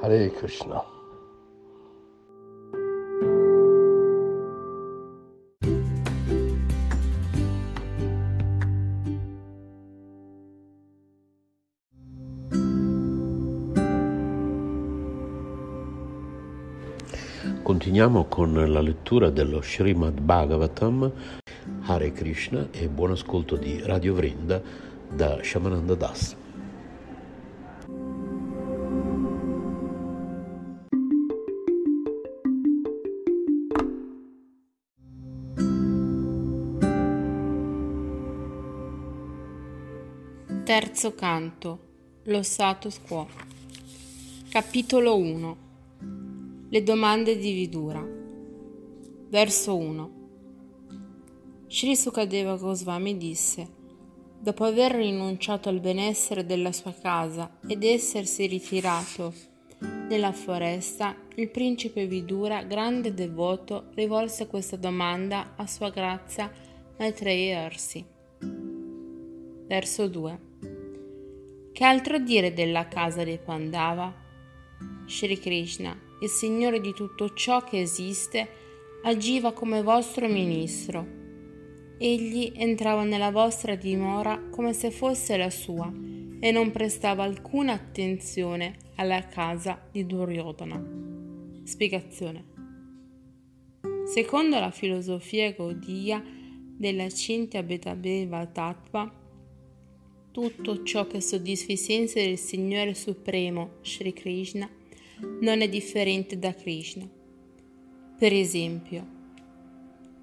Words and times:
Hare 0.00 0.30
Krishna. 0.30 0.80
Continuiamo 17.62 18.26
con 18.26 18.54
la 18.54 18.80
lettura 18.80 19.30
dello 19.30 19.60
Srimad 19.60 20.20
Bhagavatam, 20.20 21.12
Hare 21.82 22.12
Krishna 22.12 22.68
e 22.70 22.88
buon 22.88 23.10
ascolto 23.10 23.56
di 23.56 23.82
Radio 23.82 24.14
Vrinda 24.14 24.62
da 25.10 25.42
Shamananda 25.42 25.94
Das. 25.96 26.37
Terzo 40.98 41.14
canto. 41.14 41.78
Lo 42.24 42.42
status 42.42 43.00
quo. 43.00 43.28
Capitolo 44.48 45.16
1. 45.16 45.56
Le 46.70 46.82
domande 46.82 47.38
di 47.38 47.52
Vidura. 47.52 48.04
Verso 49.28 49.76
1. 49.76 50.10
Sri 51.68 51.94
Sukadeva 51.94 52.56
Goswami 52.56 53.16
disse: 53.16 53.68
Dopo 54.40 54.64
aver 54.64 54.90
rinunciato 54.90 55.68
al 55.68 55.78
benessere 55.78 56.44
della 56.44 56.72
sua 56.72 56.92
casa 56.92 57.58
ed 57.64 57.84
essersi 57.84 58.46
ritirato 58.46 59.32
nella 60.08 60.32
foresta, 60.32 61.14
il 61.36 61.48
principe 61.50 62.08
Vidura, 62.08 62.64
grande 62.64 63.14
devoto, 63.14 63.90
rivolse 63.94 64.48
questa 64.48 64.74
domanda 64.74 65.52
a 65.54 65.64
sua 65.68 65.90
grazia 65.90 66.50
Maitreya 66.98 67.66
Arsi. 67.66 68.04
Verso 69.68 70.08
2. 70.08 70.47
Che 71.78 71.84
altro 71.84 72.18
dire 72.18 72.52
della 72.52 72.88
casa 72.88 73.22
dei 73.22 73.38
Pandava? 73.38 74.12
Shri 75.06 75.38
Krishna, 75.38 75.96
il 76.20 76.28
Signore 76.28 76.80
di 76.80 76.92
tutto 76.92 77.32
ciò 77.34 77.62
che 77.62 77.80
esiste, 77.80 78.48
agiva 79.04 79.52
come 79.52 79.82
vostro 79.82 80.26
ministro. 80.26 81.06
Egli 81.96 82.50
entrava 82.56 83.04
nella 83.04 83.30
vostra 83.30 83.76
dimora 83.76 84.48
come 84.50 84.72
se 84.72 84.90
fosse 84.90 85.36
la 85.36 85.50
sua 85.50 85.88
e 86.40 86.50
non 86.50 86.72
prestava 86.72 87.22
alcuna 87.22 87.74
attenzione 87.74 88.78
alla 88.96 89.28
casa 89.28 89.80
di 89.88 90.04
Duryodhana. 90.04 90.84
Spiegazione. 91.62 92.44
Secondo 94.12 94.58
la 94.58 94.72
filosofia 94.72 95.52
gaudia 95.52 96.20
della 96.76 97.08
Cintia 97.08 97.62
Betabeva 97.62 98.44
Tattva, 98.46 99.17
tutto 100.38 100.84
ciò 100.84 101.08
che 101.08 101.20
soddisfa 101.20 101.72
i 101.72 101.76
sensi 101.76 102.20
del 102.22 102.38
Signore 102.38 102.94
Supremo, 102.94 103.78
Sri 103.82 104.12
Krishna, 104.12 104.70
non 105.40 105.62
è 105.62 105.68
differente 105.68 106.38
da 106.38 106.54
Krishna. 106.54 107.04
Per 108.16 108.32
esempio, 108.32 109.04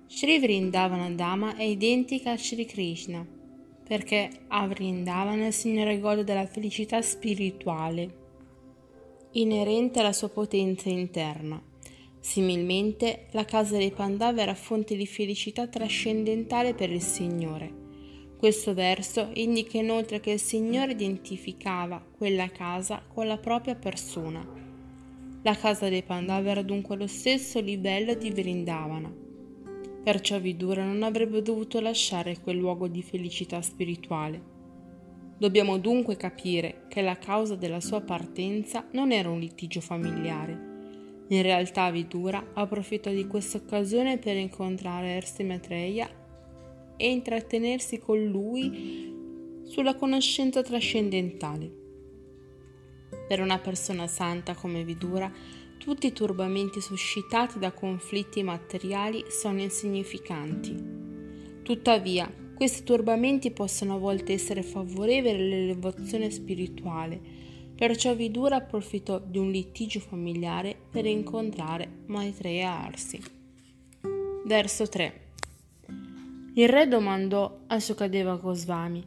Sri 0.08 0.40
Vrindavana 0.40 1.10
Dama 1.10 1.58
è 1.58 1.64
identica 1.64 2.32
a 2.32 2.38
Sri 2.38 2.64
Krishna, 2.64 3.28
perché 3.86 4.30
a 4.48 4.66
Vrindavana 4.66 5.48
il 5.48 5.54
Signore 5.54 6.00
gode 6.00 6.24
della 6.24 6.48
felicità 6.48 7.02
spirituale, 7.02 8.16
inerente 9.32 10.00
alla 10.00 10.14
sua 10.14 10.30
potenza 10.30 10.88
interna. 10.88 11.62
Similmente, 12.22 13.26
la 13.32 13.44
casa 13.44 13.76
dei 13.76 13.92
Pandava 13.92 14.42
era 14.42 14.56
fonte 14.56 14.96
di 14.96 15.06
felicità 15.06 15.68
trascendentale 15.68 16.74
per 16.74 16.90
il 16.90 17.02
Signore. 17.02 17.84
Questo 18.46 18.76
verso 18.76 19.32
indica 19.34 19.80
inoltre 19.80 20.20
che 20.20 20.30
il 20.30 20.40
Signore 20.40 20.92
identificava 20.92 22.00
quella 22.16 22.48
casa 22.52 23.02
con 23.12 23.26
la 23.26 23.40
propria 23.40 23.74
persona. 23.74 24.48
La 25.42 25.56
casa 25.56 25.90
dei 25.90 26.04
Pandava 26.04 26.52
era 26.52 26.62
dunque 26.62 26.94
allo 26.94 27.08
stesso 27.08 27.60
livello 27.60 28.14
di 28.14 28.30
Vrindavana. 28.30 29.12
Perciò 30.04 30.40
Vidura 30.40 30.86
non 30.86 31.02
avrebbe 31.02 31.42
dovuto 31.42 31.80
lasciare 31.80 32.40
quel 32.40 32.58
luogo 32.58 32.88
di 32.88 33.02
felicità 33.02 33.64
spirituale. 33.64 34.40
Dobbiamo 35.40 35.80
dunque 35.80 36.16
capire 36.16 36.86
che 36.88 37.02
la 37.02 37.18
causa 37.18 37.56
della 37.56 37.82
sua 37.82 38.02
partenza 38.02 38.86
non 38.92 39.12
era 39.12 39.28
un 39.28 39.40
litigio 39.40 39.82
familiare. 39.82 41.24
In 41.30 41.42
realtà 41.42 41.90
Vidura 41.90 42.52
approfittò 42.54 43.10
di 43.10 43.26
questa 43.26 43.58
occasione 43.58 44.20
per 44.20 44.38
incontrare 44.38 45.16
Ersi 45.16 45.44
Maitreya 45.44 46.24
e 46.98 47.10
intrattenersi 47.10 48.00
con 48.00 48.24
lui 48.24 49.14
sulla 49.66 49.96
conoscenza 49.96 50.62
trascendentale. 50.62 51.84
Per 53.28 53.40
una 53.40 53.58
persona 53.58 54.08
santa 54.08 54.54
come 54.54 54.84
Vidura, 54.84 55.32
tutti 55.78 56.08
i 56.08 56.14
turbamenti 56.14 56.80
suscitati 56.82 57.60
da 57.60 57.72
conflitti 57.72 58.44
materiali 58.44 59.26
sono 59.30 59.62
insignificanti. 59.62 60.76
Tuttavia, 61.64 62.32
questi 62.56 62.84
turbamenti 62.84 63.52
possono 63.52 63.96
a 63.96 64.00
volte 64.00 64.34
essere 64.34 64.64
favorevoli 64.64 65.36
all'elevazione 65.36 66.30
spirituale, 66.30 67.20
perciò 67.76 68.16
Vidura 68.16 68.58
approfittò 68.58 69.20
di 69.20 69.38
un 69.38 69.52
litigio 69.52 70.00
familiare 70.00 70.76
per 70.90 71.06
incontrare 71.06 72.04
Maitreya 72.06 72.86
Arsi. 72.86 73.20
Verso 74.46 74.88
3 74.88 75.25
il 76.58 76.70
re 76.70 76.88
domandò 76.88 77.64
a 77.68 77.80
Sukadeva 77.80 78.36
Goswami 78.36 79.06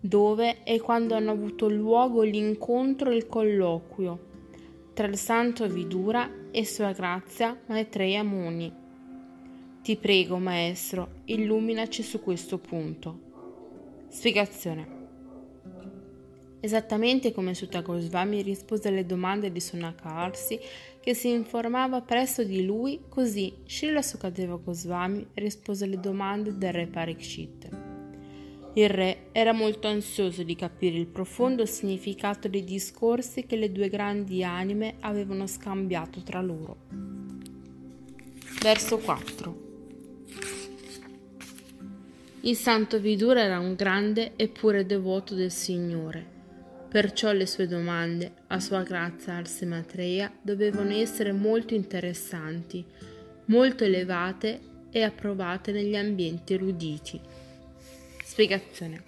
dove 0.00 0.64
e 0.64 0.80
quando 0.80 1.14
hanno 1.14 1.30
avuto 1.30 1.68
luogo 1.68 2.22
l'incontro 2.22 3.10
e 3.10 3.14
il 3.14 3.28
colloquio 3.28 4.30
tra 4.92 5.06
il 5.06 5.16
santo 5.16 5.68
Vidura 5.68 6.28
e 6.50 6.64
sua 6.64 6.90
grazia 6.90 7.56
Maitreya 7.66 8.24
Muni. 8.24 8.80
Ti 9.80 9.96
prego, 9.96 10.38
maestro, 10.38 11.20
illuminaci 11.26 12.02
su 12.02 12.20
questo 12.20 12.58
punto. 12.58 13.18
Spiegazione. 14.08 15.00
Esattamente 16.58 17.32
come 17.32 17.54
Sutta 17.54 17.80
Goswami 17.80 18.42
rispose 18.42 18.88
alle 18.88 19.06
domande 19.06 19.50
di 19.52 19.60
Sonaka 19.60 20.10
Arsi, 20.10 20.58
che 21.02 21.14
si 21.14 21.30
informava 21.30 22.00
presso 22.00 22.44
di 22.44 22.64
lui, 22.64 23.00
così 23.08 23.52
Srila 23.66 24.02
Sukadeva 24.02 24.54
Goswami 24.54 25.26
rispose 25.34 25.84
alle 25.84 25.98
domande 25.98 26.56
del 26.56 26.72
re 26.72 26.86
Parikshit. 26.86 27.68
Il 28.74 28.88
re 28.88 29.26
era 29.32 29.52
molto 29.52 29.88
ansioso 29.88 30.44
di 30.44 30.54
capire 30.54 30.96
il 30.96 31.08
profondo 31.08 31.66
significato 31.66 32.46
dei 32.46 32.62
discorsi 32.62 33.46
che 33.46 33.56
le 33.56 33.72
due 33.72 33.88
grandi 33.88 34.44
anime 34.44 34.94
avevano 35.00 35.48
scambiato 35.48 36.22
tra 36.22 36.40
loro. 36.40 36.76
Verso 38.62 38.98
4 38.98 39.60
Il 42.42 42.54
santo 42.54 43.00
Vidura 43.00 43.42
era 43.42 43.58
un 43.58 43.74
grande 43.74 44.36
e 44.36 44.46
pure 44.46 44.86
devoto 44.86 45.34
del 45.34 45.50
Signore 45.50 46.31
Perciò 46.92 47.32
le 47.32 47.46
sue 47.46 47.66
domande, 47.66 48.32
a 48.48 48.60
sua 48.60 48.82
grazia 48.82 49.36
Arse 49.36 49.64
Matreya, 49.64 50.30
dovevano 50.42 50.92
essere 50.92 51.32
molto 51.32 51.72
interessanti, 51.72 52.84
molto 53.46 53.84
elevate 53.84 54.60
e 54.90 55.02
approvate 55.02 55.72
negli 55.72 55.96
ambienti 55.96 56.52
eruditi. 56.52 57.18
Spiegazione. 58.22 59.02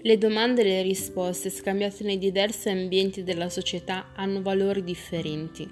Le 0.00 0.16
domande 0.16 0.60
e 0.60 0.64
le 0.64 0.82
risposte 0.82 1.50
scambiate 1.50 2.04
nei 2.04 2.18
diversi 2.18 2.68
ambienti 2.68 3.24
della 3.24 3.48
società 3.48 4.12
hanno 4.14 4.40
valori 4.40 4.84
differenti. 4.84 5.68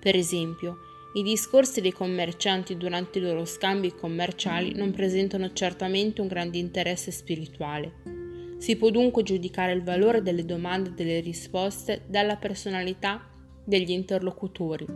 Per 0.00 0.16
esempio, 0.16 0.78
i 1.12 1.22
discorsi 1.22 1.82
dei 1.82 1.92
commercianti 1.92 2.78
durante 2.78 3.18
i 3.18 3.22
loro 3.22 3.44
scambi 3.44 3.92
commerciali 3.92 4.72
non 4.72 4.92
presentano 4.92 5.52
certamente 5.52 6.22
un 6.22 6.26
grande 6.26 6.56
interesse 6.56 7.10
spirituale. 7.10 8.25
Si 8.58 8.76
può 8.76 8.90
dunque 8.90 9.22
giudicare 9.22 9.72
il 9.72 9.82
valore 9.82 10.22
delle 10.22 10.44
domande 10.44 10.90
e 10.90 10.92
delle 10.92 11.20
risposte 11.20 12.02
dalla 12.06 12.36
personalità 12.36 13.28
degli 13.64 13.90
interlocutori. 13.90 14.86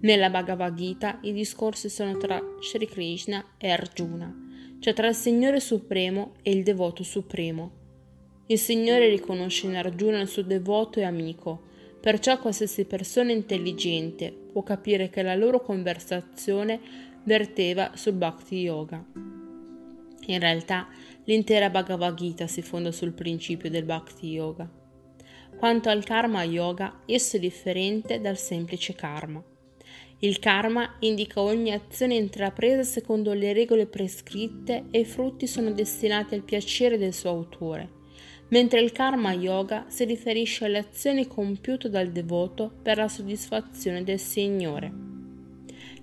Nella 0.00 0.30
Bhagavad 0.30 0.74
Gita 0.74 1.18
i 1.22 1.32
discorsi 1.32 1.88
sono 1.88 2.16
tra 2.16 2.40
Sri 2.60 2.86
Krishna 2.86 3.54
e 3.58 3.70
Arjuna, 3.70 4.76
cioè 4.80 4.92
tra 4.94 5.08
il 5.08 5.14
Signore 5.14 5.60
Supremo 5.60 6.32
e 6.42 6.50
il 6.50 6.62
devoto 6.62 7.02
supremo. 7.02 7.80
Il 8.46 8.58
Signore 8.58 9.08
riconosce 9.08 9.66
in 9.66 9.76
Arjuna 9.76 10.20
il 10.20 10.28
suo 10.28 10.42
devoto 10.42 10.98
e 10.98 11.04
amico, 11.04 11.62
perciò 12.00 12.38
qualsiasi 12.38 12.84
persona 12.84 13.32
intelligente 13.32 14.32
può 14.52 14.62
capire 14.62 15.08
che 15.08 15.22
la 15.22 15.36
loro 15.36 15.60
conversazione 15.60 16.80
verteva 17.24 17.92
sul 17.94 18.14
Bhakti 18.14 18.56
Yoga. 18.56 19.04
In 20.26 20.38
realtà 20.38 20.88
l'intera 21.24 21.70
Bhagavad 21.70 22.14
Gita 22.14 22.46
si 22.46 22.62
fonda 22.62 22.90
sul 22.90 23.12
principio 23.12 23.70
del 23.70 23.84
Bhakti 23.84 24.28
Yoga. 24.28 24.68
Quanto 25.56 25.88
al 25.88 26.02
karma 26.02 26.42
yoga, 26.42 27.02
esso 27.06 27.36
è 27.36 27.38
differente 27.38 28.20
dal 28.20 28.36
semplice 28.36 28.94
karma. 28.94 29.42
Il 30.18 30.38
karma 30.38 30.96
indica 31.00 31.40
ogni 31.40 31.72
azione 31.72 32.16
intrapresa 32.16 32.82
secondo 32.82 33.32
le 33.32 33.52
regole 33.52 33.86
prescritte 33.86 34.84
e 34.90 35.00
i 35.00 35.04
frutti 35.04 35.46
sono 35.46 35.70
destinati 35.70 36.34
al 36.34 36.42
piacere 36.42 36.98
del 36.98 37.12
suo 37.12 37.30
autore, 37.30 37.90
mentre 38.48 38.80
il 38.80 38.90
karma 38.90 39.32
yoga 39.32 39.86
si 39.88 40.04
riferisce 40.04 40.64
alle 40.64 40.78
azioni 40.78 41.28
compiute 41.28 41.88
dal 41.88 42.10
devoto 42.10 42.72
per 42.82 42.96
la 42.96 43.08
soddisfazione 43.08 44.02
del 44.02 44.18
Signore. 44.18 44.92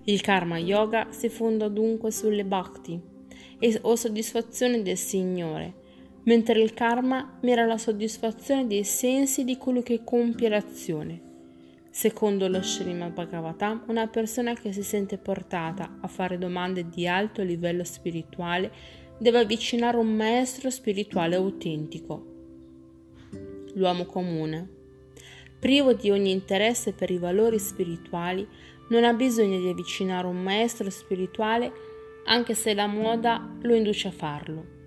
Il 0.06 0.22
karma 0.22 0.58
yoga 0.58 1.08
si 1.12 1.28
fonda 1.28 1.68
dunque 1.68 2.12
sulle 2.12 2.46
bhakti 2.46 3.09
o 3.82 3.96
soddisfazione 3.96 4.82
del 4.82 4.98
Signore, 4.98 5.74
mentre 6.24 6.62
il 6.62 6.74
karma 6.74 7.38
mira 7.42 7.64
alla 7.64 7.78
soddisfazione 7.78 8.68
dei 8.68 8.84
sensi 8.84 9.44
di 9.44 9.58
colui 9.58 9.84
che 9.84 10.04
compie 10.04 10.50
l'azione. 10.50 11.28
Secondo 11.92 12.48
lo 12.48 12.62
Srimad 12.62 13.14
Bhagavatam, 13.14 13.86
una 13.88 14.08
persona 14.08 14.54
che 14.54 14.72
si 14.72 14.84
sente 14.84 15.18
portata 15.18 15.98
a 16.00 16.08
fare 16.08 16.38
domande 16.38 16.88
di 16.88 17.08
alto 17.08 17.42
livello 17.42 17.84
spirituale 17.84 18.72
deve 19.18 19.40
avvicinare 19.40 19.98
un 19.98 20.16
maestro 20.16 20.70
spirituale 20.70 21.36
autentico. 21.36 22.26
L'uomo 23.74 24.06
comune, 24.06 24.68
privo 25.60 25.94
di 25.94 26.10
ogni 26.10 26.32
interesse 26.32 26.94
per 26.94 27.12
i 27.12 27.18
valori 27.18 27.60
spirituali, 27.60 28.48
non 28.90 29.04
ha 29.04 29.14
bisogno 29.14 29.60
di 29.60 29.68
avvicinare 29.68 30.26
un 30.28 30.42
maestro 30.42 30.90
spirituale 30.90 31.72
anche 32.30 32.54
se 32.54 32.74
la 32.74 32.88
moda 32.88 33.58
lo 33.62 33.76
induce 33.76 34.08
a 34.08 34.12
farlo. 34.12 34.78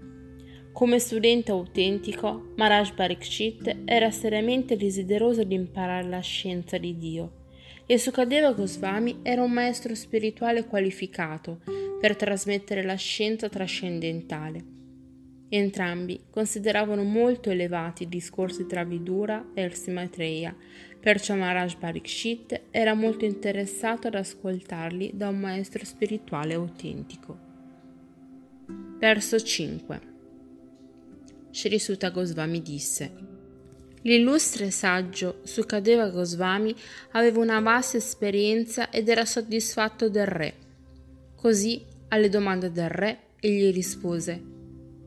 Come 0.73 0.99
studente 0.99 1.51
autentico, 1.51 2.53
Maharaj 2.57 2.95
Parikshit 2.95 3.83
era 3.85 4.11
seriamente 4.11 4.77
desideroso 4.77 5.45
di 5.45 5.55
imparare 5.55 6.09
la 6.09 6.21
scienza 6.21 6.79
di 6.79 6.97
Dio 6.97 7.41
e 7.85 7.99
Sukadeva 7.99 8.53
Goswami 8.53 9.19
era 9.23 9.43
un 9.43 9.51
maestro 9.51 9.95
spirituale 9.95 10.65
qualificato 10.65 11.61
per 12.01 12.17
trasmettere 12.17 12.83
la 12.83 12.95
scienza 12.95 13.49
trascendentale. 13.49 14.65
Entrambi 15.49 16.19
consideravano 16.31 17.03
molto 17.03 17.51
elevati 17.51 18.05
i 18.05 18.09
discorsi 18.09 18.67
tra 18.67 18.85
Vidura 18.85 19.51
e 19.53 19.63
il 19.63 19.75
Simaitreya, 19.75 20.57
perciò 21.03 21.35
Maharaj 21.35 21.75
Parikshit 21.79 22.61
era 22.71 22.95
molto 22.95 23.25
interessato 23.25 24.07
ad 24.07 24.15
ascoltarli 24.15 25.11
da 25.15 25.27
un 25.29 25.41
maestro 25.41 25.85
spirituale 25.85 26.55
autentico. 26.55 27.37
Verso 29.01 29.41
5 29.41 30.01
Sri 31.51 31.81
Sutta 31.81 32.11
Goswami 32.11 32.63
disse 32.63 33.13
L'illustre 34.03 34.71
saggio 34.71 35.41
Sukadeva 35.43 36.09
Goswami 36.09 36.73
aveva 37.11 37.41
una 37.41 37.59
vasta 37.59 37.97
esperienza 37.97 38.89
ed 38.89 39.09
era 39.09 39.25
soddisfatto 39.25 40.09
del 40.09 40.27
re. 40.27 40.55
Così, 41.35 41.85
alle 42.09 42.29
domande 42.29 42.71
del 42.71 42.91
re, 42.91 43.19
egli 43.41 43.75
rispose 43.75 44.41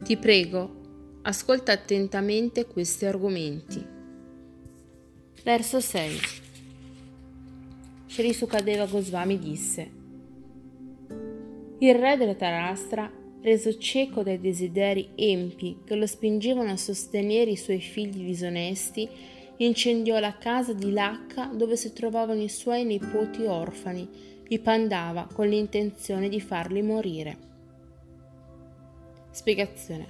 Ti 0.04 0.18
prego, 0.18 1.20
ascolta 1.22 1.72
attentamente 1.72 2.66
questi 2.66 3.06
argomenti. 3.06 3.95
Verso 5.46 5.80
6 5.80 6.20
Sri 8.08 8.34
Sukadeva 8.34 8.88
Goswami 8.88 9.38
disse 9.38 9.92
Il 11.78 11.94
re 11.94 12.18
del 12.18 12.36
Tarastra 12.36 13.12
reso 13.44 13.78
cieco 13.78 14.24
dai 14.24 14.40
desideri 14.40 15.12
empi 15.14 15.82
che 15.86 15.94
lo 15.94 16.08
spingevano 16.08 16.72
a 16.72 16.78
sostenere 16.78 17.52
i 17.52 17.58
suoi 17.58 17.80
figli 17.80 18.26
disonesti, 18.26 19.08
incendiò 19.58 20.18
la 20.18 20.36
casa 20.36 20.74
di 20.74 20.92
Lacca 20.92 21.52
dove 21.54 21.78
si 21.78 21.94
trovavano 21.94 22.42
i 22.42 22.50
suoi 22.50 22.84
nipoti 22.84 23.46
orfani, 23.46 24.10
i 24.48 24.58
Pandava 24.58 25.28
con 25.32 25.48
l'intenzione 25.48 26.28
di 26.28 26.42
farli 26.42 26.82
morire. 26.82 27.38
Spiegazione. 29.30 30.08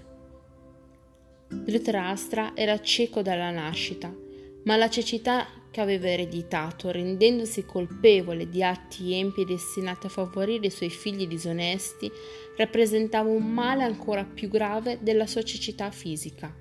Dhritarashtra 1.49 2.53
era 2.55 2.79
cieco 2.79 3.21
dalla 3.21 3.51
nascita, 3.51 4.23
ma 4.65 4.75
la 4.75 4.89
cecità 4.89 5.47
che 5.71 5.81
aveva 5.81 6.07
ereditato, 6.07 6.91
rendendosi 6.91 7.65
colpevole 7.65 8.47
di 8.49 8.63
atti 8.63 9.13
empi 9.13 9.43
destinati 9.43 10.05
a 10.05 10.09
favorire 10.09 10.67
i 10.67 10.71
suoi 10.71 10.89
figli 10.89 11.27
disonesti, 11.27 12.09
rappresentava 12.57 13.29
un 13.29 13.45
male 13.51 13.83
ancora 13.83 14.23
più 14.23 14.47
grave 14.47 14.99
della 15.01 15.27
sua 15.27 15.43
cecità 15.43 15.91
fisica. 15.91 16.55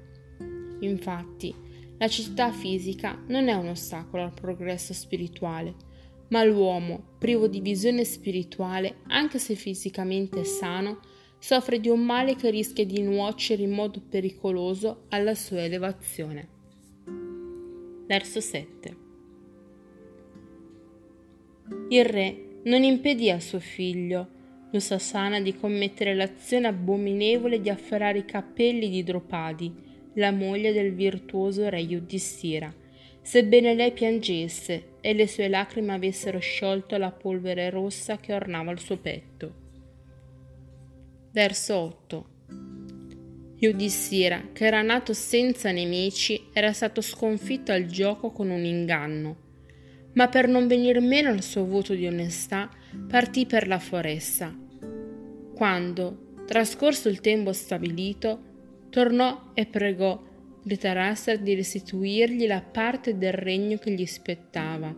Infatti, 0.80 1.54
la 1.96 2.08
cecità 2.08 2.50
fisica 2.50 3.22
non 3.28 3.48
è 3.48 3.54
un 3.54 3.68
ostacolo 3.68 4.24
al 4.24 4.34
progresso 4.34 4.92
spirituale, 4.92 5.74
ma 6.28 6.42
l'uomo, 6.42 7.14
privo 7.18 7.46
di 7.46 7.60
visione 7.60 8.04
spirituale, 8.04 8.96
anche 9.06 9.38
se 9.38 9.54
fisicamente 9.54 10.44
sano, 10.44 10.98
soffre 11.38 11.78
di 11.78 11.88
un 11.88 12.00
male 12.00 12.34
che 12.34 12.50
rischia 12.50 12.84
di 12.84 13.00
nuocere 13.00 13.62
in 13.62 13.70
modo 13.70 14.02
pericoloso 14.06 15.04
alla 15.10 15.34
sua 15.34 15.62
elevazione. 15.62 16.53
Verso 18.06 18.40
7 18.40 19.04
il 21.88 22.04
re 22.04 22.60
non 22.64 22.82
impedì 22.82 23.30
a 23.30 23.40
suo 23.40 23.58
figlio, 23.58 24.28
Nusasana, 24.72 25.40
di 25.40 25.56
commettere 25.56 26.14
l'azione 26.14 26.66
abominevole 26.66 27.60
di 27.60 27.70
afferrare 27.70 28.18
i 28.18 28.24
capelli 28.24 28.90
di 28.90 29.02
Dropadi, 29.02 29.72
la 30.14 30.30
moglie 30.30 30.72
del 30.72 30.92
virtuoso 30.92 31.68
re 31.68 31.80
Yudhishthira, 31.80 32.72
sebbene 33.22 33.74
lei 33.74 33.92
piangesse 33.92 34.96
e 35.00 35.14
le 35.14 35.26
sue 35.26 35.48
lacrime 35.48 35.94
avessero 35.94 36.38
sciolto 36.38 36.98
la 36.98 37.10
polvere 37.10 37.70
rossa 37.70 38.18
che 38.18 38.34
ornava 38.34 38.72
il 38.72 38.80
suo 38.80 38.98
petto. 38.98 39.62
Verso 41.32 41.76
8 41.76 42.33
Yudhishthira, 43.56 44.50
che 44.52 44.66
era 44.66 44.82
nato 44.82 45.12
senza 45.12 45.70
nemici, 45.70 46.48
era 46.52 46.72
stato 46.72 47.00
sconfitto 47.00 47.72
al 47.72 47.86
gioco 47.86 48.30
con 48.30 48.50
un 48.50 48.64
inganno 48.64 49.44
ma 50.14 50.28
per 50.28 50.48
non 50.48 50.66
venir 50.66 51.00
meno 51.00 51.30
al 51.30 51.42
suo 51.42 51.64
voto 51.64 51.94
di 51.94 52.06
onestà 52.06 52.70
partì 53.08 53.46
per 53.46 53.66
la 53.66 53.78
foresta. 53.78 54.56
Quando, 55.54 56.42
trascorso 56.46 57.08
il 57.08 57.20
tempo 57.20 57.52
stabilito, 57.52 58.52
tornò 58.90 59.50
e 59.54 59.66
pregò 59.66 60.32
Dhritarashtra 60.62 61.36
di 61.36 61.54
restituirgli 61.54 62.46
la 62.46 62.62
parte 62.62 63.18
del 63.18 63.34
regno 63.34 63.76
che 63.76 63.90
gli 63.90 64.06
spettava. 64.06 64.94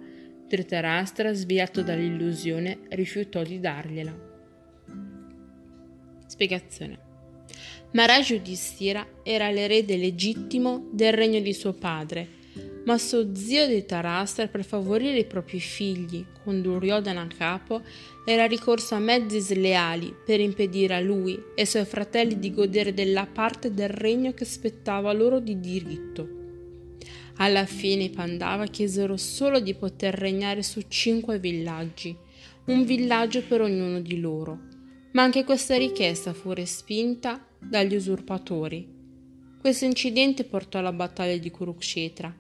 Dhritarashtra, 0.47 1.33
sviato 1.33 1.83
dall'illusione, 1.83 2.81
rifiutò 2.91 3.43
di 3.43 3.59
dargliela. 3.59 4.17
Spiegazione. 6.27 7.06
Maharaj 7.97 8.33
Yudhishthira 8.33 9.07
era 9.23 9.51
l'erede 9.51 9.97
legittimo 9.97 10.87
del 10.93 11.15
regno 11.15 11.41
di 11.41 11.55
suo 11.55 11.73
padre 11.73 12.29
ma 12.85 12.99
suo 12.99 13.35
zio 13.35 13.67
di 13.67 13.87
Tarastra, 13.87 14.49
per 14.49 14.65
favorire 14.65 15.19
i 15.19 15.25
propri 15.25 15.59
figli, 15.59 16.25
con 16.45 16.61
Duryodhana 16.61 17.23
a 17.23 17.27
capo, 17.27 17.83
era 18.25 18.45
ricorso 18.47 18.95
a 18.95 19.01
mezzi 19.01 19.41
sleali 19.41 20.15
per 20.25 20.39
impedire 20.39 20.95
a 20.95 21.01
lui 21.01 21.35
e 21.57 21.63
ai 21.63 21.67
suoi 21.67 21.85
fratelli 21.85 22.39
di 22.39 22.53
godere 22.53 22.95
della 22.95 23.27
parte 23.27 23.73
del 23.73 23.89
regno 23.89 24.35
che 24.35 24.45
spettava 24.45 25.13
loro 25.13 25.41
di 25.41 25.59
diritto. 25.59 26.29
Alla 27.39 27.67
fine 27.67 28.05
i 28.05 28.11
Pandava 28.11 28.67
chiesero 28.67 29.17
solo 29.17 29.59
di 29.59 29.75
poter 29.75 30.15
regnare 30.15 30.63
su 30.63 30.83
cinque 30.87 31.41
villaggi, 31.41 32.17
un 32.67 32.85
villaggio 32.85 33.43
per 33.43 33.63
ognuno 33.63 34.01
di 34.01 34.21
loro, 34.21 34.61
ma 35.11 35.23
anche 35.23 35.43
questa 35.43 35.77
richiesta 35.77 36.33
fu 36.35 36.53
respinta 36.53 37.45
dagli 37.69 37.95
usurpatori. 37.95 38.87
Questo 39.61 39.85
incidente 39.85 40.45
portò 40.45 40.79
alla 40.79 40.93
battaglia 40.93 41.37
di 41.37 41.51
Kurukshetra 41.51 42.35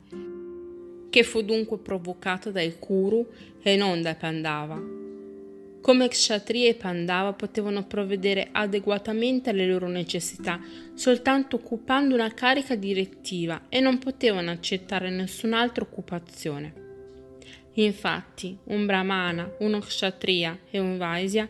che 1.17 1.23
fu 1.23 1.41
dunque 1.41 1.79
provocato 1.79 2.51
dai 2.51 2.79
Kuru 2.79 3.27
e 3.63 3.75
non 3.75 4.03
dai 4.03 4.17
Pandava. 4.17 4.79
Come 5.81 6.09
Kshatriya 6.09 6.69
e 6.69 6.75
Pandava 6.75 7.33
potevano 7.33 7.87
provvedere 7.87 8.49
adeguatamente 8.53 9.49
alle 9.49 9.67
loro 9.67 9.89
necessità 9.89 10.61
soltanto 10.93 11.57
occupando 11.57 12.15
una 12.15 12.35
carica 12.35 12.75
direttiva 12.75 13.63
e 13.71 13.81
non 13.81 13.99
potevano 13.99 14.51
accettare 14.51 15.09
nessun'altra 15.09 15.85
occupazione. 15.85 16.75
Infatti, 17.75 18.59
un 18.65 18.85
brahmana, 18.85 19.51
uno 19.61 19.79
kshatriya 19.79 20.59
e 20.71 20.79
un 20.79 20.99
vaisya 20.99 21.49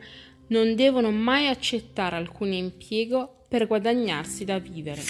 non 0.49 0.77
devono 0.77 1.11
mai 1.11 1.49
accettare 1.49 2.15
alcun 2.15 2.53
impiego 2.53 3.36
per 3.49 3.67
guadagnarsi 3.67 4.45
da 4.45 4.59
vivere. 4.59 5.03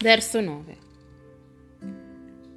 Verso 0.00 0.40
9. 0.40 0.76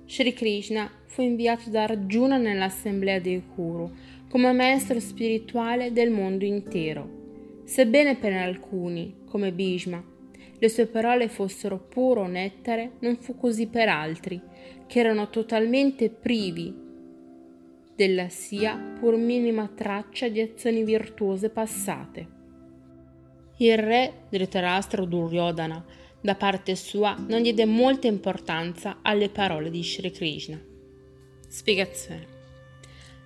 Sri 0.05 0.33
Krishna 0.33 0.89
fu 1.05 1.21
inviato 1.21 1.69
da 1.69 1.83
Arjuna 1.83 2.37
nell'assemblea 2.37 3.19
dei 3.19 3.43
Kuru 3.53 3.91
come 4.29 4.51
maestro 4.51 4.99
spirituale 4.99 5.91
del 5.91 6.09
mondo 6.09 6.45
intero. 6.45 7.61
Sebbene 7.63 8.17
per 8.17 8.33
alcuni, 8.33 9.23
come 9.25 9.51
Bhishma, 9.51 10.03
le 10.57 10.69
sue 10.69 10.87
parole 10.87 11.27
fossero 11.27 11.77
puro 11.77 12.27
nettare, 12.27 12.93
non 12.99 13.17
fu 13.17 13.37
così 13.37 13.67
per 13.67 13.89
altri, 13.89 14.41
che 14.87 14.99
erano 14.99 15.29
totalmente 15.29 16.09
privi 16.09 16.73
della 17.95 18.29
sia 18.29 18.75
pur 18.99 19.15
minima 19.15 19.69
traccia 19.73 20.27
di 20.27 20.41
azioni 20.41 20.83
virtuose 20.83 21.49
passate. 21.49 22.34
Il 23.57 23.77
re 23.77 24.25
Dhritarashtra 24.29 25.05
Duryodhana, 25.05 25.85
da 26.19 26.35
parte 26.35 26.75
sua, 26.75 27.15
non 27.27 27.41
diede 27.41 27.65
molta 27.65 28.07
importanza 28.07 28.97
alle 29.01 29.29
parole 29.29 29.69
di 29.69 29.81
Sri 29.81 30.11
Krishna. 30.11 30.59
Spiegazione. 31.47 32.27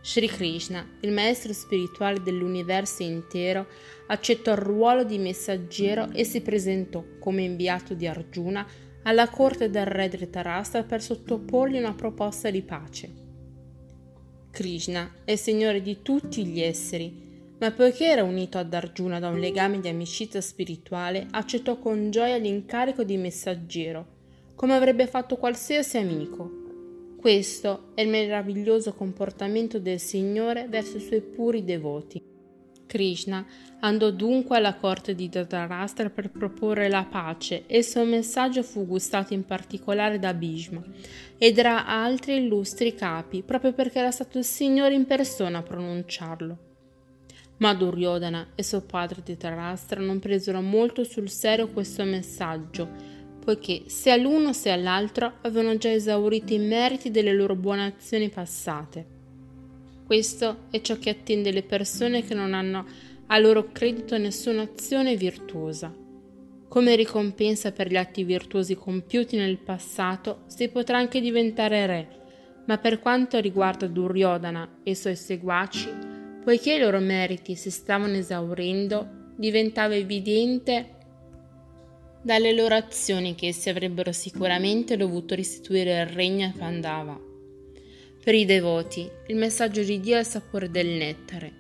Sri 0.02 0.28
Krishna, 0.28 0.88
il 1.00 1.12
maestro 1.12 1.52
spirituale 1.52 2.22
dell'universo 2.22 3.02
intero, 3.02 3.66
accettò 4.06 4.52
il 4.52 4.60
ruolo 4.60 5.04
di 5.04 5.18
messaggero 5.18 6.12
e 6.12 6.24
si 6.24 6.42
presentò 6.42 7.04
come 7.20 7.42
inviato 7.42 7.96
di 7.96 8.06
Arjuna 8.06 8.68
alla 9.04 9.30
corte 9.30 9.72
del 9.72 9.88
re 9.88 10.10
Dhritarashtra 10.10 10.84
per 10.84 11.02
sottoporgli 11.02 11.80
una 11.80 11.96
proposta 11.96 12.52
di 12.52 12.62
pace. 12.62 13.12
Krishna 14.52 15.12
è 15.26 15.36
signore 15.36 15.82
di 15.82 16.04
tutti 16.04 16.46
gli 16.46 16.60
esseri, 16.60 17.29
ma 17.60 17.72
poiché 17.72 18.06
era 18.06 18.24
unito 18.24 18.58
ad 18.58 18.74
Arjuna 18.74 19.20
da 19.20 19.30
un 19.30 19.40
legame 19.40 19.80
di 19.80 19.90
amicizia 19.90 20.42
spirituale, 20.42 21.28
accettò 21.32 21.78
con 21.78 22.10
gioia 22.10 22.38
l'incarico 22.38 23.04
di 23.04 23.18
messaggero, 23.18 24.18
come 24.56 24.76
avrebbe 24.76 25.08
fatto 25.08 25.36
qualsiasi 25.36 25.98
amico. 25.98 26.58
Questo 27.20 27.92
è 27.96 28.02
il 28.02 28.10
meraviglioso 28.10 28.94
comportamento 28.94 29.78
del 29.78 30.00
Signore 30.00 30.68
verso 30.70 30.98
i 30.98 31.02
suoi 31.02 31.22
puri 31.22 31.66
devoti. 31.66 32.24
Krishna 32.86 33.46
andò 33.82 34.10
dunque 34.10 34.58
alla 34.58 34.76
corte 34.76 35.14
di 35.14 35.30
Dhritarashtra 35.30 36.10
per 36.10 36.32
proporre 36.32 36.90
la 36.90 37.06
pace 37.10 37.66
e 37.68 37.80
il 37.80 37.84
suo 37.84 38.04
messaggio 38.04 38.64
fu 38.64 38.88
gustato 38.88 39.34
in 39.34 39.46
particolare 39.46 40.18
da 40.18 40.34
Bhishma 40.34 40.82
e 41.38 41.52
da 41.52 41.86
altri 41.86 42.38
illustri 42.38 42.96
capi 42.96 43.44
proprio 43.44 43.74
perché 43.74 44.00
era 44.00 44.12
stato 44.12 44.38
il 44.38 44.46
Signore 44.46 44.96
in 44.96 45.06
persona 45.06 45.60
a 45.60 45.64
pronunciarlo. 45.64 46.69
Ma 47.60 47.74
Duryodhana 47.74 48.50
e 48.56 48.64
suo 48.64 48.82
padre 48.82 49.22
Dhritarashtra 49.22 50.00
non 50.00 50.20
presero 50.20 50.62
molto 50.62 51.04
sul 51.04 51.30
serio 51.30 51.70
questo 51.70 52.06
messaggio, 52.06 52.88
poiché 53.44 53.84
sia 53.88 54.16
l'uno 54.16 54.54
sia 54.54 54.78
l'altro 54.78 55.34
avevano 55.42 55.78
già 55.78 55.92
esaurito 55.92 56.54
i 56.54 56.60
meriti 56.60 57.12
delle 57.12 57.34
loro 57.34 57.56
buone 57.56 57.86
azioni 57.86 58.30
passate. 58.30 59.18
Questo 60.06 60.68
è 60.70 60.80
ciò 60.80 60.98
che 60.98 61.10
attende 61.10 61.52
le 61.52 61.64
persone 61.64 62.24
che 62.24 62.34
non 62.34 62.54
hanno 62.54 62.86
a 63.28 63.38
loro 63.38 63.72
credito 63.74 64.18
nessuna 64.18 64.62
azione 64.62 65.18
virtuosa. 65.18 65.94
Come 66.68 66.96
ricompensa 66.96 67.74
per 67.74 67.90
gli 67.90 67.98
atti 67.98 68.24
virtuosi 68.24 68.76
compiuti 68.76 69.36
nel 69.36 69.58
passato 69.58 70.44
si 70.48 70.70
potrà 70.70 70.98
anche 70.98 71.20
diventare 71.20 71.86
re, 71.86 72.08
ma 72.68 72.78
per 72.78 73.00
quanto 73.00 73.40
riguarda 73.40 73.86
Duryodhana 73.86 74.78
e 74.84 74.92
i 74.92 74.96
suoi 74.96 75.16
seguaci, 75.16 76.09
poiché 76.50 76.74
i 76.74 76.80
loro 76.80 77.00
meriti 77.00 77.54
si 77.54 77.70
stavano 77.70 78.16
esaurendo, 78.16 79.08
diventava 79.36 79.94
evidente 79.94 80.96
dalle 82.24 82.56
loro 82.56 82.74
azioni 82.74 83.36
che 83.36 83.50
essi 83.50 83.70
avrebbero 83.70 84.12
sicuramente 84.12 84.98
dovuto 84.98 85.36
restituire 85.36 86.02
il 86.02 86.08
regno 86.08 86.48
a 86.48 86.54
Pandava. 86.58 87.22
Per 88.24 88.34
i 88.34 88.46
devoti 88.46 89.08
il 89.28 89.36
messaggio 89.36 89.84
di 89.84 90.00
Dio 90.00 90.16
è 90.16 90.22
il 90.22 90.26
sapore 90.26 90.72
del 90.72 90.88
nettare, 90.88 91.54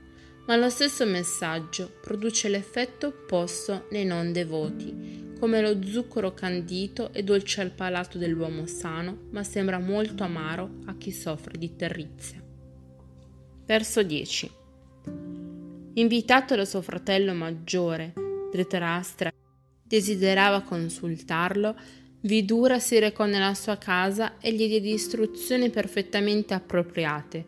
ma 0.47 0.55
lo 0.55 0.71
stesso 0.71 1.05
messaggio 1.05 1.91
produce 2.01 2.49
l'effetto 2.49 3.05
opposto 3.09 3.85
nei 3.91 4.05
non 4.05 4.31
devoti, 4.31 5.35
come 5.39 5.61
lo 5.61 5.85
zucchero 5.85 6.33
candito 6.33 7.13
è 7.13 7.21
dolce 7.21 7.61
al 7.61 7.69
palato 7.69 8.17
dell'uomo 8.17 8.65
sano, 8.65 9.27
ma 9.29 9.43
sembra 9.43 9.77
molto 9.77 10.23
amaro 10.23 10.79
a 10.85 10.95
chi 10.97 11.11
soffre 11.11 11.59
di 11.59 11.75
terrizia. 11.75 12.41
Verso 13.67 14.01
10. 14.01 14.57
Invitato 15.99 16.55
da 16.55 16.63
suo 16.63 16.81
fratello 16.81 17.33
maggiore, 17.33 18.13
Dhritarashtra, 18.53 19.33
desiderava 19.83 20.61
consultarlo, 20.61 21.75
Vidura 22.21 22.79
si 22.79 22.97
recò 22.99 23.25
nella 23.25 23.53
sua 23.53 23.77
casa 23.77 24.37
e 24.39 24.53
gli 24.53 24.65
diede 24.67 24.87
istruzioni 24.87 25.69
perfettamente 25.69 26.53
appropriate. 26.53 27.45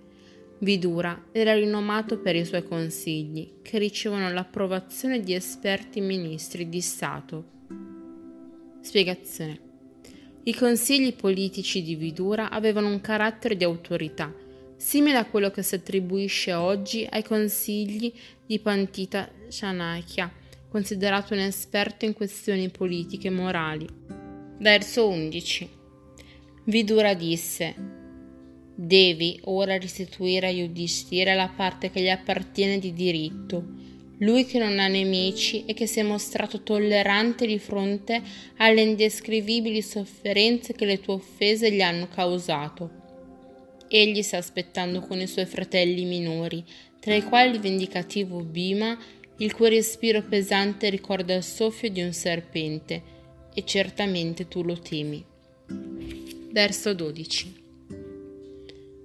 Vidura 0.60 1.27
era 1.31 1.53
rinomato 1.53 2.20
per 2.20 2.36
i 2.36 2.43
suoi 2.43 2.65
consigli, 2.65 3.62
che 3.62 3.77
ricevono 3.77 4.29
l'approvazione 4.29 5.22
di 5.22 5.34
esperti 5.34 6.01
ministri 6.01 6.67
di 6.67 6.81
Stato. 6.81 7.46
Spiegazione. 8.81 9.60
I 10.43 10.53
consigli 10.53 11.13
politici 11.13 11.81
di 11.81 11.96
Vidura 11.96 12.50
avevano 12.50 12.89
un 12.89 13.00
carattere 13.00 13.55
di 13.55 13.63
autorità, 13.63 14.34
simile 14.81 15.17
a 15.17 15.25
quello 15.25 15.51
che 15.51 15.62
si 15.62 15.75
attribuisce 15.75 16.53
oggi 16.53 17.08
ai 17.08 17.24
consigli 17.24 18.12
di 18.51 18.60
Pantita 18.60 19.31
Chanakya, 19.48 20.29
considerato 20.67 21.34
un 21.34 21.39
esperto 21.39 22.03
in 22.03 22.12
questioni 22.12 22.67
politiche 22.67 23.29
e 23.29 23.31
morali. 23.31 23.88
Verso 24.58 25.08
11. 25.08 25.70
Vidura 26.65 27.13
disse: 27.13 27.74
Devi 28.75 29.39
ora 29.46 29.77
restituire 29.77 30.48
a 30.48 30.50
Yudhishthira 30.50 31.34
la 31.34 31.48
parte 31.48 31.91
che 31.91 32.01
gli 32.01 32.10
appartiene 32.10 32.77
di 32.77 32.91
diritto, 32.91 33.63
lui 34.17 34.46
che 34.46 34.60
non 34.60 34.79
ha 34.79 34.88
nemici 34.89 35.63
e 35.63 35.74
che 35.74 35.88
si 35.88 36.01
è 36.01 36.03
mostrato 36.03 36.62
tollerante 36.62 37.48
di 37.48 37.58
fronte 37.58 38.22
alle 38.58 38.81
indescrivibili 38.81 39.81
sofferenze 39.81 40.74
che 40.74 40.84
le 40.84 41.00
tue 41.00 41.13
offese 41.13 41.72
gli 41.72 41.81
hanno 41.81 42.10
causato. 42.10 43.00
Egli 43.88 44.22
sta 44.22 44.36
aspettando 44.36 45.00
con 45.00 45.22
i 45.22 45.27
suoi 45.27 45.46
fratelli 45.46 46.03
minori, 46.03 46.63
tra 47.01 47.15
i 47.15 47.24
quali 47.24 47.55
il 47.55 47.60
vendicativo 47.60 48.43
Bhima, 48.43 48.96
il 49.38 49.53
cui 49.53 49.70
respiro 49.70 50.22
pesante 50.22 50.89
ricorda 50.89 51.34
il 51.34 51.43
soffio 51.43 51.89
di 51.89 52.01
un 52.01 52.13
serpente, 52.13 53.01
e 53.53 53.65
certamente 53.65 54.48
tu 54.48 54.63
lo 54.63 54.79
temi. 54.79 55.25
Verso 56.51 56.93
12. 56.93 57.60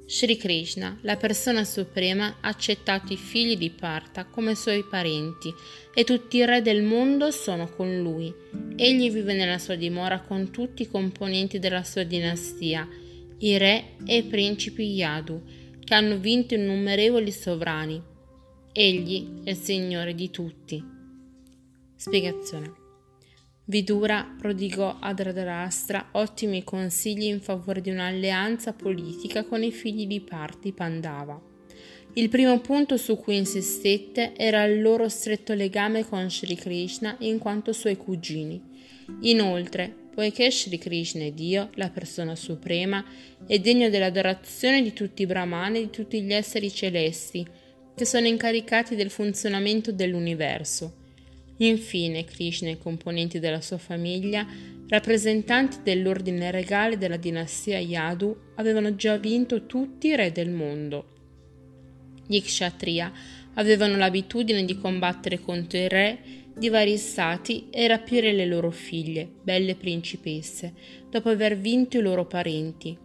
Sri 0.06 0.36
Krishna, 0.36 0.98
la 1.00 1.16
persona 1.16 1.64
suprema, 1.64 2.36
ha 2.40 2.48
accettato 2.48 3.12
i 3.12 3.16
figli 3.16 3.56
di 3.56 3.70
Partha 3.70 4.26
come 4.26 4.54
suoi 4.54 4.84
parenti 4.84 5.52
e 5.92 6.04
tutti 6.04 6.36
i 6.36 6.44
re 6.44 6.62
del 6.62 6.82
mondo 6.82 7.32
sono 7.32 7.68
con 7.68 8.00
lui. 8.00 8.32
Egli 8.76 9.10
vive 9.10 9.32
nella 9.32 9.58
sua 9.58 9.74
dimora 9.74 10.20
con 10.20 10.50
tutti 10.50 10.82
i 10.82 10.88
componenti 10.88 11.58
della 11.58 11.82
sua 11.82 12.04
dinastia, 12.04 12.86
i 13.38 13.56
re 13.56 13.96
e 14.04 14.18
i 14.18 14.22
principi 14.22 14.92
Yadu, 14.92 15.42
che 15.86 15.94
hanno 15.94 16.18
vinto 16.18 16.54
innumerevoli 16.54 17.30
sovrani. 17.30 18.02
Egli 18.72 19.44
è 19.44 19.50
il 19.50 19.56
Signore 19.56 20.16
di 20.16 20.30
tutti. 20.30 20.84
Spiegazione. 21.94 22.72
Vidura 23.66 24.34
prodigò 24.36 24.96
a 24.98 25.14
Dhritarashtra 25.14 26.08
ottimi 26.12 26.64
consigli 26.64 27.26
in 27.26 27.40
favore 27.40 27.80
di 27.80 27.90
un'alleanza 27.90 28.72
politica 28.72 29.44
con 29.44 29.62
i 29.62 29.70
figli 29.70 30.08
di 30.08 30.20
Parti 30.20 30.72
Pandava. 30.72 31.40
Il 32.14 32.30
primo 32.30 32.58
punto 32.58 32.96
su 32.96 33.16
cui 33.16 33.36
insistette 33.36 34.34
era 34.34 34.64
il 34.64 34.82
loro 34.82 35.08
stretto 35.08 35.54
legame 35.54 36.04
con 36.04 36.28
Sri 36.28 36.56
Krishna 36.56 37.14
in 37.20 37.38
quanto 37.38 37.72
suoi 37.72 37.96
cugini. 37.96 38.60
Inoltre, 39.20 40.05
poiché 40.16 40.50
Sri 40.50 40.78
Krishna 40.78 41.24
è 41.24 41.30
Dio, 41.30 41.68
la 41.74 41.90
persona 41.90 42.34
suprema, 42.34 43.04
è 43.46 43.58
degno 43.58 43.90
dell'adorazione 43.90 44.80
di 44.80 44.94
tutti 44.94 45.20
i 45.20 45.26
brahmani 45.26 45.76
e 45.76 45.80
di 45.82 45.90
tutti 45.90 46.22
gli 46.22 46.32
esseri 46.32 46.72
celesti, 46.72 47.46
che 47.94 48.04
sono 48.06 48.26
incaricati 48.26 48.96
del 48.96 49.10
funzionamento 49.10 49.92
dell'universo. 49.92 50.94
Infine, 51.58 52.24
Krishna 52.24 52.68
e 52.68 52.72
i 52.72 52.78
componenti 52.78 53.40
della 53.40 53.60
sua 53.60 53.76
famiglia, 53.76 54.46
rappresentanti 54.88 55.80
dell'ordine 55.82 56.50
regale 56.50 56.96
della 56.96 57.18
dinastia 57.18 57.78
Yadu, 57.78 58.34
avevano 58.54 58.94
già 58.94 59.18
vinto 59.18 59.66
tutti 59.66 60.06
i 60.06 60.16
re 60.16 60.32
del 60.32 60.48
mondo. 60.48 61.12
Gli 62.26 62.40
kshatriya 62.40 63.12
avevano 63.56 63.98
l'abitudine 63.98 64.64
di 64.64 64.78
combattere 64.78 65.40
contro 65.40 65.78
i 65.78 65.88
re 65.88 66.18
di 66.56 66.70
vari 66.70 66.96
stati 66.96 67.66
e 67.70 67.86
rapire 67.86 68.32
le 68.32 68.46
loro 68.46 68.70
figlie, 68.70 69.28
belle 69.42 69.74
principesse, 69.74 70.72
dopo 71.10 71.28
aver 71.28 71.58
vinto 71.58 71.98
i 71.98 72.00
loro 72.00 72.24
parenti. 72.24 72.96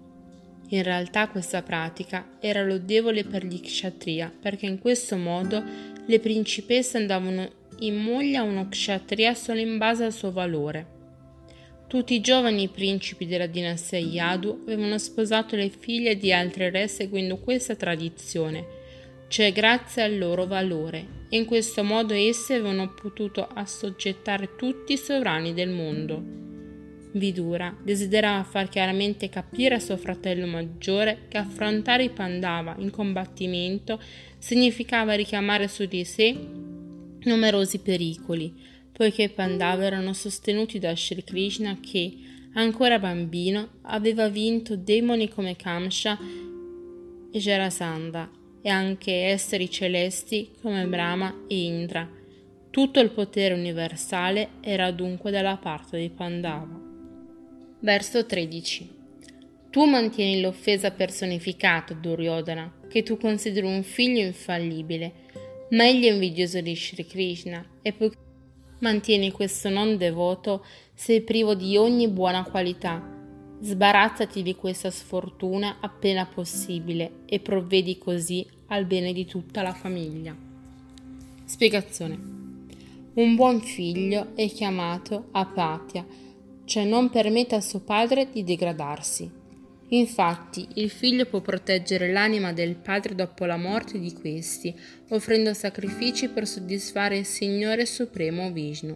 In 0.69 0.83
realtà 0.83 1.27
questa 1.27 1.61
pratica 1.61 2.37
era 2.39 2.63
lodevole 2.63 3.25
per 3.25 3.45
gli 3.45 3.59
kshatriya 3.59 4.31
perché 4.39 4.67
in 4.67 4.79
questo 4.79 5.17
modo 5.17 5.61
le 6.05 6.19
principesse 6.21 6.95
andavano 6.95 7.49
in 7.79 7.97
moglie 7.97 8.37
a 8.37 8.43
uno 8.43 8.69
kshatriya 8.69 9.33
solo 9.33 9.59
in 9.59 9.77
base 9.77 10.05
al 10.05 10.13
suo 10.13 10.31
valore. 10.31 10.99
Tutti 11.87 12.13
i 12.13 12.21
giovani 12.21 12.69
principi 12.69 13.25
della 13.25 13.47
dinastia 13.47 13.99
Yadu 13.99 14.61
avevano 14.63 14.97
sposato 14.97 15.57
le 15.57 15.67
figlie 15.67 16.15
di 16.15 16.31
altri 16.31 16.69
re 16.69 16.87
seguendo 16.87 17.35
questa 17.35 17.75
tradizione, 17.75 18.79
cioè 19.31 19.53
grazie 19.53 20.03
al 20.03 20.17
loro 20.17 20.45
valore, 20.45 21.25
in 21.29 21.45
questo 21.45 21.85
modo 21.85 22.13
esse 22.13 22.55
avevano 22.55 22.93
potuto 22.93 23.47
assoggettare 23.47 24.57
tutti 24.57 24.91
i 24.91 24.97
sovrani 24.97 25.53
del 25.53 25.69
mondo. 25.69 26.21
Vidura 27.13 27.73
desiderava 27.81 28.43
far 28.43 28.67
chiaramente 28.67 29.29
capire 29.29 29.75
a 29.75 29.79
suo 29.79 29.95
fratello 29.95 30.45
maggiore 30.47 31.27
che 31.29 31.37
affrontare 31.37 32.03
i 32.03 32.09
Pandava 32.09 32.75
in 32.79 32.89
combattimento 32.89 34.01
significava 34.37 35.13
richiamare 35.13 35.69
su 35.69 35.85
di 35.85 36.03
sé 36.03 36.37
numerosi 37.21 37.79
pericoli, 37.79 38.53
poiché 38.91 39.23
i 39.23 39.29
Pandava 39.29 39.85
erano 39.85 40.11
sostenuti 40.11 40.77
da 40.77 40.93
Sri 40.93 41.23
Krishna 41.23 41.77
che, 41.79 42.17
ancora 42.55 42.99
bambino, 42.99 43.75
aveva 43.83 44.27
vinto 44.27 44.75
demoni 44.75 45.29
come 45.29 45.55
Kamsha 45.55 46.19
e 47.31 47.39
Jarasandha 47.39 48.39
e 48.61 48.69
anche 48.69 49.11
esseri 49.25 49.69
celesti 49.69 50.51
come 50.61 50.85
Brahma 50.85 51.45
e 51.47 51.63
Indra. 51.63 52.09
Tutto 52.69 52.99
il 52.99 53.09
potere 53.09 53.53
universale 53.53 54.51
era 54.61 54.91
dunque 54.91 55.31
dalla 55.31 55.57
parte 55.57 55.97
dei 55.97 56.09
Pandava. 56.09 56.79
Verso 57.79 58.25
13. 58.25 58.99
Tu 59.69 59.85
mantieni 59.85 60.41
l'offesa 60.41 60.91
personificata, 60.91 61.93
Duryodhana, 61.93 62.79
che 62.89 63.03
tu 63.03 63.17
consideri 63.17 63.65
un 63.65 63.83
figlio 63.83 64.19
infallibile, 64.19 65.13
ma 65.71 65.87
egli 65.87 66.05
è 66.05 66.11
invidioso 66.11 66.59
di 66.61 66.75
Sri 66.75 67.05
Krishna 67.05 67.65
e 67.81 67.93
poiché 67.93 68.17
mantieni 68.79 69.31
questo 69.31 69.69
non 69.69 69.97
devoto, 69.97 70.65
sei 70.93 71.21
privo 71.21 71.55
di 71.55 71.77
ogni 71.77 72.07
buona 72.09 72.43
qualità. 72.43 73.20
Sbarazzati 73.63 74.41
di 74.41 74.55
questa 74.55 74.89
sfortuna 74.89 75.77
appena 75.81 76.25
possibile 76.25 77.19
e 77.27 77.39
provvedi 77.39 77.99
così 77.99 78.43
al 78.67 78.85
bene 78.85 79.13
di 79.13 79.25
tutta 79.25 79.61
la 79.61 79.71
famiglia. 79.71 80.35
Spiegazione. 81.45 82.17
Un 83.13 83.35
buon 83.35 83.61
figlio 83.61 84.35
è 84.35 84.49
chiamato 84.49 85.27
apatia, 85.29 86.03
cioè 86.65 86.85
non 86.85 87.11
permette 87.11 87.53
a 87.53 87.61
suo 87.61 87.81
padre 87.81 88.29
di 88.31 88.43
degradarsi. 88.43 89.29
Infatti, 89.89 90.67
il 90.75 90.89
figlio 90.89 91.25
può 91.25 91.41
proteggere 91.41 92.11
l'anima 92.11 92.53
del 92.53 92.75
padre 92.75 93.13
dopo 93.13 93.45
la 93.45 93.57
morte 93.57 93.99
di 93.99 94.11
questi, 94.11 94.73
offrendo 95.09 95.53
sacrifici 95.53 96.29
per 96.29 96.47
soddisfare 96.47 97.19
il 97.19 97.25
Signore 97.25 97.85
Supremo 97.85 98.51
Vishnu. 98.51 98.95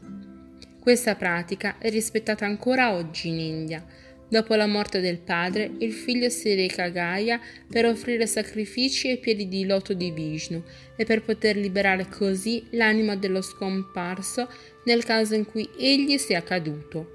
Questa 0.80 1.14
pratica 1.16 1.78
è 1.78 1.92
rispettata 1.92 2.46
ancora 2.46 2.96
oggi 2.96 3.28
in 3.28 3.40
India. 3.40 3.86
Dopo 4.28 4.56
la 4.56 4.66
morte 4.66 5.02
del 5.02 5.20
padre, 5.20 5.72
il 5.80 5.94
figlio 5.94 6.30
si 6.30 6.56
reca 6.56 6.86
a 6.86 6.90
Gaia 6.90 7.40
per 7.70 7.86
offrire 7.86 8.26
sacrifici 8.26 9.10
ai 9.10 9.20
piedi 9.20 9.48
di 9.48 9.66
loto 9.66 9.94
di 9.94 10.10
Vishnu 10.10 10.64
e 10.96 11.06
per 11.06 11.22
poter 11.22 11.56
liberare 11.56 12.08
così 12.10 12.66
l'anima 12.72 13.16
dello 13.16 13.42
scomparso 13.42 14.50
nel 14.86 15.04
caso 15.04 15.36
in 15.36 15.46
cui 15.46 15.70
egli 15.78 16.18
sia 16.18 16.42
caduto. 16.42 17.14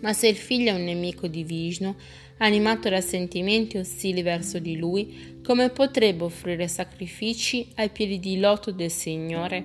Ma 0.00 0.12
se 0.12 0.26
il 0.26 0.36
figlio 0.36 0.70
è 0.70 0.74
un 0.74 0.84
nemico 0.84 1.28
di 1.28 1.44
Vishnu, 1.44 1.94
animato 2.38 2.88
da 2.88 3.00
sentimenti 3.00 3.78
ostili 3.78 4.22
verso 4.22 4.58
di 4.58 4.76
lui, 4.76 5.40
come 5.44 5.70
potrebbe 5.70 6.24
offrire 6.24 6.66
sacrifici 6.66 7.68
ai 7.76 7.90
piedi 7.90 8.18
di 8.18 8.38
loto 8.38 8.72
del 8.72 8.90
Signore? 8.90 9.64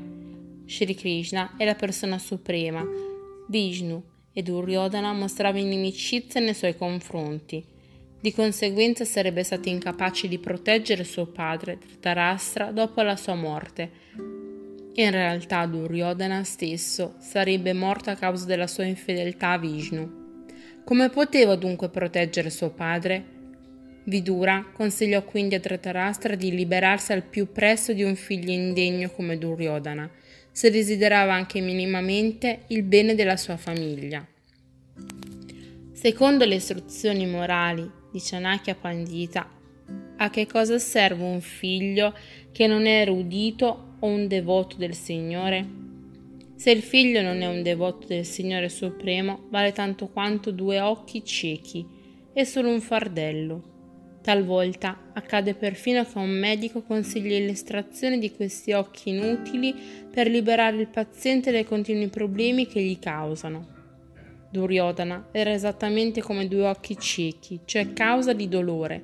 Shri 0.65 0.95
Krishna 0.95 1.55
è 1.57 1.65
la 1.65 1.75
persona 1.75 2.17
suprema, 2.17 2.83
Vishnu, 3.47 4.11
e 4.33 4.41
Duryodhana 4.41 5.13
mostrava 5.13 5.59
inimicizia 5.59 6.41
nei 6.41 6.55
suoi 6.55 6.75
confronti. 6.75 7.63
Di 8.19 8.33
conseguenza 8.33 9.05
sarebbe 9.05 9.43
stato 9.43 9.69
incapace 9.69 10.27
di 10.27 10.39
proteggere 10.39 11.03
suo 11.03 11.27
padre, 11.27 11.77
Dhritarashtra, 11.77 12.71
dopo 12.71 13.01
la 13.01 13.15
sua 13.15 13.35
morte. 13.35 13.91
In 14.95 15.11
realtà 15.11 15.65
Duryodhana 15.65 16.43
stesso 16.43 17.15
sarebbe 17.19 17.73
morto 17.73 18.09
a 18.09 18.15
causa 18.15 18.45
della 18.45 18.67
sua 18.67 18.85
infedeltà 18.85 19.51
a 19.51 19.57
Vishnu. 19.57 20.21
Come 20.83 21.09
poteva 21.09 21.55
dunque 21.55 21.89
proteggere 21.89 22.49
suo 22.49 22.69
padre? 22.69 23.25
Vidura 24.05 24.65
consigliò 24.73 25.23
quindi 25.23 25.55
a 25.55 25.59
Dhritarashtra 25.59 26.35
di 26.35 26.53
liberarsi 26.53 27.13
al 27.13 27.23
più 27.23 27.51
presto 27.51 27.93
di 27.93 28.03
un 28.03 28.15
figlio 28.15 28.51
indegno 28.51 29.09
come 29.09 29.37
Duryodhana, 29.37 30.09
se 30.53 30.69
desiderava 30.69 31.33
anche 31.33 31.59
minimamente 31.59 32.61
il 32.67 32.83
bene 32.83 33.15
della 33.15 33.35
sua 33.35 33.57
famiglia. 33.57 34.25
Secondo 35.91 36.45
le 36.45 36.55
istruzioni 36.55 37.25
morali 37.25 37.89
di 38.11 38.19
Chanakya 38.21 38.75
Pandita, 38.75 39.49
a 40.17 40.29
che 40.29 40.45
cosa 40.45 40.77
serve 40.77 41.23
un 41.23 41.41
figlio 41.41 42.13
che 42.51 42.67
non 42.67 42.85
è 42.85 43.01
erudito 43.01 43.95
o 43.99 44.07
un 44.07 44.27
devoto 44.27 44.77
del 44.77 44.93
Signore? 44.93 45.81
Se 46.55 46.69
il 46.69 46.83
figlio 46.83 47.21
non 47.21 47.41
è 47.41 47.47
un 47.47 47.63
devoto 47.63 48.05
del 48.07 48.25
Signore 48.25 48.69
Supremo, 48.69 49.47
vale 49.49 49.71
tanto 49.71 50.07
quanto 50.07 50.51
due 50.51 50.79
occhi 50.79 51.25
ciechi, 51.25 51.85
è 52.31 52.43
solo 52.43 52.69
un 52.69 52.79
fardello. 52.79 53.72
Talvolta 54.23 55.11
accade 55.11 55.53
perfino 55.53 56.05
che 56.05 56.17
un 56.17 56.29
medico 56.29 56.81
consigli 56.81 57.45
l'estrazione 57.45 58.17
di 58.19 58.31
questi 58.31 58.71
occhi 58.71 59.09
inutili 59.09 59.75
per 60.09 60.29
liberare 60.29 60.77
il 60.77 60.87
paziente 60.87 61.51
dai 61.51 61.65
continui 61.65 62.07
problemi 62.07 62.65
che 62.65 62.81
gli 62.81 62.97
causano. 62.99 63.67
Duryodhana 64.49 65.27
era 65.33 65.51
esattamente 65.51 66.21
come 66.21 66.47
due 66.47 66.67
occhi 66.67 66.97
ciechi, 66.97 67.59
cioè 67.65 67.91
causa 67.91 68.31
di 68.31 68.47
dolore. 68.47 69.03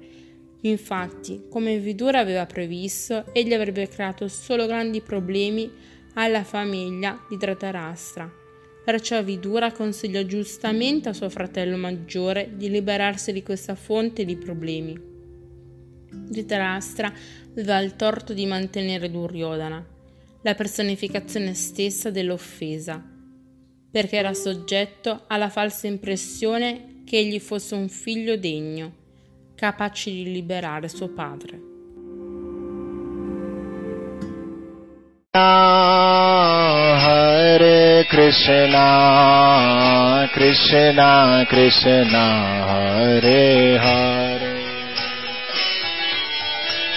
Infatti, 0.62 1.47
come 1.49 1.79
Vidura 1.79 2.19
aveva 2.19 2.45
previsto, 2.45 3.25
egli 3.34 3.53
avrebbe 3.53 3.89
creato 3.89 4.29
solo 4.29 4.67
grandi 4.67 5.01
problemi 5.01 5.69
alla 6.13 6.45
famiglia 6.45 7.19
di 7.27 7.36
Dhritarashtra. 7.36 8.32
Perciò 8.86 9.21
Vidura 9.21 9.73
consigliò 9.73 10.21
giustamente 10.21 11.10
a 11.10 11.13
suo 11.13 11.29
fratello 11.29 11.75
maggiore 11.75 12.51
di 12.55 12.69
liberarsi 12.69 13.34
di 13.34 13.43
questa 13.43 13.75
fonte 13.75 14.23
di 14.23 14.38
problemi. 14.38 15.09
Dhritarashtra 16.12 17.13
aveva 17.52 17.80
il 17.80 17.95
torto 17.95 18.34
di 18.34 18.45
mantenere 18.45 19.10
Duryodhana, 19.10 19.86
la 20.41 20.56
personificazione 20.56 21.54
stessa 21.54 22.10
dell'offesa, 22.10 23.04
perché 23.91 24.17
era 24.17 24.34
soggetto 24.34 25.24
alla 25.28 25.50
falsa 25.50 25.88
impressione 25.88 27.02
che 27.06 27.17
egli 27.17 27.39
fosse 27.39 27.76
un 27.76 27.89
figlio 27.89 28.38
degno, 28.38 28.93
capace 29.56 30.12
di 30.12 30.24
liberare 30.32 30.88
suo 30.88 31.10
padre. 31.10 31.60
Hare 36.91 38.06
Krishna, 38.08 38.78
Krishna 40.32 41.45
Krishna, 41.48 42.65
Hare 42.65 43.78
Hare, 43.78 44.68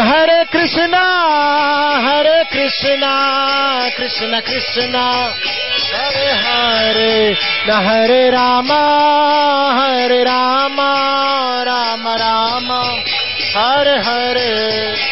Hare 0.00 0.46
Krishna, 0.50 1.04
Hare 2.00 2.46
Krishna, 2.50 3.90
Krishna 3.96 4.42
Krishna, 4.42 5.34
Hare 5.92 6.34
Hare, 6.44 7.34
Hare 7.66 8.30
Rama, 8.32 8.82
Hare 9.76 10.24
Rama, 10.24 11.64
Rama 11.66 12.16
Rama, 12.18 13.02
Hare 13.52 14.00
Hare. 14.00 14.32
Krishna, 14.96 15.11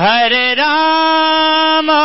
Hare 0.00 0.56
Rama. 0.56 2.04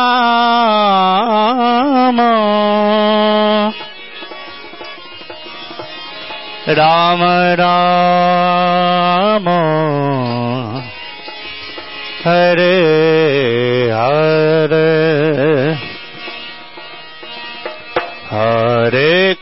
Rama 6.65 7.55
Rama 7.55 8.56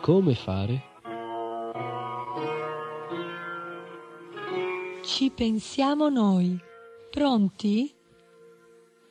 Come 0.00 0.34
fare? 0.34 0.82
Ci 5.02 5.30
pensiamo 5.30 6.08
noi. 6.08 6.58
Pronti? 7.10 7.92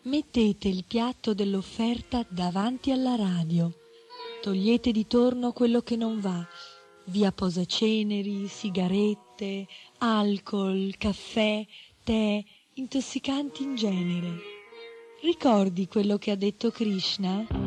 Mettete 0.04 0.70
il 0.70 0.86
piatto 0.86 1.34
dell'offerta 1.34 2.26
davanti 2.30 2.92
alla 2.92 3.16
radio. 3.16 3.74
Togliete 4.42 4.92
di 4.92 5.06
torno 5.06 5.52
quello 5.52 5.82
che 5.82 5.98
non 5.98 6.22
va, 6.22 6.48
via 7.06 7.32
posaceneri, 7.32 8.48
sigarette, 8.48 9.68
alcol, 9.98 10.96
caffè, 10.98 11.66
tè, 12.04 12.44
intossicanti 12.76 13.64
in 13.64 13.76
genere. 13.76 14.40
Ricordi 15.22 15.88
quello 15.88 16.18
che 16.18 16.32
ha 16.32 16.36
detto 16.36 16.72
Krishna? 16.72 17.67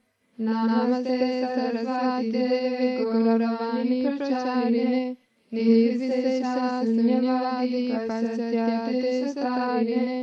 नमस्ते 0.43 1.17
सरस्वती 1.55 3.03
गौरवाणी 3.03 3.99
प्रचारिणे 4.17 5.03
निर्विशेषाशून्यवादी 5.51 7.81
पश्चाते 8.09 9.11
सतारिणे 9.33 10.17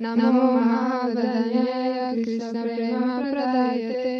नमो 0.00 0.46
महावदन्याय 0.56 1.92
कृष्णप्रेम 2.24 3.04
प्रदायते 3.30 4.14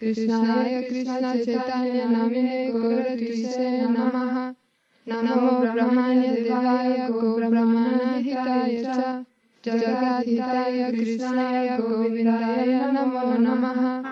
कृष्णाय 0.00 0.72
कृष्णचैतन्य 0.82 2.00
नमिने 2.14 2.60
गौरकृषे 2.72 3.68
नमः। 3.80 4.34
नमो 5.06 5.50
ब्रह्मण्य 5.60 6.26
देवाय 6.42 6.88
गोब्रह्मण 7.10 7.98
हिताय 8.24 8.74
च। 8.84 8.86
Jagadhitaya 9.64 10.92
Krishnaya 10.92 11.80
Govindaya 11.80 12.92
Namo 12.92 13.32
Namaha 13.38 14.02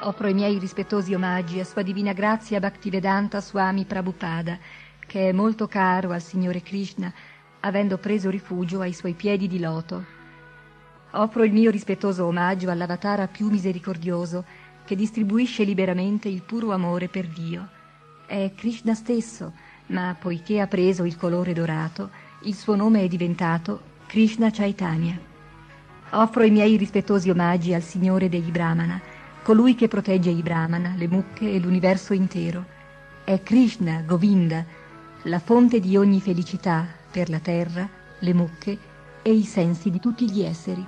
Offro 0.00 0.28
i 0.28 0.32
miei 0.32 0.58
rispettosi 0.58 1.12
omaggi 1.12 1.60
a 1.60 1.64
Sua 1.64 1.82
Divina 1.82 2.14
Grazia 2.14 2.60
Bhaktivedanta 2.60 3.42
Swami 3.42 3.84
Prabhupada, 3.84 4.58
che 5.06 5.28
è 5.28 5.32
molto 5.32 5.66
caro 5.66 6.12
al 6.12 6.22
Signore 6.22 6.62
Krishna, 6.62 7.12
avendo 7.60 7.98
preso 7.98 8.30
rifugio 8.30 8.80
ai 8.80 8.94
suoi 8.94 9.12
piedi 9.12 9.48
di 9.48 9.58
loto. 9.58 10.04
Offro 11.10 11.44
il 11.44 11.52
mio 11.52 11.70
rispettoso 11.70 12.24
omaggio 12.24 12.70
all'avatara 12.70 13.26
più 13.26 13.50
misericordioso, 13.50 14.44
che 14.86 14.96
distribuisce 14.96 15.64
liberamente 15.64 16.28
il 16.28 16.42
puro 16.42 16.72
amore 16.72 17.08
per 17.08 17.26
Dio. 17.26 17.68
È 18.24 18.52
Krishna 18.54 18.94
stesso, 18.94 19.52
ma 19.88 20.16
poiché 20.18 20.60
ha 20.60 20.66
preso 20.66 21.04
il 21.04 21.16
colore 21.16 21.52
dorato, 21.52 22.10
il 22.42 22.54
suo 22.54 22.74
nome 22.74 23.02
è 23.02 23.08
diventato 23.08 23.94
Krishna 24.06 24.50
Chaitanya. 24.50 25.18
Offro 26.10 26.44
i 26.44 26.50
miei 26.50 26.76
rispettosi 26.76 27.28
omaggi 27.28 27.74
al 27.74 27.82
Signore 27.82 28.28
degli 28.28 28.50
Brahmana, 28.50 29.00
colui 29.42 29.74
che 29.74 29.88
protegge 29.88 30.30
i 30.30 30.42
Brahmana, 30.42 30.94
le 30.96 31.08
mucche 31.08 31.52
e 31.52 31.58
l'universo 31.58 32.14
intero. 32.14 32.64
È 33.24 33.42
Krishna, 33.42 34.02
Govinda, 34.06 34.64
la 35.22 35.40
fonte 35.40 35.80
di 35.80 35.96
ogni 35.96 36.20
felicità 36.20 36.86
per 37.10 37.28
la 37.28 37.40
terra, 37.40 37.88
le 38.20 38.32
mucche 38.32 38.78
e 39.22 39.32
i 39.32 39.42
sensi 39.42 39.90
di 39.90 39.98
tutti 39.98 40.30
gli 40.30 40.42
esseri. 40.42 40.86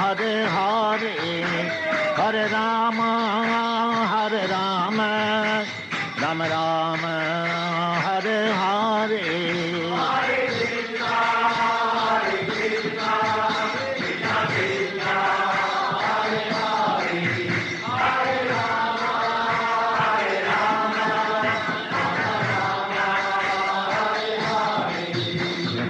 Hare 0.00 0.34
Hare, 0.54 1.14
Hare 2.18 2.44
Rama, 2.52 3.10
Hare 3.46 3.47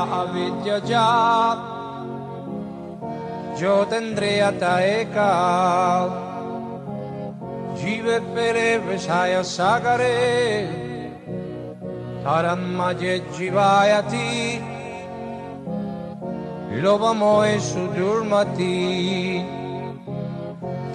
सारिरा 0.00 0.20
अविद्यजात् 0.20 1.64
ज्योतिन्द्रियत 3.58 4.62
एका 4.64 5.32
जीवेत्पेरे 7.80 8.70
विषाय 8.86 9.42
सागरे 9.52 10.16
तरन्मजे 12.24 13.18
जीवायति 13.36 14.30
लोभमोहे 16.82 17.58
सुदुर्मति 17.68 18.72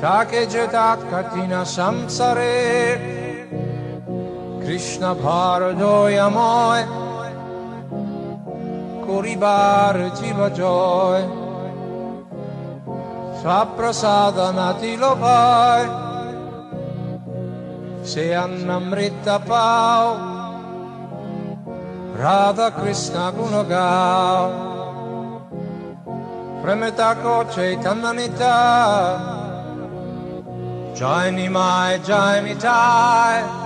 ताके 0.01 0.45
जेतात 0.53 1.03
कठिन 1.13 1.53
संसारे 1.75 2.57
कृष्ण 4.65 5.13
भारदोयमय 5.21 7.04
Puribar 9.06 9.94
Jiva 10.18 10.50
Joy 10.50 11.22
lo 13.42 14.96
Lopai 14.98 15.84
Se 18.02 18.34
annamritta 18.34 19.38
pao 19.38 20.16
Radha 22.16 22.72
Krishna 22.72 23.30
Gunagau 23.30 24.50
Premetako 26.62 27.44
Chaitananita 27.54 28.56
giaini 30.94 31.42
Nimai 31.42 32.00
giaini 32.00 32.54
mai 32.54 33.65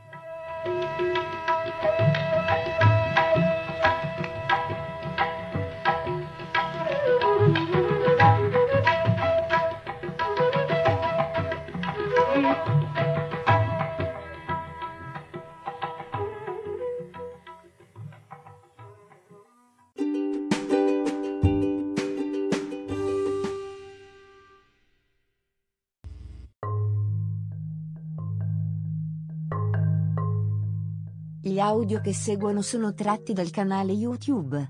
Audio 31.61 32.01
che 32.01 32.13
seguono 32.13 32.61
sono 32.61 32.93
tratti 32.93 33.33
dal 33.33 33.51
canale 33.51 33.93
YouTube. 33.93 34.69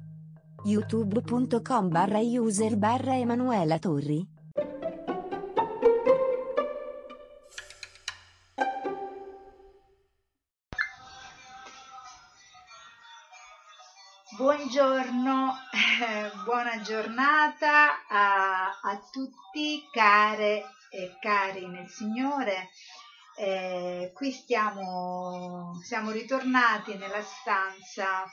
youtube.com 0.65 1.87
barra 1.87 2.19
user 2.19 2.77
barra 2.77 3.17
Emanuela 3.17 3.79
Torri. 3.79 4.39
Buongiorno, 14.37 15.53
buona 16.45 16.81
giornata 16.81 18.07
a, 18.09 18.79
a 18.81 18.99
tutti 19.11 19.81
care 19.91 20.63
e 20.89 21.17
cari 21.21 21.67
nel 21.67 21.87
Signore. 21.87 22.69
Eh, 23.37 24.11
qui 24.13 24.31
stiamo, 24.31 25.79
siamo 25.83 26.11
ritornati 26.11 26.95
nella 26.95 27.23
stanza 27.23 28.25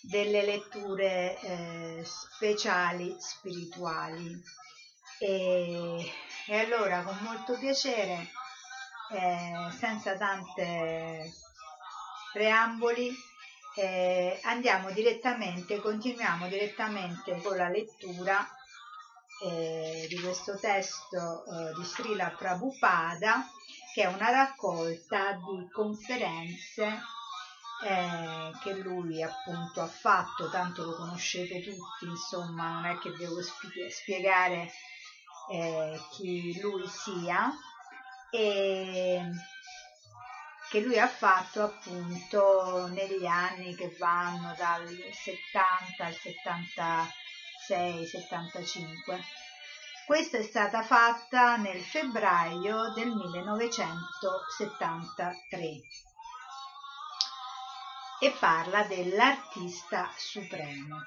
delle 0.00 0.44
letture 0.44 1.38
eh, 1.40 2.02
speciali 2.04 3.16
spirituali. 3.18 4.40
E, 5.18 6.12
e, 6.46 6.58
allora 6.58 7.02
con 7.02 7.18
molto 7.22 7.58
piacere, 7.58 8.30
eh, 9.10 9.70
senza 9.76 10.16
tante 10.16 11.32
preamboli, 12.32 13.12
eh, 13.74 14.40
andiamo 14.44 14.90
direttamente, 14.92 15.80
continuiamo 15.80 16.48
direttamente 16.48 17.40
con 17.42 17.56
la 17.56 17.68
lettura 17.68 18.46
eh, 19.44 20.06
di 20.08 20.20
questo 20.20 20.58
testo 20.58 21.44
eh, 21.44 21.74
di 21.74 21.84
Srila 21.84 22.30
Prabhupada 22.30 23.46
che 23.94 24.02
è 24.02 24.06
una 24.06 24.30
raccolta 24.30 25.32
di 25.32 25.68
conferenze 25.70 27.00
eh, 27.84 28.52
che 28.62 28.74
lui 28.74 29.22
appunto 29.22 29.80
ha 29.80 29.86
fatto, 29.86 30.50
tanto 30.50 30.84
lo 30.84 30.94
conoscete 30.96 31.62
tutti, 31.62 32.04
insomma 32.04 32.72
non 32.72 32.86
è 32.86 32.98
che 32.98 33.12
devo 33.16 33.42
spie- 33.42 33.90
spiegare 33.90 34.70
eh, 35.50 36.00
chi 36.10 36.60
lui 36.60 36.86
sia 36.88 37.50
e 38.30 39.22
che 40.70 40.80
lui 40.80 40.98
ha 40.98 41.08
fatto 41.08 41.62
appunto 41.62 42.88
negli 42.88 43.24
anni 43.24 43.74
che 43.74 43.96
vanno 43.98 44.54
dal 44.56 44.86
70 44.86 46.04
al 46.04 46.14
76, 46.14 47.06
75. 48.06 49.20
Questa 50.06 50.38
è 50.38 50.42
stata 50.42 50.82
fatta 50.82 51.56
nel 51.56 51.82
febbraio 51.82 52.92
del 52.94 53.08
1973 53.08 55.80
e 58.20 58.30
parla 58.38 58.84
dell'artista 58.84 60.10
supremo. 60.16 61.02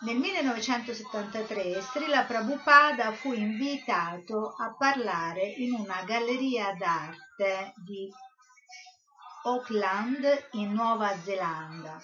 Nel 0.00 0.16
1973 0.16 1.80
Srila 1.80 2.24
Prabhupada 2.24 3.12
fu 3.12 3.32
invitato 3.32 4.54
a 4.58 4.74
parlare 4.76 5.44
in 5.44 5.72
una 5.72 6.02
galleria 6.04 6.74
d'arte 6.74 7.72
di 7.76 8.12
Auckland 9.44 10.48
in 10.52 10.72
Nuova 10.72 11.16
Zelanda. 11.22 12.02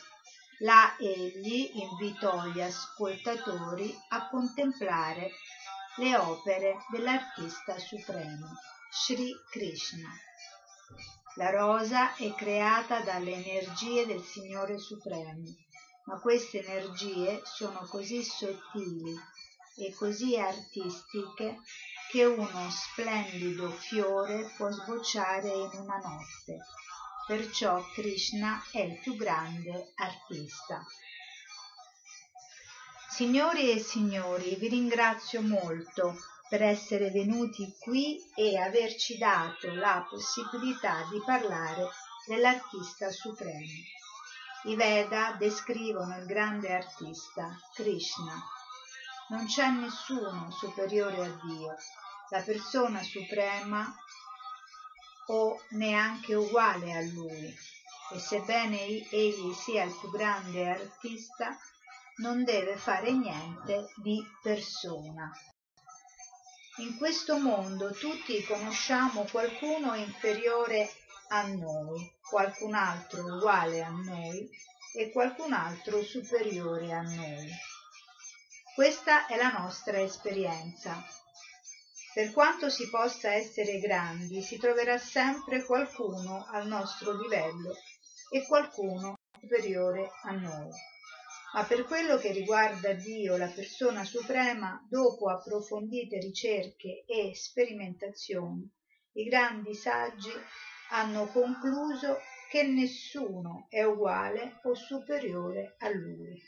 Là 0.60 0.96
egli 0.98 1.70
invitò 1.74 2.44
gli 2.46 2.60
ascoltatori 2.60 3.94
a 4.08 4.28
contemplare 4.28 5.30
le 5.96 6.16
opere 6.16 6.76
dell'artista 6.90 7.78
supremo, 7.78 8.46
Sri 8.90 9.34
Krishna. 9.50 10.08
La 11.34 11.50
rosa 11.50 12.14
è 12.14 12.34
creata 12.34 13.00
dalle 13.00 13.32
energie 13.32 14.06
del 14.06 14.22
Signore 14.22 14.78
Supremo 14.78 15.44
ma 16.10 16.18
queste 16.18 16.64
energie 16.64 17.40
sono 17.44 17.86
così 17.88 18.22
sottili 18.24 19.16
e 19.76 19.94
così 19.94 20.36
artistiche 20.36 21.60
che 22.10 22.24
uno 22.24 22.68
splendido 22.68 23.70
fiore 23.70 24.52
può 24.56 24.68
sbocciare 24.70 25.48
in 25.48 25.70
una 25.74 25.98
notte. 25.98 26.58
Perciò 27.30 27.80
Krishna 27.92 28.60
è 28.72 28.80
il 28.80 28.98
più 28.98 29.14
grande 29.14 29.92
artista. 29.94 30.84
Signori 33.08 33.70
e 33.70 33.78
signori, 33.78 34.56
vi 34.56 34.66
ringrazio 34.66 35.40
molto 35.40 36.16
per 36.48 36.60
essere 36.60 37.12
venuti 37.12 37.72
qui 37.78 38.18
e 38.34 38.58
averci 38.58 39.16
dato 39.16 39.72
la 39.72 40.04
possibilità 40.10 41.06
di 41.08 41.22
parlare 41.24 41.90
dell'artista 42.26 43.12
supremo. 43.12 43.78
I 44.64 44.74
Veda 44.74 45.36
descrivono 45.38 46.18
il 46.18 46.26
grande 46.26 46.74
artista, 46.74 47.56
Krishna. 47.74 48.42
Non 49.28 49.46
c'è 49.46 49.70
nessuno 49.70 50.50
superiore 50.50 51.26
a 51.26 51.38
Dio, 51.44 51.76
la 52.30 52.42
persona 52.42 53.00
suprema 53.04 53.94
o 55.30 55.60
neanche 55.70 56.34
uguale 56.34 56.92
a 56.92 57.00
lui. 57.00 57.56
E 58.12 58.18
sebbene 58.18 59.08
egli 59.10 59.52
sia 59.54 59.84
il 59.84 59.96
più 59.98 60.10
grande 60.10 60.68
artista, 60.68 61.56
non 62.16 62.42
deve 62.44 62.76
fare 62.76 63.12
niente 63.12 63.92
di 63.96 64.20
persona. 64.42 65.30
In 66.78 66.96
questo 66.96 67.38
mondo 67.38 67.92
tutti 67.92 68.42
conosciamo 68.44 69.24
qualcuno 69.30 69.94
inferiore 69.94 70.90
a 71.28 71.46
noi, 71.46 72.10
qualcun 72.28 72.74
altro 72.74 73.22
uguale 73.24 73.82
a 73.82 73.90
noi 73.90 74.48
e 74.96 75.10
qualcun 75.12 75.52
altro 75.52 76.02
superiore 76.02 76.92
a 76.92 77.02
noi. 77.02 77.48
Questa 78.74 79.26
è 79.26 79.36
la 79.36 79.52
nostra 79.52 80.00
esperienza. 80.00 81.04
Per 82.12 82.32
quanto 82.32 82.68
si 82.68 82.90
possa 82.90 83.34
essere 83.34 83.78
grandi, 83.78 84.42
si 84.42 84.58
troverà 84.58 84.98
sempre 84.98 85.64
qualcuno 85.64 86.44
al 86.50 86.66
nostro 86.66 87.12
livello 87.16 87.76
e 88.32 88.44
qualcuno 88.46 89.16
superiore 89.40 90.10
a 90.24 90.32
noi. 90.32 90.70
Ma 91.52 91.64
per 91.64 91.84
quello 91.84 92.16
che 92.16 92.32
riguarda 92.32 92.92
Dio, 92.94 93.36
la 93.36 93.48
persona 93.48 94.04
suprema, 94.04 94.84
dopo 94.88 95.30
approfondite 95.30 96.18
ricerche 96.18 97.04
e 97.06 97.32
sperimentazioni, 97.34 98.68
i 99.12 99.24
grandi 99.24 99.74
saggi 99.74 100.32
hanno 100.90 101.26
concluso 101.26 102.18
che 102.50 102.64
nessuno 102.64 103.66
è 103.68 103.82
uguale 103.84 104.58
o 104.64 104.74
superiore 104.74 105.76
a 105.78 105.88
lui. 105.90 106.42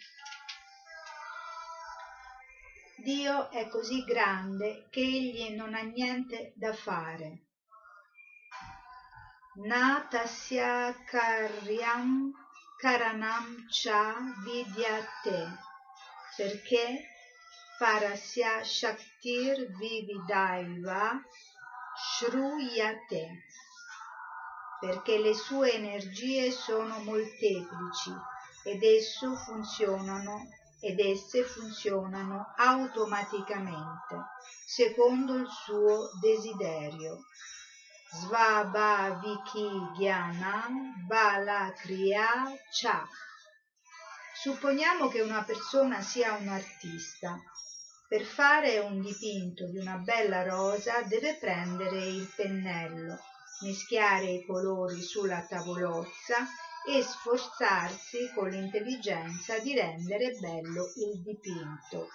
Dio 3.03 3.51
è 3.51 3.67
così 3.67 4.05
grande 4.05 4.87
che 4.89 5.01
egli 5.01 5.57
non 5.57 5.75
ha 5.75 5.81
niente 5.81 6.53
da 6.55 6.73
fare. 6.73 7.47
Natasya 9.67 10.95
karyam 11.11 12.31
karanam 12.81 13.67
cha 13.69 14.21
vidyate, 14.45 15.59
perché 16.37 17.03
parasya 17.77 18.63
shaktir 18.63 19.67
vividaiva 19.79 21.21
shruyate, 21.97 23.43
perché 24.79 25.19
le 25.19 25.35
sue 25.35 25.73
energie 25.73 26.53
sono 26.53 27.01
molteplici 27.01 28.13
ed 28.63 28.81
esso 28.85 29.35
funzionano 29.35 30.61
ed 30.85 30.99
esse 30.99 31.45
funzionano 31.45 32.53
automaticamente 32.57 34.17
secondo 34.67 35.37
il 35.37 35.47
suo 35.47 36.11
desiderio. 36.21 37.21
Svabhaviki 38.15 39.93
Gyanam 39.97 41.07
Bala 41.07 41.73
Kriya 41.77 42.53
Cha. 42.69 43.07
Supponiamo 44.35 45.07
che 45.09 45.21
una 45.21 45.45
persona 45.45 46.03
sia 46.03 46.33
un 46.35 46.49
artista. 46.49 47.41
Per 48.09 48.25
fare 48.25 48.81
un 48.81 49.01
dipinto 49.01 49.71
di 49.71 49.79
una 49.79 49.99
bella 49.99 50.43
rosa 50.43 51.03
deve 51.03 51.37
prendere 51.37 52.05
il 52.05 52.31
pennello, 52.35 53.19
mischiare 53.61 54.33
i 54.33 54.45
colori 54.45 55.01
sulla 55.01 55.47
tavolozza 55.49 56.45
e 56.85 57.01
sforzarsi 57.01 58.33
con 58.35 58.49
l'intelligenza 58.49 59.59
di 59.59 59.73
rendere 59.75 60.33
bello 60.41 60.93
il 60.97 61.23
dipinto. 61.23 62.09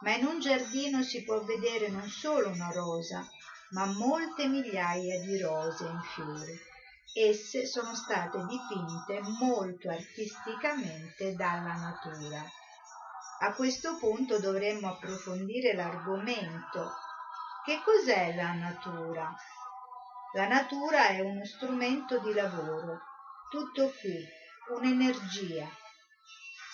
Ma 0.00 0.14
in 0.14 0.26
un 0.26 0.38
giardino 0.38 1.02
si 1.02 1.24
può 1.24 1.42
vedere 1.42 1.88
non 1.88 2.08
solo 2.08 2.50
una 2.50 2.70
rosa, 2.70 3.26
ma 3.70 3.86
molte 3.86 4.46
migliaia 4.46 5.20
di 5.20 5.40
rose 5.40 5.84
in 5.86 6.00
fiore. 6.14 6.60
Esse 7.12 7.66
sono 7.66 7.94
state 7.94 8.44
dipinte 8.46 9.20
molto 9.40 9.88
artisticamente 9.88 11.34
dalla 11.34 11.74
natura. 11.74 12.44
A 13.40 13.52
questo 13.54 13.96
punto 13.96 14.38
dovremmo 14.38 14.88
approfondire 14.88 15.74
l'argomento. 15.74 16.92
Che 17.64 17.80
cos'è 17.84 18.34
la 18.36 18.52
natura? 18.52 19.34
La 20.34 20.46
natura 20.46 21.08
è 21.08 21.20
uno 21.20 21.44
strumento 21.44 22.18
di 22.18 22.32
lavoro 22.32 23.12
tutto 23.50 23.92
qui, 24.00 24.26
un'energia. 24.70 25.68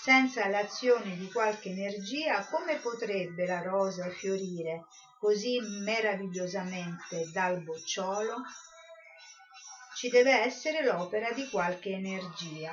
Senza 0.03 0.47
l'azione 0.49 1.17
di 1.17 1.31
qualche 1.31 1.69
energia, 1.69 2.47
come 2.47 2.77
potrebbe 2.77 3.47
la 3.47 3.61
rosa 3.61 4.09
fiorire 4.09 4.87
così 5.19 5.61
meravigliosamente 5.61 7.31
dal 7.33 7.61
bocciolo? 7.63 8.37
Ci 9.95 10.09
deve 10.09 10.41
essere 10.41 10.83
l'opera 10.83 11.31
di 11.33 11.47
qualche 11.51 11.91
energia 11.91 12.73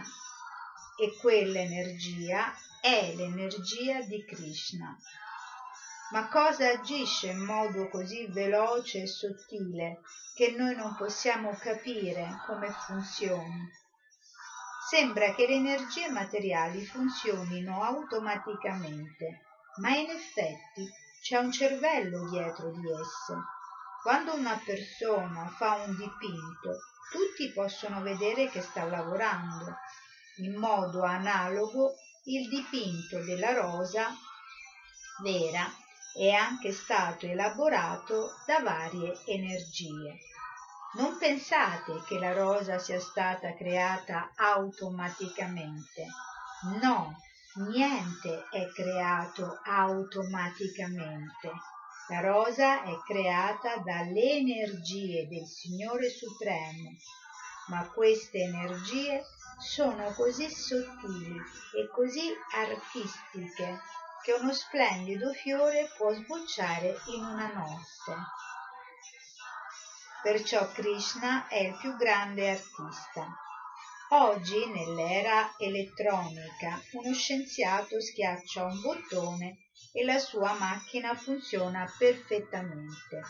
e 0.98 1.18
quell'energia 1.19 2.53
è 2.80 3.14
l'energia 3.14 3.99
di 4.02 4.24
Krishna. 4.24 4.98
Ma 6.11 6.30
cosa 6.30 6.69
agisce 6.69 7.28
in 7.28 7.40
modo 7.40 7.90
così 7.90 8.28
veloce 8.28 9.02
e 9.02 9.07
sottile 9.07 9.99
che 10.36 10.52
noi 10.52 10.74
non 10.74 10.95
possiamo 10.95 11.53
capire 11.60 12.41
come 12.45 12.69
funzioni? 12.69 13.86
Sembra 14.89 15.34
che 15.34 15.45
le 15.45 15.55
energie 15.55 16.09
materiali 16.09 16.85
funzionino 16.85 17.84
automaticamente, 17.84 19.41
ma 19.81 19.93
in 19.93 20.09
effetti 20.09 20.89
c'è 21.22 21.35
un 21.38 21.51
cervello 21.51 22.30
dietro 22.30 22.72
di 22.72 22.89
esse. 22.89 23.35
Quando 24.01 24.34
una 24.34 24.57
persona 24.64 25.45
fa 25.49 25.84
un 25.85 25.93
dipinto, 25.97 26.77
tutti 27.11 27.51
possono 27.51 28.01
vedere 28.01 28.49
che 28.49 28.61
sta 28.61 28.85
lavorando. 28.85 29.76
In 30.38 30.55
modo 30.55 31.03
analogo, 31.03 31.95
il 32.23 32.47
dipinto 32.47 33.22
della 33.26 33.51
rosa 33.51 34.07
vera 35.22 35.69
è 36.18 36.30
anche 36.30 36.72
stato 36.72 37.26
elaborato 37.26 38.35
da 38.45 38.59
varie 38.61 39.19
energie. 39.26 40.18
Non 40.93 41.18
pensate 41.18 42.01
che 42.07 42.18
la 42.18 42.31
rosa 42.31 42.80
sia 42.80 42.99
stata 42.99 43.53
creata 43.55 44.31
automaticamente. 44.35 46.05
No, 46.81 47.19
niente 47.55 48.47
è 48.49 48.65
creato 48.72 49.59
automaticamente. 49.64 51.51
La 52.07 52.22
rosa 52.22 52.84
è 52.84 52.97
creata 53.05 53.77
dalle 53.77 54.31
energie 54.31 55.27
del 55.27 55.45
Signore 55.45 56.09
Supremo, 56.09 56.95
ma 57.68 57.85
queste 57.89 58.38
energie 58.43 59.26
sono 59.59 60.14
così 60.14 60.49
sottili 60.49 61.38
e 61.76 61.89
così 61.93 62.31
artistiche 62.53 63.81
che 64.23 64.31
uno 64.31 64.53
splendido 64.53 65.34
fiore 65.34 65.89
può 65.97 66.14
sbocciare 66.14 66.97
in 67.07 67.26
una 67.26 67.51
notte. 67.51 68.47
Perciò 70.27 70.69
Krishna 70.73 71.47
è 71.47 71.59
il 71.59 71.77
più 71.77 71.95
grande 71.95 72.49
artista. 72.49 73.33
Oggi, 74.09 74.69
nell'era 74.69 75.55
elettronica, 75.57 76.81
uno 76.91 77.13
scienziato 77.13 78.01
schiaccia 78.01 78.65
un 78.65 78.81
bottone 78.81 79.69
e 79.93 80.03
la 80.03 80.19
sua 80.19 80.51
macchina 80.59 81.15
funziona 81.15 81.89
perfettamente. 81.97 83.21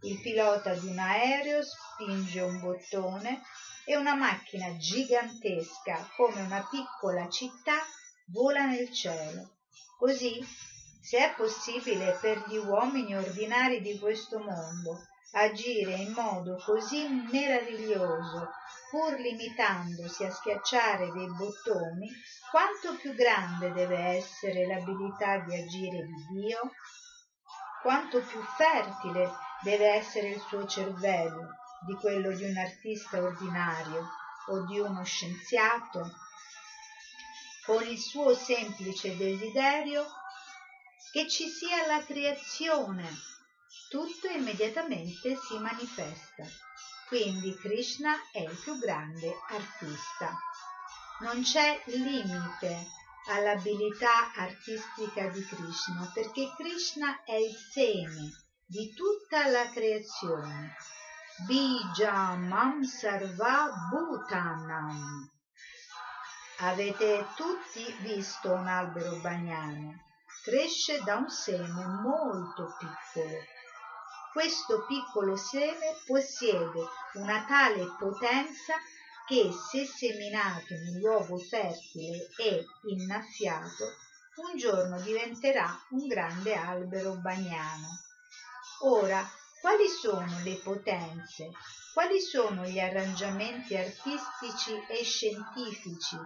Il 0.00 0.18
pilota 0.22 0.72
di 0.72 0.86
un 0.86 0.98
aereo 0.98 1.60
spinge 1.62 2.40
un 2.40 2.58
bottone 2.58 3.42
e 3.84 3.98
una 3.98 4.14
macchina 4.14 4.74
gigantesca 4.78 6.08
come 6.16 6.40
una 6.40 6.66
piccola 6.70 7.28
città 7.28 7.84
vola 8.28 8.64
nel 8.64 8.90
cielo. 8.90 9.58
Così, 9.98 10.42
se 11.02 11.18
è 11.18 11.34
possibile 11.36 12.16
per 12.18 12.44
gli 12.48 12.56
uomini 12.56 13.14
ordinari 13.14 13.82
di 13.82 13.98
questo 13.98 14.38
mondo 14.38 15.04
agire 15.32 15.94
in 15.94 16.12
modo 16.12 16.56
così 16.64 17.06
meraviglioso 17.30 18.50
pur 18.90 19.18
limitandosi 19.18 20.24
a 20.24 20.30
schiacciare 20.30 21.10
dei 21.12 21.28
bottoni, 21.28 22.10
quanto 22.50 22.96
più 22.96 23.14
grande 23.14 23.72
deve 23.72 23.98
essere 23.98 24.66
l'abilità 24.66 25.38
di 25.38 25.54
agire 25.54 26.04
di 26.04 26.26
Dio? 26.40 26.72
quanto 27.80 28.20
più 28.20 28.40
fertile 28.42 29.32
deve 29.62 29.86
essere 29.94 30.28
il 30.28 30.40
suo 30.40 30.66
cervello 30.66 31.56
di 31.86 31.94
quello 31.94 32.34
di 32.34 32.44
un 32.44 32.56
artista 32.56 33.22
ordinario 33.22 34.06
o 34.48 34.66
di 34.66 34.78
uno 34.78 35.02
scienziato, 35.02 36.10
con 37.64 37.86
il 37.86 37.98
suo 37.98 38.34
semplice 38.34 39.16
desiderio 39.16 40.04
che 41.12 41.28
ci 41.28 41.48
sia 41.48 41.86
la 41.86 42.04
creazione, 42.04 43.08
tutto 43.88 44.28
immediatamente 44.28 45.36
si 45.36 45.58
manifesta. 45.58 46.44
Quindi 47.08 47.54
Krishna 47.56 48.14
è 48.30 48.40
il 48.40 48.58
più 48.62 48.78
grande 48.78 49.34
artista. 49.48 50.36
Non 51.20 51.42
c'è 51.42 51.82
limite 51.86 52.86
all'abilità 53.28 54.32
artistica 54.34 55.28
di 55.28 55.44
Krishna 55.44 56.10
perché 56.14 56.52
Krishna 56.56 57.22
è 57.24 57.34
il 57.34 57.54
seme 57.54 58.30
di 58.64 58.94
tutta 58.94 59.48
la 59.48 59.68
creazione. 59.70 60.76
Bija 61.46 62.34
Mam 62.36 62.82
Sarva 62.82 63.70
Bhutanam. 63.90 65.30
Avete 66.58 67.26
tutti 67.34 67.90
visto 68.02 68.52
un 68.52 68.68
albero 68.68 69.16
bagnano? 69.20 69.94
Cresce 70.44 71.00
da 71.02 71.16
un 71.16 71.28
seme 71.28 71.86
molto 71.86 72.76
piccolo. 72.78 73.58
Questo 74.32 74.84
piccolo 74.86 75.34
seme 75.36 75.96
possiede 76.06 76.86
una 77.14 77.44
tale 77.48 77.84
potenza 77.98 78.74
che 79.26 79.50
se 79.50 79.84
seminato 79.84 80.72
in 80.72 80.94
un 80.94 81.00
luogo 81.00 81.36
fertile 81.38 82.28
e 82.36 82.64
innaffiato, 82.84 83.84
un 84.36 84.56
giorno 84.56 85.00
diventerà 85.00 85.68
un 85.90 86.06
grande 86.06 86.54
albero 86.54 87.16
bagnano. 87.16 87.88
Ora, 88.82 89.28
quali 89.60 89.88
sono 89.88 90.40
le 90.44 90.54
potenze? 90.62 91.50
Quali 91.92 92.20
sono 92.20 92.64
gli 92.64 92.78
arrangiamenti 92.78 93.76
artistici 93.76 94.80
e 94.88 95.02
scientifici 95.02 96.16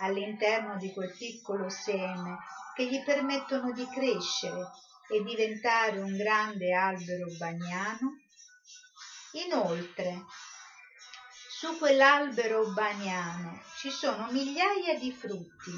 all'interno 0.00 0.76
di 0.78 0.92
quel 0.92 1.14
piccolo 1.16 1.68
seme 1.68 2.38
che 2.74 2.86
gli 2.86 3.02
permettono 3.04 3.70
di 3.72 3.86
crescere 3.88 4.68
e 5.14 5.22
diventare 5.22 6.00
un 6.00 6.16
grande 6.16 6.74
albero 6.74 7.26
bagnano? 7.38 8.18
Inoltre, 9.46 10.24
su 11.48 11.78
quell'albero 11.78 12.72
bagnano 12.72 13.62
ci 13.78 13.90
sono 13.90 14.28
migliaia 14.32 14.98
di 14.98 15.12
frutti 15.12 15.70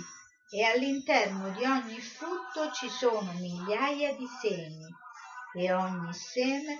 e 0.49 0.65
all'interno 0.65 1.51
di 1.51 1.65
ogni 1.65 2.01
frutto 2.01 2.71
ci 2.73 2.89
sono 2.89 3.31
migliaia 3.33 4.15
di 4.15 4.27
semi 4.41 4.87
e 5.55 5.73
ogni 5.73 6.15
seme 6.15 6.79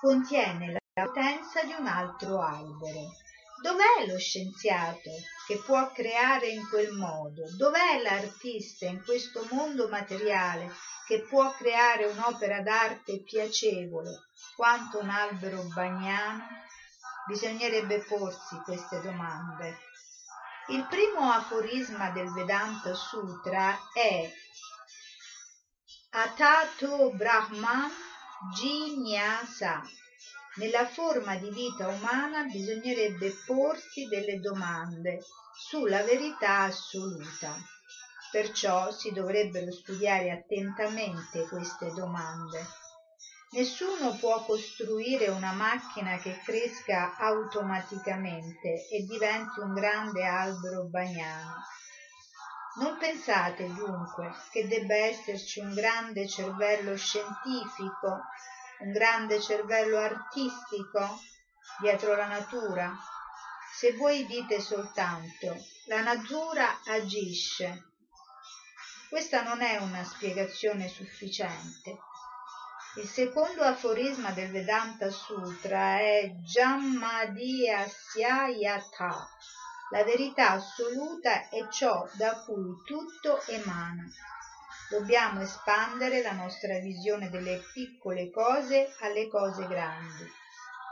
contiene 0.00 0.72
la 0.72 1.04
potenza 1.04 1.64
di 1.64 1.74
un 1.76 1.86
altro 1.88 2.40
albero. 2.40 3.10
Dov'è 3.62 4.06
lo 4.08 4.18
scienziato 4.18 5.10
che 5.46 5.56
può 5.64 5.92
creare 5.92 6.48
in 6.48 6.68
quel 6.68 6.90
modo? 6.94 7.44
Dov'è 7.56 8.02
l'artista 8.02 8.86
in 8.86 9.04
questo 9.04 9.46
mondo 9.52 9.86
materiale 9.86 10.68
che 11.06 11.20
può 11.20 11.48
creare 11.52 12.06
un'opera 12.06 12.60
d'arte 12.60 13.22
piacevole 13.22 14.10
quanto 14.56 14.98
un 14.98 15.08
albero 15.08 15.62
bagnano? 15.72 16.44
Bisognerebbe 17.28 18.00
porsi 18.00 18.56
queste 18.64 19.00
domande. 19.00 19.78
Il 20.68 20.84
primo 20.88 21.30
aforisma 21.30 22.10
del 22.10 22.32
Vedanta 22.32 22.94
Sutra 22.94 23.78
è 23.92 24.28
Atato 26.10 27.12
Brahman 27.12 27.90
Jignasa. 28.54 29.82
Nella 30.56 30.86
forma 30.86 31.36
di 31.36 31.50
vita 31.50 31.88
umana 31.88 32.44
bisognerebbe 32.44 33.32
porsi 33.46 34.06
delle 34.08 34.38
domande 34.38 35.22
sulla 35.54 36.02
verità 36.02 36.62
assoluta. 36.62 37.54
Perciò 38.30 38.90
si 38.90 39.12
dovrebbero 39.12 39.70
studiare 39.70 40.30
attentamente 40.30 41.46
queste 41.48 41.92
domande 41.92 42.80
Nessuno 43.52 44.16
può 44.16 44.42
costruire 44.46 45.28
una 45.28 45.52
macchina 45.52 46.16
che 46.16 46.40
cresca 46.42 47.14
automaticamente 47.18 48.88
e 48.88 49.02
diventi 49.02 49.60
un 49.60 49.74
grande 49.74 50.24
albero 50.24 50.84
bagnano. 50.84 51.56
Non 52.80 52.96
pensate 52.96 53.66
dunque 53.74 54.32
che 54.50 54.66
debba 54.66 54.94
esserci 54.94 55.60
un 55.60 55.74
grande 55.74 56.26
cervello 56.26 56.96
scientifico, 56.96 58.22
un 58.82 58.92
grande 58.92 59.40
cervello 59.40 59.98
artistico 59.98 61.20
dietro 61.80 62.14
la 62.14 62.26
natura? 62.26 62.94
Se 63.74 63.92
voi 63.96 64.26
dite 64.26 64.60
soltanto 64.60 65.56
la 65.86 66.02
natura 66.02 66.80
agisce, 66.84 67.90
questa 69.08 69.42
non 69.42 69.60
è 69.62 69.78
una 69.78 70.04
spiegazione 70.04 70.88
sufficiente 70.88 71.98
il 72.96 73.08
secondo 73.08 73.62
aforisma 73.62 74.32
del 74.32 74.50
Vedanta 74.50 75.08
Sutra 75.08 75.98
è 75.98 76.30
Jammadhyasya 76.44 77.88
La 79.92 80.04
verità 80.04 80.50
assoluta 80.50 81.48
è 81.48 81.66
ciò 81.70 82.06
da 82.18 82.42
cui 82.44 82.82
tutto 82.84 83.42
emana. 83.46 84.06
Dobbiamo 84.92 85.40
espandere 85.40 86.20
la 86.20 86.32
nostra 86.32 86.78
visione 86.78 87.30
delle 87.30 87.62
piccole 87.72 88.30
cose 88.30 88.94
alle 89.00 89.26
cose 89.26 89.66
grandi. 89.66 90.30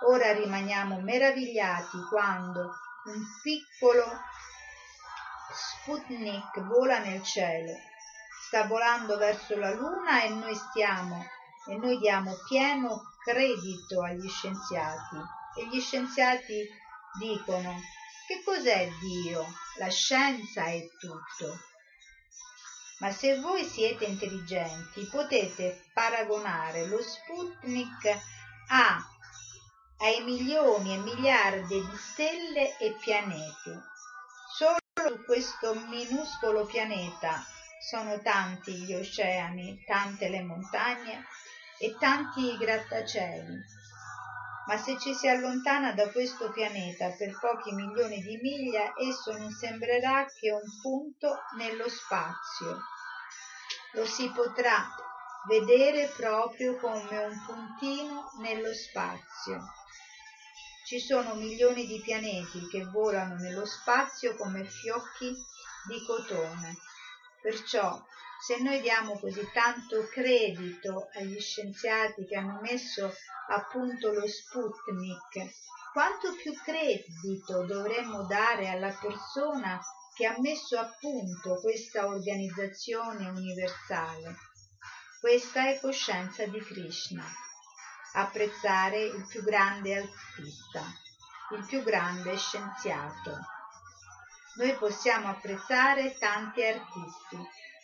Ora 0.07 0.33
rimaniamo 0.33 1.01
meravigliati 1.01 1.99
quando 2.09 2.61
un 3.05 3.23
piccolo 3.43 4.07
Sputnik 5.53 6.63
vola 6.63 7.01
nel 7.01 7.23
cielo. 7.23 7.75
Sta 8.47 8.65
volando 8.65 9.19
verso 9.19 9.59
la 9.59 9.75
Luna 9.75 10.23
e 10.23 10.31
noi 10.31 10.55
stiamo 10.55 11.23
e 11.69 11.77
noi 11.77 11.99
diamo 11.99 12.33
pieno 12.49 13.03
credito 13.23 14.03
agli 14.03 14.31
scienziati 14.31 15.17
e 15.59 15.67
gli 15.67 15.79
scienziati 15.79 16.67
dicono 17.19 17.79
che 18.27 18.41
cos'è 18.43 18.89
Dio? 18.99 19.45
La 19.77 19.91
scienza 19.91 20.65
è 20.65 20.89
tutto. 20.99 21.69
Ma 23.01 23.11
se 23.11 23.41
voi 23.41 23.65
siete 23.65 24.05
intelligenti 24.05 25.07
potete 25.11 25.85
paragonare 25.95 26.87
lo 26.87 27.01
Sputnik 27.03 28.05
a, 28.69 29.03
ai 29.99 30.23
milioni 30.23 30.95
e 30.95 30.99
miliardi 30.99 31.81
di 31.81 31.97
stelle 31.97 32.77
e 32.79 32.95
pianeti. 33.01 33.73
Solo 34.55 34.77
su 34.95 35.25
questo 35.25 35.75
minuscolo 35.89 36.67
pianeta 36.67 37.43
sono 37.81 38.21
tanti 38.21 38.73
gli 38.73 38.93
oceani, 38.93 39.83
tante 39.87 40.29
le 40.29 40.43
montagne 40.43 41.25
e 41.79 41.97
tanti 41.99 42.53
i 42.53 42.57
grattacieli. 42.59 43.80
Ma 44.67 44.77
se 44.77 44.99
ci 44.99 45.15
si 45.15 45.27
allontana 45.27 45.93
da 45.93 46.11
questo 46.11 46.51
pianeta 46.51 47.11
per 47.11 47.39
pochi 47.39 47.73
milioni 47.73 48.21
di 48.23 48.37
miglia, 48.37 48.93
esso 48.97 49.37
non 49.37 49.51
sembrerà 49.51 50.27
che 50.27 50.51
un 50.51 50.81
punto 50.81 51.41
nello 51.57 51.89
spazio. 51.89 52.81
Lo 53.93 54.05
si 54.05 54.31
potrà 54.31 54.89
vedere 55.49 56.07
proprio 56.15 56.77
come 56.77 57.19
un 57.19 57.45
puntino 57.47 58.31
nello 58.41 58.73
spazio. 58.73 59.73
Ci 60.85 61.01
sono 61.01 61.35
milioni 61.35 61.87
di 61.87 62.01
pianeti 62.01 62.69
che 62.69 62.85
volano 62.85 63.37
nello 63.37 63.65
spazio 63.65 64.37
come 64.37 64.65
fiocchi 64.65 65.35
di 65.89 66.05
cotone. 66.05 66.77
Perciò 67.41 68.01
se 68.41 68.59
noi 68.59 68.81
diamo 68.81 69.19
così 69.19 69.47
tanto 69.53 70.09
credito 70.09 71.09
agli 71.15 71.39
scienziati 71.39 72.25
che 72.25 72.37
hanno 72.37 72.59
messo 72.63 73.13
a 73.49 73.67
punto 73.71 74.13
lo 74.13 74.27
Sputnik, 74.27 75.53
quanto 75.93 76.35
più 76.35 76.55
credito 76.63 77.67
dovremmo 77.67 78.23
dare 78.23 78.69
alla 78.69 78.97
persona 78.99 79.79
che 80.15 80.27
ha 80.27 80.37
messo 80.39 80.79
a 80.79 80.91
punto 80.99 81.61
questa 81.61 82.07
organizzazione 82.07 83.29
universale. 83.29 84.37
Questa 85.21 85.69
è 85.69 85.79
coscienza 85.79 86.47
di 86.47 86.61
Krishna. 86.61 87.25
Apprezzare 88.15 89.03
il 89.03 89.27
più 89.27 89.43
grande 89.43 89.97
artista, 89.97 90.83
il 91.57 91.65
più 91.67 91.83
grande 91.83 92.37
scienziato. 92.39 93.39
Noi 94.57 94.75
possiamo 94.77 95.29
apprezzare 95.29 96.17
tanti 96.19 96.65
artisti, 96.65 97.39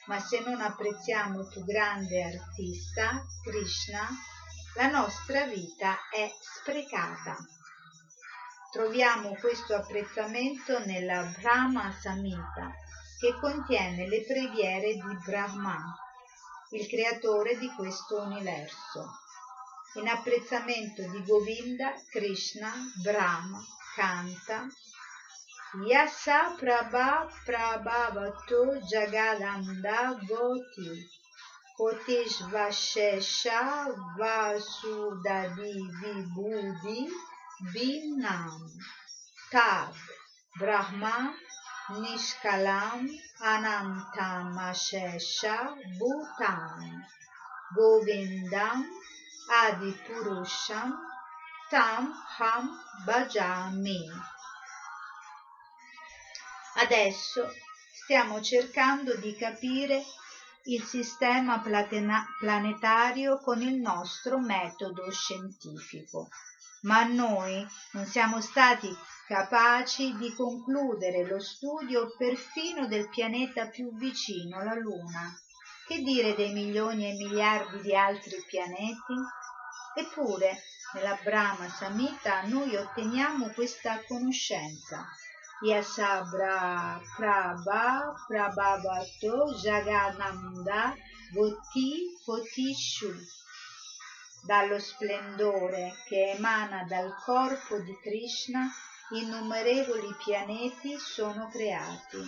ma 0.07 0.21
se 0.21 0.41
non 0.41 0.61
apprezziamo 0.61 1.41
il 1.41 1.49
più 1.49 1.65
grande 1.65 2.23
artista, 2.23 3.25
Krishna, 3.43 4.09
la 4.75 4.89
nostra 4.89 5.47
vita 5.47 6.09
è 6.11 6.31
sprecata. 6.41 7.37
Troviamo 8.71 9.35
questo 9.37 9.75
apprezzamento 9.75 10.85
nella 10.85 11.23
Brahma 11.41 11.93
Samhita, 11.93 12.73
che 13.19 13.39
contiene 13.41 14.07
le 14.07 14.23
preghiere 14.25 14.95
di 14.95 15.19
Brahma. 15.25 15.97
il 16.71 16.87
creatore 16.89 17.57
di 17.59 17.73
questo 17.75 18.23
universo. 18.23 19.21
In 19.95 20.09
apprezzamento 20.09 21.09
di 21.09 21.25
Govinda, 21.25 21.95
Krishna, 22.11 22.73
Brahma, 23.03 23.65
canta 23.95 24.67
यस 25.85 26.25
प्रभा 26.61 27.09
प्रभावतु 27.47 28.61
जगानन्दागोति 28.91 30.93
कोटिश्वशेषा 31.79 33.61
वासुदधि 34.19 35.73
विबुधि 36.03 37.01
बीनाम् 37.73 38.71
ताद् 39.53 40.01
ब्रह्मा 40.63 41.17
निष्कलाम् 42.01 43.07
अनन्तामशेष 43.53 45.41
भूतान् 45.99 46.97
गोविन्दम् 47.77 48.85
आदिपुरुषं 49.61 50.91
तं 51.73 52.11
हं 52.39 52.67
भजामि 53.07 54.01
Adesso 56.79 57.55
stiamo 57.91 58.43
cercando 58.43 59.17
di 59.17 59.35
capire 59.35 60.05
il 60.65 60.83
sistema 60.83 61.63
planetario 62.39 63.39
con 63.39 63.63
il 63.63 63.81
nostro 63.81 64.39
metodo 64.39 65.11
scientifico, 65.11 66.29
ma 66.83 67.05
noi 67.05 67.67
non 67.93 68.05
siamo 68.05 68.43
stati 68.43 68.95
capaci 69.27 70.17
di 70.19 70.35
concludere 70.35 71.27
lo 71.27 71.41
studio 71.41 72.15
perfino 72.15 72.87
del 72.87 73.09
pianeta 73.09 73.69
più 73.69 73.97
vicino, 73.97 74.63
la 74.63 74.75
Luna. 74.75 75.35
Che 75.87 76.01
dire 76.01 76.35
dei 76.35 76.53
milioni 76.53 77.09
e 77.09 77.15
miliardi 77.15 77.81
di 77.81 77.97
altri 77.97 78.45
pianeti? 78.47 79.15
Eppure, 79.95 80.63
nella 80.93 81.19
Brahma 81.25 81.71
Samhita 81.71 82.43
noi 82.43 82.77
otteniamo 82.77 83.49
questa 83.55 84.03
conoscenza. 84.07 85.07
Yasabra 85.63 87.01
Prabha 87.17 88.15
Prabhavato 88.29 89.55
Jagananda 89.57 90.95
Goti 91.33 92.13
Kotishu 92.23 93.17
dallo 94.45 94.79
splendore 94.79 95.95
che 96.07 96.33
emana 96.37 96.85
dal 96.85 97.11
corpo 97.25 97.79
di 97.79 97.99
Krishna 98.03 98.71
innumerevoli 99.13 100.15
pianeti 100.23 100.99
sono 100.99 101.49
creati. 101.49 102.19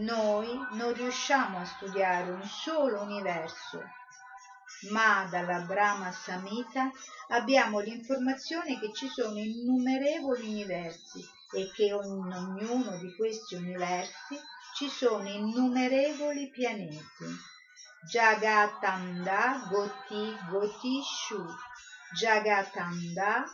Noi 0.00 0.48
non 0.72 0.92
riusciamo 0.94 1.58
a 1.58 1.64
studiare 1.64 2.28
un 2.32 2.42
solo 2.42 3.02
universo, 3.02 3.80
ma 4.90 5.28
dalla 5.30 5.60
Brahma 5.60 6.10
Samhita 6.10 6.90
abbiamo 7.28 7.78
l'informazione 7.78 8.80
che 8.80 8.92
ci 8.92 9.06
sono 9.06 9.38
innumerevoli 9.38 10.48
universi 10.48 11.40
e 11.52 11.70
che 11.74 11.84
in 11.84 11.94
ognuno 11.94 12.96
di 12.96 13.14
questi 13.14 13.54
universi 13.54 14.40
ci 14.74 14.88
sono 14.88 15.28
innumerevoli 15.28 16.50
pianeti. 16.50 17.50
Jagatanda 18.10 19.68
Goti 19.70 20.36
Goti 20.48 21.00
Shu 21.02 21.46
Jagatanda 22.18 23.44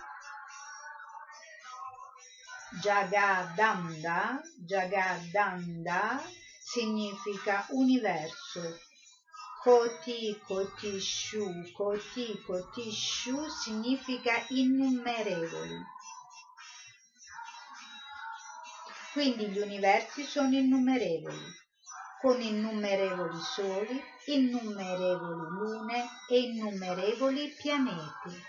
Jagadanda 2.80 4.40
Jagadanda 4.56 6.22
significa 6.58 7.66
universo 7.68 8.78
Koti 9.62 10.40
Kotishu 10.46 11.72
Koti 11.76 12.42
Kotishu 12.46 13.50
significa 13.50 14.32
innumerevoli 14.48 15.84
quindi 19.18 19.48
gli 19.48 19.58
universi 19.58 20.22
sono 20.22 20.54
innumerevoli 20.54 21.52
con 22.20 22.40
innumerevoli 22.40 23.40
soli 23.40 24.00
innumerevoli 24.26 25.48
lune 25.48 26.04
e 26.28 26.38
innumerevoli 26.38 27.52
pianeti 27.60 28.40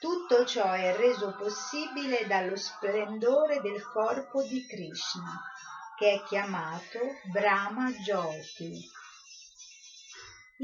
tutto 0.00 0.46
ciò 0.46 0.72
è 0.72 0.96
reso 0.96 1.34
possibile 1.36 2.26
dallo 2.26 2.56
splendore 2.56 3.60
del 3.60 3.82
corpo 3.90 4.42
di 4.42 4.66
Krishna, 4.66 5.42
che 5.98 6.12
è 6.12 6.22
chiamato 6.24 6.98
Brahma 7.30 7.90
Jyoti. 7.90 8.86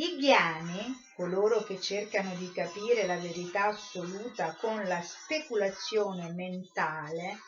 I 0.00 0.16
ghiani, 0.16 1.08
coloro 1.14 1.62
che 1.62 1.78
cercano 1.78 2.34
di 2.36 2.50
capire 2.52 3.04
la 3.04 3.18
verità 3.18 3.66
assoluta 3.66 4.56
con 4.58 4.82
la 4.88 5.02
speculazione 5.02 6.32
mentale, 6.32 7.40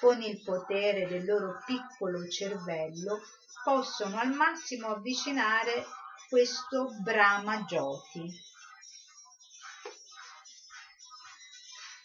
con 0.00 0.22
il 0.22 0.42
potere 0.42 1.06
del 1.06 1.26
loro 1.26 1.62
piccolo 1.66 2.26
cervello, 2.26 3.20
possono 3.62 4.16
al 4.16 4.32
massimo 4.32 4.88
avvicinare 4.88 5.84
questo 6.30 6.94
Brahma 7.02 7.64
Jyoti. 7.64 8.40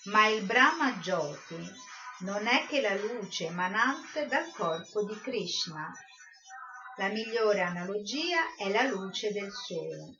Ma 0.07 0.27
il 0.27 0.43
Brahma 0.43 0.97
Jyoti 0.97 1.71
non 2.19 2.45
è 2.47 2.65
che 2.67 2.81
la 2.81 2.95
luce 2.95 3.45
emanante 3.45 4.25
dal 4.25 4.51
corpo 4.51 5.05
di 5.05 5.17
Krishna. 5.21 5.93
La 6.97 7.07
migliore 7.09 7.61
analogia 7.61 8.55
è 8.55 8.69
la 8.69 8.83
luce 8.83 9.31
del 9.31 9.51
sole. 9.51 10.15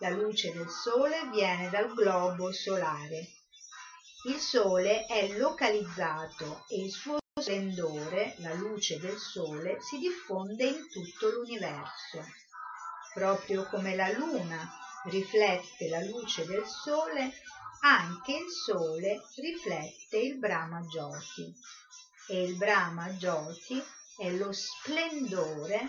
La 0.00 0.10
luce 0.10 0.52
del 0.52 0.68
sole 0.68 1.28
viene 1.30 1.70
dal 1.70 1.94
globo 1.94 2.50
solare. 2.50 3.28
Il 4.24 4.40
sole 4.40 5.06
è 5.06 5.38
localizzato 5.38 6.64
e 6.68 6.82
il 6.82 6.90
suo 6.90 7.18
splendore, 7.40 8.34
la 8.38 8.54
luce 8.54 8.98
del 8.98 9.16
sole, 9.18 9.80
si 9.82 9.98
diffonde 9.98 10.64
in 10.64 10.88
tutto 10.90 11.30
l'universo. 11.30 12.24
Proprio 13.12 13.64
come 13.68 13.94
la 13.94 14.10
luna 14.10 14.68
riflette 15.04 15.88
la 15.88 16.00
luce 16.00 16.44
del 16.44 16.64
sole, 16.66 17.34
anche 17.82 18.32
il 18.32 18.50
sole 18.50 19.22
riflette 19.36 20.16
il 20.18 20.38
Brahma 20.38 20.80
Jyoti 20.80 21.54
e 22.26 22.42
il 22.42 22.56
Brahma 22.56 23.10
Jyoti 23.10 23.80
è 24.16 24.30
lo 24.30 24.52
splendore 24.52 25.88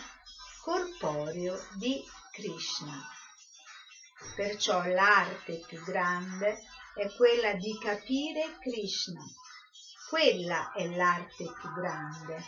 corporeo 0.63 1.59
di 1.73 2.03
Krishna. 2.31 2.99
Perciò 4.35 4.83
l'arte 4.83 5.63
più 5.67 5.83
grande 5.83 6.57
è 6.95 7.07
quella 7.15 7.53
di 7.53 7.77
capire 7.77 8.57
Krishna. 8.59 9.21
Quella 10.09 10.71
è 10.71 10.87
l'arte 10.87 11.45
più 11.59 11.71
grande. 11.73 12.43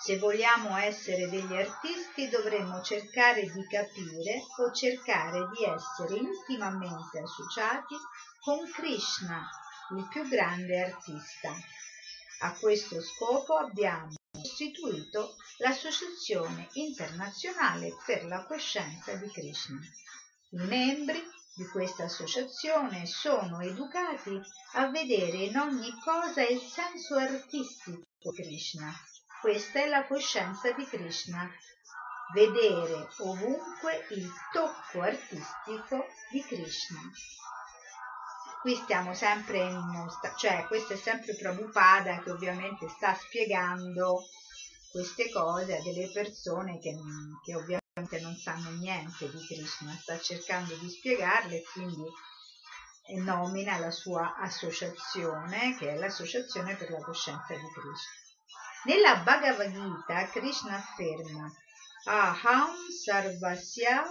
Se 0.00 0.18
vogliamo 0.18 0.76
essere 0.76 1.28
degli 1.28 1.54
artisti 1.54 2.28
dovremmo 2.28 2.82
cercare 2.82 3.42
di 3.42 3.66
capire 3.66 4.42
o 4.58 4.72
cercare 4.72 5.48
di 5.54 5.64
essere 5.64 6.16
intimamente 6.16 7.20
associati 7.20 7.96
con 8.40 8.58
Krishna, 8.70 9.48
il 9.96 10.06
più 10.08 10.28
grande 10.28 10.80
artista. 10.80 11.54
A 12.42 12.52
questo 12.58 13.00
scopo 13.00 13.56
abbiamo 13.56 14.14
costituito 14.30 15.36
l'Associazione 15.58 16.68
internazionale 16.74 17.96
per 18.04 18.24
la 18.26 18.44
coscienza 18.44 19.14
di 19.14 19.28
Krishna. 19.30 19.80
I 20.50 20.66
membri 20.66 21.22
di 21.54 21.66
questa 21.66 22.04
associazione 22.04 23.06
sono 23.06 23.60
educati 23.60 24.40
a 24.74 24.90
vedere 24.90 25.38
in 25.38 25.56
ogni 25.56 25.90
cosa 26.04 26.42
il 26.42 26.60
senso 26.60 27.16
artistico 27.16 28.02
di 28.18 28.32
Krishna 28.34 28.92
questa 29.42 29.80
è 29.80 29.88
la 29.88 30.06
coscienza 30.06 30.70
di 30.70 30.84
Krishna, 30.84 31.50
vedere 32.32 33.08
ovunque 33.18 34.06
il 34.10 34.30
tocco 34.52 35.02
artistico 35.02 36.06
di 36.30 36.40
Krishna. 36.44 37.00
Qui 38.62 38.76
stiamo 38.76 39.12
sempre 39.12 39.58
in 39.58 40.08
cioè 40.38 40.64
questo 40.68 40.92
è 40.92 40.96
sempre 40.96 41.34
Prabhupada 41.34 42.20
che 42.20 42.30
ovviamente 42.30 42.88
sta 42.88 43.12
spiegando 43.12 44.22
queste 44.88 45.32
cose 45.32 45.78
a 45.78 45.82
delle 45.82 46.08
persone 46.12 46.78
che, 46.78 46.94
che 47.44 47.56
ovviamente 47.56 48.20
non 48.20 48.36
sanno 48.36 48.70
niente 48.78 49.28
di 49.28 49.44
Krishna, 49.46 49.98
sta 50.00 50.16
cercando 50.20 50.76
di 50.76 50.88
spiegarle 50.88 51.56
e 51.56 51.64
quindi 51.72 52.04
nomina 53.24 53.78
la 53.78 53.90
sua 53.90 54.36
associazione 54.36 55.76
che 55.76 55.94
è 55.94 55.98
l'associazione 55.98 56.76
per 56.76 56.90
la 56.92 57.00
coscienza 57.00 57.54
di 57.54 57.68
Krishna. 57.72 58.12
Nella 58.84 59.16
Bhagavad 59.24 59.72
Gita 59.72 60.28
Krishna 60.28 60.76
afferma 60.76 61.52
Aham 62.04 62.70
sarvasya 63.04 64.04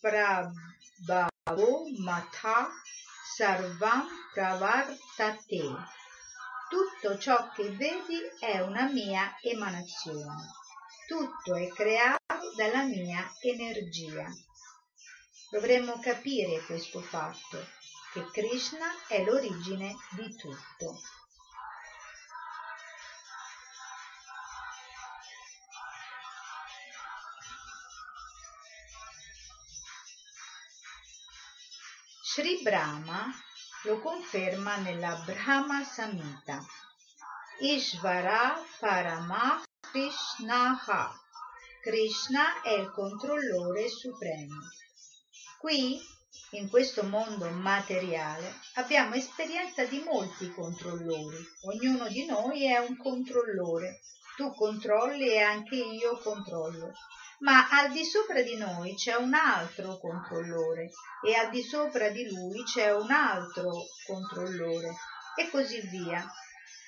prabhavo 0.00 1.88
matha 1.98 2.70
sarvam 3.36 4.08
pravartate. 4.32 5.62
Tutto 6.68 7.18
ciò 7.18 7.50
che 7.50 7.70
vedi 7.70 8.18
è 8.40 8.60
una 8.60 8.90
mia 8.90 9.36
emanazione. 9.40 10.58
tutto 11.06 11.56
è 11.56 11.66
creato 11.68 12.54
dalla 12.56 12.84
mia 12.84 13.28
energia. 13.40 14.26
Dovremmo 15.50 15.98
capire 15.98 16.64
questo 16.64 17.00
fatto, 17.00 17.66
che 18.12 18.24
Krishna 18.30 18.86
è 19.08 19.24
l'origine 19.24 19.96
di 20.10 20.36
tutto. 20.36 21.00
Brahma 32.62 33.32
lo 33.84 34.00
conferma 34.00 34.76
nella 34.76 35.22
Brahma 35.24 35.82
Samhita. 35.82 36.62
Ishvara 37.60 38.62
Paramah 38.78 39.62
Krishnaha. 39.80 41.18
Krishna 41.80 42.60
è 42.60 42.72
il 42.72 42.90
controllore 42.90 43.88
supremo. 43.88 44.56
Qui, 45.58 45.98
in 46.50 46.68
questo 46.68 47.02
mondo 47.04 47.48
materiale, 47.48 48.54
abbiamo 48.74 49.14
esperienza 49.14 49.84
di 49.84 50.02
molti 50.04 50.52
controllori. 50.52 51.38
Ognuno 51.62 52.08
di 52.08 52.26
noi 52.26 52.66
è 52.66 52.76
un 52.76 52.94
controllore. 52.98 54.00
Tu 54.36 54.52
controlli 54.52 55.30
e 55.30 55.40
anche 55.40 55.76
io 55.76 56.18
controllo 56.18 56.92
ma 57.40 57.68
al 57.68 57.92
di 57.92 58.04
sopra 58.04 58.42
di 58.42 58.56
noi 58.56 58.94
c'è 58.94 59.14
un 59.14 59.34
altro 59.34 59.98
controllore 59.98 60.90
e 61.24 61.34
al 61.34 61.50
di 61.50 61.62
sopra 61.62 62.10
di 62.10 62.28
lui 62.28 62.62
c'è 62.64 62.92
un 62.92 63.10
altro 63.10 63.84
controllore 64.06 64.94
e 65.36 65.48
così 65.50 65.80
via, 65.88 66.26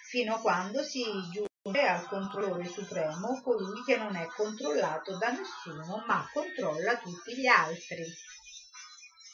fino 0.09 0.35
a 0.35 0.41
quando 0.41 0.83
si 0.83 1.05
giunge 1.31 1.87
al 1.87 2.07
controllore 2.07 2.69
supremo, 2.69 3.41
colui 3.43 3.83
che 3.85 3.97
non 3.97 4.15
è 4.17 4.27
controllato 4.27 5.17
da 5.17 5.31
nessuno 5.31 6.05
ma 6.07 6.29
controlla 6.33 6.99
tutti 6.99 7.35
gli 7.37 7.47
altri. 7.47 8.05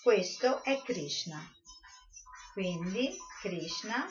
Questo 0.02 0.62
è 0.62 0.80
Krishna. 0.82 1.40
Quindi 2.52 3.16
Krishna 3.40 4.06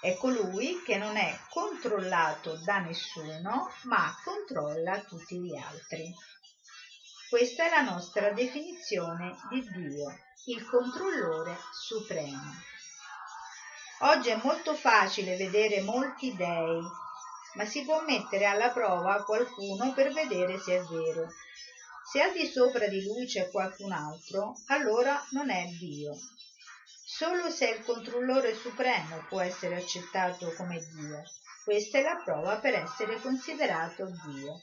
è 0.00 0.14
colui 0.16 0.80
che 0.84 0.96
non 0.96 1.16
è 1.16 1.36
controllato 1.48 2.56
da 2.64 2.78
nessuno, 2.78 3.70
ma 3.82 4.14
controlla 4.22 5.00
tutti 5.00 5.40
gli 5.40 5.56
altri. 5.56 6.14
Questa 7.28 7.66
è 7.66 7.68
la 7.68 7.82
nostra 7.82 8.30
definizione 8.30 9.36
di 9.50 9.60
Dio, 9.70 10.16
il 10.46 10.64
controllore 10.66 11.56
supremo. 11.72 12.54
Oggi 14.02 14.28
è 14.28 14.40
molto 14.40 14.74
facile 14.74 15.36
vedere 15.36 15.80
molti 15.80 16.34
dei, 16.36 16.80
ma 17.54 17.64
si 17.64 17.84
può 17.84 18.00
mettere 18.02 18.44
alla 18.44 18.70
prova 18.70 19.24
qualcuno 19.24 19.92
per 19.92 20.12
vedere 20.12 20.60
se 20.60 20.76
è 20.76 20.82
vero. 20.84 21.28
Se 22.10 22.22
al 22.22 22.32
di 22.32 22.46
sopra 22.46 22.86
di 22.86 23.02
lui 23.02 23.26
c'è 23.26 23.50
qualcun 23.50 23.90
altro, 23.90 24.54
allora 24.68 25.20
non 25.32 25.50
è 25.50 25.66
Dio, 25.78 26.16
Solo 27.18 27.50
se 27.50 27.68
il 27.70 27.84
controllore 27.84 28.54
supremo 28.54 29.24
può 29.28 29.40
essere 29.40 29.74
accettato 29.74 30.54
come 30.54 30.78
Dio. 30.78 31.24
Questa 31.64 31.98
è 31.98 32.02
la 32.02 32.14
prova 32.22 32.58
per 32.58 32.74
essere 32.74 33.20
considerato 33.20 34.04
Dio. 34.24 34.62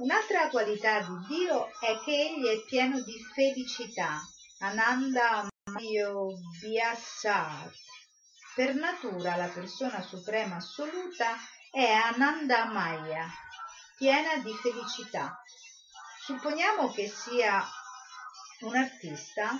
Un'altra 0.00 0.50
qualità 0.50 1.00
di 1.00 1.26
Dio 1.26 1.68
è 1.80 1.98
che 2.04 2.10
egli 2.10 2.44
è 2.48 2.62
pieno 2.66 3.00
di 3.00 3.14
felicità. 3.32 4.20
Ananda 4.58 5.48
Mayo 5.70 6.34
Vyasat. 6.60 7.72
Per 8.54 8.74
natura 8.74 9.36
la 9.36 9.48
persona 9.48 10.02
suprema 10.02 10.56
assoluta 10.56 11.34
è 11.70 11.90
Ananda 11.90 12.66
Maya, 12.66 13.26
piena 13.96 14.36
di 14.36 14.52
felicità. 14.52 15.42
Supponiamo 16.26 16.92
che 16.92 17.08
sia 17.08 17.64
un 18.60 18.76
artista 18.76 19.58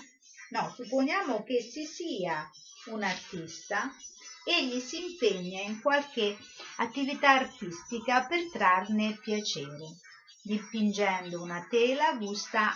No, 0.49 0.71
supponiamo 0.75 1.43
che 1.43 1.61
si 1.61 1.85
sia 1.85 2.49
un 2.85 3.01
artista, 3.03 3.91
egli 4.43 4.79
si 4.79 5.11
impegna 5.11 5.61
in 5.61 5.81
qualche 5.81 6.37
attività 6.77 7.31
artistica 7.31 8.25
per 8.25 8.51
trarne 8.51 9.17
piacere. 9.21 9.97
Dipingendo 10.43 11.41
una 11.41 11.65
tela 11.67 12.13
gusta 12.13 12.71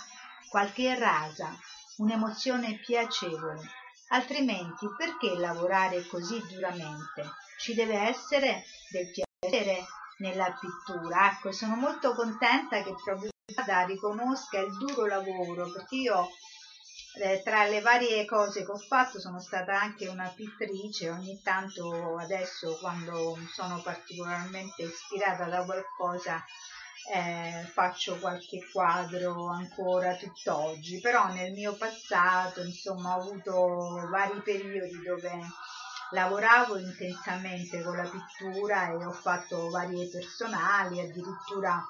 qualche 0.50 0.98
rasa, 0.98 1.56
un'emozione 1.98 2.80
piacevole. 2.84 3.62
Altrimenti 4.08 4.88
perché 4.98 5.36
lavorare 5.36 6.08
così 6.08 6.42
duramente? 6.48 7.24
Ci 7.60 7.76
deve 7.76 8.00
essere 8.00 8.64
del 8.90 9.12
piacere 9.12 9.86
nella 10.18 10.58
pittura. 10.60 11.32
Ecco, 11.32 11.52
sono 11.52 11.76
molto 11.76 12.16
contenta 12.16 12.82
che 12.82 12.96
proprio 13.04 13.30
Prabhupada 13.46 13.86
riconosca 13.86 14.60
il 14.60 14.76
duro 14.78 15.06
lavoro, 15.06 15.72
perché 15.72 15.96
io 15.96 16.30
eh, 17.16 17.42
tra 17.44 17.66
le 17.66 17.82
varie 17.82 18.26
cose 18.26 18.64
che 18.64 18.72
ho 18.72 18.78
fatto 18.78 19.20
sono 19.20 19.40
stata 19.40 19.80
anche 19.80 20.08
una 20.08 20.32
pittrice, 20.34 21.10
ogni 21.10 21.42
tanto 21.42 22.18
adesso 22.18 22.78
quando 22.80 23.38
sono 23.52 23.82
particolarmente 23.82 24.84
ispirata 24.84 25.46
da 25.46 25.64
qualcosa 25.64 26.44
eh, 27.12 27.66
faccio 27.74 28.20
qualche 28.20 28.70
quadro 28.72 29.48
ancora 29.48 30.16
tutt'oggi, 30.16 31.00
però 31.00 31.28
nel 31.34 31.54
mio 31.54 31.76
passato 31.76 32.62
insomma 32.62 33.16
ho 33.16 33.22
avuto 33.22 34.08
vari 34.10 34.40
periodi 34.42 35.02
dove 35.02 35.32
lavoravo 36.12 36.78
intensamente 36.78 37.82
con 37.82 37.96
la 37.96 38.08
pittura 38.08 38.92
e 38.92 39.06
ho 39.06 39.12
fatto 39.12 39.70
varie 39.70 40.08
personali, 40.10 41.00
addirittura 41.00 41.84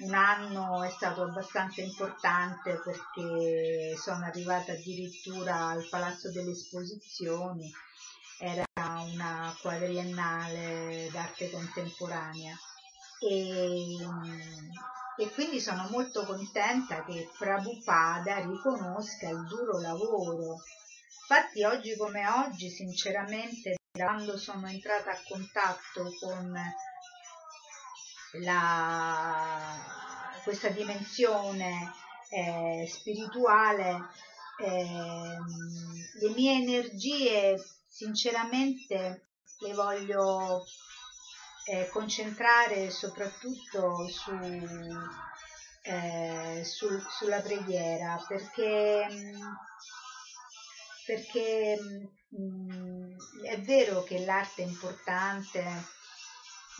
un 0.00 0.14
anno 0.14 0.82
è 0.82 0.90
stato 0.90 1.22
abbastanza 1.22 1.82
importante 1.82 2.80
perché 2.82 3.96
sono 3.96 4.24
arrivata 4.24 4.72
addirittura 4.72 5.68
al 5.68 5.86
Palazzo 5.88 6.30
delle 6.30 6.52
Esposizioni, 6.52 7.70
era 8.38 8.64
una 8.74 9.54
quadriennale 9.60 11.10
d'arte 11.12 11.50
contemporanea 11.50 12.56
e, 13.20 13.96
e 15.18 15.30
quindi 15.34 15.60
sono 15.60 15.86
molto 15.90 16.24
contenta 16.24 17.04
che 17.04 17.28
Prabhupada 17.36 18.38
riconosca 18.38 19.28
il 19.28 19.44
duro 19.46 19.78
lavoro. 19.80 20.56
Infatti 21.20 21.62
oggi 21.62 21.94
come 21.96 22.26
oggi, 22.26 22.70
sinceramente, 22.70 23.76
quando 23.92 24.38
sono 24.38 24.66
entrata 24.66 25.10
a 25.10 25.20
contatto 25.28 26.10
con 26.18 26.58
la, 28.32 29.76
questa 30.42 30.68
dimensione 30.68 31.92
eh, 32.30 32.86
spirituale, 32.88 34.08
eh, 34.58 35.38
le 36.20 36.28
mie 36.34 36.54
energie 36.54 37.56
sinceramente 37.88 39.28
le 39.60 39.74
voglio 39.74 40.64
eh, 41.64 41.88
concentrare 41.88 42.90
soprattutto 42.90 44.08
su, 44.08 44.32
eh, 45.82 46.62
sul, 46.64 47.04
sulla 47.10 47.40
preghiera 47.40 48.22
perché, 48.26 49.06
perché 51.04 51.78
mh, 52.28 52.40
mm, 52.40 53.16
è 53.44 53.60
vero 53.60 54.02
che 54.02 54.24
l'arte 54.24 54.62
è 54.62 54.66
importante 54.66 55.98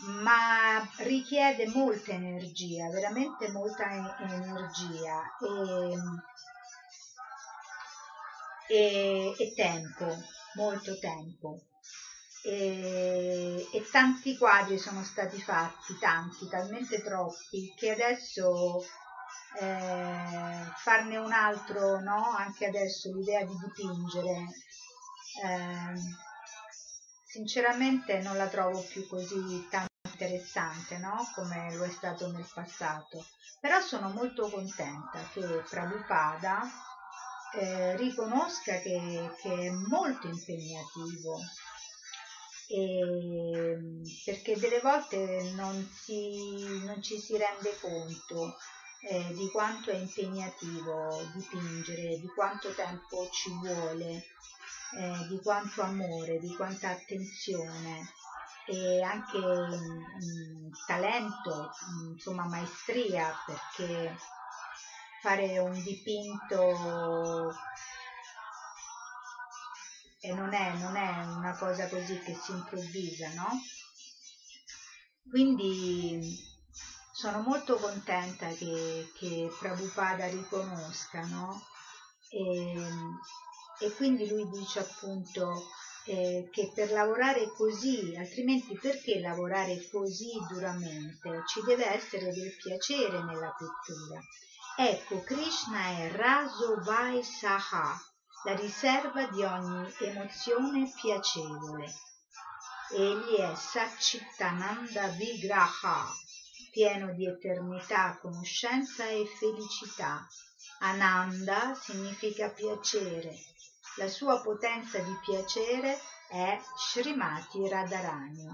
ma 0.01 0.87
richiede 0.97 1.67
molta 1.67 2.11
energia, 2.11 2.89
veramente 2.89 3.51
molta 3.51 4.15
energia 4.19 5.21
e, 5.39 5.95
e, 8.67 9.35
e 9.37 9.53
tempo, 9.53 10.17
molto 10.55 10.97
tempo. 10.97 11.61
E, 12.43 13.67
e, 13.71 13.89
tanti 13.91 14.35
quadri 14.35 14.79
sono 14.79 15.03
stati 15.03 15.39
fatti, 15.39 15.97
tanti, 15.99 16.47
talmente 16.47 17.03
troppi, 17.03 17.71
che 17.75 17.91
adesso 17.91 18.83
eh, 19.59 20.71
farne 20.77 21.17
un 21.17 21.31
altro, 21.31 21.99
no? 21.99 22.31
Anche 22.35 22.65
adesso 22.65 23.13
l'idea 23.13 23.45
di 23.45 23.53
dipingere. 23.63 24.47
Eh, 25.43 26.29
sinceramente 27.31 28.19
non 28.19 28.35
la 28.35 28.47
trovo 28.47 28.81
più 28.81 29.07
così 29.07 29.65
tanto 29.69 29.90
interessante, 30.21 30.97
no? 30.99 31.27
come 31.33 31.73
lo 31.75 31.83
è 31.83 31.89
stato 31.89 32.31
nel 32.31 32.47
passato. 32.53 33.25
Però 33.59 33.79
sono 33.81 34.09
molto 34.09 34.49
contenta 34.49 35.19
che 35.33 35.63
Prabhupada 35.67 36.61
eh, 37.53 37.95
riconosca 37.97 38.79
che, 38.79 39.31
che, 39.41 39.53
è 39.53 39.69
molto 39.69 40.27
impegnativo 40.27 41.37
e, 42.67 44.01
perché 44.23 44.57
delle 44.57 44.79
volte 44.79 45.51
non, 45.55 45.89
si, 45.91 46.83
non 46.85 47.01
ci 47.01 47.19
si 47.19 47.37
rende 47.37 47.77
conto 47.79 48.57
eh, 49.09 49.33
di 49.33 49.49
quanto 49.51 49.89
è 49.89 49.95
impegnativo 49.95 51.29
dipingere, 51.33 52.19
di 52.19 52.27
quanto 52.33 52.73
tempo 52.73 53.27
ci 53.31 53.51
vuole, 53.51 54.23
eh, 54.97 55.27
di 55.27 55.39
quanto 55.41 55.81
amore, 55.81 56.39
di 56.39 56.55
quanta 56.55 56.89
attenzione 56.89 58.19
e 58.67 59.01
anche 59.01 59.37
mh, 59.37 60.71
talento, 60.85 61.69
mh, 61.87 62.11
insomma 62.13 62.45
maestria, 62.45 63.33
perché 63.45 64.17
fare 65.21 65.59
un 65.59 65.81
dipinto 65.83 67.53
e 70.21 70.33
non 70.33 70.53
è, 70.53 70.73
non 70.77 70.95
è 70.95 71.23
una 71.25 71.55
cosa 71.57 71.87
così 71.87 72.19
che 72.19 72.33
si 72.35 72.51
improvvisa, 72.51 73.33
no? 73.33 73.49
Quindi 75.29 76.19
sono 77.11 77.41
molto 77.41 77.77
contenta 77.77 78.47
che, 78.47 79.11
che 79.17 79.49
Prabhupada 79.59 80.27
riconosca, 80.27 81.25
no? 81.25 81.61
E, 82.29 82.73
e 83.79 83.91
quindi 83.95 84.27
lui 84.27 84.47
dice 84.49 84.79
appunto 84.79 85.65
eh, 86.05 86.49
che 86.51 86.71
per 86.73 86.91
lavorare 86.91 87.51
così, 87.55 88.15
altrimenti 88.17 88.77
perché 88.77 89.19
lavorare 89.19 89.87
così 89.89 90.31
duramente? 90.49 91.43
Ci 91.47 91.61
deve 91.65 91.85
essere 91.93 92.31
del 92.31 92.55
piacere 92.55 93.23
nella 93.23 93.55
pittura. 93.57 94.21
Ecco, 94.77 95.21
Krishna 95.21 95.97
è 95.97 96.11
Raso 96.11 96.81
Vai 96.83 97.23
Saha, 97.23 97.99
la 98.45 98.55
riserva 98.55 99.27
di 99.27 99.43
ogni 99.43 99.93
emozione 99.99 100.91
piacevole. 100.99 101.93
Egli 102.93 103.35
è 103.35 103.53
Satchitananda 103.55 105.07
Vigraha, 105.09 106.11
pieno 106.71 107.13
di 107.13 107.27
eternità, 107.27 108.17
conoscenza 108.19 109.07
e 109.07 109.25
felicità. 109.37 110.27
Ananda 110.79 111.75
significa 111.75 112.49
piacere. 112.49 113.37
La 113.97 114.07
sua 114.07 114.41
potenza 114.41 114.99
di 114.99 115.13
piacere 115.21 115.99
è 116.29 116.57
Srimati 116.77 117.67
Radharani. 117.67 118.47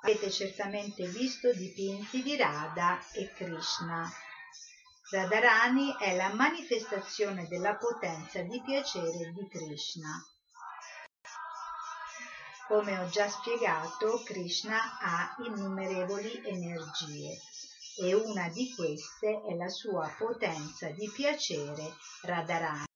Avete 0.00 0.30
certamente 0.30 1.06
visto 1.08 1.52
dipinti 1.52 2.22
di 2.22 2.34
Radha 2.34 2.98
e 3.12 3.30
Krishna. 3.34 4.10
Radharani 5.10 5.94
è 5.98 6.16
la 6.16 6.32
manifestazione 6.32 7.46
della 7.48 7.76
potenza 7.76 8.40
di 8.40 8.62
piacere 8.62 9.32
di 9.34 9.46
Krishna. 9.46 10.24
Come 12.66 12.98
ho 12.98 13.08
già 13.08 13.28
spiegato, 13.28 14.22
Krishna 14.24 14.98
ha 15.00 15.36
innumerevoli 15.44 16.42
energie 16.46 17.38
e 18.00 18.14
una 18.14 18.48
di 18.48 18.72
queste 18.74 19.42
è 19.42 19.54
la 19.54 19.68
sua 19.68 20.08
potenza 20.16 20.88
di 20.90 21.10
piacere 21.10 21.94
Radharani. 22.22 22.87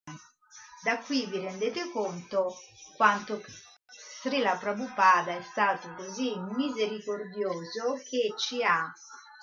Da 0.83 0.99
qui 0.99 1.27
vi 1.27 1.39
rendete 1.39 1.91
conto 1.93 2.57
quanto 2.97 3.41
Srila 4.21 4.57
Prabhupada 4.57 5.37
è 5.37 5.43
stato 5.43 5.95
così 5.95 6.35
misericordioso 6.57 8.01
che 8.09 8.35
ci 8.37 8.65
ha 8.65 8.93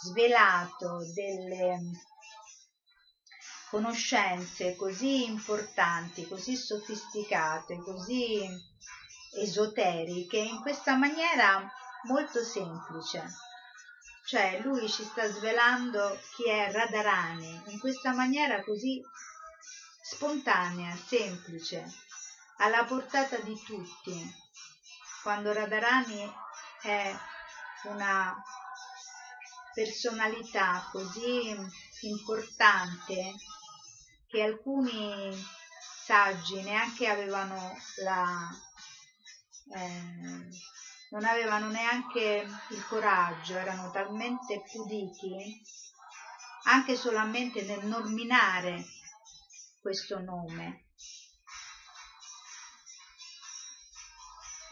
svelato 0.02 0.98
delle 1.14 1.80
conoscenze 3.70 4.76
così 4.76 5.26
importanti, 5.26 6.28
così 6.28 6.58
sofisticate, 6.58 7.78
così 7.84 8.46
esoteriche 9.38 10.40
in 10.40 10.60
questa 10.62 10.96
maniera 10.96 11.72
molto 12.04 12.44
semplice. 12.44 13.24
Cioè 14.26 14.60
lui 14.62 14.90
ci 14.90 15.04
sta 15.04 15.26
svelando 15.32 16.20
chi 16.36 16.50
è 16.50 16.70
Radharani 16.70 17.64
in 17.68 17.80
questa 17.80 18.14
maniera 18.14 18.62
così 18.64 19.02
spontanea, 20.12 20.96
semplice, 20.96 21.86
alla 22.58 22.84
portata 22.84 23.38
di 23.38 23.56
tutti. 23.64 24.36
Quando 25.22 25.54
Radharani 25.54 26.34
è 26.82 27.16
una 27.84 28.42
personalità 29.74 30.88
così 30.92 31.56
importante 32.02 33.36
che 34.28 34.42
alcuni 34.42 35.32
saggi 36.04 36.60
neanche 36.64 37.08
avevano 37.08 37.78
la 38.04 38.50
eh, 39.72 40.50
non 41.12 41.24
avevano 41.24 41.70
neanche 41.70 42.48
il 42.70 42.86
coraggio, 42.88 43.56
erano 43.56 43.92
talmente 43.92 44.64
puditi 44.72 45.62
anche 46.64 46.96
solamente 46.96 47.62
nel 47.64 47.86
nominare 47.86 48.86
questo 49.82 50.20
nome. 50.20 50.86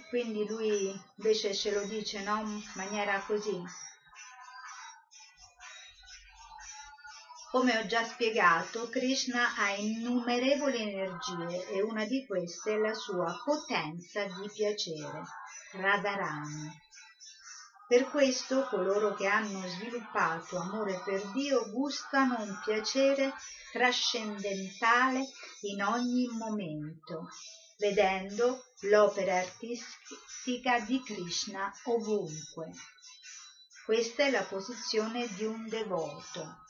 Quindi 0.09 0.45
lui 0.47 0.93
invece 1.15 1.53
ce 1.53 1.71
lo 1.73 1.85
dice 1.85 2.23
no? 2.23 2.39
in 2.39 2.63
maniera 2.75 3.19
così. 3.21 3.61
Come 7.51 7.77
ho 7.77 7.85
già 7.85 8.03
spiegato, 8.03 8.89
Krishna 8.89 9.55
ha 9.55 9.71
innumerevoli 9.71 10.91
energie 10.91 11.67
e 11.69 11.81
una 11.81 12.05
di 12.05 12.25
queste 12.25 12.75
è 12.75 12.77
la 12.77 12.93
sua 12.93 13.41
potenza 13.43 14.25
di 14.25 14.49
piacere, 14.53 15.23
Radharani. 15.71 16.86
Per 17.87 18.09
questo 18.09 18.65
coloro 18.65 19.13
che 19.13 19.27
hanno 19.27 19.65
sviluppato 19.65 20.57
amore 20.57 21.01
per 21.05 21.25
Dio 21.31 21.69
gustano 21.71 22.35
un 22.41 22.59
piacere 22.61 23.31
trascendentale 23.71 25.25
in 25.61 25.81
ogni 25.81 26.27
momento, 26.27 27.29
vedendo 27.77 28.73
l'opera 28.89 29.37
artistica 29.37 30.81
di 30.81 31.01
Krishna 31.01 31.71
ovunque. 31.85 32.73
Questa 33.85 34.23
è 34.23 34.31
la 34.31 34.43
posizione 34.43 35.25
di 35.35 35.45
un 35.45 35.69
devoto. 35.69 36.65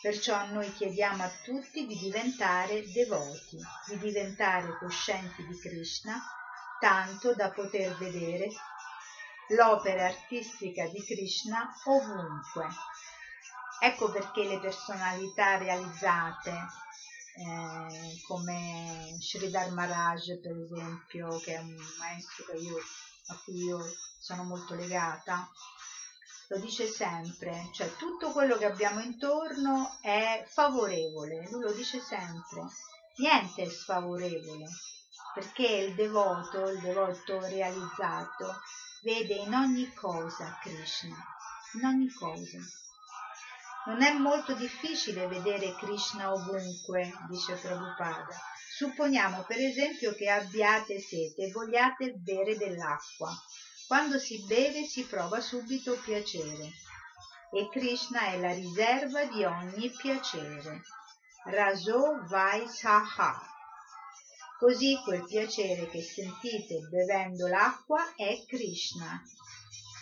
Perciò 0.00 0.46
noi 0.46 0.72
chiediamo 0.72 1.22
a 1.22 1.30
tutti 1.44 1.84
di 1.84 1.98
diventare 1.98 2.90
devoti, 2.90 3.58
di 3.88 3.98
diventare 3.98 4.78
coscienti 4.78 5.46
di 5.46 5.58
Krishna, 5.58 6.18
tanto 6.80 7.34
da 7.34 7.50
poter 7.50 7.94
vedere 7.98 8.48
l'opera 9.48 10.06
artistica 10.06 10.86
di 10.88 11.02
Krishna 11.04 11.72
ovunque. 11.84 12.66
Ecco 13.80 14.10
perché 14.10 14.44
le 14.44 14.60
personalità 14.60 15.58
realizzate, 15.58 16.50
eh, 17.36 18.20
come 18.26 19.16
Sridhar 19.20 19.70
Maharaj 19.72 20.40
per 20.40 20.56
esempio, 20.56 21.38
che 21.40 21.54
è 21.54 21.58
un 21.58 21.76
maestro 21.98 22.52
io, 22.56 22.78
a 23.26 23.40
cui 23.44 23.64
io 23.64 23.80
sono 24.20 24.44
molto 24.44 24.74
legata, 24.74 25.50
lo 26.48 26.58
dice 26.58 26.86
sempre, 26.86 27.70
cioè 27.72 27.94
tutto 27.96 28.30
quello 28.30 28.56
che 28.56 28.66
abbiamo 28.66 29.00
intorno 29.00 29.98
è 30.00 30.44
favorevole, 30.46 31.48
lui 31.50 31.62
lo 31.62 31.72
dice 31.72 32.00
sempre, 32.00 32.62
niente 33.16 33.62
è 33.62 33.68
sfavorevole, 33.68 34.66
perché 35.34 35.66
il 35.66 35.94
devoto, 35.94 36.68
il 36.68 36.80
devoto 36.80 37.40
realizzato, 37.40 38.60
vede 39.02 39.34
in 39.34 39.52
ogni 39.52 39.92
cosa 39.92 40.58
Krishna, 40.62 41.16
in 41.74 41.84
ogni 41.84 42.10
cosa. 42.12 42.58
Non 43.86 44.00
è 44.00 44.12
molto 44.14 44.54
difficile 44.54 45.26
vedere 45.26 45.74
Krishna 45.74 46.32
ovunque, 46.32 47.12
dice 47.28 47.56
Prabhupada. 47.56 48.34
Supponiamo 48.76 49.42
per 49.42 49.58
esempio 49.58 50.14
che 50.14 50.30
abbiate 50.30 51.00
sete 51.00 51.42
e 51.42 51.50
vogliate 51.50 52.14
bere 52.14 52.56
dell'acqua. 52.56 53.30
Quando 53.86 54.18
si 54.18 54.42
beve 54.46 54.84
si 54.84 55.04
prova 55.04 55.40
subito 55.40 55.98
piacere 56.02 56.72
e 57.52 57.68
Krishna 57.70 58.28
è 58.28 58.40
la 58.40 58.52
riserva 58.52 59.24
di 59.26 59.44
ogni 59.44 59.90
piacere. 59.90 60.82
Raso 61.44 62.24
Vai 62.26 62.66
Saha. 62.68 63.53
Così 64.58 65.00
quel 65.04 65.24
piacere 65.24 65.88
che 65.88 66.00
sentite 66.00 66.78
bevendo 66.88 67.48
l'acqua 67.48 68.14
è 68.14 68.44
Krishna. 68.46 69.22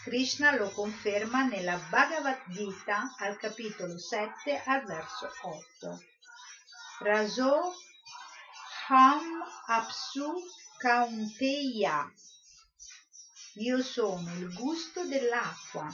Krishna 0.04 0.54
lo 0.56 0.70
conferma 0.70 1.44
nella 1.44 1.78
Bhagavad 1.88 2.42
Gita 2.48 3.14
al 3.18 3.38
capitolo 3.38 3.98
7 3.98 4.62
al 4.64 4.84
verso 4.84 5.30
8. 5.42 6.00
Raso 7.00 7.74
Ham 8.88 9.42
Apsu 9.66 10.34
Kaunteya 10.76 12.12
io 13.56 13.82
sono 13.82 14.32
il 14.34 14.50
gusto 14.54 15.04
dell'acqua. 15.06 15.86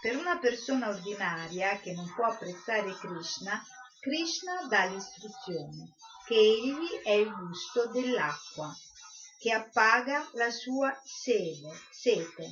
Per 0.00 0.16
una 0.16 0.38
persona 0.38 0.88
ordinaria 0.88 1.78
che 1.80 1.92
non 1.92 2.10
può 2.14 2.26
apprezzare 2.26 2.96
Krishna, 2.96 3.62
Krishna 4.00 4.66
dà 4.68 4.86
l'istruzione 4.86 5.94
che 6.32 6.38
egli 6.38 6.88
è 7.02 7.10
il 7.10 7.30
gusto 7.30 7.88
dell'acqua, 7.88 8.74
che 9.38 9.52
appaga 9.52 10.26
la 10.32 10.50
sua 10.50 10.98
sede, 11.04 11.78
sete. 11.90 12.50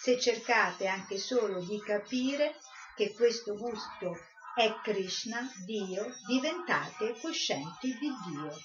Se 0.00 0.20
cercate 0.20 0.86
anche 0.86 1.18
solo 1.18 1.60
di 1.64 1.80
capire 1.80 2.54
che 2.94 3.12
questo 3.14 3.56
gusto 3.56 4.16
è 4.54 4.72
Krishna, 4.84 5.50
Dio, 5.64 6.14
diventate 6.28 7.18
coscienti 7.20 7.88
di 7.98 8.08
Dio. 8.30 8.56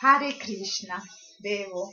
Hare 0.00 0.38
Krishna, 0.38 0.98
devo 1.36 1.92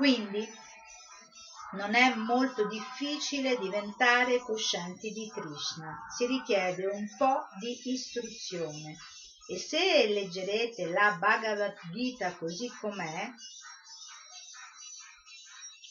Quindi 0.00 0.50
non 1.72 1.94
è 1.94 2.14
molto 2.14 2.66
difficile 2.66 3.58
diventare 3.58 4.38
coscienti 4.38 5.12
di 5.12 5.30
Krishna, 5.30 6.06
si 6.16 6.24
richiede 6.24 6.86
un 6.86 7.06
po' 7.18 7.46
di 7.58 7.78
istruzione 7.92 8.96
e 9.46 9.58
se 9.58 10.06
leggerete 10.06 10.86
la 10.86 11.18
Bhagavad 11.20 11.76
Gita 11.92 12.34
così 12.34 12.72
com'è, 12.80 13.30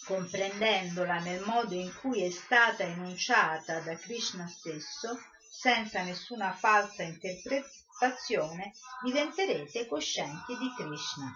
comprendendola 0.05 1.19
nel 1.19 1.43
modo 1.43 1.75
in 1.75 1.93
cui 2.01 2.23
è 2.23 2.31
stata 2.31 2.81
enunciata 2.81 3.79
da 3.81 3.95
Krishna 3.95 4.47
stesso, 4.47 5.19
senza 5.51 6.01
nessuna 6.01 6.51
falsa 6.51 7.03
interpretazione, 7.03 8.73
diventerete 9.03 9.85
coscienti 9.85 10.57
di 10.57 10.73
Krishna. 10.75 11.31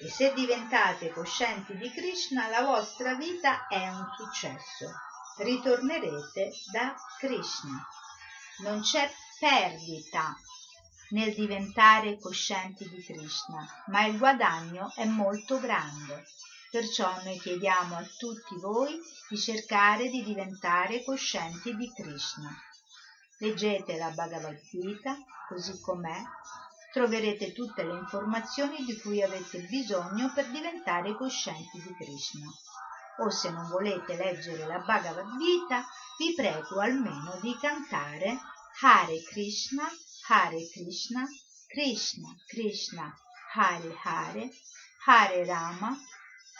E 0.00 0.10
se 0.10 0.32
diventate 0.34 1.10
coscienti 1.10 1.76
di 1.76 1.90
Krishna, 1.90 2.48
la 2.48 2.62
vostra 2.62 3.14
vita 3.14 3.66
è 3.68 3.88
un 3.88 4.06
successo. 4.16 4.92
Ritornerete 5.38 6.52
da 6.72 6.94
Krishna. 7.18 7.86
Non 8.58 8.80
c'è 8.80 9.10
perdita 9.38 10.36
nel 11.10 11.34
diventare 11.34 12.18
coscienti 12.18 12.88
di 12.88 13.02
Krishna, 13.02 13.66
ma 13.86 14.04
il 14.04 14.18
guadagno 14.18 14.92
è 14.94 15.04
molto 15.04 15.60
grande. 15.60 16.24
Perciò 16.70 17.22
noi 17.22 17.38
chiediamo 17.38 17.96
a 17.96 18.08
tutti 18.18 18.56
voi 18.56 18.98
di 19.28 19.38
cercare 19.38 20.08
di 20.08 20.24
diventare 20.24 21.04
coscienti 21.04 21.76
di 21.76 21.92
Krishna. 21.92 22.50
Leggete 23.38 23.96
la 23.96 24.10
Bhagavad 24.10 24.60
Gita 24.60 25.16
così 25.48 25.80
com'è, 25.80 26.22
troverete 26.94 27.52
tutte 27.52 27.82
le 27.82 27.98
informazioni 27.98 28.84
di 28.84 28.96
cui 29.00 29.20
avete 29.20 29.58
bisogno 29.62 30.30
per 30.32 30.48
diventare 30.50 31.16
coscienti 31.16 31.82
di 31.82 31.92
Krishna. 31.96 32.48
O 33.18 33.30
se 33.30 33.50
non 33.50 33.68
volete 33.68 34.14
leggere 34.14 34.64
la 34.64 34.78
Bhagavad 34.78 35.26
Gita, 35.36 35.84
vi 36.18 36.34
prego 36.34 36.78
almeno 36.78 37.36
di 37.40 37.52
cantare 37.60 38.38
Hare 38.80 39.20
Krishna, 39.24 39.82
Hare 40.28 40.68
Krishna, 40.70 41.26
Krishna 41.66 42.28
Krishna, 42.46 43.12
Hare 43.54 43.92
Hare, 44.04 44.50
Hare 45.04 45.44
Rama, 45.44 45.98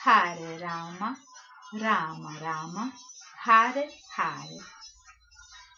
Hare 0.02 0.58
Rama, 0.58 1.16
Rama 1.74 2.38
Rama, 2.40 2.92
Hare 3.44 3.88
Hare. 4.16 4.83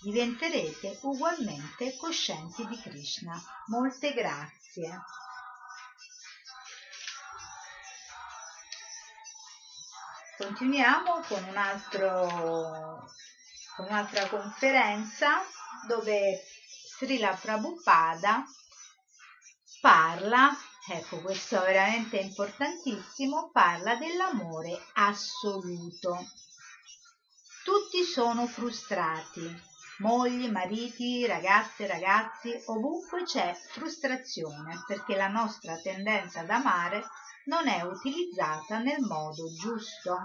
Diventerete 0.07 1.01
ugualmente 1.03 1.97
coscienti 1.97 2.65
di 2.69 2.81
Krishna. 2.81 3.43
Molte 3.67 4.13
grazie. 4.13 5.03
Continuiamo 10.39 11.23
con, 11.27 11.43
un 11.43 11.57
altro, 11.57 13.11
con 13.75 13.87
un'altra 13.87 14.29
conferenza 14.29 15.43
dove 15.89 16.41
Srila 16.99 17.35
Prabhupada 17.35 18.45
parla 19.81 20.57
Ecco, 20.89 21.21
questo 21.21 21.61
è 21.65 21.67
veramente 21.67 22.19
importantissimo, 22.19 23.51
parla 23.51 23.97
dell'amore 23.97 24.81
assoluto. 24.93 26.31
Tutti 27.65 28.05
sono 28.05 28.47
frustrati, 28.47 29.75
mogli, 29.99 30.51
mariti, 30.51 31.25
ragazze, 31.27 31.87
ragazzi, 31.87 32.59
ovunque 32.67 33.23
c'è 33.23 33.57
frustrazione 33.71 34.83
perché 34.87 35.17
la 35.17 35.29
nostra 35.29 35.77
tendenza 35.77 36.41
ad 36.41 36.51
amare 36.51 37.03
non 37.45 37.67
è 37.69 37.81
utilizzata 37.83 38.79
nel 38.79 39.01
modo 39.01 39.51
giusto. 39.55 40.19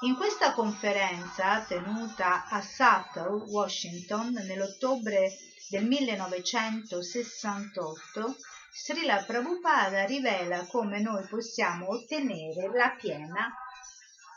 In 0.00 0.16
questa 0.16 0.52
conferenza 0.52 1.60
tenuta 1.60 2.48
a 2.48 2.60
Seattle, 2.60 3.44
Washington, 3.48 4.32
nell'ottobre 4.32 5.30
del 5.68 5.86
1968, 5.86 8.36
Srila 8.72 9.22
Prabhupada 9.24 10.04
rivela 10.04 10.66
come 10.66 11.00
noi 11.00 11.24
possiamo 11.26 11.90
ottenere 11.90 12.68
la 12.76 12.90
piena 12.90 13.54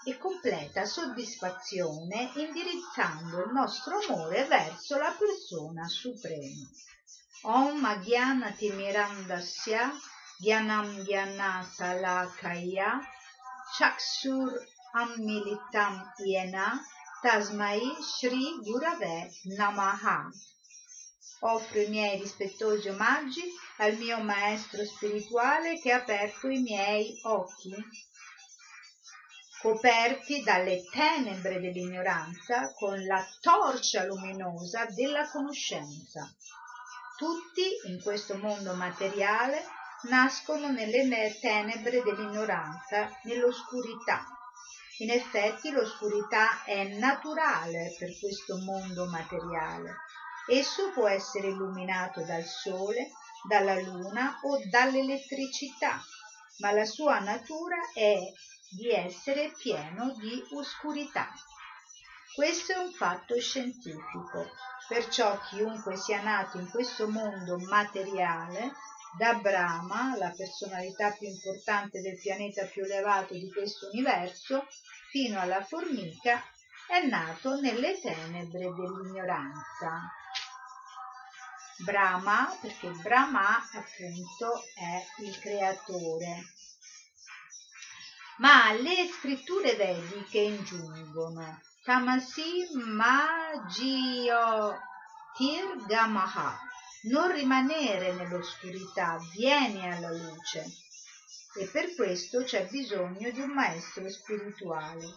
e 0.07 0.17
completa 0.17 0.85
soddisfazione 0.85 2.31
indirizzando 2.35 3.43
il 3.43 3.51
nostro 3.51 3.99
amore 3.99 4.45
verso 4.45 4.97
la 4.97 5.11
persona 5.11 5.85
suprema. 5.85 6.65
Om 7.41 7.83
Aghyana 7.83 8.51
Timirandasya 8.51 9.91
Gyanam 10.39 11.03
Gyana 11.03 11.61
Salakaya 11.61 13.01
Chakshur 13.77 14.49
Ammilitam 14.93 16.13
Yena 16.19 16.79
Tasmai 17.21 17.81
Shri 18.01 18.61
Gurave 18.63 19.29
Namaha 19.57 20.31
Offro 21.41 21.81
i 21.81 21.87
miei 21.87 22.17
rispettosi 22.17 22.87
omaggi 22.87 23.43
al 23.77 23.97
mio 23.97 24.19
maestro 24.23 24.83
spirituale 24.85 25.79
che 25.79 25.91
ha 25.91 25.97
aperto 25.97 26.47
i 26.47 26.61
miei 26.61 27.19
occhi, 27.25 27.75
coperti 29.61 30.43
dalle 30.43 30.83
tenebre 30.91 31.59
dell'ignoranza 31.59 32.73
con 32.73 33.03
la 33.05 33.25
torcia 33.41 34.05
luminosa 34.05 34.85
della 34.85 35.29
conoscenza. 35.29 36.29
Tutti 37.17 37.63
in 37.87 38.01
questo 38.01 38.37
mondo 38.37 38.73
materiale 38.73 39.63
nascono 40.09 40.69
nelle 40.69 41.37
tenebre 41.39 42.03
dell'ignoranza, 42.03 43.09
nell'oscurità. 43.23 44.25
In 44.99 45.11
effetti 45.11 45.71
l'oscurità 45.71 46.63
è 46.63 46.83
naturale 46.97 47.95
per 47.97 48.17
questo 48.19 48.57
mondo 48.57 49.05
materiale 49.05 49.95
Esso 50.49 50.91
può 50.93 51.09
essere 51.09 51.49
illuminato 51.49 52.23
dal 52.23 52.45
sole, 52.45 53.11
dalla 53.49 53.77
luna 53.81 54.39
o 54.43 54.57
dall'elettricità, 54.69 56.01
ma 56.59 56.71
la 56.71 56.85
sua 56.85 57.19
natura 57.19 57.75
è 57.93 58.17
di 58.69 58.91
essere 58.91 59.51
pieno 59.57 60.13
di 60.17 60.43
oscurità. 60.53 61.31
Questo 62.33 62.73
è 62.73 62.77
un 62.77 62.91
fatto 62.91 63.39
scientifico, 63.39 64.51
perciò 64.87 65.39
chiunque 65.49 65.95
sia 65.97 66.21
nato 66.21 66.57
in 66.57 66.69
questo 66.69 67.09
mondo 67.09 67.57
materiale, 67.57 68.73
da 69.17 69.33
Brahma, 69.35 70.15
la 70.17 70.31
personalità 70.35 71.11
più 71.11 71.27
importante 71.27 72.01
del 72.01 72.19
pianeta 72.19 72.65
più 72.65 72.83
elevato 72.83 73.33
di 73.33 73.51
questo 73.51 73.89
universo, 73.91 74.67
fino 75.09 75.39
alla 75.39 75.63
formica, 75.63 76.43
è 76.87 77.05
nato 77.05 77.59
nelle 77.59 77.99
tenebre 77.99 78.71
dell'ignoranza. 78.73 80.11
Brahma, 81.77 82.55
perché 82.61 82.89
Brahma 82.89 83.57
appunto 83.57 84.63
è 84.75 85.03
il 85.23 85.39
creatore. 85.39 86.56
Ma 88.39 88.71
le 88.73 89.09
scritture 89.11 89.75
vediche 89.75 90.37
ingiungono 90.37 91.59
Tamasi 91.83 92.67
Magio 92.75 94.77
Tirgamaha, 95.35 96.59
non 97.03 97.31
rimanere 97.31 98.13
nell'oscurità, 98.13 99.17
vieni 99.33 99.91
alla 99.91 100.11
luce. 100.11 100.65
E 101.55 101.65
per 101.71 101.95
questo 101.95 102.43
c'è 102.43 102.67
bisogno 102.67 103.31
di 103.31 103.39
un 103.39 103.49
maestro 103.49 104.07
spirituale 104.07 105.15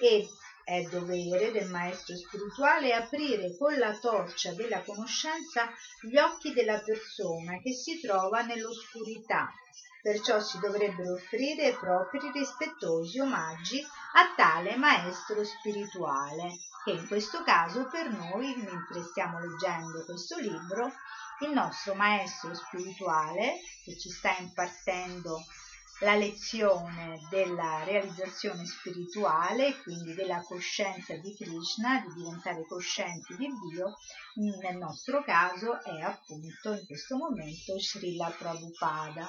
e 0.00 0.26
è 0.64 0.82
dovere 0.90 1.52
del 1.52 1.70
maestro 1.70 2.16
spirituale 2.16 2.92
aprire 2.92 3.56
con 3.56 3.78
la 3.78 3.96
torcia 3.96 4.52
della 4.54 4.82
conoscenza 4.82 5.70
gli 6.00 6.16
occhi 6.16 6.52
della 6.52 6.80
persona 6.80 7.60
che 7.60 7.72
si 7.72 8.00
trova 8.00 8.42
nell'oscurità. 8.42 9.52
Perciò 10.06 10.38
si 10.38 10.60
dovrebbero 10.60 11.14
offrire 11.14 11.70
i 11.70 11.74
propri 11.74 12.20
rispettosi 12.32 13.18
omaggi 13.18 13.84
a 14.12 14.34
tale 14.36 14.76
maestro 14.76 15.42
spirituale, 15.42 16.58
che 16.84 16.92
in 16.92 17.08
questo 17.08 17.42
caso 17.42 17.88
per 17.88 18.10
noi, 18.10 18.54
mentre 18.54 19.02
stiamo 19.02 19.40
leggendo 19.40 20.04
questo 20.04 20.38
libro, 20.38 20.92
il 21.40 21.50
nostro 21.50 21.94
maestro 21.94 22.54
spirituale 22.54 23.54
che 23.84 23.98
ci 23.98 24.08
sta 24.08 24.36
impartendo 24.38 25.40
la 26.02 26.14
lezione 26.14 27.18
della 27.28 27.82
realizzazione 27.82 28.64
spirituale, 28.64 29.76
quindi 29.82 30.14
della 30.14 30.40
coscienza 30.40 31.16
di 31.16 31.34
Krishna, 31.34 32.00
di 32.06 32.14
diventare 32.14 32.64
coscienti 32.68 33.34
di 33.34 33.48
Dio, 33.72 33.96
nel 34.62 34.76
nostro 34.76 35.24
caso 35.24 35.82
è 35.82 36.00
appunto 36.00 36.74
in 36.74 36.86
questo 36.86 37.16
momento 37.16 37.76
Srila 37.80 38.30
Prabhupada. 38.30 39.26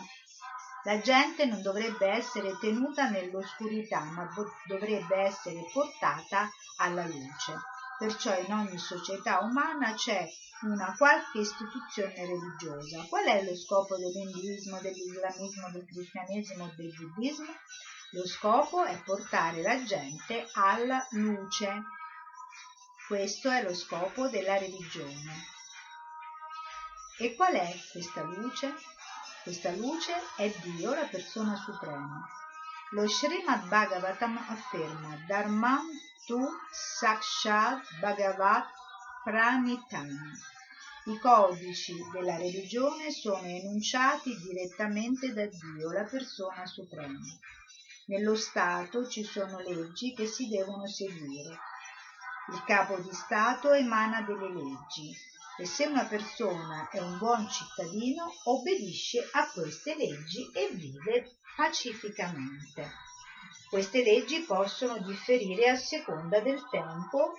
La 0.87 1.01
gente 1.01 1.45
non 1.45 1.61
dovrebbe 1.61 2.07
essere 2.07 2.57
tenuta 2.59 3.09
nell'oscurità, 3.09 4.05
ma 4.05 4.25
dovrebbe 4.67 5.17
essere 5.17 5.67
portata 5.73 6.49
alla 6.77 7.05
luce. 7.05 7.59
Perciò 7.99 8.39
in 8.39 8.53
ogni 8.53 8.77
società 8.77 9.39
umana 9.39 9.93
c'è 9.95 10.25
una 10.61 10.95
qualche 10.97 11.39
istituzione 11.39 12.15
religiosa. 12.15 13.03
Qual 13.09 13.25
è 13.25 13.43
lo 13.43 13.53
scopo 13.57 13.97
dell'induismo, 13.97 14.79
dell'islamismo, 14.79 15.69
del 15.71 15.85
cristianesimo 15.85 16.63
o 16.63 16.73
del 16.77 16.93
buddismo? 16.95 17.53
Lo 18.11 18.25
scopo 18.25 18.85
è 18.85 18.97
portare 19.03 19.61
la 19.61 19.83
gente 19.83 20.47
alla 20.53 21.05
luce. 21.09 21.83
Questo 23.07 23.49
è 23.49 23.61
lo 23.61 23.75
scopo 23.75 24.29
della 24.29 24.57
religione. 24.57 25.33
E 27.17 27.35
qual 27.35 27.55
è 27.55 27.75
questa 27.91 28.21
luce? 28.21 28.73
Questa 29.47 29.71
luce 29.71 30.11
è 30.35 30.53
Dio, 30.61 30.93
la 30.93 31.05
persona 31.05 31.55
suprema. 31.55 32.27
Lo 32.91 33.07
Srimad 33.07 33.69
Bhagavatam 33.69 34.35
afferma 34.35 35.23
Dharmam 35.25 35.87
tu 36.25 36.37
Sakshat 36.69 37.97
Bhagavat 38.01 38.67
Pranitani. 39.23 40.33
I 41.05 41.17
codici 41.19 41.95
della 42.11 42.35
religione 42.35 43.09
sono 43.11 43.47
enunciati 43.47 44.35
direttamente 44.37 45.31
da 45.31 45.45
Dio, 45.45 45.93
la 45.93 46.03
persona 46.03 46.65
suprema. 46.65 47.17
Nello 48.07 48.35
Stato 48.35 49.07
ci 49.07 49.23
sono 49.23 49.59
leggi 49.59 50.13
che 50.13 50.25
si 50.25 50.49
devono 50.49 50.85
seguire. 50.87 51.57
Il 52.51 52.61
capo 52.65 52.97
di 52.97 53.13
Stato 53.13 53.71
emana 53.71 54.23
delle 54.23 54.49
leggi 54.49 55.15
e 55.59 55.65
se 55.65 55.85
una 55.85 56.05
persona 56.05 56.87
è 56.89 56.99
un 56.99 57.17
buon 57.17 57.49
cittadino 57.49 58.31
obbedisce 58.43 59.27
a 59.31 59.49
queste 59.51 59.95
leggi 59.95 60.49
e 60.53 60.69
vive 60.73 61.37
pacificamente. 61.55 62.91
Queste 63.69 64.03
leggi 64.03 64.41
possono 64.41 64.99
differire 64.99 65.69
a 65.69 65.75
seconda 65.75 66.39
del 66.39 66.61
tempo, 66.69 67.33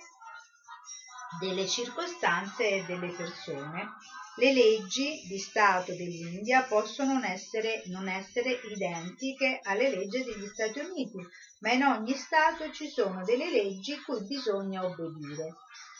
delle 1.39 1.67
circostanze 1.67 2.69
e 2.69 2.83
delle 2.85 3.11
persone. 3.11 3.87
Le 4.35 4.53
leggi 4.53 5.21
di 5.27 5.37
Stato 5.37 5.93
dell'India 5.93 6.63
possono 6.63 7.13
non 7.13 7.23
essere, 7.23 7.83
non 7.87 8.07
essere 8.07 8.59
identiche 8.69 9.59
alle 9.63 9.89
leggi 9.89 10.23
degli 10.23 10.47
Stati 10.47 10.79
Uniti, 10.79 11.17
ma 11.59 11.71
in 11.71 11.83
ogni 11.83 12.13
Stato 12.13 12.71
ci 12.71 12.89
sono 12.89 13.23
delle 13.23 13.49
leggi 13.49 13.99
cui 14.01 14.23
bisogna 14.25 14.85
obbedire. 14.85 15.55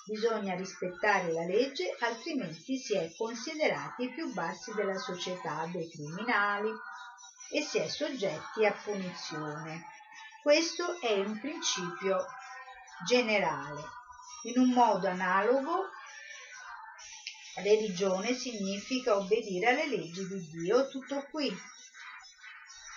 Bisogna 0.10 0.56
rispettare 0.56 1.32
la 1.32 1.46
legge, 1.46 1.96
altrimenti 2.00 2.78
si 2.78 2.96
è 2.96 3.14
considerati 3.16 4.10
più 4.10 4.34
bassi 4.34 4.74
della 4.74 4.98
società, 4.98 5.70
dei 5.72 5.88
criminali 5.88 6.72
e 7.52 7.62
si 7.62 7.78
è 7.78 7.88
soggetti 7.88 8.66
a 8.66 8.72
punizione. 8.72 9.86
Questo 10.42 11.00
è 11.00 11.14
un 11.20 11.40
principio 11.40 12.26
generale. 13.06 13.84
In 14.46 14.60
un 14.60 14.72
modo 14.72 15.08
analogo, 15.08 15.90
religione 17.58 18.34
significa 18.34 19.16
obbedire 19.16 19.68
alle 19.68 19.88
leggi 19.88 20.28
di 20.28 20.50
Dio, 20.50 20.90
tutto 20.90 21.24
qui. 21.30 21.56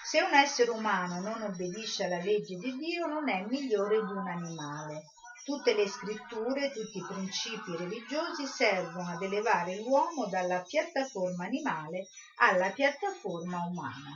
Se 0.02 0.22
un 0.22 0.32
essere 0.32 0.70
umano 0.70 1.20
non 1.20 1.42
obbedisce 1.42 2.04
alla 2.04 2.22
legge 2.22 2.56
di 2.56 2.74
Dio, 2.78 3.06
non 3.06 3.28
è 3.28 3.44
migliore 3.44 3.96
di 3.96 4.12
un 4.12 4.26
animale. 4.26 5.02
Tutte 5.44 5.74
le 5.74 5.88
scritture, 5.88 6.70
tutti 6.70 6.98
i 6.98 7.06
principi 7.06 7.76
religiosi 7.76 8.46
servono 8.46 9.08
ad 9.08 9.22
elevare 9.22 9.76
l'uomo 9.76 10.26
dalla 10.26 10.60
piattaforma 10.60 11.44
animale 11.44 12.06
alla 12.36 12.70
piattaforma 12.70 13.64
umana. 13.64 14.14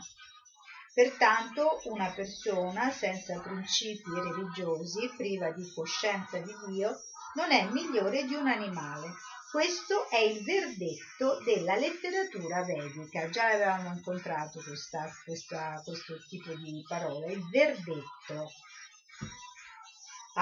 Pertanto 0.94 1.80
una 1.86 2.10
persona 2.10 2.90
senza 2.90 3.40
principi 3.40 4.08
religiosi, 4.08 5.12
priva 5.16 5.50
di 5.50 5.68
coscienza 5.74 6.38
di 6.38 6.54
Dio, 6.68 6.96
non 7.34 7.50
è 7.50 7.68
migliore 7.70 8.24
di 8.24 8.34
un 8.34 8.46
animale. 8.46 9.10
Questo 9.50 10.08
è 10.08 10.18
il 10.18 10.44
verdetto 10.44 11.42
della 11.44 11.74
letteratura 11.74 12.62
vedica. 12.62 13.28
Già 13.28 13.48
avevamo 13.48 13.92
incontrato 13.92 14.60
questa, 14.62 15.12
questa, 15.24 15.80
questo 15.84 16.18
tipo 16.28 16.54
di 16.54 16.84
parole, 16.86 17.32
il 17.32 17.48
verdetto. 17.50 18.50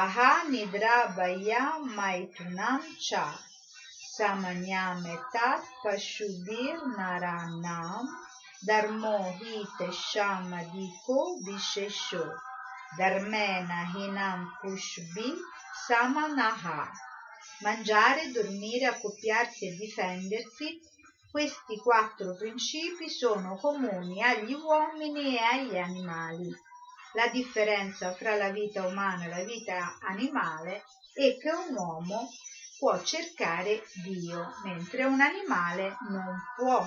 Aha 0.03 0.43
nidra 0.51 1.15
bhaya 1.17 1.79
maitunam 1.97 2.83
cha 2.99 3.27
samanyametat 4.17 5.63
pashubir 5.85 6.77
naranam 6.97 8.05
Dharmo 8.67 9.19
hi 9.39 9.65
teshamadiko 9.79 11.19
vishesho 11.47 12.27
Dharmena 12.99 13.87
hinam 13.93 14.51
pushbi 14.61 15.29
samanaha. 15.87 16.91
Mangiare, 17.63 18.33
dormire, 18.33 18.87
accoppiarsi 18.87 19.67
e 19.69 19.77
difendersi, 19.77 20.81
questi 21.31 21.77
quattro 21.77 22.35
principi 22.35 23.09
sono 23.09 23.55
comuni 23.57 24.23
agli 24.25 24.55
uomini 24.55 25.37
e 25.37 25.39
agli 25.39 25.77
animali. 25.77 26.53
La 27.15 27.29
differenza 27.29 28.13
fra 28.15 28.37
la 28.37 28.51
vita 28.51 28.87
umana 28.87 29.25
e 29.25 29.29
la 29.29 29.45
vita 29.45 29.99
animale 30.01 30.85
è 31.13 31.37
che 31.39 31.51
un 31.51 31.75
uomo 31.75 32.29
può 32.79 33.01
cercare 33.03 33.85
Dio, 34.03 34.53
mentre 34.65 35.05
un 35.05 35.21
animale 35.21 35.97
non 36.09 36.43
può 36.57 36.87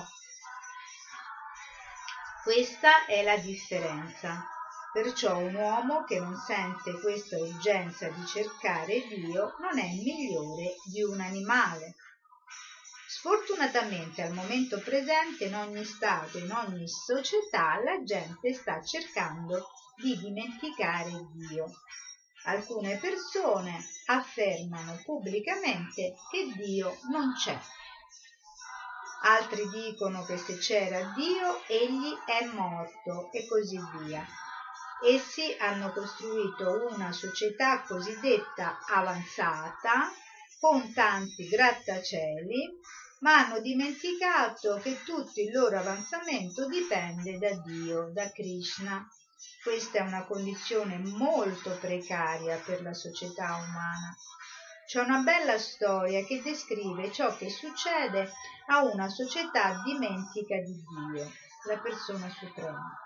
questa 2.48 3.04
è 3.04 3.22
la 3.22 3.36
differenza. 3.36 4.42
Perciò 4.90 5.36
un 5.36 5.54
uomo 5.54 6.04
che 6.04 6.18
non 6.18 6.34
sente 6.34 6.98
questa 6.98 7.36
urgenza 7.36 8.08
di 8.08 8.24
cercare 8.24 9.06
Dio 9.06 9.54
non 9.58 9.78
è 9.78 9.84
migliore 9.84 10.76
di 10.84 11.02
un 11.02 11.20
animale. 11.20 11.96
Sfortunatamente 13.06 14.22
al 14.22 14.32
momento 14.32 14.80
presente 14.80 15.44
in 15.44 15.56
ogni 15.56 15.84
Stato, 15.84 16.38
in 16.38 16.50
ogni 16.50 16.88
società, 16.88 17.82
la 17.82 18.02
gente 18.02 18.54
sta 18.54 18.80
cercando 18.82 19.66
di 20.00 20.18
dimenticare 20.18 21.10
Dio. 21.34 21.66
Alcune 22.44 22.96
persone 22.98 23.84
affermano 24.06 25.00
pubblicamente 25.04 26.14
che 26.30 26.52
Dio 26.56 26.96
non 27.10 27.34
c'è 27.34 27.58
altri 29.22 29.68
dicono 29.68 30.24
che 30.24 30.36
se 30.36 30.58
c'era 30.58 31.12
Dio 31.16 31.62
egli 31.66 32.14
è 32.24 32.44
morto 32.46 33.30
e 33.32 33.46
così 33.46 33.78
via. 33.98 34.24
Essi 35.04 35.56
hanno 35.58 35.92
costruito 35.92 36.88
una 36.90 37.12
società 37.12 37.82
cosiddetta 37.82 38.78
avanzata 38.86 40.10
con 40.60 40.92
tanti 40.92 41.48
grattacieli, 41.48 42.80
ma 43.20 43.38
hanno 43.38 43.60
dimenticato 43.60 44.78
che 44.82 45.02
tutto 45.04 45.40
il 45.40 45.52
loro 45.52 45.78
avanzamento 45.78 46.66
dipende 46.66 47.38
da 47.38 47.54
Dio, 47.62 48.10
da 48.12 48.30
Krishna. 48.30 49.06
Questa 49.62 49.98
è 49.98 50.00
una 50.00 50.24
condizione 50.24 50.98
molto 50.98 51.76
precaria 51.78 52.56
per 52.56 52.82
la 52.82 52.92
società 52.92 53.54
umana. 53.54 54.16
C'è 54.86 55.00
una 55.00 55.18
bella 55.18 55.58
storia 55.58 56.24
che 56.24 56.42
descrive 56.42 57.12
ciò 57.12 57.36
che 57.36 57.48
succede 57.48 58.32
a 58.66 58.82
una 58.82 59.08
società 59.08 59.80
dimentica 59.84 60.56
di 60.56 60.72
Dio, 60.72 61.30
la 61.66 61.78
persona 61.78 62.28
suprema. 62.30 62.98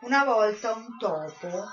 Una 0.00 0.24
volta 0.24 0.74
un 0.74 0.98
topo, 0.98 1.66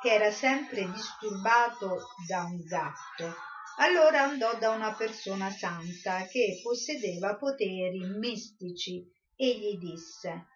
che 0.00 0.12
era 0.12 0.30
sempre 0.30 0.88
disturbato 0.90 2.08
da 2.28 2.44
un 2.44 2.62
gatto, 2.64 3.34
allora 3.78 4.22
andò 4.22 4.54
da 4.58 4.70
una 4.70 4.92
persona 4.92 5.50
santa 5.50 6.24
che 6.26 6.60
possedeva 6.62 7.36
poteri 7.36 7.98
mistici 8.18 9.04
e 9.34 9.58
gli 9.58 9.76
disse 9.78 10.46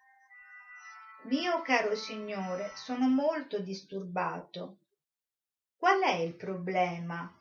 Mio 1.25 1.61
caro 1.61 1.95
signore, 1.95 2.71
sono 2.75 3.07
molto 3.07 3.59
disturbato. 3.59 4.77
Qual 5.77 6.01
è 6.01 6.15
il 6.15 6.33
problema? 6.33 7.31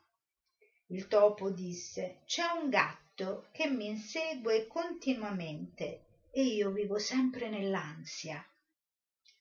Il 0.89 1.09
topo 1.09 1.49
disse 1.49 2.19
C'è 2.27 2.45
un 2.45 2.69
gatto 2.69 3.49
che 3.51 3.69
mi 3.69 3.87
insegue 3.87 4.67
continuamente 4.67 6.27
e 6.31 6.43
io 6.43 6.69
vivo 6.69 6.99
sempre 6.99 7.49
nell'ansia. 7.49 8.47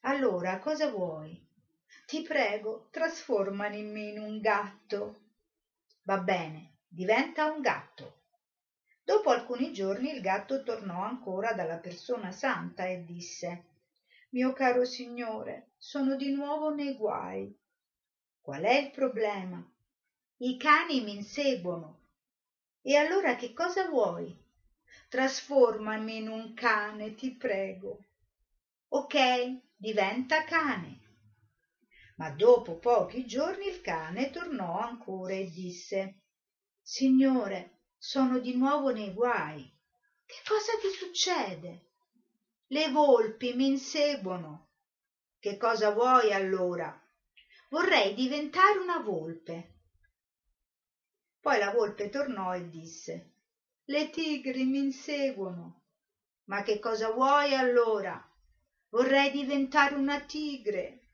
Allora 0.03 0.57
cosa 0.59 0.87
vuoi? 0.87 1.45
Ti 2.05 2.21
prego, 2.21 2.87
trasformami 2.91 3.79
in 4.07 4.19
un 4.19 4.39
gatto. 4.39 5.19
Va 6.03 6.17
bene, 6.17 6.77
diventa 6.87 7.43
un 7.43 7.59
gatto. 7.59 8.21
Dopo 9.03 9.31
alcuni 9.31 9.73
giorni 9.73 10.11
il 10.11 10.21
gatto 10.21 10.63
tornò 10.63 11.01
ancora 11.01 11.51
dalla 11.51 11.77
persona 11.77 12.31
santa 12.31 12.85
e 12.85 13.03
disse 13.03 13.68
Mio 14.31 14.53
caro 14.53 14.85
signore, 14.85 15.71
sono 15.75 16.15
di 16.15 16.29
nuovo 16.29 16.69
nei 16.69 16.95
guai. 16.95 17.51
Qual 18.39 18.61
è 18.61 18.73
il 18.73 18.91
problema? 18.91 19.67
I 20.37 20.55
cani 20.55 21.01
mi 21.01 21.13
inseguono. 21.13 22.01
E 22.81 22.95
allora 22.95 23.35
che 23.35 23.53
cosa 23.53 23.87
vuoi? 23.87 24.31
Trasformami 25.07 26.17
in 26.17 26.27
un 26.27 26.53
cane, 26.53 27.15
ti 27.15 27.35
prego. 27.35 28.05
Ok, 28.89 29.61
diventa 29.75 30.43
cane. 30.43 30.99
Ma 32.17 32.29
dopo 32.29 32.77
pochi 32.77 33.25
giorni 33.25 33.65
il 33.65 33.81
cane 33.81 34.29
tornò 34.29 34.77
ancora 34.77 35.33
e 35.33 35.49
disse 35.49 36.19
Signore, 36.79 37.79
sono 37.97 38.37
di 38.37 38.55
nuovo 38.55 38.91
nei 38.91 39.11
guai. 39.11 39.67
Che 40.23 40.41
cosa 40.47 40.73
ti 40.79 40.89
succede? 40.89 41.88
Le 42.71 42.87
volpi 42.91 43.53
mi 43.53 43.65
inseguono. 43.65 44.67
Che 45.39 45.57
cosa 45.57 45.89
vuoi 45.89 46.31
allora? 46.31 46.95
Vorrei 47.69 48.13
diventare 48.13 48.77
una 48.77 48.99
volpe. 48.99 49.77
Poi 51.39 51.57
la 51.57 51.71
volpe 51.71 52.09
tornò 52.09 52.53
e 52.53 52.69
disse 52.69 53.31
Le 53.85 54.11
tigri 54.11 54.65
mi 54.65 54.77
inseguono. 54.77 55.85
Ma 56.43 56.61
che 56.61 56.77
cosa 56.77 57.09
vuoi 57.09 57.55
allora? 57.55 58.23
Vorrei 58.89 59.31
diventare 59.31 59.95
una 59.95 60.19
tigre. 60.19 61.09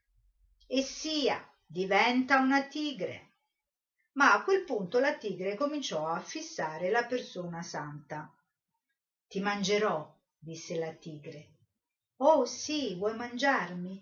E 0.67 0.81
sia, 0.81 1.41
diventa 1.65 2.37
una 2.39 2.67
tigre. 2.67 3.31
Ma 4.17 4.33
a 4.33 4.43
quel 4.43 4.65
punto 4.65 4.99
la 4.99 5.15
tigre 5.15 5.55
cominciò 5.55 6.05
a 6.05 6.19
fissare 6.19 6.89
la 6.89 7.05
persona 7.05 7.61
santa. 7.61 8.29
Ti 9.27 9.39
mangerò, 9.39 10.14
disse 10.45 10.77
la 10.77 10.93
tigre. 10.93 11.53
Oh 12.17 12.45
sì, 12.45 12.93
vuoi 12.95 13.15
mangiarmi? 13.15 13.99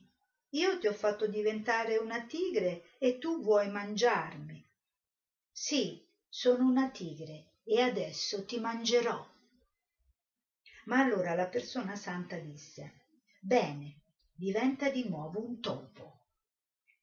Io 0.49 0.77
ti 0.77 0.87
ho 0.87 0.91
fatto 0.91 1.25
diventare 1.25 1.95
una 1.95 2.25
tigre 2.25 2.83
e 2.99 3.17
tu 3.17 3.41
vuoi 3.41 3.69
mangiarmi. 3.69 4.61
Sì, 5.49 6.05
sono 6.27 6.67
una 6.67 6.89
tigre 6.89 7.53
e 7.63 7.79
adesso 7.79 8.43
ti 8.43 8.59
mangerò. 8.59 9.25
Ma 10.85 10.99
allora 10.99 11.33
la 11.33 11.47
persona 11.47 11.95
santa 11.95 12.35
disse, 12.35 13.05
bene, 13.39 14.01
diventa 14.33 14.89
di 14.89 15.07
nuovo 15.07 15.39
un 15.39 15.61
topo. 15.61 16.19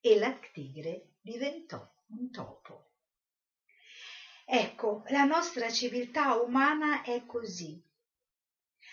E 0.01 0.19
la 0.19 0.39
tigre 0.53 1.15
diventò 1.23 1.91
un 2.09 2.31
topo. 2.31 2.91
Ecco, 4.45 5.05
la 5.09 5.25
nostra 5.25 5.71
civiltà 5.71 6.35
umana 6.35 7.03
è 7.03 7.25
così. 7.25 7.83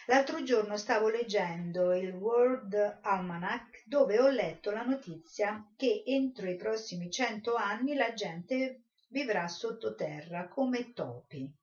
L'altro 0.10 0.42
giorno 0.42 0.78
stavo 0.78 1.10
leggendo 1.10 1.94
il 1.94 2.14
World 2.14 3.00
Almanac 3.02 3.84
dove 3.86 4.18
ho 4.22 4.30
letto 4.30 4.72
la 4.72 4.86
notizia 4.86 5.70
che 5.76 6.04
entro 6.06 6.50
i 6.50 6.56
prossimi 6.56 7.12
cento 7.12 7.56
anni 7.56 7.94
la 7.94 8.14
gente 8.14 8.84
vivrà 9.10 9.50
sottoterra 9.50 10.48
come 10.48 10.94
topi. 10.94 11.54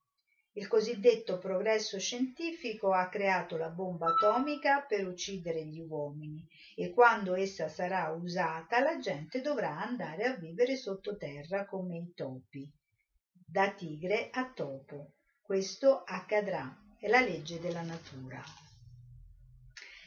Il 0.52 0.68
cosiddetto 0.68 1.38
progresso 1.38 1.98
scientifico 1.98 2.92
ha 2.92 3.08
creato 3.08 3.56
la 3.56 3.70
bomba 3.70 4.08
atomica 4.08 4.82
per 4.82 5.08
uccidere 5.08 5.64
gli 5.64 5.80
uomini 5.80 6.46
e 6.76 6.90
quando 6.90 7.34
essa 7.34 7.68
sarà 7.68 8.10
usata 8.10 8.80
la 8.80 8.98
gente 8.98 9.40
dovrà 9.40 9.80
andare 9.80 10.24
a 10.24 10.36
vivere 10.36 10.76
sottoterra 10.76 11.64
come 11.64 11.96
i 11.96 12.12
topi. 12.14 12.70
Da 13.32 13.70
tigre 13.70 14.28
a 14.30 14.52
topo. 14.52 15.14
Questo 15.40 16.02
accadrà 16.04 16.83
è 17.04 17.08
la 17.08 17.20
legge 17.20 17.60
della 17.60 17.82
natura. 17.82 18.42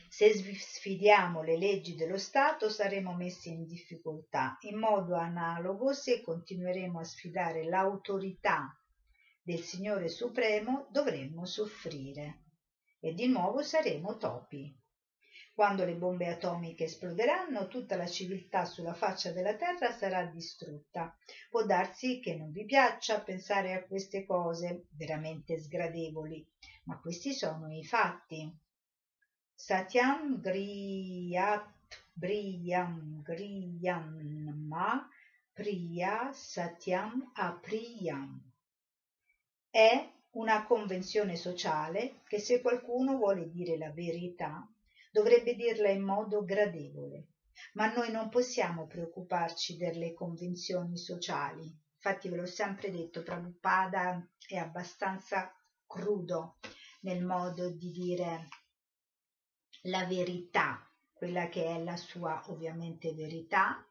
Se 0.10 0.34
sfidiamo 0.34 1.44
le 1.44 1.56
leggi 1.56 1.94
dello 1.94 2.18
Stato 2.18 2.70
saremo 2.70 3.14
messi 3.14 3.50
in 3.50 3.68
difficoltà. 3.68 4.58
In 4.62 4.80
modo 4.80 5.14
analogo, 5.14 5.94
se 5.94 6.24
continueremo 6.24 7.00
a 7.00 7.04
sfidare 7.04 7.66
l'autorità 7.66 8.76
del 9.44 9.60
Signore 9.60 10.10
Supremo, 10.10 10.88
dovremmo 10.90 11.46
soffrire. 11.46 12.46
E 13.00 13.14
di 13.14 13.28
nuovo 13.28 13.62
saremo 13.62 14.18
topi. 14.18 14.76
Quando 15.58 15.86
le 15.86 15.96
bombe 15.96 16.28
atomiche 16.28 16.84
esploderanno, 16.84 17.68
tutta 17.68 17.96
la 17.96 18.06
civiltà 18.06 18.64
sulla 18.64 18.94
faccia 18.94 19.32
della 19.32 19.56
terra 19.56 19.92
sarà 19.92 20.24
distrutta. 20.26 21.18
Può 21.50 21.66
darsi 21.66 22.20
che 22.20 22.36
non 22.36 22.52
vi 22.52 22.64
piaccia 22.64 23.22
pensare 23.22 23.74
a 23.74 23.84
queste 23.84 24.24
cose 24.24 24.86
veramente 24.90 25.58
sgradevoli, 25.58 26.48
ma 26.84 27.00
questi 27.00 27.34
sono 27.34 27.74
i 27.74 27.84
fatti. 27.84 28.56
Satyam 29.56 30.40
griyat 30.40 32.04
briyam 32.14 33.24
griyam 33.24 34.64
ma 34.68 35.10
priya 35.54 36.32
satyam 36.34 37.32
apriyam. 37.34 38.40
È 39.72 40.08
una 40.34 40.64
convenzione 40.66 41.36
sociale 41.36 42.22
che 42.28 42.38
se 42.38 42.62
qualcuno 42.62 43.18
vuole 43.18 43.50
dire 43.50 43.76
la 43.76 43.90
verità 43.90 44.64
dovrebbe 45.18 45.56
dirla 45.56 45.90
in 45.90 46.04
modo 46.04 46.46
gradevole. 46.46 47.30
Ma 47.74 47.92
noi 47.92 48.12
non 48.12 48.30
possiamo 48.30 48.86
preoccuparci 48.86 49.76
delle 49.76 50.14
convenzioni 50.14 50.96
sociali. 50.96 51.64
Infatti 51.96 52.30
ve 52.30 52.36
l'ho 52.36 52.46
sempre 52.46 52.92
detto, 52.92 53.24
Prabhupada 53.24 54.24
è 54.48 54.58
abbastanza 54.58 55.52
crudo 55.88 56.60
nel 57.02 57.26
modo 57.26 57.72
di 57.72 57.90
dire 57.90 58.48
la 59.84 60.06
verità, 60.06 60.88
quella 61.12 61.50
che 61.50 61.66
è 61.66 61.84
la 61.84 61.98
sua 61.98 62.44
ovviamente 62.52 63.12
verità 63.14 63.84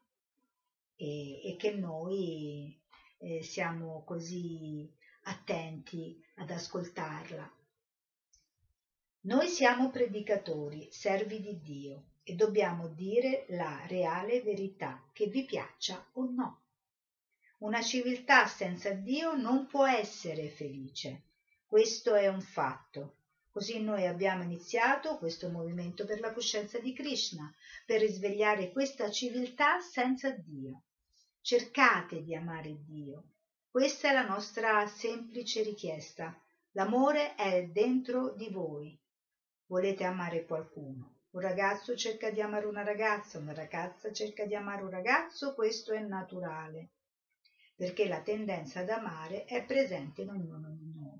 e, 0.95 1.45
e 1.45 1.55
che 1.57 1.71
noi 1.71 2.81
eh, 3.17 3.43
siamo 3.43 4.05
così 4.05 4.89
attenti 5.23 6.23
ad 6.35 6.51
ascoltarla. 6.51 7.56
Noi 9.27 9.49
siamo 9.49 9.89
predicatori, 9.89 10.87
servi 10.89 11.41
di 11.41 11.59
Dio 11.61 12.11
e 12.23 12.33
dobbiamo 12.35 12.87
dire 12.87 13.43
la 13.49 13.85
reale 13.85 14.41
verità, 14.41 15.03
che 15.11 15.27
vi 15.27 15.43
piaccia 15.43 16.07
o 16.13 16.31
no. 16.31 16.61
Una 17.57 17.81
civiltà 17.81 18.47
senza 18.47 18.91
Dio 18.91 19.35
non 19.35 19.67
può 19.67 19.85
essere 19.85 20.47
felice. 20.47 21.23
Questo 21.65 22.15
è 22.15 22.29
un 22.29 22.39
fatto. 22.39 23.17
Così 23.49 23.81
noi 23.81 24.05
abbiamo 24.05 24.43
iniziato 24.43 25.17
questo 25.17 25.49
movimento 25.49 26.05
per 26.05 26.21
la 26.21 26.31
coscienza 26.31 26.79
di 26.79 26.93
Krishna, 26.93 27.53
per 27.85 27.99
risvegliare 27.99 28.71
questa 28.71 29.11
civiltà 29.11 29.81
senza 29.81 30.29
Dio. 30.29 30.83
Cercate 31.41 32.23
di 32.23 32.33
amare 32.33 32.77
Dio. 32.85 33.31
Questa 33.69 34.09
è 34.09 34.13
la 34.13 34.25
nostra 34.25 34.87
semplice 34.87 35.63
richiesta. 35.63 36.33
L'amore 36.71 37.35
è 37.35 37.65
dentro 37.65 38.33
di 38.33 38.47
voi. 38.49 38.97
Volete 39.69 40.05
amare 40.05 40.45
qualcuno. 40.45 41.15
Un 41.31 41.41
ragazzo 41.41 41.93
cerca 41.93 42.31
di 42.31 42.39
amare 42.39 42.67
una 42.67 42.83
ragazza, 42.83 43.37
una 43.37 43.53
ragazza 43.53 44.13
cerca 44.13 44.45
di 44.45 44.55
amare 44.55 44.83
un 44.83 44.89
ragazzo, 44.89 45.53
questo 45.55 45.91
è 45.91 45.99
naturale, 45.99 46.91
perché 47.75 48.07
la 48.07 48.21
tendenza 48.21 48.79
ad 48.79 48.89
amare 48.89 49.43
è 49.43 49.65
presente 49.65 50.21
in 50.21 50.29
ognuno 50.29 50.69
di 50.69 50.89
noi. 50.95 51.19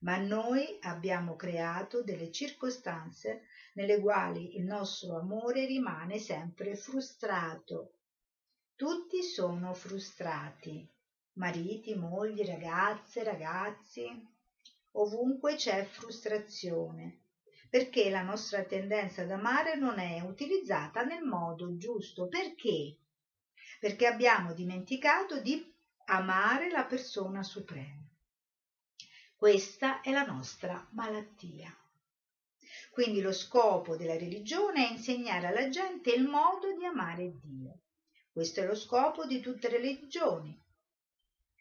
Ma 0.00 0.16
noi 0.16 0.76
abbiamo 0.80 1.36
creato 1.36 2.02
delle 2.02 2.32
circostanze 2.32 3.44
nelle 3.74 4.00
quali 4.00 4.56
il 4.56 4.64
nostro 4.64 5.16
amore 5.16 5.64
rimane 5.64 6.18
sempre 6.18 6.74
frustrato. 6.74 7.98
Tutti 8.74 9.22
sono 9.22 9.72
frustrati, 9.72 10.84
mariti, 11.34 11.94
mogli, 11.94 12.44
ragazze, 12.44 13.22
ragazzi. 13.22 14.32
Ovunque 14.96 15.54
c'è 15.54 15.84
frustrazione 15.84 17.20
perché 17.74 18.08
la 18.08 18.22
nostra 18.22 18.62
tendenza 18.62 19.22
ad 19.22 19.32
amare 19.32 19.74
non 19.74 19.98
è 19.98 20.20
utilizzata 20.20 21.02
nel 21.02 21.24
modo 21.24 21.76
giusto. 21.76 22.28
Perché? 22.28 23.00
Perché 23.80 24.06
abbiamo 24.06 24.54
dimenticato 24.54 25.40
di 25.40 25.74
amare 26.04 26.70
la 26.70 26.84
persona 26.84 27.42
suprema. 27.42 28.08
Questa 29.34 30.02
è 30.02 30.12
la 30.12 30.24
nostra 30.24 30.88
malattia. 30.92 31.76
Quindi 32.92 33.20
lo 33.20 33.32
scopo 33.32 33.96
della 33.96 34.16
religione 34.16 34.86
è 34.86 34.92
insegnare 34.92 35.48
alla 35.48 35.68
gente 35.68 36.12
il 36.12 36.28
modo 36.28 36.76
di 36.76 36.84
amare 36.84 37.40
Dio. 37.42 37.80
Questo 38.30 38.60
è 38.60 38.66
lo 38.66 38.76
scopo 38.76 39.26
di 39.26 39.40
tutte 39.40 39.68
le 39.68 39.78
religioni, 39.78 40.56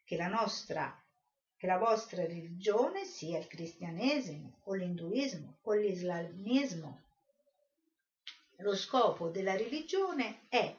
che 0.03 0.15
la 0.15 0.27
nostra 0.27 1.02
che 1.63 1.69
la 1.69 1.77
vostra 1.77 2.25
religione 2.25 3.05
sia 3.05 3.39
il 3.39 3.47
cristianesimo 3.47 4.57
o 4.63 4.73
l'induismo 4.73 5.59
o 5.61 5.71
l'islamismo. 5.71 7.03
Lo 8.57 8.75
scopo 8.75 9.29
della 9.29 9.55
religione 9.55 10.41
è 10.49 10.75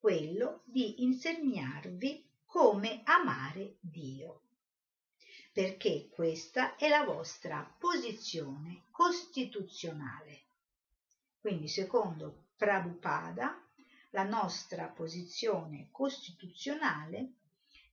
quello 0.00 0.62
di 0.64 1.04
insegnarvi 1.04 2.28
come 2.44 3.02
amare 3.04 3.76
Dio, 3.78 4.40
perché 5.52 6.08
questa 6.08 6.74
è 6.74 6.88
la 6.88 7.04
vostra 7.04 7.62
posizione 7.78 8.82
costituzionale. 8.90 10.40
Quindi, 11.38 11.68
secondo 11.68 12.46
Prabhupada, 12.56 13.64
la 14.10 14.24
nostra 14.24 14.88
posizione 14.88 15.86
costituzionale 15.92 17.34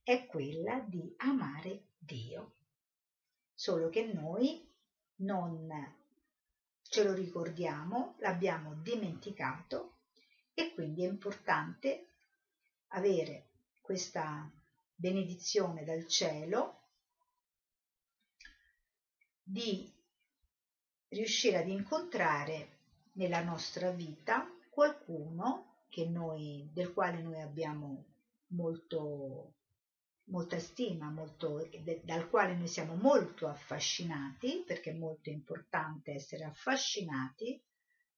è 0.06 0.24
quella 0.26 0.78
di 0.78 1.12
amare 1.16 1.88
Dio. 1.98 2.54
Solo 3.52 3.88
che 3.88 4.04
noi 4.04 4.72
non 5.16 5.68
ce 6.82 7.02
lo 7.02 7.12
ricordiamo, 7.12 8.14
l'abbiamo 8.20 8.74
dimenticato 8.74 9.96
e 10.54 10.72
quindi 10.74 11.02
è 11.02 11.08
importante 11.08 12.12
avere 12.90 13.48
questa 13.80 14.48
benedizione 14.94 15.82
dal 15.82 16.06
cielo 16.06 16.82
di 19.42 19.92
riuscire 21.08 21.56
ad 21.56 21.68
incontrare 21.68 22.78
nella 23.14 23.42
nostra 23.42 23.90
vita 23.90 24.48
qualcuno 24.70 25.80
noi, 26.04 26.68
del 26.72 26.92
quale 26.92 27.22
noi 27.22 27.40
abbiamo 27.40 28.04
molto, 28.48 29.54
molta 30.26 30.58
stima, 30.58 31.08
molto, 31.10 31.68
dal 32.02 32.28
quale 32.28 32.54
noi 32.54 32.68
siamo 32.68 32.94
molto 32.94 33.48
affascinati, 33.48 34.64
perché 34.66 34.90
è 34.90 34.94
molto 34.94 35.30
importante 35.30 36.12
essere 36.12 36.44
affascinati 36.44 37.62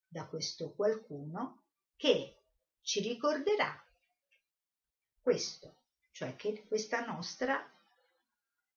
da 0.06 0.26
questo 0.26 0.72
qualcuno 0.72 1.64
che 1.97 2.43
ci 2.80 3.01
ricorderà 3.01 3.85
questo, 5.20 5.82
cioè 6.12 6.36
che 6.36 6.64
questa 6.66 7.05
nostra 7.05 7.62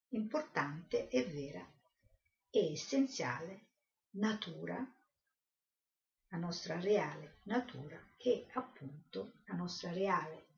importante 0.09 1.07
e 1.07 1.23
vera 1.23 1.65
e 2.49 2.73
essenziale 2.73 3.67
natura, 4.11 4.85
la 6.27 6.37
nostra 6.37 6.79
reale 6.79 7.37
natura, 7.43 7.97
che 8.17 8.47
appunto 8.53 9.33
la 9.45 9.55
nostra 9.55 9.93
reale 9.93 10.50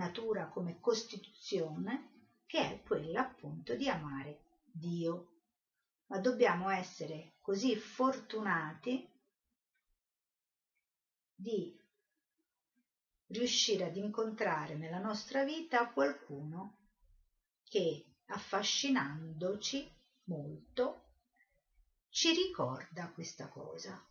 natura 0.00 0.48
come 0.48 0.80
costituzione, 0.80 2.38
che 2.46 2.58
è 2.58 2.82
quella 2.82 3.20
appunto 3.20 3.76
di 3.76 3.86
amare 3.86 4.62
Dio. 4.64 5.26
Ma 6.06 6.18
dobbiamo 6.18 6.70
essere 6.70 7.34
così 7.40 7.76
fortunati 7.76 9.06
di 11.34 11.78
riuscire 13.26 13.84
ad 13.84 13.96
incontrare 13.96 14.74
nella 14.74 14.98
nostra 14.98 15.44
vita 15.44 15.90
qualcuno 15.90 16.78
che 17.62 18.06
affascinandoci 18.26 19.88
molto 20.24 21.08
ci 22.08 22.32
ricorda 22.32 23.10
questa 23.12 23.48
cosa. 23.48 24.04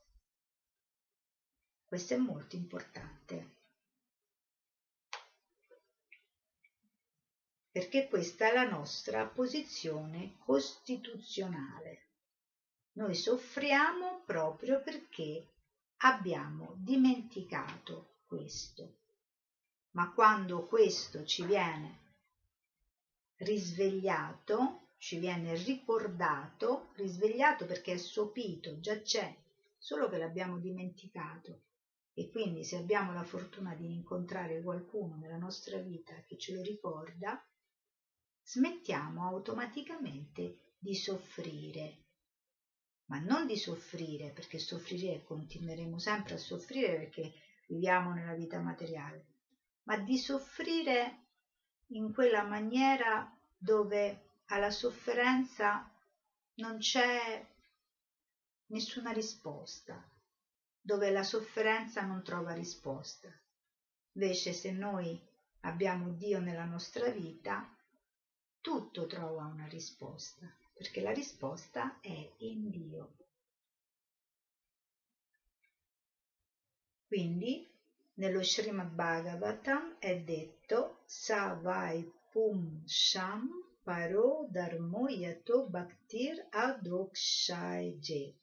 Questo 1.83 2.13
è 2.13 2.17
molto 2.17 2.55
importante. 2.55 3.58
Perché 7.79 8.09
questa 8.09 8.49
è 8.49 8.53
la 8.53 8.67
nostra 8.67 9.25
posizione 9.25 10.35
costituzionale. 10.39 12.09
Noi 12.97 13.15
soffriamo 13.15 14.21
proprio 14.25 14.83
perché 14.83 15.53
abbiamo 15.99 16.73
dimenticato 16.75 18.17
questo. 18.25 18.97
Ma 19.91 20.11
quando 20.11 20.65
questo 20.65 21.23
ci 21.23 21.45
viene 21.45 22.15
risvegliato, 23.37 24.89
ci 24.97 25.17
viene 25.17 25.55
ricordato, 25.55 26.89
risvegliato 26.95 27.65
perché 27.65 27.93
è 27.93 27.97
sopito, 27.97 28.81
già 28.81 28.99
c'è, 28.99 29.33
solo 29.77 30.09
che 30.09 30.17
l'abbiamo 30.17 30.57
dimenticato. 30.57 31.61
E 32.13 32.29
quindi 32.29 32.65
se 32.65 32.75
abbiamo 32.75 33.13
la 33.13 33.23
fortuna 33.23 33.73
di 33.73 33.89
incontrare 33.93 34.61
qualcuno 34.61 35.15
nella 35.15 35.37
nostra 35.37 35.77
vita 35.77 36.13
che 36.27 36.37
ce 36.37 36.53
lo 36.53 36.61
ricorda, 36.61 37.41
smettiamo 38.49 39.27
automaticamente 39.27 40.73
di 40.79 40.95
soffrire. 40.95 42.05
Ma 43.05 43.19
non 43.19 43.45
di 43.45 43.55
soffrire, 43.55 44.31
perché 44.31 44.57
soffrire 44.57 45.21
continueremo 45.23 45.99
sempre 45.99 46.33
a 46.33 46.37
soffrire 46.37 46.97
perché 46.97 47.31
viviamo 47.67 48.11
nella 48.11 48.33
vita 48.33 48.59
materiale, 48.59 49.25
ma 49.83 49.97
di 49.97 50.17
soffrire 50.17 51.25
in 51.91 52.11
quella 52.11 52.41
maniera 52.41 53.31
dove 53.55 54.41
alla 54.45 54.71
sofferenza 54.71 55.87
non 56.55 56.79
c'è 56.79 57.47
nessuna 58.67 59.11
risposta, 59.11 60.03
dove 60.81 61.11
la 61.11 61.23
sofferenza 61.23 62.01
non 62.01 62.23
trova 62.23 62.53
risposta. 62.53 63.29
Invece 64.13 64.53
se 64.53 64.71
noi 64.71 65.19
abbiamo 65.61 66.09
Dio 66.13 66.39
nella 66.39 66.65
nostra 66.65 67.09
vita, 67.09 67.75
tutto 68.69 69.07
trova 69.07 69.45
una 69.45 69.65
risposta, 69.65 70.45
perché 70.75 71.01
la 71.01 71.11
risposta 71.11 71.99
è 72.01 72.33
in 72.37 72.69
Dio. 72.69 73.15
Quindi 77.07 77.67
nello 78.13 78.43
Srimad 78.43 78.91
Bhagavatam 78.91 79.95
è 79.97 80.19
detto 80.19 80.99
Savai 81.05 82.13
Pum 82.31 82.83
Sham 82.85 83.49
Paro 83.81 84.45
Dharmo 84.51 85.07
Yato 85.07 85.67
Bhaktir 85.67 86.49
Adokshaije. 86.51 88.35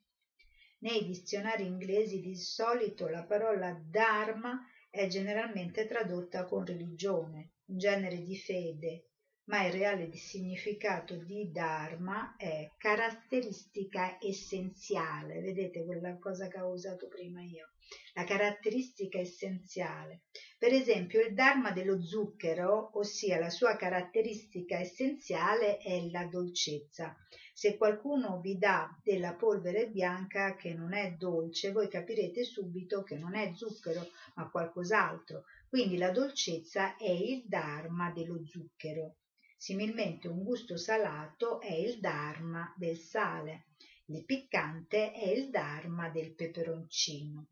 Nei 0.80 1.06
dizionari 1.06 1.66
inglesi 1.66 2.20
di 2.20 2.34
solito 2.34 3.06
la 3.06 3.22
parola 3.22 3.80
Dharma 3.80 4.66
è 4.90 5.06
generalmente 5.06 5.86
tradotta 5.86 6.46
con 6.46 6.64
religione, 6.64 7.52
un 7.66 7.78
genere 7.78 8.20
di 8.20 8.36
fede, 8.36 9.05
ma 9.48 9.64
il 9.64 9.72
reale 9.72 10.12
significato 10.16 11.14
di 11.14 11.52
Dharma 11.52 12.34
è 12.36 12.72
caratteristica 12.76 14.18
essenziale. 14.20 15.40
Vedete 15.40 15.84
quella 15.84 16.18
cosa 16.18 16.48
che 16.48 16.60
ho 16.60 16.70
usato 16.70 17.06
prima 17.06 17.42
io? 17.42 17.70
La 18.14 18.24
caratteristica 18.24 19.18
essenziale. 19.18 20.22
Per 20.58 20.72
esempio 20.72 21.20
il 21.20 21.32
Dharma 21.32 21.70
dello 21.70 22.02
zucchero, 22.02 22.90
ossia 22.98 23.38
la 23.38 23.50
sua 23.50 23.76
caratteristica 23.76 24.80
essenziale 24.80 25.76
è 25.76 26.08
la 26.10 26.24
dolcezza. 26.24 27.16
Se 27.52 27.76
qualcuno 27.76 28.40
vi 28.40 28.58
dà 28.58 29.00
della 29.04 29.34
polvere 29.34 29.88
bianca 29.88 30.56
che 30.56 30.74
non 30.74 30.92
è 30.92 31.12
dolce, 31.12 31.70
voi 31.70 31.88
capirete 31.88 32.42
subito 32.42 33.04
che 33.04 33.16
non 33.16 33.36
è 33.36 33.52
zucchero, 33.54 34.08
ma 34.34 34.50
qualcos'altro. 34.50 35.44
Quindi 35.68 35.96
la 35.96 36.10
dolcezza 36.10 36.96
è 36.96 37.08
il 37.08 37.44
Dharma 37.46 38.10
dello 38.10 38.44
zucchero. 38.44 39.18
Similmente 39.56 40.28
un 40.28 40.42
gusto 40.42 40.76
salato 40.76 41.60
è 41.60 41.72
il 41.72 41.98
dharma 41.98 42.72
del 42.76 42.98
sale, 42.98 43.68
il 44.06 44.24
piccante 44.24 45.12
è 45.12 45.28
il 45.28 45.50
dharma 45.50 46.08
del 46.10 46.34
peperoncino. 46.34 47.48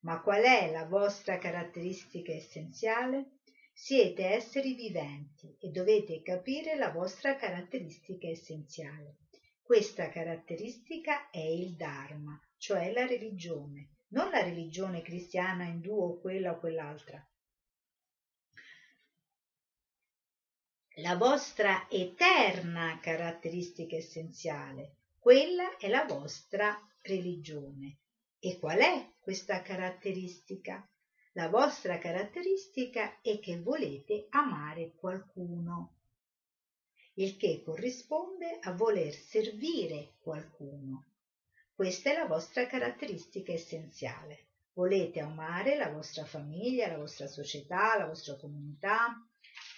Ma 0.00 0.20
qual 0.20 0.42
è 0.42 0.70
la 0.70 0.86
vostra 0.86 1.38
caratteristica 1.38 2.32
essenziale? 2.32 3.36
Siete 3.72 4.24
esseri 4.24 4.74
viventi 4.74 5.54
e 5.60 5.68
dovete 5.68 6.22
capire 6.22 6.76
la 6.76 6.90
vostra 6.90 7.36
caratteristica 7.36 8.26
essenziale. 8.26 9.16
Questa 9.60 10.08
caratteristica 10.08 11.28
è 11.28 11.44
il 11.44 11.74
Dharma, 11.74 12.40
cioè 12.56 12.92
la 12.92 13.04
religione, 13.04 13.96
non 14.12 14.30
la 14.30 14.42
religione 14.42 15.02
cristiana, 15.02 15.64
indù 15.64 15.92
o 15.92 16.20
quella 16.20 16.52
o 16.52 16.58
quell'altra, 16.58 17.22
la 21.00 21.14
vostra 21.16 21.88
eterna 21.90 22.98
caratteristica 23.00 23.96
essenziale, 23.96 24.96
quella 25.18 25.76
è 25.76 25.88
la 25.88 26.06
vostra 26.06 26.74
religione. 27.02 27.98
E 28.38 28.58
qual 28.58 28.78
è 28.78 29.12
questa 29.20 29.60
caratteristica? 29.60 30.88
La 31.32 31.48
vostra 31.48 31.98
caratteristica 31.98 33.20
è 33.20 33.38
che 33.40 33.60
volete 33.60 34.26
amare 34.30 34.94
qualcuno, 34.94 35.96
il 37.14 37.36
che 37.36 37.60
corrisponde 37.62 38.58
a 38.62 38.72
voler 38.72 39.12
servire 39.12 40.14
qualcuno. 40.20 41.08
Questa 41.74 42.10
è 42.10 42.14
la 42.14 42.26
vostra 42.26 42.66
caratteristica 42.66 43.52
essenziale. 43.52 44.46
Volete 44.72 45.20
amare 45.20 45.76
la 45.76 45.90
vostra 45.90 46.24
famiglia, 46.24 46.88
la 46.88 46.96
vostra 46.96 47.26
società, 47.26 47.98
la 47.98 48.06
vostra 48.06 48.36
comunità, 48.36 49.14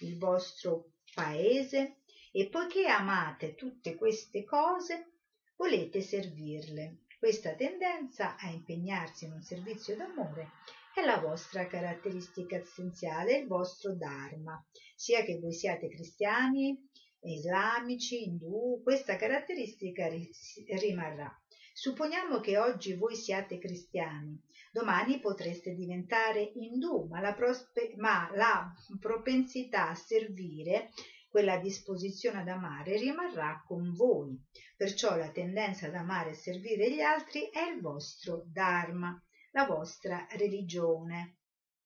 il 0.00 0.16
vostro 0.16 0.92
paese 1.18 1.96
e 2.30 2.48
poiché 2.48 2.86
amate 2.86 3.56
tutte 3.56 3.96
queste 3.96 4.44
cose 4.44 5.14
volete 5.56 6.00
servirle. 6.00 7.06
Questa 7.18 7.56
tendenza 7.56 8.36
a 8.36 8.48
impegnarsi 8.50 9.24
in 9.24 9.32
un 9.32 9.42
servizio 9.42 9.96
d'amore 9.96 10.52
è 10.94 11.04
la 11.04 11.18
vostra 11.18 11.66
caratteristica 11.66 12.54
essenziale, 12.54 13.38
il 13.38 13.48
vostro 13.48 13.96
dharma, 13.96 14.64
sia 14.94 15.24
che 15.24 15.40
voi 15.40 15.52
siate 15.52 15.88
cristiani, 15.88 16.88
islamici, 17.22 18.22
indù, 18.22 18.80
questa 18.84 19.16
caratteristica 19.16 20.08
rimarrà. 20.08 21.36
Supponiamo 21.80 22.40
che 22.40 22.58
oggi 22.58 22.94
voi 22.94 23.14
siate 23.14 23.56
cristiani, 23.56 24.36
domani 24.72 25.20
potreste 25.20 25.76
diventare 25.76 26.40
indù, 26.56 27.06
ma 27.06 27.20
la, 27.20 27.34
prospe- 27.34 27.94
ma 27.98 28.28
la 28.34 28.68
propensità 28.98 29.90
a 29.90 29.94
servire 29.94 30.90
quella 31.28 31.56
disposizione 31.58 32.40
ad 32.40 32.48
amare 32.48 32.96
rimarrà 32.96 33.62
con 33.64 33.92
voi. 33.92 34.36
Perciò 34.76 35.14
la 35.14 35.30
tendenza 35.30 35.86
ad 35.86 35.94
amare 35.94 36.30
e 36.30 36.34
servire 36.34 36.92
gli 36.92 37.00
altri 37.00 37.48
è 37.48 37.70
il 37.70 37.80
vostro 37.80 38.42
Dharma, 38.46 39.16
la 39.52 39.64
vostra 39.64 40.26
religione. 40.32 41.36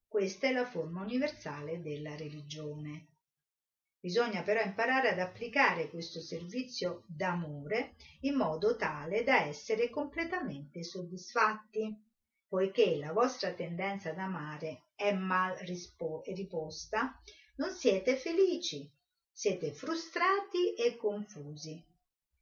Questa 0.08 0.46
è 0.46 0.52
la 0.52 0.64
forma 0.64 1.02
universale 1.02 1.82
della 1.82 2.16
religione. 2.16 3.11
Bisogna 4.02 4.42
però 4.42 4.60
imparare 4.60 5.10
ad 5.10 5.20
applicare 5.20 5.88
questo 5.88 6.18
servizio 6.18 7.04
d'amore 7.06 7.94
in 8.22 8.34
modo 8.34 8.74
tale 8.74 9.22
da 9.22 9.44
essere 9.44 9.90
completamente 9.90 10.82
soddisfatti. 10.82 11.96
Poiché 12.48 12.96
la 12.96 13.12
vostra 13.12 13.52
tendenza 13.52 14.10
ad 14.10 14.18
amare 14.18 14.86
è 14.96 15.12
mal 15.12 15.54
rispo- 15.58 16.22
riposta, 16.26 17.16
non 17.58 17.70
siete 17.70 18.16
felici, 18.16 18.90
siete 19.30 19.72
frustrati 19.72 20.74
e 20.74 20.96
confusi. 20.96 21.80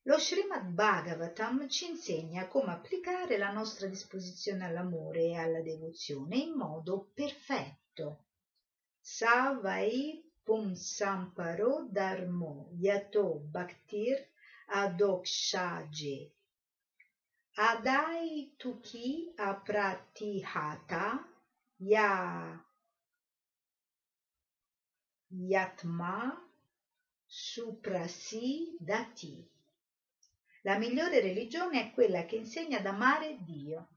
Lo 0.05 0.19
Srimad 0.19 0.65
Bhagavatam 0.65 1.69
ci 1.69 1.91
insegna 1.91 2.49
come 2.49 2.73
applicare 2.73 3.37
la 3.37 3.53
nostra 3.53 3.87
disposizione 3.87 4.65
all'amore 4.65 5.24
e 5.24 5.35
alla 5.35 5.61
devozione 5.61 6.39
in 6.39 6.55
modo 6.55 7.11
perfetto. 7.12 8.24
Savai 8.99 10.30
pumsamparo 10.51 11.86
dharmo 11.93 12.55
yato 12.81 13.27
bhaktir 13.52 14.18
adokshaje. 14.66 16.32
Adai 17.56 18.52
tuki 18.59 19.32
apratihata 19.36 21.24
ya 21.78 22.10
yatma 25.31 26.16
suprasi 27.27 28.77
dati. 28.81 29.48
La 30.62 30.78
migliore 30.78 31.20
religione 31.20 31.81
è 31.81 31.94
quella 31.94 32.24
che 32.24 32.35
insegna 32.35 32.78
ad 32.78 32.86
amare 32.86 33.39
Dio 33.44 33.89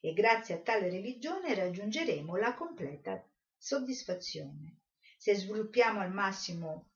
e 0.00 0.12
grazie 0.12 0.56
a 0.56 0.58
tale 0.58 0.90
religione 0.90 1.54
raggiungeremo 1.54 2.34
la 2.34 2.52
completa 2.54 3.24
soddisfazione. 3.56 4.78
Se 5.24 5.34
sviluppiamo 5.34 6.00
al 6.00 6.12
massimo 6.12 6.90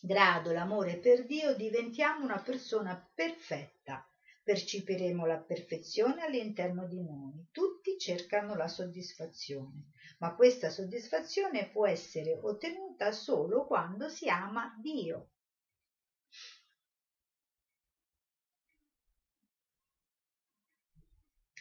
grado 0.00 0.50
l'amore 0.50 0.96
per 0.96 1.24
Dio, 1.24 1.54
diventiamo 1.54 2.24
una 2.24 2.42
persona 2.42 2.96
perfetta. 3.14 4.04
Percepiremo 4.42 5.24
la 5.24 5.38
perfezione 5.38 6.24
all'interno 6.24 6.84
di 6.88 7.00
noi. 7.00 7.46
Tutti 7.52 7.96
cercano 7.96 8.56
la 8.56 8.66
soddisfazione, 8.66 9.92
ma 10.18 10.34
questa 10.34 10.68
soddisfazione 10.68 11.70
può 11.70 11.86
essere 11.86 12.36
ottenuta 12.42 13.12
solo 13.12 13.66
quando 13.66 14.08
si 14.08 14.28
ama 14.28 14.76
Dio. 14.82 15.28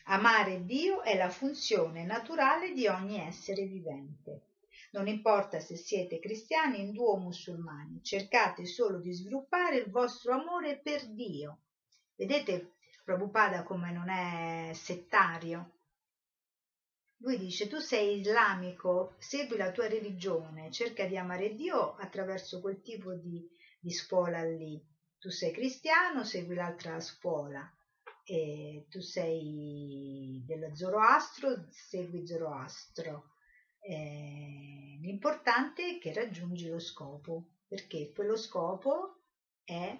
Amare 0.06 0.66
Dio 0.66 1.04
è 1.04 1.16
la 1.16 1.30
funzione 1.30 2.04
naturale 2.04 2.72
di 2.72 2.88
ogni 2.88 3.20
essere 3.20 3.68
vivente. 3.68 4.53
Non 4.94 5.08
importa 5.08 5.60
se 5.60 5.76
siete 5.76 6.20
cristiani, 6.20 6.80
indù 6.80 7.04
o 7.04 7.18
musulmani, 7.18 8.04
cercate 8.04 8.66
solo 8.66 9.00
di 9.00 9.12
sviluppare 9.12 9.78
il 9.78 9.90
vostro 9.90 10.34
amore 10.34 10.78
per 10.78 11.08
Dio. 11.08 11.62
Vedete 12.16 12.76
Prabhupada 13.04 13.64
come 13.64 13.92
non 13.92 14.10
è 14.10 14.72
settario? 14.74 15.80
Lui 17.18 17.40
dice 17.40 17.68
tu 17.68 17.80
sei 17.80 18.20
islamico, 18.20 19.16
segui 19.18 19.58
la 19.58 19.72
tua 19.72 19.88
religione, 19.88 20.72
cerca 20.72 21.06
di 21.06 21.18
amare 21.18 21.56
Dio 21.56 21.96
attraverso 21.96 22.62
quel 22.62 22.82
tipo 22.82 23.16
di, 23.16 23.50
di 23.80 23.92
scuola 23.92 24.44
lì. 24.44 24.80
Tu 25.18 25.30
sei 25.32 25.52
cristiano, 25.52 26.24
segui 26.24 26.54
l'altra 26.54 27.00
scuola. 27.00 27.68
E 28.24 28.86
tu 28.90 29.00
sei 29.02 30.44
dello 30.46 30.76
Zoroastro, 30.76 31.66
segui 31.72 32.28
Zoroastro. 32.28 33.33
Eh, 33.86 34.98
l'importante 35.02 35.96
è 35.96 36.00
che 36.00 36.14
raggiungi 36.14 36.70
lo 36.70 36.80
scopo, 36.80 37.50
perché 37.68 38.14
quello 38.14 38.38
scopo 38.38 39.24
è 39.62 40.00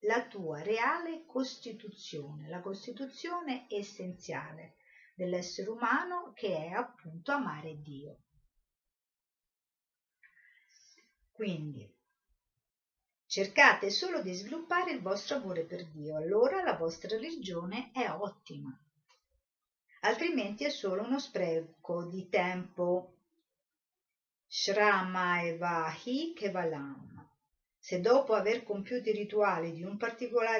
la 0.00 0.26
tua 0.26 0.62
reale 0.62 1.24
costituzione, 1.24 2.46
la 2.46 2.60
costituzione 2.60 3.64
essenziale 3.70 4.76
dell'essere 5.14 5.70
umano 5.70 6.32
che 6.34 6.54
è 6.54 6.68
appunto 6.72 7.32
amare 7.32 7.80
Dio. 7.80 8.18
Quindi 11.32 11.90
cercate 13.24 13.88
solo 13.88 14.20
di 14.20 14.34
sviluppare 14.34 14.92
il 14.92 15.00
vostro 15.00 15.36
amore 15.36 15.64
per 15.64 15.88
Dio, 15.88 16.16
allora 16.16 16.62
la 16.62 16.76
vostra 16.76 17.08
religione 17.16 17.90
è 17.92 18.10
ottima 18.10 18.78
altrimenti 20.04 20.64
è 20.64 20.68
solo 20.68 21.02
uno 21.02 21.18
spreco 21.18 22.04
di 22.04 22.28
tempo. 22.28 23.12
Shramaevahi 24.46 26.34
Kevalam. 26.34 27.28
Se 27.78 28.00
dopo 28.00 28.34
aver 28.34 28.62
compiuto 28.62 29.08
i 29.08 29.14
rituali 29.14 29.72
di, 29.72 29.82
un 29.82 29.98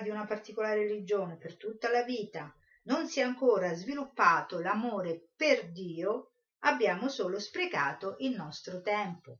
di 0.02 0.08
una 0.08 0.26
particolare 0.26 0.86
religione 0.86 1.36
per 1.36 1.56
tutta 1.56 1.90
la 1.90 2.02
vita 2.02 2.54
non 2.84 3.06
si 3.06 3.20
è 3.20 3.22
ancora 3.22 3.72
sviluppato 3.74 4.60
l'amore 4.60 5.28
per 5.36 5.70
Dio, 5.70 6.32
abbiamo 6.60 7.08
solo 7.08 7.38
sprecato 7.38 8.16
il 8.18 8.34
nostro 8.34 8.80
tempo. 8.82 9.38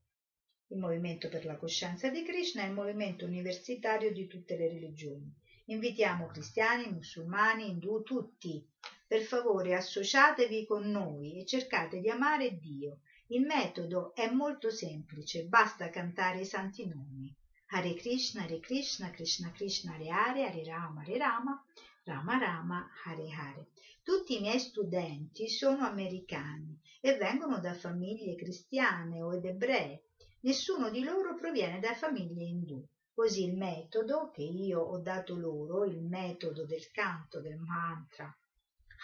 Il 0.69 0.79
Movimento 0.79 1.29
per 1.29 1.45
la 1.45 1.57
Coscienza 1.57 2.09
di 2.09 2.23
Krishna 2.23 2.63
è 2.63 2.67
il 2.67 2.73
movimento 2.73 3.27
universitario 3.27 4.13
di 4.13 4.27
tutte 4.27 4.57
le 4.57 4.69
religioni. 4.69 5.31
Invitiamo 5.67 6.27
cristiani, 6.27 6.91
musulmani, 6.91 7.69
indù, 7.69 8.03
tutti 8.03 8.67
per 9.15 9.23
favore 9.23 9.77
associatevi 9.77 10.67
con 10.67 10.91
noi 10.91 11.39
e 11.39 11.47
cercate 11.47 12.01
di 12.01 12.11
amare 12.11 12.59
Dio. 12.59 13.03
Il 13.29 13.47
metodo 13.47 14.13
è 14.13 14.29
molto 14.29 14.71
semplice, 14.71 15.45
basta 15.45 15.89
cantare 15.89 16.41
i 16.41 16.45
santi 16.45 16.85
nomi. 16.89 17.33
Hare 17.67 17.95
Krishna, 17.95 18.43
Hare 18.43 18.59
Krishna, 18.59 19.11
Krishna 19.11 19.53
Krishna, 19.53 19.93
Hare 19.93 20.11
Hare, 20.11 20.47
Hare 20.49 20.65
Rama, 20.65 21.03
Hare 21.03 21.17
Rama, 21.17 21.65
Rama 22.03 22.39
Rama, 22.39 22.91
Hare 23.05 23.31
Hare. 23.31 23.69
Tutti 24.03 24.37
i 24.37 24.41
miei 24.41 24.59
studenti 24.59 25.49
sono 25.49 25.87
americani 25.87 26.77
e 27.01 27.15
vengono 27.15 27.61
da 27.61 27.73
famiglie 27.73 28.35
cristiane 28.35 29.23
o 29.23 29.33
ed 29.33 29.45
ebree. 29.45 30.07
Nessuno 30.41 30.91
di 30.91 31.05
loro 31.05 31.37
proviene 31.37 31.79
da 31.79 31.95
famiglie 31.95 32.43
indù. 32.43 32.85
Così 33.15 33.45
il 33.45 33.57
metodo 33.57 34.33
che 34.33 34.43
io 34.43 34.81
ho 34.81 34.99
dato 34.99 35.37
loro, 35.37 35.85
il 35.85 36.03
metodo 36.03 36.67
del 36.67 36.91
canto 36.91 37.41
del 37.41 37.61
mantra 37.61 38.37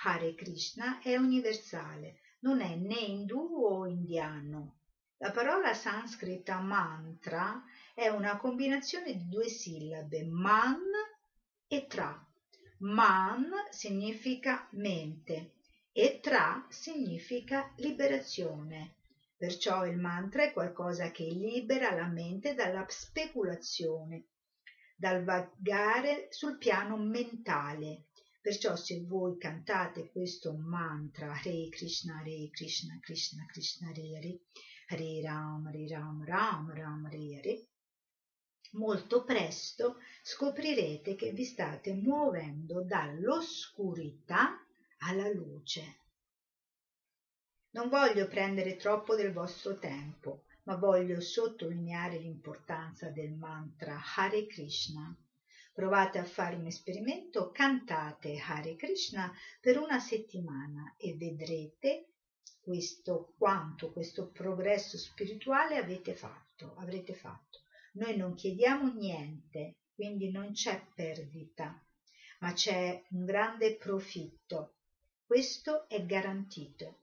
Hare 0.02 0.34
Krishna 0.34 0.98
è 1.02 1.14
universale, 1.16 2.20
non 2.40 2.62
è 2.62 2.74
né 2.74 2.96
indù 2.96 3.66
o 3.66 3.86
indiano. 3.86 4.76
La 5.18 5.30
parola 5.30 5.74
sanscrita 5.74 6.58
mantra 6.58 7.62
è 7.94 8.08
una 8.08 8.38
combinazione 8.38 9.12
di 9.14 9.28
due 9.28 9.48
sillabe, 9.48 10.24
man 10.24 10.80
e 11.66 11.86
tra. 11.86 12.26
Man 12.78 13.50
significa 13.68 14.66
mente 14.72 15.52
e 15.92 16.20
tra 16.20 16.64
significa 16.70 17.70
liberazione. 17.76 18.94
Perciò 19.36 19.84
il 19.84 19.98
mantra 19.98 20.44
è 20.44 20.52
qualcosa 20.52 21.10
che 21.10 21.24
libera 21.24 21.92
la 21.92 22.06
mente 22.06 22.54
dalla 22.54 22.86
speculazione, 22.88 24.28
dal 24.96 25.22
vagare 25.24 26.28
sul 26.30 26.56
piano 26.56 26.96
mentale 26.96 28.04
Perciò 28.42 28.74
se 28.74 29.04
voi 29.04 29.36
cantate 29.36 30.10
questo 30.10 30.56
mantra 30.56 31.30
Hare 31.30 31.68
Krishna, 31.68 32.20
Hare 32.20 32.48
Krishna, 32.50 32.98
Krishna 32.98 33.44
Krishna, 33.44 33.88
Hare 33.88 34.16
Hare, 34.16 34.40
Hare 34.88 35.20
Ram, 35.20 35.66
Hare 35.66 35.86
Ram, 35.86 36.24
Ram 36.24 36.72
Ram, 36.72 37.04
Hare 37.04 37.36
Hare, 37.36 37.66
molto 38.72 39.24
presto 39.24 39.96
scoprirete 40.22 41.16
che 41.16 41.32
vi 41.32 41.44
state 41.44 41.92
muovendo 41.92 42.82
dall'oscurità 42.82 44.64
alla 45.00 45.28
luce. 45.28 45.98
Non 47.72 47.90
voglio 47.90 48.26
prendere 48.26 48.76
troppo 48.76 49.16
del 49.16 49.34
vostro 49.34 49.78
tempo, 49.78 50.44
ma 50.62 50.76
voglio 50.76 51.20
sottolineare 51.20 52.16
l'importanza 52.16 53.10
del 53.10 53.32
mantra 53.32 54.00
Hare 54.16 54.46
Krishna 54.46 55.14
Provate 55.80 56.18
a 56.18 56.24
fare 56.24 56.56
un 56.56 56.66
esperimento, 56.66 57.50
cantate 57.52 58.38
Hare 58.38 58.76
Krishna 58.76 59.32
per 59.62 59.78
una 59.78 59.98
settimana 59.98 60.94
e 60.98 61.14
vedrete 61.14 62.08
questo 62.60 63.32
quanto 63.38 63.90
questo 63.90 64.28
progresso 64.28 64.98
spirituale 64.98 65.78
avete 65.78 66.12
fatto, 66.12 66.74
avrete 66.76 67.14
fatto. 67.14 67.60
Noi 67.94 68.14
non 68.14 68.34
chiediamo 68.34 68.92
niente, 68.92 69.76
quindi 69.94 70.30
non 70.30 70.52
c'è 70.52 70.86
perdita, 70.94 71.82
ma 72.40 72.52
c'è 72.52 73.02
un 73.12 73.24
grande 73.24 73.76
profitto. 73.76 74.74
Questo 75.24 75.88
è 75.88 76.04
garantito. 76.04 76.98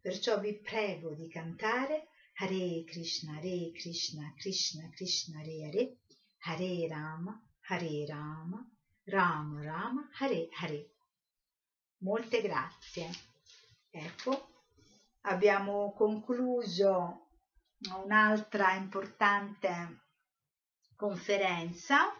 Perciò 0.00 0.38
vi 0.38 0.56
prego 0.56 1.14
di 1.14 1.26
cantare 1.26 2.06
Hare 2.34 2.84
Krishna, 2.84 3.38
Hare 3.38 3.72
Krishna, 3.72 4.32
Krishna 4.36 4.88
Krishna, 4.90 5.40
Hare 5.40 5.64
Hare, 5.66 5.96
Hare 6.42 6.86
Rama, 6.86 7.44
Hare 7.70 8.04
Rama, 8.04 8.68
Rama 9.04 9.62
Rama, 9.62 10.10
Hare 10.18 10.48
Hare. 10.60 10.90
Molte 11.98 12.42
grazie. 12.42 13.08
Ecco, 13.90 14.64
abbiamo 15.22 15.92
concluso 15.92 17.28
un'altra 18.02 18.74
importante 18.74 20.00
conferenza 20.96 22.12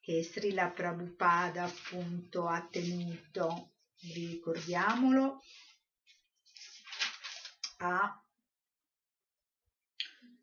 che 0.00 0.22
Srila 0.22 0.70
Prabhupada 0.70 1.64
appunto 1.64 2.46
ha 2.48 2.66
tenuto, 2.70 3.74
ricordiamolo, 4.14 5.42
a, 7.78 8.24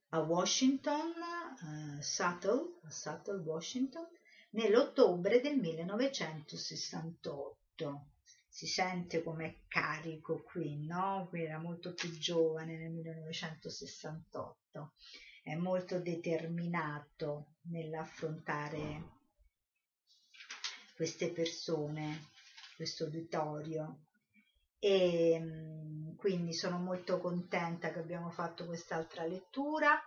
a 0.10 0.20
Washington, 0.20 1.14
uh, 1.62 2.02
Seattle, 2.02 2.80
Seattle, 2.90 3.40
Washington, 3.40 4.08
nell'ottobre 4.54 5.42
del 5.42 5.58
1968. 5.58 8.08
Si 8.48 8.66
sente 8.68 9.24
com'è 9.24 9.62
carico 9.68 10.44
qui, 10.44 10.86
no? 10.86 11.26
Qui 11.30 11.44
era 11.44 11.58
molto 11.58 11.94
più 11.94 12.16
giovane 12.18 12.78
nel 12.78 12.92
1968, 12.92 14.94
è 15.42 15.56
molto 15.56 16.00
determinato 16.00 17.56
nell'affrontare 17.64 19.10
queste 20.96 21.32
persone, 21.32 22.30
questo 22.76 23.06
uditorio. 23.06 24.02
E 24.78 25.40
mm, 25.40 26.16
quindi 26.16 26.54
sono 26.54 26.78
molto 26.78 27.20
contenta 27.20 27.92
che 27.92 27.98
abbiamo 28.00 28.30
fatto 28.30 28.66
quest'altra 28.66 29.26
lettura. 29.26 30.00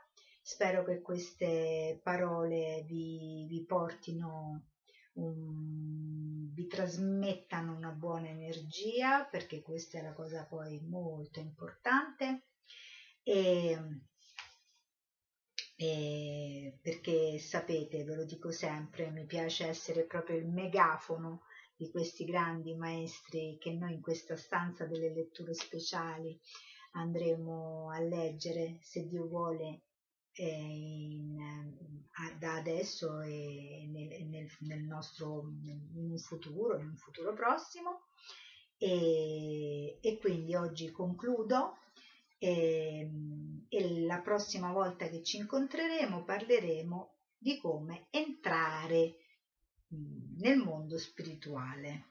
Spero 0.48 0.84
che 0.84 1.02
queste 1.02 1.98
parole 2.04 2.84
vi, 2.86 3.46
vi 3.48 3.64
portino, 3.64 4.68
un, 5.14 6.52
vi 6.52 6.68
trasmettano 6.68 7.74
una 7.74 7.90
buona 7.90 8.28
energia, 8.28 9.24
perché 9.24 9.60
questa 9.60 9.98
è 9.98 10.02
la 10.02 10.12
cosa 10.12 10.46
poi 10.46 10.80
molto 10.82 11.40
importante. 11.40 12.44
E 13.24 13.76
eh, 15.74 16.78
perché 16.80 17.40
sapete, 17.40 18.04
ve 18.04 18.14
lo 18.14 18.24
dico 18.24 18.52
sempre, 18.52 19.10
mi 19.10 19.26
piace 19.26 19.66
essere 19.66 20.04
proprio 20.04 20.36
il 20.36 20.46
megafono 20.46 21.42
di 21.74 21.90
questi 21.90 22.24
grandi 22.24 22.76
maestri 22.76 23.58
che 23.58 23.72
noi 23.72 23.94
in 23.94 24.00
questa 24.00 24.36
stanza 24.36 24.86
delle 24.86 25.12
letture 25.12 25.54
speciali 25.54 26.40
andremo 26.92 27.90
a 27.90 27.98
leggere, 27.98 28.78
se 28.80 29.08
Dio 29.08 29.26
vuole, 29.26 29.85
in, 30.42 31.36
da 32.38 32.54
adesso 32.54 33.20
e 33.20 33.86
nel, 33.88 34.26
nel, 34.26 34.48
nel 34.60 34.82
nostro 34.82 35.48
in 35.62 36.10
un 36.10 36.18
futuro, 36.18 36.78
in 36.78 36.88
un 36.88 36.96
futuro 36.96 37.32
prossimo. 37.32 38.02
E, 38.78 39.98
e 40.02 40.18
quindi 40.18 40.54
oggi 40.54 40.90
concludo 40.90 41.78
e, 42.38 43.00
ehm, 43.00 43.66
e 43.68 44.04
la 44.04 44.20
prossima 44.20 44.70
volta 44.72 45.08
che 45.08 45.22
ci 45.22 45.38
incontreremo 45.38 46.24
parleremo 46.24 47.14
di 47.38 47.58
come 47.58 48.08
entrare 48.10 49.16
nel 49.88 50.58
mondo 50.58 50.98
spirituale. 50.98 52.10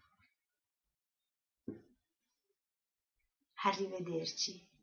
Arrivederci. 3.64 4.75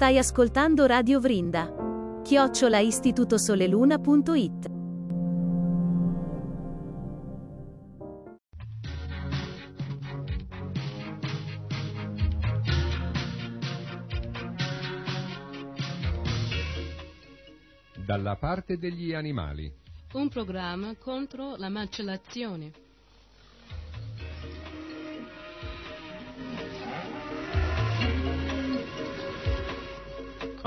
Stai 0.00 0.16
ascoltando 0.16 0.86
Radio 0.86 1.20
Vrinda. 1.20 1.70
Chiocciola 2.24 2.78
istitutosoleluna.it 2.78 4.70
Dalla 18.06 18.36
parte 18.36 18.78
degli 18.78 19.12
animali. 19.12 19.70
Un 20.14 20.30
programma 20.30 20.96
contro 20.96 21.56
la 21.56 21.68
macellazione. 21.68 22.72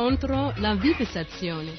Contro 0.04 0.52
la 0.58 0.76
vivisazione. 0.76 1.78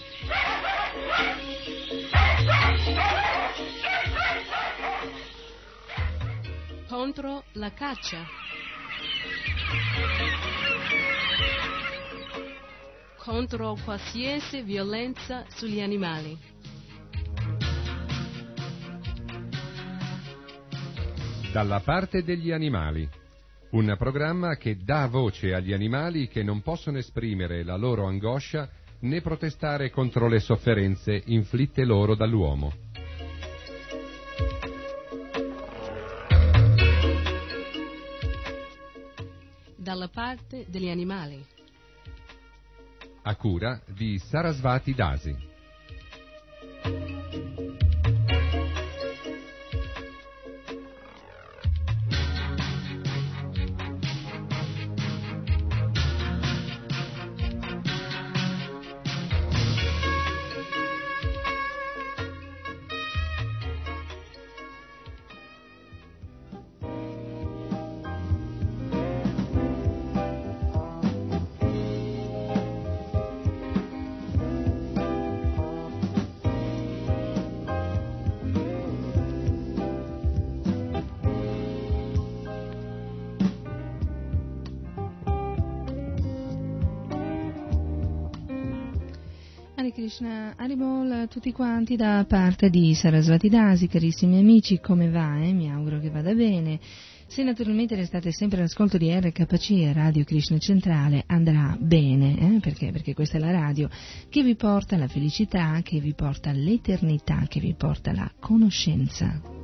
Contro 6.88 7.44
la 7.52 7.70
caccia. 7.74 8.24
Contro 13.18 13.76
qualsiasi 13.84 14.62
violenza 14.62 15.44
sugli 15.50 15.82
animali. 15.82 16.38
Dalla 21.52 21.80
parte 21.80 22.24
degli 22.24 22.50
animali. 22.52 23.06
Un 23.74 23.92
programma 23.98 24.54
che 24.54 24.76
dà 24.84 25.08
voce 25.08 25.52
agli 25.52 25.72
animali 25.72 26.28
che 26.28 26.44
non 26.44 26.62
possono 26.62 26.96
esprimere 26.96 27.64
la 27.64 27.74
loro 27.74 28.06
angoscia 28.06 28.70
né 29.00 29.20
protestare 29.20 29.90
contro 29.90 30.28
le 30.28 30.38
sofferenze 30.38 31.20
inflitte 31.26 31.84
loro 31.84 32.14
dall'uomo. 32.14 32.72
Dalla 39.76 40.06
parte 40.06 40.66
degli 40.68 40.88
animali. 40.88 41.44
A 43.22 43.34
cura 43.34 43.82
di 43.92 44.20
Sarasvati 44.20 44.94
Dasi. 44.94 45.53
Tutti 91.34 91.50
quanti 91.50 91.96
da 91.96 92.24
parte 92.28 92.70
di 92.70 92.94
Sarasvati 92.94 93.48
Dasi, 93.48 93.88
carissimi 93.88 94.38
amici, 94.38 94.78
come 94.78 95.10
va? 95.10 95.42
Eh? 95.42 95.52
Mi 95.52 95.68
auguro 95.68 95.98
che 95.98 96.08
vada 96.08 96.32
bene. 96.32 96.78
Se 97.26 97.42
naturalmente 97.42 97.96
restate 97.96 98.30
sempre 98.30 98.60
all'ascolto 98.60 98.98
di 98.98 99.12
RKC 99.12 99.90
Radio 99.92 100.22
Krishna 100.22 100.58
Centrale 100.58 101.24
andrà 101.26 101.76
bene, 101.76 102.38
eh? 102.38 102.60
perché? 102.60 102.92
Perché 102.92 103.14
questa 103.14 103.38
è 103.38 103.40
la 103.40 103.50
radio 103.50 103.88
che 104.28 104.44
vi 104.44 104.54
porta 104.54 104.96
la 104.96 105.08
felicità, 105.08 105.80
che 105.82 105.98
vi 105.98 106.14
porta 106.14 106.52
l'eternità, 106.52 107.46
che 107.48 107.58
vi 107.58 107.74
porta 107.74 108.12
la 108.12 108.30
conoscenza. 108.38 109.63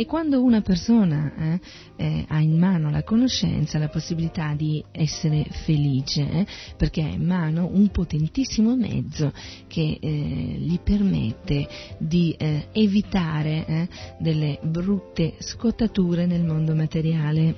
E 0.00 0.06
quando 0.06 0.42
una 0.42 0.62
persona 0.62 1.30
eh, 1.36 1.60
eh, 1.96 2.24
ha 2.26 2.40
in 2.40 2.56
mano 2.56 2.88
la 2.88 3.02
conoscenza, 3.02 3.78
la 3.78 3.90
possibilità 3.90 4.54
di 4.54 4.82
essere 4.92 5.44
felice, 5.50 6.22
eh, 6.22 6.46
perché 6.74 7.02
ha 7.02 7.08
in 7.08 7.26
mano 7.26 7.68
un 7.70 7.88
potentissimo 7.88 8.74
mezzo 8.76 9.30
che 9.66 9.98
eh, 10.00 10.08
gli 10.08 10.80
permette 10.80 11.68
di 11.98 12.34
eh, 12.38 12.68
evitare 12.72 13.66
eh, 13.66 13.88
delle 14.18 14.58
brutte 14.62 15.34
scottature 15.40 16.24
nel 16.24 16.44
mondo 16.44 16.74
materiale. 16.74 17.54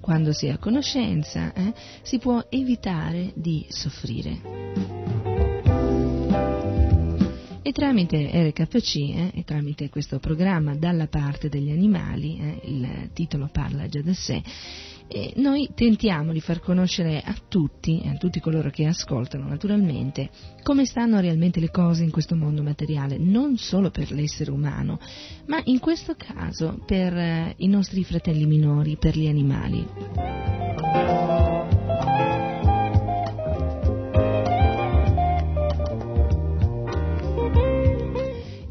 Quando 0.00 0.32
si 0.32 0.48
ha 0.48 0.58
conoscenza 0.58 1.52
si 2.02 2.18
può 2.18 2.44
evitare 2.48 3.30
di 3.36 3.64
soffrire. 3.68 5.29
E 7.70 7.72
tramite 7.72 8.48
RKC 8.48 8.96
eh, 8.96 9.30
e 9.32 9.44
tramite 9.44 9.90
questo 9.90 10.18
programma 10.18 10.74
Dalla 10.74 11.06
parte 11.06 11.48
degli 11.48 11.70
animali, 11.70 12.36
eh, 12.36 12.60
il 12.64 13.10
titolo 13.12 13.48
parla 13.52 13.86
già 13.86 14.02
da 14.02 14.12
sé, 14.12 14.42
e 15.06 15.34
noi 15.36 15.70
tentiamo 15.72 16.32
di 16.32 16.40
far 16.40 16.58
conoscere 16.58 17.22
a 17.24 17.32
tutti, 17.46 18.02
a 18.06 18.16
tutti 18.16 18.40
coloro 18.40 18.70
che 18.70 18.86
ascoltano 18.86 19.46
naturalmente, 19.46 20.30
come 20.64 20.84
stanno 20.84 21.20
realmente 21.20 21.60
le 21.60 21.70
cose 21.70 22.02
in 22.02 22.10
questo 22.10 22.34
mondo 22.34 22.64
materiale, 22.64 23.18
non 23.18 23.56
solo 23.56 23.92
per 23.92 24.10
l'essere 24.10 24.50
umano, 24.50 24.98
ma 25.46 25.60
in 25.66 25.78
questo 25.78 26.16
caso 26.16 26.82
per 26.84 27.16
eh, 27.16 27.54
i 27.58 27.68
nostri 27.68 28.02
fratelli 28.02 28.46
minori, 28.46 28.96
per 28.96 29.16
gli 29.16 29.28
animali. 29.28 31.29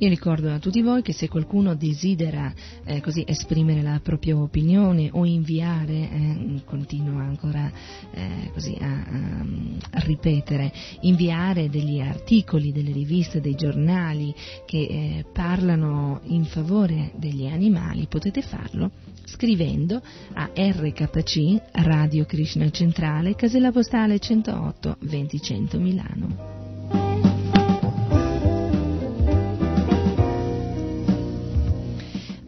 Io 0.01 0.07
ricordo 0.07 0.49
a 0.49 0.59
tutti 0.59 0.81
voi 0.81 1.01
che 1.01 1.11
se 1.11 1.27
qualcuno 1.27 1.76
desidera 1.76 2.53
eh, 2.85 3.01
così 3.01 3.26
esprimere 3.27 3.81
la 3.81 3.99
propria 4.01 4.38
opinione 4.38 5.09
o 5.11 5.26
inviare, 5.26 5.93
eh, 5.93 6.61
continuo 6.63 7.19
ancora 7.19 7.69
eh, 8.11 8.49
così 8.53 8.77
a, 8.80 8.88
a, 8.88 9.99
ripetere, 9.99 10.71
inviare 11.01 11.69
degli 11.69 11.99
articoli, 11.99 12.71
delle 12.71 12.93
riviste, 12.93 13.41
dei 13.41 13.55
giornali 13.55 14.34
che 14.65 14.77
eh, 14.77 15.26
parlano 15.34 16.21
in 16.27 16.45
favore 16.45 17.11
degli 17.17 17.47
animali, 17.47 18.07
potete 18.07 18.41
farlo 18.41 18.91
scrivendo 19.26 20.01
a 20.34 20.49
RKC 20.55 21.61
Radio 21.73 22.23
Krishna 22.23 22.69
Centrale, 22.69 23.35
casella 23.35 23.71
postale 23.71 24.17
108 24.17 24.95
2000 25.01 25.77
Milano. 25.77 26.59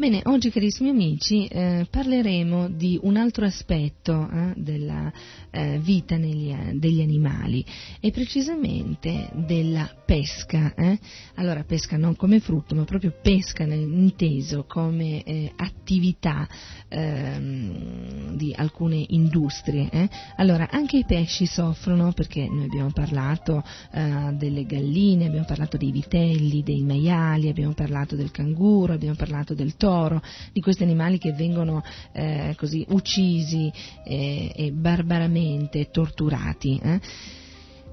Bene, 0.02 0.22
oggi 0.24 0.50
carissimi 0.50 0.90
amici 0.90 1.46
eh, 1.46 1.86
parleremo 1.88 2.70
di 2.70 2.98
un 3.04 3.18
altro 3.18 3.46
aspetto 3.46 4.28
eh, 4.28 4.54
della 4.56 5.14
eh, 5.52 5.78
vita 5.78 6.18
negli, 6.18 6.50
eh, 6.50 6.72
degli 6.74 7.02
animali 7.02 7.64
e 8.00 8.10
precisamente 8.10 9.30
della 9.46 9.88
pesca. 10.04 10.74
Eh. 10.74 10.98
Allora, 11.36 11.64
pesca 11.66 11.98
non 11.98 12.16
come 12.16 12.40
frutto, 12.40 12.74
ma 12.74 12.84
proprio 12.84 13.14
pesca 13.22 13.62
inteso 13.62 14.66
come 14.68 15.22
eh, 15.22 15.52
attività 15.56 16.48
ehm, 16.88 18.36
di 18.38 18.56
alcune 18.58 19.06
industrie. 19.10 20.10
Allora, 20.38 20.68
anche 20.72 20.98
i 20.98 21.06
pesci 21.06 21.46
soffrono 21.46 22.12
perché 22.12 22.48
noi 22.50 22.64
abbiamo 22.64 22.92
parlato 22.92 23.64
delle 23.92 24.66
galline, 24.66 25.28
abbiamo 25.28 25.46
parlato 25.46 25.78
dei 25.78 25.92
vitelli, 25.92 26.64
dei 26.64 26.82
maiali, 26.82 27.50
abbiamo 27.50 27.74
parlato 27.74 28.16
del 28.16 28.32
canguro, 28.32 28.94
abbiamo 28.94 29.16
parlato 29.16 29.54
del 29.54 29.76
toro 29.76 29.91
toro, 29.92 30.22
di 30.54 30.62
questi 30.62 30.84
animali 30.84 31.18
che 31.18 31.34
vengono 31.34 31.84
eh, 32.14 32.56
così 32.58 32.86
uccisi 32.90 33.72
eh, 34.06 34.52
e 34.56 34.72
barbaramente 34.72 35.90
torturati. 35.92 36.80
Eh. 36.82 37.00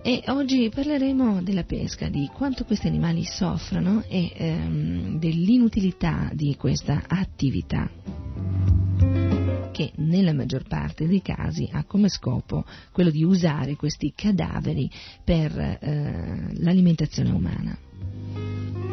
E 0.00 0.22
oggi 0.28 0.70
parleremo 0.72 1.42
della 1.42 1.64
pesca, 1.64 2.08
di 2.08 2.30
quanto 2.32 2.64
questi 2.64 2.86
animali 2.86 3.24
soffrono 3.24 4.04
e 4.06 4.30
ehm, 4.32 5.18
dell'inutilità 5.18 6.30
di 6.32 6.54
questa 6.56 7.02
attività 7.08 7.90
che 9.72 9.92
nella 9.96 10.32
maggior 10.32 10.66
parte 10.66 11.06
dei 11.06 11.22
casi 11.22 11.68
ha 11.70 11.84
come 11.84 12.08
scopo 12.08 12.64
quello 12.90 13.10
di 13.10 13.22
usare 13.22 13.76
questi 13.76 14.12
cadaveri 14.14 14.90
per 15.22 15.56
eh, 15.56 16.52
l'alimentazione 16.54 17.30
umana. 17.30 18.87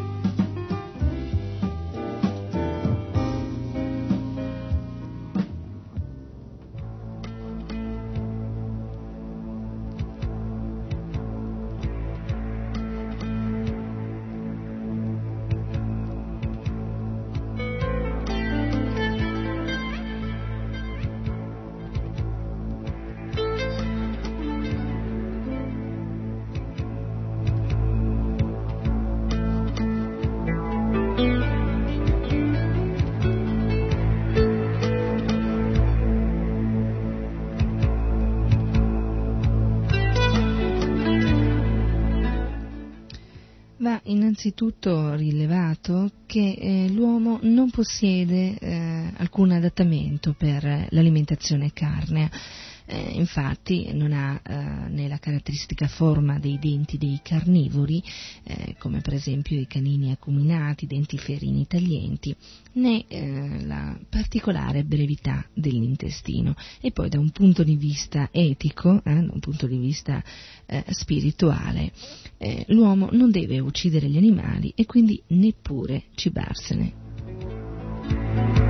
Innanzitutto 44.36 45.14
rilevato 45.14 46.10
che 46.26 46.58
eh, 46.60 46.90
l'uomo 46.90 47.38
non 47.42 47.70
possiede 47.70 48.54
eh, 48.58 49.10
alcun 49.16 49.50
adattamento 49.52 50.34
per 50.36 50.62
l'alimentazione 50.90 51.72
carnea. 51.72 52.28
Eh, 52.88 53.14
infatti 53.14 53.92
non 53.92 54.12
ha 54.12 54.40
eh, 54.44 54.88
né 54.88 55.08
la 55.08 55.18
caratteristica 55.18 55.88
forma 55.88 56.38
dei 56.38 56.58
denti 56.58 56.98
dei 56.98 57.20
carnivori, 57.22 58.02
eh, 58.44 58.76
come 58.78 59.00
per 59.00 59.14
esempio 59.14 59.58
i 59.58 59.66
canini 59.66 60.12
acuminati, 60.12 60.86
denti 60.86 61.18
ferini 61.18 61.66
taglienti, 61.66 62.34
né 62.74 63.04
eh, 63.08 63.64
la 63.64 63.98
particolare 64.08 64.84
brevità 64.84 65.44
dell'intestino. 65.52 66.54
E 66.80 66.92
poi 66.92 67.08
da 67.08 67.18
un 67.18 67.30
punto 67.30 67.64
di 67.64 67.76
vista 67.76 68.28
etico, 68.30 69.02
eh, 69.04 69.14
da 69.14 69.32
un 69.32 69.40
punto 69.40 69.66
di 69.66 69.78
vista 69.78 70.22
eh, 70.66 70.84
spirituale, 70.90 71.92
l'uomo 72.66 73.08
non 73.12 73.30
deve 73.30 73.58
uccidere 73.60 74.08
gli 74.08 74.18
animali 74.18 74.70
e 74.76 74.84
quindi 74.84 75.20
neppure 75.28 76.04
cibarsene. 76.14 78.65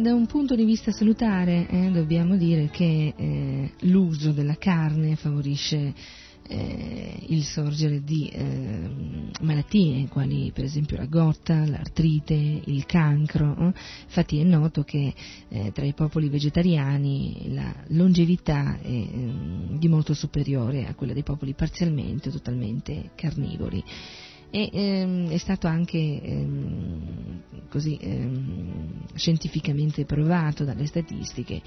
Da 0.00 0.14
un 0.14 0.26
punto 0.26 0.54
di 0.54 0.64
vista 0.64 0.92
salutare 0.92 1.66
eh, 1.68 1.90
dobbiamo 1.90 2.36
dire 2.36 2.68
che 2.68 3.12
eh, 3.16 3.72
l'uso 3.80 4.32
della 4.32 4.56
carne 4.56 5.16
favorisce 5.16 5.94
eh, 6.48 7.18
il 7.26 7.42
sorgere 7.42 8.02
di 8.02 8.28
eh, 8.28 8.90
malattie 9.40 10.06
quali 10.08 10.50
per 10.52 10.64
esempio 10.64 10.96
la 10.96 11.06
gotta, 11.06 11.66
l'artrite, 11.66 12.34
il 12.64 12.86
cancro. 12.86 13.56
Eh. 13.58 13.72
Infatti 14.04 14.38
è 14.38 14.44
noto 14.44 14.82
che 14.82 15.14
eh, 15.48 15.72
tra 15.72 15.84
i 15.84 15.92
popoli 15.92 16.28
vegetariani 16.28 17.52
la 17.52 17.74
longevità 17.88 18.78
è 18.80 18.88
mm, 18.88 19.76
di 19.78 19.88
molto 19.88 20.14
superiore 20.14 20.86
a 20.86 20.94
quella 20.94 21.12
dei 21.12 21.24
popoli 21.24 21.54
parzialmente 21.54 22.28
o 22.28 22.32
totalmente 22.32 23.10
carnivori 23.14 23.82
e 24.50 24.70
ehm, 24.72 25.28
è 25.28 25.36
stato 25.36 25.66
anche 25.66 25.98
ehm, 25.98 27.37
così 27.68 27.96
ehm, 28.00 29.04
scientificamente 29.14 30.04
provato 30.04 30.64
dalle 30.64 30.86
statistiche 30.86 31.62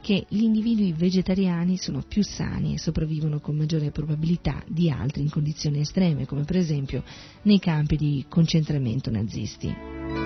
che 0.00 0.24
gli 0.28 0.42
individui 0.42 0.92
vegetariani 0.92 1.76
sono 1.76 2.02
più 2.06 2.22
sani 2.22 2.74
e 2.74 2.78
sopravvivono 2.78 3.40
con 3.40 3.56
maggiore 3.56 3.90
probabilità 3.90 4.62
di 4.68 4.90
altri 4.90 5.22
in 5.22 5.30
condizioni 5.30 5.80
estreme, 5.80 6.26
come 6.26 6.44
per 6.44 6.56
esempio 6.56 7.02
nei 7.42 7.58
campi 7.58 7.96
di 7.96 8.24
concentramento 8.28 9.10
nazisti. 9.10 10.25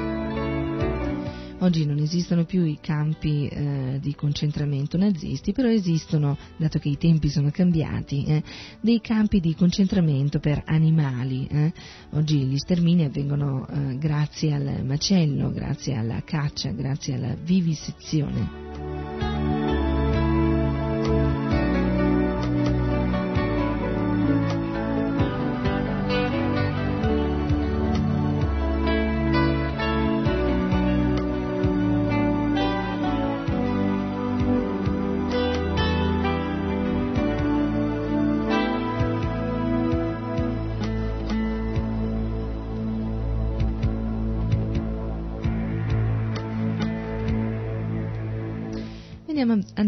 Oggi 1.62 1.84
non 1.84 1.98
esistono 1.98 2.44
più 2.44 2.64
i 2.64 2.78
campi 2.80 3.46
eh, 3.46 3.98
di 4.00 4.14
concentramento 4.14 4.96
nazisti, 4.96 5.52
però 5.52 5.68
esistono, 5.68 6.38
dato 6.56 6.78
che 6.78 6.88
i 6.88 6.96
tempi 6.96 7.28
sono 7.28 7.50
cambiati, 7.50 8.24
eh, 8.24 8.42
dei 8.80 9.02
campi 9.02 9.40
di 9.40 9.54
concentramento 9.54 10.38
per 10.38 10.62
animali. 10.64 11.46
Eh. 11.50 11.72
Oggi 12.12 12.38
gli 12.46 12.56
stermini 12.56 13.04
avvengono 13.04 13.68
eh, 13.68 13.98
grazie 13.98 14.54
al 14.54 14.84
macello, 14.86 15.50
grazie 15.52 15.96
alla 15.96 16.22
caccia, 16.24 16.70
grazie 16.70 17.14
alla 17.16 17.34
vivisezione. 17.34 18.99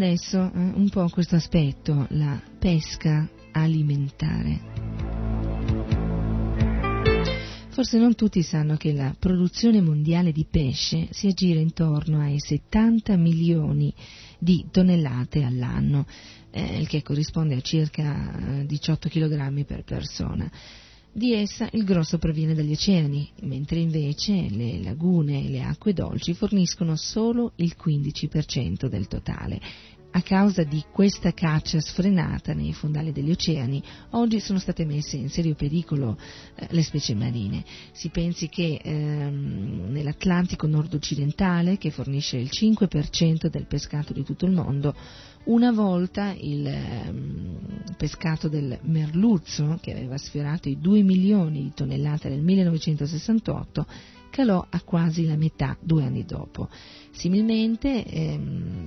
Adesso 0.02 0.38
eh, 0.38 0.58
un 0.58 0.88
po' 0.90 1.08
questo 1.08 1.36
aspetto, 1.36 2.06
la 2.10 2.40
pesca 2.58 3.28
alimentare. 3.52 4.60
Forse 7.68 7.98
non 7.98 8.16
tutti 8.16 8.42
sanno 8.42 8.76
che 8.76 8.92
la 8.92 9.14
produzione 9.16 9.80
mondiale 9.80 10.32
di 10.32 10.44
pesce 10.50 11.06
si 11.10 11.28
aggira 11.28 11.60
intorno 11.60 12.20
ai 12.20 12.38
70 12.38 13.16
milioni 13.16 13.94
di 14.38 14.66
tonnellate 14.70 15.44
all'anno, 15.44 16.04
eh, 16.50 16.80
il 16.80 16.88
che 16.88 17.02
corrisponde 17.02 17.54
a 17.54 17.60
circa 17.60 18.64
18 18.66 19.08
kg 19.08 19.64
per 19.64 19.84
persona. 19.84 20.50
Di 21.14 21.34
essa 21.34 21.68
il 21.72 21.84
grosso 21.84 22.16
proviene 22.16 22.54
dagli 22.54 22.72
oceani, 22.72 23.30
mentre 23.42 23.78
invece 23.78 24.48
le 24.48 24.82
lagune 24.82 25.44
e 25.44 25.50
le 25.50 25.62
acque 25.62 25.92
dolci 25.92 26.32
forniscono 26.32 26.96
solo 26.96 27.52
il 27.56 27.76
15% 27.78 28.86
del 28.86 29.08
totale 29.08 29.60
a 30.14 30.20
causa 30.22 30.62
di 30.62 30.84
questa 30.90 31.32
caccia 31.32 31.80
sfrenata 31.80 32.52
nei 32.52 32.72
fondali 32.74 33.12
degli 33.12 33.30
oceani, 33.30 33.82
oggi 34.10 34.40
sono 34.40 34.58
state 34.58 34.84
messe 34.84 35.16
in 35.16 35.30
serio 35.30 35.54
pericolo 35.54 36.18
eh, 36.54 36.66
le 36.70 36.82
specie 36.82 37.14
marine. 37.14 37.64
Si 37.92 38.10
pensi 38.10 38.48
che 38.48 38.78
ehm, 38.82 39.90
nell'Atlantico 39.90 40.66
nord-occidentale, 40.66 41.78
che 41.78 41.90
fornisce 41.90 42.36
il 42.36 42.50
5% 42.52 43.46
del 43.46 43.66
pescato 43.66 44.12
di 44.12 44.22
tutto 44.22 44.44
il 44.44 44.52
mondo, 44.52 44.94
una 45.44 45.72
volta 45.72 46.34
il 46.38 46.66
ehm, 46.66 47.94
pescato 47.96 48.48
del 48.48 48.78
merluzzo, 48.82 49.78
che 49.80 49.92
aveva 49.92 50.18
sfiorato 50.18 50.68
i 50.68 50.78
2 50.78 51.02
milioni 51.02 51.62
di 51.62 51.72
tonnellate 51.74 52.28
nel 52.28 52.42
1968, 52.42 53.86
calò 54.30 54.64
a 54.68 54.80
quasi 54.82 55.26
la 55.26 55.36
metà 55.36 55.76
due 55.80 56.04
anni 56.04 56.24
dopo. 56.24 56.68
Similmente, 57.12 58.04
ehm, 58.04 58.86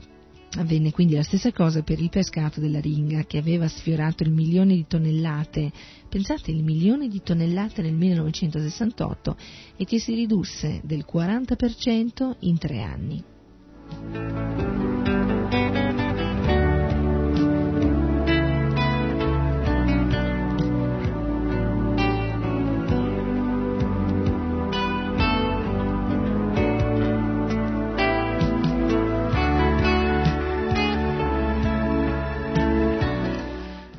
Avvenne 0.58 0.92
quindi 0.92 1.16
la 1.16 1.24
stessa 1.24 1.52
cosa 1.52 1.82
per 1.82 2.00
il 2.00 2.10
pescato 2.10 2.62
della 2.62 2.80
ringa 2.80 3.24
che 3.24 3.38
aveva 3.38 3.68
sfiorato 3.68 4.24
il 4.24 4.32
milione 4.32 4.76
di 4.76 4.86
tonnellate, 4.88 5.72
pensate 6.08 6.52
il 6.52 6.64
milione 6.64 7.10
di 7.10 7.22
tonnellate 7.22 7.82
nel 7.82 7.94
1968 7.94 9.36
e 9.76 9.86
che 9.86 10.00
si 10.00 10.14
ridusse 10.14 10.82
del 10.84 11.06
40% 11.12 12.36
in 12.40 12.58
tre 12.58 12.82
anni. 12.82 13.24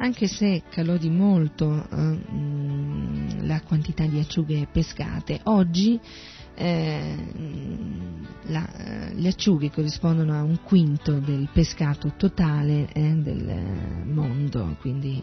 Anche 0.07 0.29
se 0.29 0.63
calò 0.71 0.97
di 0.97 1.11
molto 1.11 1.85
eh, 1.91 2.19
la 3.43 3.61
quantità 3.63 4.07
di 4.07 4.21
acciughe 4.21 4.69
pescate, 4.71 5.41
oggi 5.45 5.99
eh, 6.55 7.17
la, 8.45 8.69
le 9.13 9.29
acciughe 9.29 9.71
corrispondono 9.71 10.33
a 10.33 10.43
un 10.43 10.61
quinto 10.63 11.19
del 11.19 11.49
pescato 11.53 12.13
totale 12.17 12.89
eh, 12.93 13.15
del 13.15 14.05
mondo, 14.05 14.77
quindi 14.81 15.23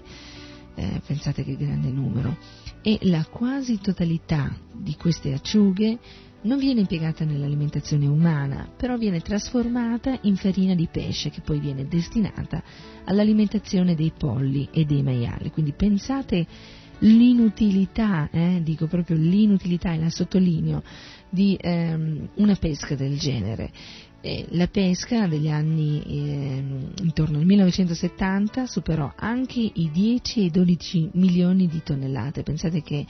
eh, 0.75 1.01
pensate 1.05 1.45
che 1.45 1.55
grande 1.55 1.89
numero. 1.89 2.35
E 2.81 2.99
la 3.03 3.25
quasi 3.25 3.79
totalità 3.79 4.53
di 4.73 4.95
queste 4.97 5.33
acciughe 5.33 5.97
non 6.43 6.57
viene 6.57 6.81
impiegata 6.81 7.25
nell'alimentazione 7.25 8.07
umana, 8.07 8.69
però 8.75 8.97
viene 8.97 9.21
trasformata 9.21 10.17
in 10.23 10.35
farina 10.35 10.75
di 10.75 10.87
pesce 10.91 11.29
che 11.29 11.41
poi 11.41 11.59
viene 11.59 11.87
destinata 11.87 12.61
all'alimentazione 13.05 13.95
dei 13.95 14.11
polli 14.17 14.67
e 14.71 14.85
dei 14.85 15.03
maiali. 15.03 15.51
Quindi 15.51 15.73
pensate 15.73 16.45
l'inutilità, 16.99 18.29
eh, 18.31 18.61
dico 18.63 18.87
proprio 18.87 19.17
l'inutilità 19.17 19.93
e 19.93 19.99
la 19.99 20.09
sottolineo, 20.09 20.83
di 21.29 21.57
ehm, 21.59 22.29
una 22.35 22.55
pesca 22.55 22.95
del 22.95 23.17
genere. 23.17 23.71
Eh, 24.21 24.45
la 24.51 24.67
pesca 24.67 25.27
degli 25.27 25.49
anni 25.49 26.01
eh, 26.01 26.63
intorno 27.01 27.39
al 27.39 27.45
1970 27.45 28.67
superò 28.67 29.11
anche 29.15 29.59
i 29.59 29.89
10 29.91 30.39
e 30.39 30.43
i 30.45 30.51
12 30.51 31.09
milioni 31.13 31.67
di 31.67 31.81
tonnellate. 31.83 32.43
Pensate 32.43 32.81
che 32.81 33.05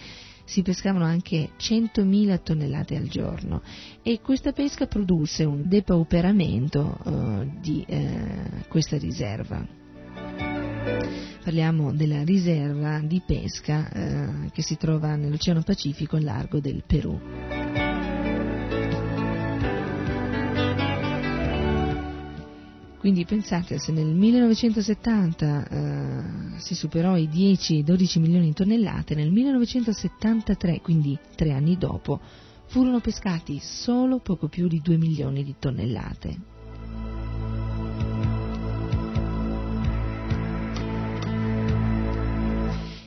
si 0.45 0.61
pescavano 0.61 1.05
anche 1.05 1.51
100.000 1.57 2.41
tonnellate 2.43 2.95
al 2.95 3.07
giorno 3.07 3.61
e 4.01 4.19
questa 4.21 4.51
pesca 4.51 4.87
produsse 4.87 5.43
un 5.43 5.63
depauperamento 5.65 6.97
eh, 7.05 7.51
di 7.59 7.83
eh, 7.87 8.65
questa 8.67 8.97
riserva. 8.97 9.65
Parliamo 11.43 11.93
della 11.93 12.23
riserva 12.23 12.99
di 12.99 13.21
pesca 13.25 13.89
eh, 13.89 14.49
che 14.51 14.61
si 14.61 14.77
trova 14.77 15.15
nell'Oceano 15.15 15.61
Pacifico 15.61 16.15
al 16.15 16.23
largo 16.23 16.59
del 16.59 16.83
Perù. 16.85 17.82
Quindi 23.03 23.25
pensate, 23.25 23.79
se 23.79 23.91
nel 23.91 24.05
1970 24.05 25.67
eh, 25.67 26.59
si 26.59 26.73
superò 26.73 27.17
i 27.17 27.27
10-12 27.27 28.21
milioni 28.21 28.45
di 28.45 28.53
tonnellate, 28.53 29.13
nel 29.13 29.29
1973, 29.29 30.79
quindi 30.79 31.19
tre 31.35 31.51
anni 31.51 31.77
dopo, 31.77 32.21
furono 32.67 33.01
pescati 33.01 33.59
solo 33.59 34.19
poco 34.19 34.47
più 34.47 34.69
di 34.69 34.79
2 34.81 34.95
milioni 34.95 35.43
di 35.43 35.53
tonnellate. 35.59 36.52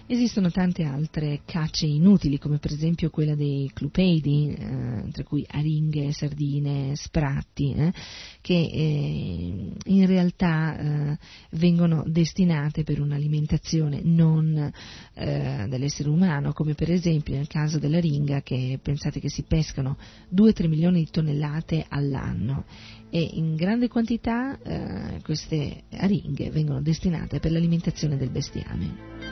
Esistono 0.09 0.52
tante 0.52 0.85
altre 0.85 1.41
cacce 1.44 1.85
inutili, 1.85 2.39
come 2.39 2.59
per 2.59 2.70
esempio 2.70 3.10
quella 3.10 3.35
dei 3.35 3.68
clupeidi, 3.75 4.55
eh, 4.55 5.10
tra 5.10 5.25
cui 5.25 5.44
aringhe, 5.51 6.12
sardine, 6.12 6.94
spratti, 6.94 7.73
eh, 7.73 7.93
che 8.41 8.55
eh, 8.55 9.73
in 9.85 10.07
realtà 10.07 10.78
eh, 10.78 11.18
vengono 11.51 12.05
destinate 12.07 12.85
per 12.85 13.01
un'alimentazione 13.01 14.01
non 14.05 14.70
eh, 15.15 15.67
dell'essere 15.68 16.09
umano, 16.09 16.52
come 16.52 16.75
per 16.75 16.93
esempio 16.93 17.35
nel 17.35 17.49
caso 17.49 17.81
della 17.81 17.99
ringa, 17.99 18.43
che 18.43 18.78
pensate 18.81 19.18
che 19.18 19.28
si 19.28 19.43
pescano 19.43 19.99
2-3 20.33 20.68
milioni 20.68 21.01
di 21.01 21.10
tonnellate 21.10 21.85
all'anno 21.89 22.65
e 23.10 23.28
in 23.33 23.57
grande 23.57 23.89
quantità 23.89 24.57
eh, 24.62 25.20
queste 25.25 25.83
aringhe 25.91 26.51
vengono 26.51 26.81
destinate 26.81 27.41
per 27.41 27.51
l'alimentazione 27.51 28.17
del 28.17 28.31
bestiame. 28.31 29.25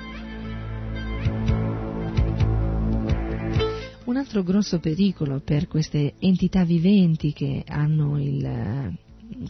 Un 4.05 4.17
altro 4.17 4.43
grosso 4.43 4.78
pericolo 4.78 5.41
per 5.41 5.67
queste 5.67 6.15
entità 6.19 6.65
viventi 6.65 7.33
che 7.33 7.65
hanno 7.67 8.20
il 8.20 8.44
eh, 8.44 8.97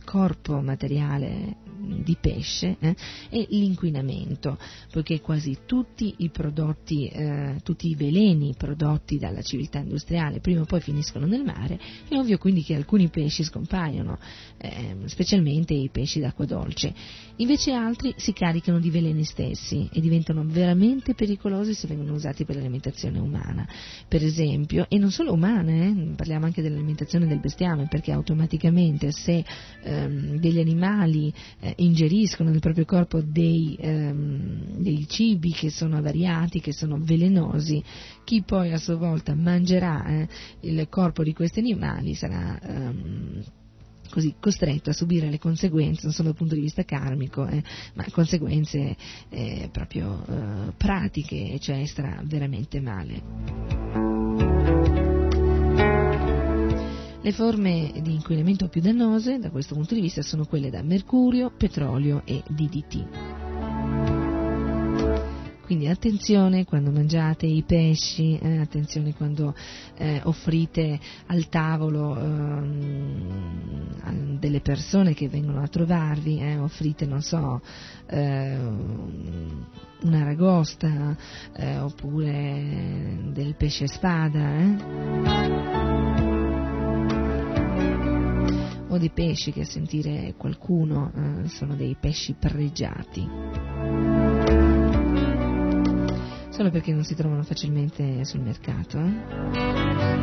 corpo 0.04 0.60
materiale 0.60 1.56
di 2.02 2.16
pesce 2.20 2.76
eh, 2.78 2.96
è 3.28 3.46
l'inquinamento, 3.50 4.58
poiché 4.90 5.20
quasi 5.20 5.58
tutti 5.66 6.14
i 6.18 6.30
prodotti, 6.30 7.06
eh, 7.08 7.60
tutti 7.62 7.88
i 7.88 7.94
veleni 7.94 8.54
prodotti 8.56 9.18
dalla 9.18 9.42
civiltà 9.42 9.78
industriale 9.78 10.40
prima 10.40 10.62
o 10.62 10.64
poi 10.64 10.80
finiscono 10.80 11.26
nel 11.26 11.44
mare, 11.44 11.78
è 12.08 12.16
ovvio 12.16 12.38
quindi 12.38 12.62
che 12.62 12.74
alcuni 12.74 13.08
pesci 13.08 13.42
scompaiono, 13.42 14.18
eh, 14.58 14.96
specialmente 15.06 15.74
i 15.74 15.90
pesci 15.90 16.20
d'acqua 16.20 16.44
dolce. 16.44 16.94
Invece 17.38 17.72
altri 17.72 18.14
si 18.16 18.32
caricano 18.32 18.78
di 18.78 18.90
veleni 18.90 19.24
stessi 19.24 19.88
e 19.92 20.00
diventano 20.00 20.44
veramente 20.46 21.14
pericolosi 21.14 21.74
se 21.74 21.88
vengono 21.88 22.14
usati 22.14 22.44
per 22.44 22.54
l'alimentazione 22.54 23.18
umana. 23.18 23.66
Per 24.06 24.22
esempio, 24.22 24.86
e 24.88 24.98
non 24.98 25.10
solo 25.10 25.32
umana, 25.32 25.72
eh, 25.72 26.12
parliamo 26.14 26.44
anche 26.44 26.62
dell'alimentazione 26.62 27.26
del 27.26 27.40
bestiame, 27.40 27.88
perché 27.88 28.12
automaticamente 28.12 29.10
se 29.10 29.44
ehm, 29.82 30.38
degli 30.38 30.60
animali 30.60 31.34
eh, 31.58 31.74
ingeriscono 31.78 32.50
nel 32.50 32.60
proprio 32.60 32.84
corpo 32.84 33.20
dei, 33.20 33.76
ehm, 33.80 34.78
dei, 34.78 35.04
cibi 35.08 35.50
che 35.50 35.70
sono 35.70 35.96
avariati, 35.96 36.60
che 36.60 36.72
sono 36.72 36.98
velenosi, 37.00 37.82
chi 38.22 38.42
poi 38.42 38.72
a 38.72 38.78
sua 38.78 38.94
volta 38.94 39.34
mangerà 39.34 40.06
eh, 40.06 40.28
il 40.60 40.86
corpo 40.88 41.24
di 41.24 41.32
questi 41.32 41.58
animali 41.58 42.14
sarà 42.14 42.60
ehm, 42.60 43.42
così 44.10 44.34
costretto 44.38 44.90
a 44.90 44.92
subire 44.92 45.30
le 45.30 45.38
conseguenze 45.38 46.02
non 46.04 46.12
solo 46.12 46.28
dal 46.28 46.36
punto 46.36 46.54
di 46.54 46.60
vista 46.60 46.84
karmico, 46.84 47.46
eh, 47.46 47.62
ma 47.94 48.04
conseguenze 48.10 48.96
eh, 49.28 49.68
proprio 49.72 50.24
eh, 50.26 50.72
pratiche, 50.76 51.58
cioè 51.58 51.84
starà 51.86 52.20
veramente 52.24 52.80
male. 52.80 53.22
Le 57.20 57.32
forme 57.32 57.90
di 58.02 58.12
inquinamento 58.12 58.68
più 58.68 58.82
dannose 58.82 59.38
da 59.38 59.50
questo 59.50 59.74
punto 59.74 59.94
di 59.94 60.02
vista 60.02 60.20
sono 60.20 60.44
quelle 60.44 60.68
da 60.68 60.82
mercurio, 60.82 61.50
petrolio 61.56 62.20
e 62.26 62.42
DDT. 62.46 63.43
Quindi 65.64 65.88
attenzione 65.88 66.66
quando 66.66 66.90
mangiate 66.90 67.46
i 67.46 67.62
pesci, 67.62 68.38
eh, 68.38 68.58
attenzione 68.58 69.14
quando 69.14 69.54
eh, 69.96 70.20
offrite 70.24 71.00
al 71.26 71.48
tavolo 71.48 72.18
ehm, 72.18 74.38
delle 74.38 74.60
persone 74.60 75.14
che 75.14 75.26
vengono 75.28 75.62
a 75.62 75.68
trovarvi, 75.68 76.38
eh, 76.38 76.58
offrite, 76.58 77.06
non 77.06 77.22
so, 77.22 77.62
eh, 78.06 78.58
un'aragosta 80.02 81.16
eh, 81.56 81.78
oppure 81.78 83.30
del 83.32 83.54
pesce 83.56 83.86
spada. 83.86 84.58
Eh 84.58 85.72
o 88.94 88.98
dei 88.98 89.10
pesci 89.10 89.50
che 89.50 89.62
a 89.62 89.64
sentire 89.64 90.34
qualcuno 90.36 91.10
eh, 91.12 91.48
sono 91.48 91.74
dei 91.74 91.96
pesci 91.98 92.36
pregiati. 92.38 94.53
Solo 96.54 96.70
perché 96.70 96.92
non 96.92 97.02
si 97.02 97.16
trovano 97.16 97.42
facilmente 97.42 98.24
sul 98.24 98.38
mercato. 98.38 99.00
Eh? 99.00 100.22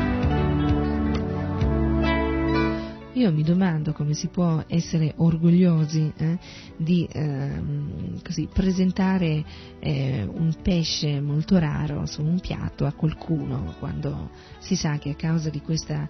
Io 3.20 3.34
mi 3.34 3.44
domando 3.44 3.92
come 3.92 4.14
si 4.14 4.30
può 4.30 4.64
essere 4.68 5.12
orgogliosi 5.18 6.10
eh, 6.16 6.40
di 6.78 7.06
ehm, 7.12 8.22
così, 8.24 8.48
presentare 8.52 9.44
eh, 9.80 10.24
un 10.24 10.56
pesce 10.64 11.20
molto 11.20 11.58
raro 11.58 12.06
su 12.06 12.22
un 12.24 12.40
piatto 12.40 12.86
a 12.86 12.94
qualcuno 12.94 13.76
quando 13.78 14.30
si 14.60 14.78
sa 14.78 14.98
che 15.00 15.10
a 15.10 15.16
causa 15.16 15.50
di 15.50 15.60
questa 15.60 16.08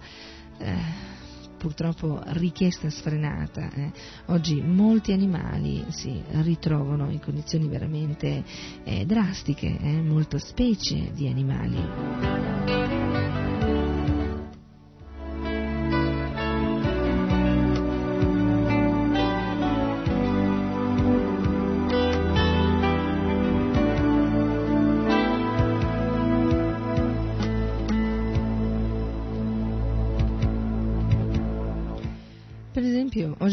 eh, 0.58 1.21
purtroppo 1.62 2.20
richiesta 2.26 2.90
sfrenata. 2.90 3.70
Eh. 3.72 3.92
Oggi 4.26 4.60
molti 4.60 5.12
animali 5.12 5.84
si 5.90 6.20
ritrovano 6.40 7.08
in 7.08 7.20
condizioni 7.20 7.68
veramente 7.68 8.42
eh, 8.82 9.06
drastiche, 9.06 9.78
eh, 9.80 10.02
molte 10.02 10.40
specie 10.40 11.12
di 11.12 11.28
animali. 11.28 13.11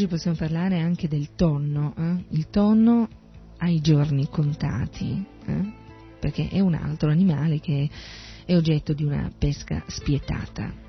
Possiamo 0.09 0.35
parlare 0.35 0.79
anche 0.79 1.07
del 1.07 1.35
tonno. 1.35 1.93
Eh? 1.97 2.25
Il 2.31 2.49
tonno 2.49 3.07
ha 3.57 3.69
i 3.69 3.79
giorni 3.79 4.27
contati, 4.27 5.25
eh? 5.45 5.73
perché 6.19 6.49
è 6.49 6.59
un 6.59 6.73
altro 6.73 7.09
animale 7.09 7.59
che 7.59 7.89
è 8.43 8.55
oggetto 8.55 8.91
di 8.91 9.05
una 9.05 9.31
pesca 9.38 9.83
spietata. 9.88 10.88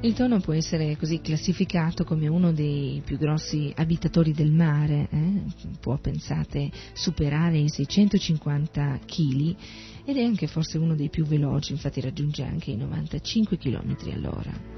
Il 0.00 0.14
tonno 0.14 0.38
può 0.38 0.52
essere 0.52 0.96
così 0.96 1.20
classificato 1.20 2.04
come 2.04 2.28
uno 2.28 2.52
dei 2.52 3.02
più 3.04 3.18
grossi 3.18 3.72
abitatori 3.74 4.32
del 4.32 4.52
mare, 4.52 5.08
eh? 5.10 5.42
può 5.80 5.98
pensate 5.98 6.70
superare 6.92 7.58
i 7.58 7.68
650 7.68 9.00
kg 9.04 9.56
ed 10.06 10.16
è 10.16 10.22
anche 10.22 10.46
forse 10.46 10.78
uno 10.78 10.94
dei 10.94 11.10
più 11.10 11.26
veloci, 11.26 11.72
infatti 11.72 12.00
raggiunge 12.00 12.44
anche 12.44 12.70
i 12.70 12.76
95 12.76 13.58
km 13.58 13.96
all'ora. 14.12 14.76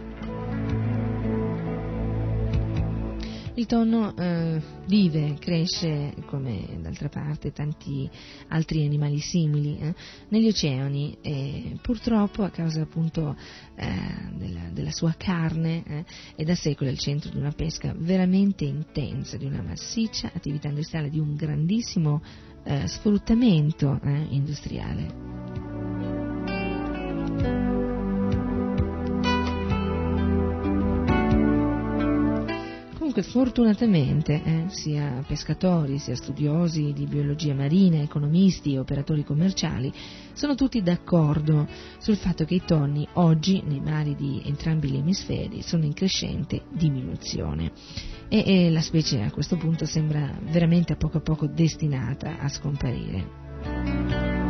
Il 3.59 3.67
tonno 3.67 4.17
eh, 4.17 4.63
vive, 4.87 5.35
cresce, 5.41 6.15
come 6.27 6.79
d'altra 6.81 7.09
parte 7.09 7.51
tanti 7.51 8.09
altri 8.51 8.85
animali 8.87 9.19
simili, 9.19 9.77
eh, 9.81 9.95
negli 10.29 10.47
oceani 10.47 11.19
e 11.21 11.77
purtroppo 11.83 12.45
a 12.45 12.51
causa 12.51 12.83
appunto 12.83 13.37
eh, 13.75 14.31
della, 14.37 14.71
della, 14.73 14.93
sua 14.93 15.13
carne 15.19 15.83
eh, 15.85 16.05
è 16.37 16.45
da 16.45 16.55
secoli 16.55 16.91
al 16.91 16.99
centro 16.99 17.31
di 17.31 17.37
una 17.37 17.51
pesca 17.51 17.93
veramente 17.99 18.65
intensa, 18.65 19.37
di 19.37 19.47
una 19.47 19.61
massiccia 19.61 20.31
attività 20.33 20.69
industriale, 20.69 21.11
di 21.11 21.19
un 21.19 21.35
grandissimo 21.35 22.23
eh, 22.69 22.87
sfruttamento 22.87 23.99
eh, 24.05 24.27
industriale. 24.29 25.29
Comunque 33.09 33.33
fortunatamente 33.33 34.43
eh, 34.45 34.65
sia 34.69 35.25
pescatori, 35.27 35.99
sia 35.99 36.15
studiosi 36.15 36.93
di 36.93 37.07
biologia 37.07 37.55
marina, 37.55 38.03
economisti 38.03 38.75
e 38.75 38.79
operatori 38.79 39.25
commerciali 39.25 39.91
sono 40.35 40.55
tutti 40.55 40.83
d'accordo 40.83 41.67
sul 41.97 42.17
fatto 42.17 42.45
che 42.45 42.57
i 42.57 42.63
tonni 42.67 43.09
oggi 43.15 43.63
nei 43.65 43.81
mari 43.81 44.15
di 44.15 44.43
entrambi 44.45 44.91
gli 44.91 44.99
emisferi 44.99 45.63
sono 45.63 45.87
in 45.87 45.95
crescente 45.95 46.65
diminuzione 46.71 47.73
e, 48.29 48.43
e 48.45 48.71
la 48.71 48.83
specie 48.83 49.23
a 49.23 49.31
questo 49.31 49.57
punto 49.57 49.87
sembra 49.87 50.39
veramente 50.43 50.93
a 50.93 50.97
poco 50.97 51.17
a 51.17 51.23
poco 51.23 51.47
destinata 51.47 52.39
a 52.39 52.49
scomparire. 52.49 54.48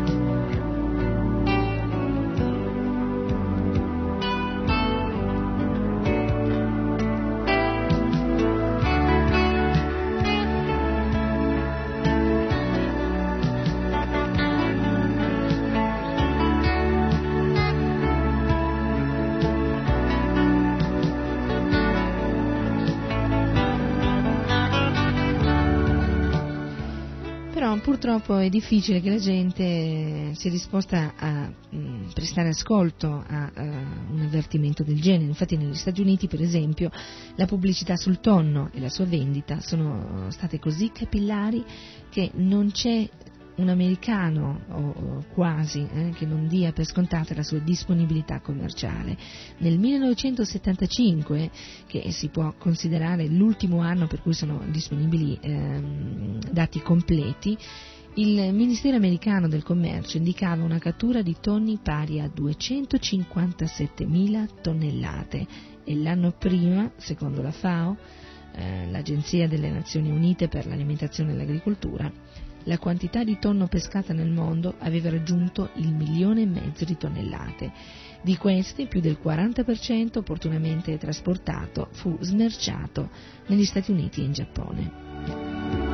Purtroppo 28.28 28.36
è 28.36 28.48
difficile 28.50 29.00
che 29.00 29.08
la 29.08 29.18
gente 29.18 30.34
sia 30.34 30.50
disposta 30.50 31.15
a 31.16 31.50
mh, 31.70 31.76
mm, 31.76 32.10
prestare 32.12 32.48
ascolto 32.48 33.24
a, 33.26 33.50
a, 33.55 33.62
un 34.10 34.20
avvertimento 34.20 34.82
del 34.82 35.00
genere. 35.00 35.24
Infatti 35.24 35.57
negli 35.57 35.74
Stati 35.74 36.02
Uniti, 36.02 36.28
per 36.28 36.42
esempio, 36.42 36.90
la 37.36 37.47
pubblicità 37.47 37.97
sul 37.97 38.20
tonno 38.20 38.70
e 38.74 38.81
la 38.81 38.90
sua 38.90 39.07
vendita 39.07 39.60
sono 39.60 40.31
state 40.31 40.58
così 40.58 40.90
capillari 40.92 41.65
che 42.10 42.31
non 42.34 42.70
c'è 42.70 43.08
un 43.57 43.68
americano, 43.70 44.60
o, 44.68 45.24
quasi, 45.32 45.84
eh, 45.92 46.12
che 46.15 46.26
non 46.26 46.47
dia 46.47 46.70
per 46.70 46.84
scontata 46.84 47.34
la 47.34 47.42
sua 47.42 47.58
disponibilità 47.58 48.40
commerciale. 48.40 49.16
Nel 49.58 49.78
1975, 49.78 51.50
che 51.86 52.12
si 52.12 52.28
può 52.28 52.55
considerare 52.57 53.26
l'ultimo 53.26 53.81
anno 53.81 54.07
per 54.07 54.23
cui 54.23 54.32
sono 54.32 54.62
disponibili 54.70 55.36
ehm, 55.40 56.39
dati 56.52 56.81
completi, 56.81 57.58
il 58.15 58.53
Ministero 58.53 58.97
americano 58.97 59.47
del 59.49 59.62
commercio 59.62 60.17
indicava 60.17 60.65
una 60.65 60.78
cattura 60.78 61.23
di 61.23 61.37
tonni 61.41 61.78
pari 61.83 62.20
a 62.20 62.27
257.000 62.27 64.49
tonnellate 64.61 65.47
e 65.85 65.95
l'anno 65.95 66.33
prima, 66.33 66.91
secondo 66.97 67.43
la 67.43 67.53
FAO, 67.53 67.97
eh, 68.53 68.91
l'Agenzia 68.91 69.47
delle 69.47 69.70
Nazioni 69.70 70.11
Unite 70.11 70.49
per 70.49 70.67
l'alimentazione 70.67 71.33
e 71.33 71.37
l'agricoltura, 71.37 72.11
la 72.65 72.78
quantità 72.78 73.25
di 73.25 73.39
tonno 73.39 73.67
pescata 73.67 74.12
nel 74.12 74.31
mondo 74.31 74.75
aveva 74.78 75.11
raggiunto 75.11 75.70
il 75.77 75.95
milione 75.95 76.43
e 76.43 76.47
mezzo 76.47 76.85
di 76.85 76.97
tonnellate. 76.97 77.73
Di 78.20 78.37
questi, 78.37 78.87
più 78.87 79.01
del 79.01 79.19
40% 79.23 80.19
opportunamente 80.19 80.99
trasportato 80.99 81.89
fu 81.93 82.19
smerciato 82.20 83.11
negli 83.47 83.65
Stati 83.65 83.91
Uniti 83.91 84.20
e 84.20 84.25
in 84.25 84.33
Giappone. 84.33 85.88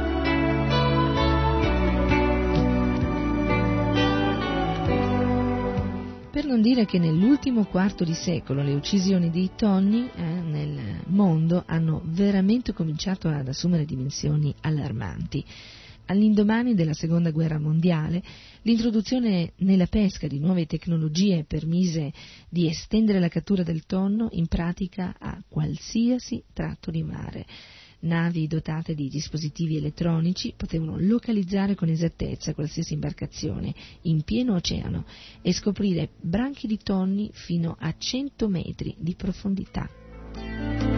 Per 6.34 6.46
non 6.46 6.62
dire 6.62 6.84
che 6.84 6.98
nell'ultimo 6.98 7.64
quarto 7.64 8.02
di 8.02 8.12
secolo 8.12 8.60
le 8.60 8.74
uccisioni 8.74 9.30
dei 9.30 9.52
tonni 9.54 10.10
eh, 10.12 10.20
nel 10.20 11.02
mondo 11.06 11.62
hanno 11.64 12.02
veramente 12.06 12.72
cominciato 12.72 13.28
ad 13.28 13.46
assumere 13.46 13.84
dimensioni 13.84 14.52
allarmanti. 14.62 15.44
All'indomani 16.06 16.74
della 16.74 16.92
Seconda 16.92 17.30
Guerra 17.30 17.60
Mondiale, 17.60 18.20
l'introduzione 18.62 19.52
nella 19.58 19.86
pesca 19.86 20.26
di 20.26 20.40
nuove 20.40 20.66
tecnologie 20.66 21.44
permise 21.44 22.12
di 22.48 22.66
estendere 22.66 23.20
la 23.20 23.28
cattura 23.28 23.62
del 23.62 23.86
tonno 23.86 24.26
in 24.32 24.48
pratica 24.48 25.14
a 25.16 25.40
qualsiasi 25.48 26.42
tratto 26.52 26.90
di 26.90 27.04
mare. 27.04 27.46
Navi 28.04 28.46
dotate 28.46 28.94
di 28.94 29.08
dispositivi 29.08 29.76
elettronici 29.76 30.52
potevano 30.54 30.96
localizzare 30.98 31.74
con 31.74 31.88
esattezza 31.88 32.52
qualsiasi 32.52 32.92
imbarcazione 32.92 33.74
in 34.02 34.22
pieno 34.24 34.54
oceano 34.54 35.04
e 35.40 35.52
scoprire 35.52 36.10
branchi 36.20 36.66
di 36.66 36.78
tonni 36.82 37.30
fino 37.32 37.76
a 37.78 37.94
100 37.96 38.48
metri 38.48 38.94
di 38.98 39.14
profondità. 39.14 40.93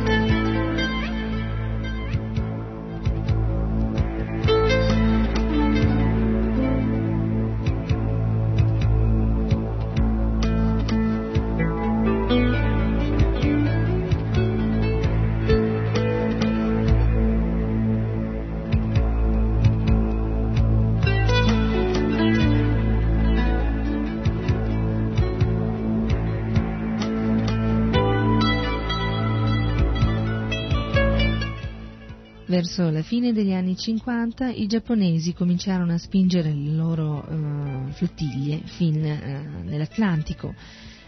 Verso 32.76 32.90
la 32.90 33.02
fine 33.02 33.32
degli 33.32 33.52
anni 33.52 33.74
50 33.74 34.50
i 34.50 34.66
giapponesi 34.66 35.32
cominciarono 35.32 35.94
a 35.94 35.98
spingere 35.98 36.52
le 36.52 36.72
loro 36.72 37.26
eh, 37.26 37.92
flottiglie 37.92 38.60
fin 38.64 39.02
eh, 39.02 39.62
nell'Atlantico 39.64 40.54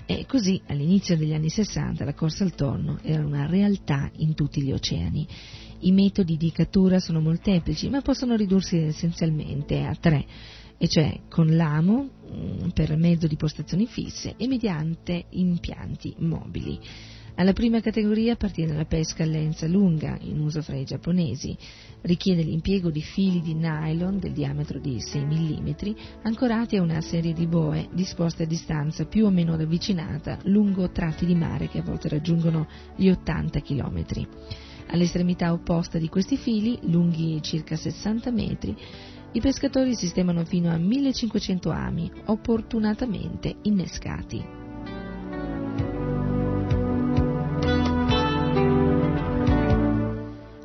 e 0.07 0.25
così 0.27 0.59
all'inizio 0.69 1.15
degli 1.19 1.35
anni 1.35 1.51
60 1.51 2.05
la 2.07 2.15
corsa 2.15 2.45
al 2.45 2.55
tonno 2.55 2.99
era 3.03 3.23
una 3.23 3.47
realtà 3.47 4.11
in 4.17 4.35
tutti 4.35 4.63
gli 4.63 4.73
oceani. 4.73 5.27
I 5.81 5.93
metodi 5.93 6.39
di 6.39 6.51
cattura 6.53 7.01
sono 7.01 7.21
molteplici 7.21 7.91
ma 7.91 8.01
possono 8.01 8.35
ridursi 8.35 8.79
essenzialmente 8.79 9.83
a 9.83 9.95
tre 9.95 10.25
e 10.79 10.89
cioè 10.89 11.21
con 11.29 11.55
l'amo 11.55 12.09
mm, 12.33 12.69
per 12.71 12.97
mezzo 12.97 13.27
di 13.27 13.37
postazioni 13.37 13.87
fisse 13.87 14.35
e 14.39 14.47
mediante 14.47 15.27
impianti 15.31 16.15
mobili. 16.21 16.81
Alla 17.39 17.53
prima 17.53 17.81
categoria 17.81 18.33
appartiene 18.33 18.75
la 18.75 18.85
pesca 18.85 19.23
a 19.23 19.27
lenza 19.27 19.69
lunga, 19.69 20.19
in 20.23 20.41
uso 20.41 20.61
fra 20.61 20.75
i 20.75 20.83
giapponesi. 20.83 21.57
Richiede 22.01 22.43
l'impiego 22.43 22.91
di 22.91 23.01
fili 23.01 23.41
di 23.41 23.55
nylon 23.55 24.19
del 24.19 24.33
diametro 24.33 24.81
di 24.81 25.01
6 25.01 25.25
mm, 25.25 25.71
ancorati 26.23 26.75
a 26.75 26.83
una 26.83 27.01
serie 27.01 27.33
di 27.33 27.47
boe 27.47 27.91
disposte 27.93 28.43
a 28.43 28.47
distanza 28.47 29.05
più 29.05 29.25
o 29.25 29.31
meno 29.31 29.57
ravvicinata 29.57 30.39
lungo 30.47 30.91
tratti 30.91 31.27
di 31.27 31.37
mare 31.37 31.69
che 31.69 31.79
a 31.79 31.83
volte 31.83 32.09
raggiungono 32.09 32.67
gli 32.97 33.09
80 33.09 33.61
km. 33.61 34.05
All'estremità 34.89 35.53
opposta 35.53 35.99
di 35.99 36.09
questi 36.09 36.37
fili, 36.37 36.77
lunghi 36.91 37.41
circa 37.41 37.77
60 37.77 38.33
metri, 38.33 38.77
i 39.31 39.41
pescatori 39.41 39.95
sistemano 39.95 40.45
fino 40.45 40.73
a 40.73 40.77
1500 40.77 41.71
ami, 41.71 42.11
opportunatamente 42.25 43.59
innescati. 43.63 44.58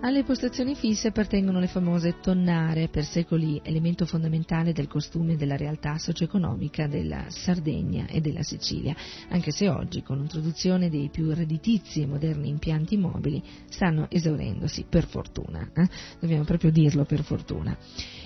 Alle 0.06 0.26
postazioni 0.26 0.76
fisse 0.76 1.08
appartengono 1.08 1.62
le 1.62 1.68
famose 1.68 2.20
tonnare, 2.20 2.90
per 2.90 3.06
secoli 3.06 3.62
elemento 3.64 4.06
fondamentale 4.06 4.74
del 4.74 4.90
costume 4.90 5.38
della 5.38 5.56
realtà 5.56 5.98
socio-economica 5.98 6.88
della 6.88 7.28
Sardegna 7.30 8.08
e 8.08 8.20
della 8.20 8.44
Sicilia, 8.44 8.94
anche 9.30 9.52
se 9.52 9.70
oggi, 9.70 10.04
con 10.04 10.18
l'introduzione 10.18 10.90
dei 10.90 11.08
più 11.10 11.32
redditizi 11.34 12.02
e 12.02 12.06
moderni 12.06 12.50
impianti 12.50 12.98
mobili, 12.98 13.42
stanno 13.70 14.08
esaurendosi, 14.10 14.86
per 14.90 15.06
fortuna. 15.06 15.72
Eh? 15.74 15.88
Dobbiamo 16.20 16.44
proprio 16.44 16.70
dirlo 16.70 17.06
per 17.06 17.24
fortuna. 17.24 17.78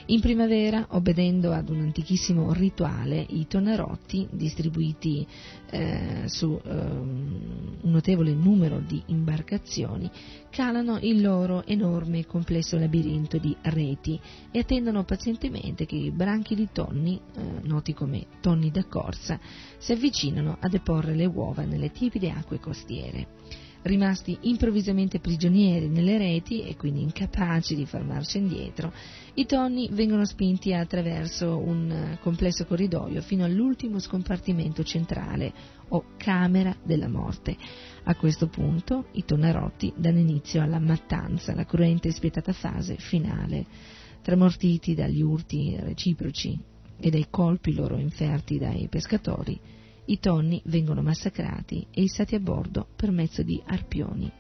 In 0.10 0.22
primavera, 0.22 0.88
obbedendo 0.92 1.52
ad 1.52 1.68
un 1.68 1.82
antichissimo 1.82 2.54
rituale, 2.54 3.26
i 3.28 3.46
tonnerotti, 3.46 4.26
distribuiti 4.32 5.28
eh, 5.70 6.24
su 6.28 6.58
eh, 6.64 6.70
un 6.70 7.78
notevole 7.82 8.34
numero 8.34 8.80
di 8.80 9.04
imbarcazioni, 9.08 10.10
calano 10.50 10.98
il 11.02 11.22
loro 11.22 11.66
enorme 11.66 12.20
e 12.20 12.26
complesso 12.26 12.78
labirinto 12.78 13.38
di 13.38 13.54
reti 13.64 14.18
e 14.50 14.60
attendono 14.60 15.04
pazientemente 15.04 15.86
che 15.86 15.98
i 15.98 16.12
branchi 16.12 16.56
di 16.56 16.70
tonni, 16.72 17.20
eh, 17.36 17.42
noti 17.64 17.94
come 17.94 18.28
tonni 18.40 18.72
da 18.72 18.86
corsa, 18.86 19.38
si 19.78 19.92
avvicinano 19.92 20.56
a 20.58 20.70
deporre 20.70 21.16
le 21.16 21.26
uova 21.26 21.64
nelle 21.64 21.92
tiepide 21.92 22.30
acque 22.30 22.62
costiere 22.62 23.28
rimasti 23.84 24.38
improvvisamente 24.42 25.20
prigionieri 25.20 25.88
nelle 25.88 26.18
reti 26.18 26.62
e 26.64 26.76
quindi 26.76 27.02
incapaci 27.02 27.76
di 27.76 27.86
far 27.86 28.04
marcia 28.04 28.38
indietro, 28.38 28.92
i 29.36 29.46
tonni 29.46 29.90
vengono 29.92 30.26
spinti 30.26 30.74
attraverso 30.74 31.58
un 31.58 32.18
complesso 32.22 32.66
corridoio 32.66 33.22
fino 33.22 33.46
all'ultimo 33.46 34.00
scompartimento 34.00 34.84
centrale 34.84 35.54
o 35.90 36.06
camera 36.18 36.76
della 36.84 37.08
morte. 37.08 37.56
A 38.04 38.16
questo 38.16 38.48
punto 38.48 39.08
i 39.14 39.26
tonnerotti 39.26 39.94
danno 39.96 40.20
inizio 40.20 40.62
alla 40.62 40.80
mattanza, 40.80 41.54
la 41.54 41.66
cruenta 41.66 42.08
e 42.08 42.12
spietata 42.12 42.54
fase 42.54 42.96
finale. 42.98 43.66
Tramortiti 44.22 44.94
dagli 44.94 45.22
urti 45.22 45.76
reciproci 45.80 46.58
e 47.00 47.10
dai 47.10 47.28
colpi 47.30 47.74
loro 47.74 47.98
inferti 47.98 48.58
dai 48.58 48.88
pescatori, 48.90 49.60
i 50.08 50.20
tonni 50.20 50.62
vengono 50.66 51.02
massacrati 51.02 51.88
e 51.92 52.02
issati 52.02 52.36
a 52.36 52.40
bordo 52.40 52.88
per 52.96 53.12
mezzo 53.12 53.44
di 53.44 53.62
arpioni. 53.66 54.32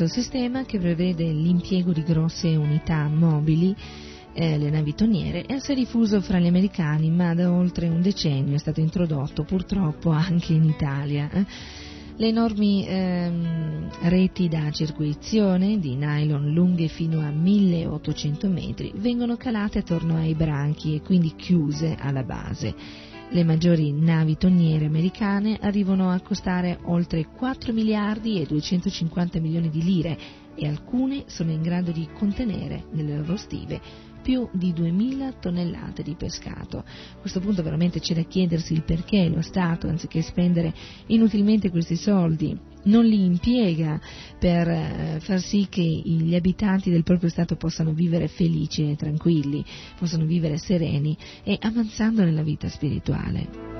Terzo 0.00 0.06
sistema 0.06 0.64
che 0.64 0.78
prevede 0.78 1.24
l'impiego 1.30 1.92
di 1.92 2.02
grosse 2.02 2.56
unità 2.56 3.06
mobili 3.08 3.76
eh, 4.32 4.56
le 4.56 4.70
navi 4.70 4.94
tonniere 4.94 5.42
è 5.42 5.54
assai 5.54 5.74
diffuso 5.74 6.22
fra 6.22 6.38
gli 6.38 6.46
americani, 6.46 7.10
ma 7.10 7.34
da 7.34 7.52
oltre 7.52 7.86
un 7.86 8.00
decennio 8.00 8.54
è 8.54 8.58
stato 8.58 8.80
introdotto 8.80 9.42
purtroppo 9.42 10.08
anche 10.08 10.54
in 10.54 10.64
Italia. 10.64 11.28
Eh. 11.30 11.44
Le 12.16 12.26
enormi 12.26 12.86
ehm, 12.86 13.90
reti 14.04 14.48
da 14.48 14.70
circuizione 14.70 15.78
di 15.78 15.96
nylon 15.96 16.50
lunghe 16.50 16.88
fino 16.88 17.20
a 17.20 17.30
1800 17.30 18.48
metri 18.48 18.92
vengono 18.96 19.36
calate 19.36 19.80
attorno 19.80 20.16
ai 20.16 20.34
branchi 20.34 20.94
e 20.94 21.02
quindi 21.02 21.34
chiuse 21.36 21.96
alla 21.98 22.22
base 22.22 22.74
le 23.32 23.44
maggiori 23.44 23.92
navi 23.92 24.36
tonniere 24.36 24.86
americane 24.86 25.56
arrivano 25.60 26.10
a 26.10 26.20
costare 26.20 26.80
oltre 26.86 27.26
4 27.26 27.72
miliardi 27.72 28.40
e 28.40 28.46
250 28.46 29.38
milioni 29.38 29.70
di 29.70 29.84
lire 29.84 30.18
e 30.56 30.66
alcune 30.66 31.24
sono 31.26 31.52
in 31.52 31.62
grado 31.62 31.92
di 31.92 32.08
contenere 32.12 32.86
nelle 32.90 33.16
loro 33.16 33.36
stive 33.36 33.80
più 34.20 34.48
di 34.52 34.72
2000 34.72 35.32
tonnellate 35.40 36.02
di 36.02 36.16
pescato. 36.16 36.78
A 36.78 37.20
questo 37.20 37.40
punto 37.40 37.62
veramente 37.62 38.00
c'è 38.00 38.14
da 38.14 38.22
chiedersi 38.22 38.72
il 38.72 38.82
perché 38.82 39.28
lo 39.28 39.42
Stato, 39.42 39.86
anziché 39.86 40.22
spendere 40.22 40.74
inutilmente 41.06 41.70
questi 41.70 41.96
soldi, 41.96 42.58
non 42.84 43.04
li 43.04 43.24
impiega 43.24 44.00
per 44.38 44.68
eh, 44.68 45.18
far 45.20 45.40
sì 45.40 45.66
che 45.68 45.82
gli 45.82 46.34
abitanti 46.34 46.90
del 46.90 47.02
proprio 47.02 47.28
Stato 47.28 47.56
possano 47.56 47.92
vivere 47.92 48.28
felici 48.28 48.90
e 48.90 48.96
tranquilli, 48.96 49.64
possano 49.98 50.24
vivere 50.24 50.58
sereni 50.58 51.16
e 51.42 51.58
avanzando 51.60 52.24
nella 52.24 52.42
vita 52.42 52.68
spirituale. 52.68 53.79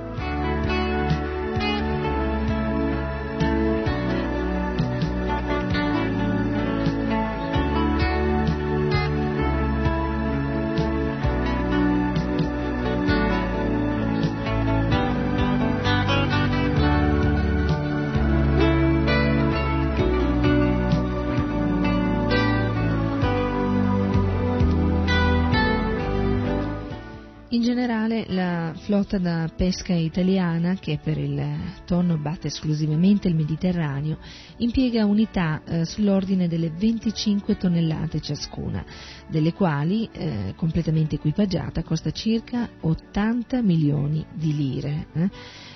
Flotta 28.81 29.17
da 29.17 29.49
pesca 29.55 29.93
italiana, 29.93 30.75
che 30.75 30.99
per 31.01 31.17
il 31.17 31.41
tonno 31.85 32.17
batte 32.17 32.47
esclusivamente 32.47 33.27
il 33.27 33.35
Mediterraneo, 33.35 34.17
impiega 34.57 35.05
unità 35.05 35.61
eh, 35.63 35.85
sull'ordine 35.85 36.47
delle 36.47 36.71
25 36.71 37.57
tonnellate 37.57 38.19
ciascuna, 38.19 38.83
delle 39.27 39.53
quali, 39.53 40.09
eh, 40.11 40.53
completamente 40.55 41.15
equipaggiata, 41.15 41.83
costa 41.83 42.11
circa 42.11 42.67
80 42.81 43.61
milioni 43.61 44.25
di 44.33 44.55
lire. 44.55 45.07
Eh? 45.13 45.29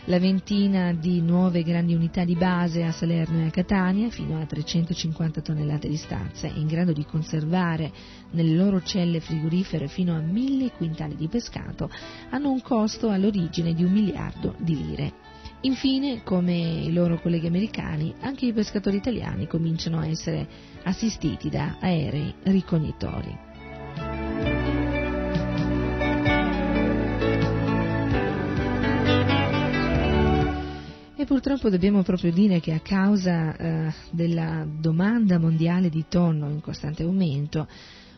La 0.07 0.19
ventina 0.19 0.93
di 0.93 1.19
nuove 1.19 1.63
grandi 1.63 1.95
unità 1.95 2.23
di 2.23 2.35
base 2.35 2.83
a 2.83 2.91
Salerno 2.91 3.39
e 3.39 3.47
a 3.47 3.49
Catania, 3.49 4.11
fino 4.11 4.39
a 4.39 4.45
350 4.45 5.41
tonnellate 5.41 5.87
di 5.87 5.97
stazza, 5.97 6.45
in 6.45 6.67
grado 6.67 6.93
di 6.93 7.03
conservare 7.05 7.91
nelle 8.29 8.53
loro 8.53 8.83
celle 8.83 9.19
frigorifere 9.19 9.87
fino 9.87 10.15
a 10.15 10.19
1000 10.19 10.73
quintali 10.73 11.15
di 11.15 11.27
pescato, 11.27 11.89
hanno 12.29 12.51
un 12.51 12.61
costo 12.61 13.09
all'origine 13.09 13.73
di 13.73 13.83
un 13.83 13.93
miliardo 13.93 14.53
di 14.59 14.75
lire. 14.75 15.13
Infine, 15.61 16.21
come 16.21 16.55
i 16.55 16.93
loro 16.93 17.19
colleghi 17.19 17.47
americani, 17.47 18.13
anche 18.19 18.45
i 18.45 18.53
pescatori 18.53 18.97
italiani 18.97 19.47
cominciano 19.47 19.97
a 19.97 20.05
essere 20.05 20.47
assistiti 20.83 21.49
da 21.49 21.77
aerei 21.79 22.31
ricognitori. 22.43 23.54
E 31.25 31.27
purtroppo 31.27 31.71
dobbiamo 31.71 32.03
proprio 32.03 32.31
dire 32.31 32.59
che 32.59 32.71
a 32.71 32.81
causa 32.81 33.57
eh, 33.57 33.91
della 34.11 34.63
domanda 34.63 35.39
mondiale 35.39 35.89
di 35.89 36.05
tonno 36.07 36.51
in 36.51 36.61
costante 36.61 37.01
aumento, 37.01 37.67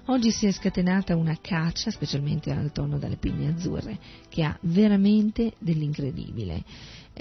oggi 0.07 0.31
si 0.31 0.45
è 0.45 0.51
scatenata 0.51 1.15
una 1.15 1.37
caccia, 1.39 1.91
specialmente 1.91 2.51
al 2.51 2.71
tonno 2.71 2.97
dalle 2.97 3.17
pinne 3.17 3.49
azzurre, 3.49 3.97
che 4.29 4.43
ha 4.43 4.57
veramente 4.61 5.53
dell'incredibile. 5.59 6.63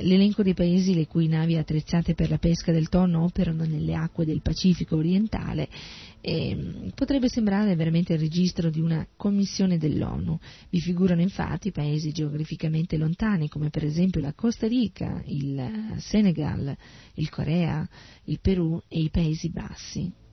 L'elenco 0.00 0.42
dei 0.42 0.52
paesi 0.52 0.94
le 0.94 1.06
cui 1.06 1.26
navi 1.26 1.56
attrezzate 1.56 2.14
per 2.14 2.28
la 2.28 2.36
pesca 2.36 2.70
del 2.70 2.90
tonno 2.90 3.22
operano 3.22 3.64
nelle 3.64 3.94
acque 3.94 4.26
del 4.26 4.42
Pacifico 4.42 4.96
orientale 4.96 5.68
eh, 6.20 6.90
potrebbe 6.94 7.28
sembrare 7.28 7.74
veramente 7.76 8.12
il 8.12 8.18
registro 8.18 8.68
di 8.68 8.80
una 8.80 9.06
commissione 9.16 9.78
dell'ONU. 9.78 10.38
Vi 10.68 10.80
figurano 10.80 11.22
infatti 11.22 11.72
paesi 11.72 12.12
geograficamente 12.12 12.98
lontani 12.98 13.48
come 13.48 13.70
per 13.70 13.84
esempio 13.84 14.20
la 14.20 14.34
Costa 14.34 14.66
Rica, 14.66 15.22
il 15.26 15.94
Senegal, 15.96 16.76
il 17.14 17.30
Corea, 17.30 17.88
il 18.24 18.38
Perù 18.40 18.78
e 18.88 19.00
i 19.00 19.08
Paesi 19.08 19.50
Bassi. 19.50 20.24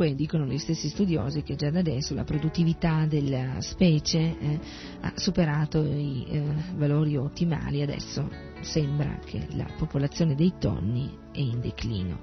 Comunque 0.01 0.25
dicono 0.25 0.51
gli 0.51 0.57
stessi 0.57 0.89
studiosi 0.89 1.43
che 1.43 1.57
già 1.57 1.69
da 1.69 1.81
adesso 1.81 2.15
la 2.15 2.25
produttività 2.25 3.05
della 3.05 3.61
specie 3.61 4.19
eh, 4.39 4.61
ha 5.03 5.13
superato 5.15 5.83
i 5.83 6.25
eh, 6.27 6.43
valori 6.75 7.19
ottimali, 7.19 7.83
adesso 7.83 8.27
sembra 8.63 9.19
che 9.23 9.47
la 9.51 9.67
popolazione 9.77 10.35
dei 10.35 10.55
tonni 10.59 11.15
è 11.31 11.41
in 11.41 11.61
declino. 11.61 12.19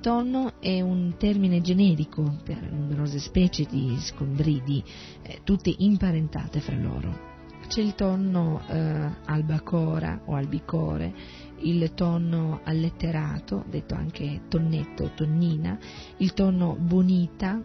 Tonno 0.00 0.54
è 0.58 0.80
un 0.80 1.16
termine 1.18 1.60
generico 1.60 2.38
per 2.42 2.62
numerose 2.72 3.18
specie 3.18 3.66
di 3.68 3.94
sconbridi, 3.98 4.82
eh, 5.20 5.40
tutte 5.44 5.74
imparentate 5.76 6.60
fra 6.60 6.76
loro. 6.76 7.36
C'è 7.66 7.82
il 7.82 7.94
tonno 7.94 8.62
eh, 8.68 9.10
albacora 9.26 10.22
o 10.24 10.34
albicore, 10.34 11.12
il 11.60 11.92
tonno 11.94 12.60
alletterato, 12.64 13.64
detto 13.68 13.94
anche 13.94 14.42
tonnetto 14.48 15.04
o 15.04 15.10
tonnina, 15.14 15.78
il 16.18 16.32
tonno 16.32 16.76
bonita, 16.78 17.60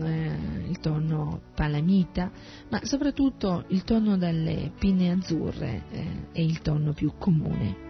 eh, 0.00 0.36
il 0.68 0.78
tonno 0.80 1.40
palamita, 1.54 2.30
ma 2.68 2.80
soprattutto 2.84 3.64
il 3.68 3.84
tonno 3.84 4.16
dalle 4.16 4.72
pinne 4.78 5.10
azzurre 5.10 5.82
eh, 5.90 6.06
è 6.32 6.40
il 6.40 6.60
tonno 6.60 6.92
più 6.92 7.12
comune. 7.18 7.87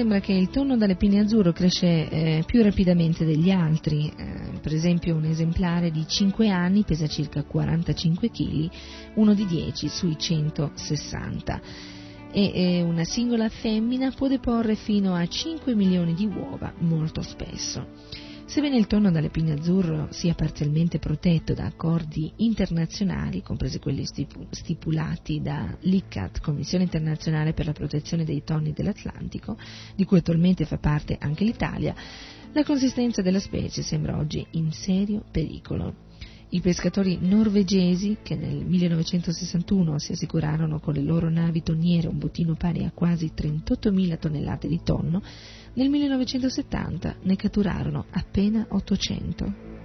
Sembra 0.00 0.20
che 0.20 0.32
il 0.32 0.48
tonno 0.48 0.78
dalle 0.78 0.96
pinne 0.96 1.20
azzurro 1.20 1.52
cresce 1.52 2.08
eh, 2.08 2.42
più 2.46 2.62
rapidamente 2.62 3.26
degli 3.26 3.50
altri, 3.50 4.10
eh, 4.16 4.58
per 4.58 4.72
esempio 4.72 5.14
un 5.14 5.24
esemplare 5.24 5.90
di 5.90 6.06
5 6.08 6.48
anni 6.48 6.84
pesa 6.84 7.06
circa 7.06 7.42
45 7.42 8.30
kg, 8.30 8.70
uno 9.16 9.34
di 9.34 9.44
10 9.44 9.88
sui 9.88 10.16
160 10.18 11.60
e 12.32 12.50
eh, 12.54 12.80
una 12.80 13.04
singola 13.04 13.50
femmina 13.50 14.10
può 14.12 14.26
deporre 14.26 14.74
fino 14.74 15.14
a 15.14 15.26
5 15.26 15.74
milioni 15.74 16.14
di 16.14 16.24
uova 16.24 16.72
molto 16.78 17.20
spesso. 17.20 17.86
Sebbene 18.50 18.78
il 18.78 18.88
tonno 18.88 19.12
dalle 19.12 19.28
pinne 19.28 19.52
azzurro 19.52 20.08
sia 20.10 20.34
parzialmente 20.34 20.98
protetto 20.98 21.54
da 21.54 21.66
accordi 21.66 22.32
internazionali, 22.38 23.42
compresi 23.42 23.78
quelli 23.78 24.04
stipulati 24.04 25.40
da 25.40 25.76
l'ICCAT, 25.82 26.40
Commissione 26.40 26.82
internazionale 26.82 27.52
per 27.52 27.66
la 27.66 27.72
protezione 27.72 28.24
dei 28.24 28.42
tonni 28.42 28.72
dell'Atlantico, 28.72 29.56
di 29.94 30.04
cui 30.04 30.18
attualmente 30.18 30.64
fa 30.64 30.78
parte 30.78 31.16
anche 31.20 31.44
l'Italia, 31.44 31.94
la 32.50 32.64
consistenza 32.64 33.22
della 33.22 33.38
specie 33.38 33.82
sembra 33.82 34.18
oggi 34.18 34.44
in 34.50 34.72
serio 34.72 35.22
pericolo. 35.30 36.08
I 36.48 36.60
pescatori 36.60 37.18
norvegesi, 37.20 38.16
che 38.20 38.34
nel 38.34 38.64
1961 38.64 40.00
si 40.00 40.10
assicurarono 40.10 40.80
con 40.80 40.94
le 40.94 41.02
loro 41.02 41.30
navi 41.30 41.62
tonniere 41.62 42.08
un 42.08 42.18
bottino 42.18 42.56
pari 42.56 42.82
a 42.82 42.90
quasi 42.92 43.30
38.000 43.32 44.18
tonnellate 44.18 44.66
di 44.66 44.80
tonno, 44.82 45.22
nel 45.74 45.88
1970 45.88 47.16
ne 47.22 47.36
catturarono 47.36 48.06
appena 48.10 48.66
800. 48.68 49.79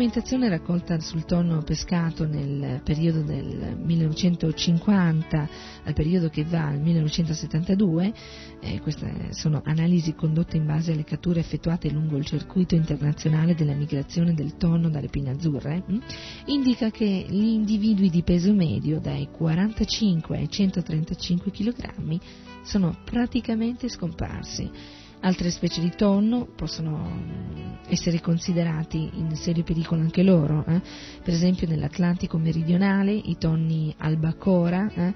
Documentazione 0.00 0.48
raccolta 0.48 0.98
sul 0.98 1.26
tonno 1.26 1.60
pescato 1.60 2.26
nel 2.26 2.80
periodo 2.82 3.20
del 3.20 3.76
1950 3.76 5.48
al 5.84 5.92
periodo 5.92 6.30
che 6.30 6.42
va 6.42 6.68
al 6.68 6.80
1972, 6.80 8.12
eh, 8.60 8.80
queste 8.80 9.34
sono 9.34 9.60
analisi 9.62 10.14
condotte 10.14 10.56
in 10.56 10.64
base 10.64 10.92
alle 10.92 11.04
catture 11.04 11.40
effettuate 11.40 11.90
lungo 11.90 12.16
il 12.16 12.24
circuito 12.24 12.74
internazionale 12.74 13.54
della 13.54 13.74
migrazione 13.74 14.32
del 14.32 14.56
tonno 14.56 14.88
dalle 14.88 15.08
pinne 15.08 15.32
azzurre, 15.32 15.82
hm, 15.84 15.98
indica 16.46 16.88
che 16.90 17.26
gli 17.28 17.48
individui 17.48 18.08
di 18.08 18.22
peso 18.22 18.54
medio 18.54 19.00
dai 19.00 19.28
45 19.30 20.38
ai 20.38 20.48
135 20.48 21.50
kg 21.50 22.18
sono 22.62 22.96
praticamente 23.04 23.90
scomparsi 23.90 24.98
Altre 25.22 25.50
specie 25.50 25.80
di 25.80 25.90
tonno 25.90 26.46
possono 26.46 26.96
mm, 26.96 27.72
essere 27.88 28.20
considerati 28.20 29.10
in 29.14 29.34
serio 29.36 29.64
pericolo 29.64 30.00
anche 30.00 30.22
loro, 30.22 30.64
eh? 30.66 30.80
per 31.22 31.34
esempio 31.34 31.68
nell'Atlantico 31.68 32.38
meridionale 32.38 33.12
i 33.12 33.36
tonni 33.38 33.94
albacora 33.98 34.90
eh, 34.92 35.14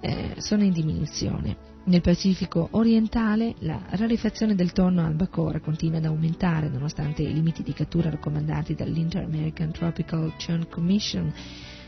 eh, 0.00 0.34
sono 0.38 0.62
in 0.62 0.72
diminuzione. 0.72 1.68
Nel 1.82 2.02
Pacifico 2.02 2.68
orientale 2.72 3.54
la 3.60 3.80
rarefazione 3.88 4.54
del 4.54 4.70
tonno 4.70 5.04
albacora 5.04 5.60
continua 5.60 5.98
ad 5.98 6.04
aumentare 6.04 6.68
nonostante 6.68 7.22
i 7.22 7.32
limiti 7.32 7.62
di 7.62 7.72
cattura 7.72 8.10
raccomandati 8.10 8.74
dall'Inter-American 8.74 9.72
Tropical 9.72 10.34
Churn 10.36 10.68
Commission 10.68 11.32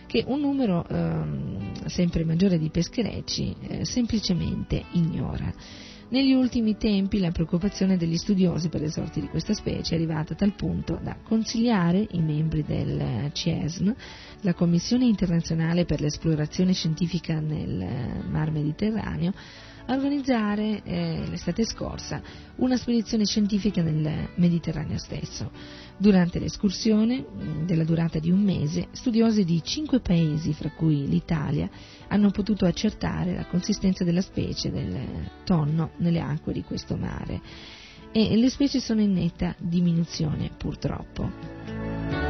che 0.07 0.25
un 0.27 0.41
numero 0.41 0.87
ehm, 0.89 1.87
sempre 1.87 2.25
maggiore 2.25 2.59
di 2.59 2.71
pescherecci 2.71 3.57
eh, 3.61 3.85
semplicemente 3.85 4.83
ignora. 4.93 5.53
Negli 6.13 6.35
ultimi 6.35 6.77
tempi 6.77 7.21
la 7.21 7.31
preoccupazione 7.31 7.97
degli 7.97 8.19
studiosi 8.19 8.69
per 8.69 8.83
le 8.83 8.91
sorti 8.91 9.19
di 9.19 9.29
questa 9.29 9.55
specie 9.55 9.95
è 9.95 9.97
arrivata 9.97 10.35
a 10.35 10.37
tal 10.37 10.53
punto 10.53 11.01
da 11.03 11.17
consigliare 11.23 12.07
i 12.11 12.21
membri 12.21 12.63
del 12.65 13.31
CIESM, 13.33 13.95
la 14.43 14.53
Commissione 14.53 15.07
internazionale 15.07 15.87
per 15.87 16.03
l'esplorazione 16.03 16.75
scientifica 16.75 17.41
nel 17.41 18.27
Mar 18.29 18.51
Mediterraneo, 18.51 19.33
a 19.87 19.95
organizzare 19.95 20.83
eh, 20.85 21.25
l'estate 21.29 21.65
scorsa 21.65 22.21
una 22.57 22.77
spedizione 22.77 23.25
scientifica 23.25 23.81
nel 23.83 24.29
Mediterraneo 24.37 24.99
stesso. 24.99 25.51
Durante 25.97 26.39
l'escursione, 26.39 27.25
della 27.65 27.85
durata 27.85 28.19
di 28.19 28.31
un 28.31 28.43
mese, 28.43 28.89
studiosi 28.93 29.45
di 29.45 29.63
cinque 29.63 30.01
paesi, 30.01 30.53
fra 30.53 30.71
cui 30.71 31.09
l'Italia, 31.09 31.71
hanno 32.13 32.31
potuto 32.31 32.67
accertare 32.67 33.35
la 33.35 33.47
consistenza 33.47 34.05
della 34.05 34.21
specie 34.21 34.71
del 34.71 35.31
tonno 35.45 35.93
nelle 35.97 36.21
acque 36.21 36.53
di 36.53 36.63
questo 36.63 36.97
mare. 36.97 37.41
E 38.13 38.37
le 38.37 38.51
specie 38.51 38.81
sono 38.81 39.01
in 39.01 39.13
netta 39.13 39.55
diminuzione, 39.59 40.51
purtroppo. 40.55 42.22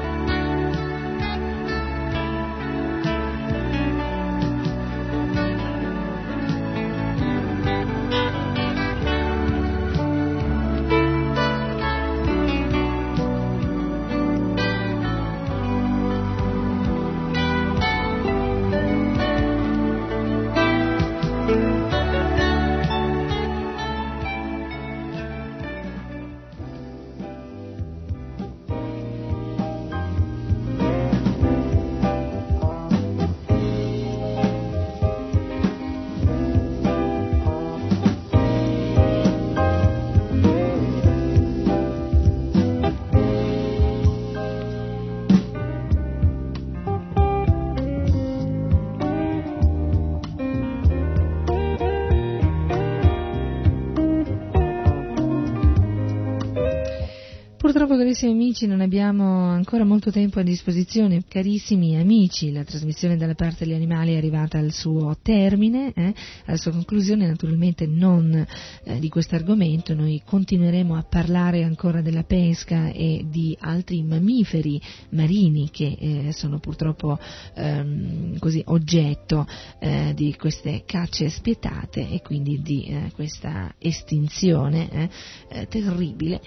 Carissimi 58.02 58.32
amici, 58.32 58.66
non 58.66 58.80
abbiamo 58.80 59.50
ancora 59.50 59.84
molto 59.84 60.10
tempo 60.10 60.40
a 60.40 60.42
disposizione. 60.42 61.22
Carissimi 61.28 61.96
amici, 61.96 62.50
la 62.50 62.64
trasmissione 62.64 63.16
dalla 63.16 63.36
parte 63.36 63.64
degli 63.64 63.74
animali 63.74 64.14
è 64.14 64.16
arrivata 64.16 64.58
al 64.58 64.72
suo 64.72 65.16
termine, 65.22 65.92
eh, 65.94 66.12
alla 66.46 66.56
sua 66.56 66.72
conclusione, 66.72 67.28
naturalmente 67.28 67.86
non 67.86 68.34
eh, 68.34 68.98
di 68.98 69.08
questo 69.08 69.36
argomento. 69.36 69.94
Noi 69.94 70.20
continueremo 70.24 70.96
a 70.96 71.04
parlare 71.04 71.62
ancora 71.62 72.00
della 72.00 72.24
pesca 72.24 72.88
e 72.88 73.24
di 73.28 73.56
altri 73.60 74.02
mammiferi 74.02 74.80
marini 75.10 75.70
che 75.70 75.96
eh, 75.96 76.32
sono 76.32 76.58
purtroppo 76.58 77.16
ehm, 77.54 78.36
così 78.38 78.62
oggetto 78.66 79.46
eh, 79.78 80.12
di 80.12 80.34
queste 80.36 80.82
cacce 80.84 81.28
spietate 81.28 82.10
e 82.10 82.20
quindi 82.20 82.60
di 82.62 82.82
eh, 82.86 83.12
questa 83.14 83.72
estinzione 83.78 85.08
eh, 85.48 85.68
terribile. 85.68 86.40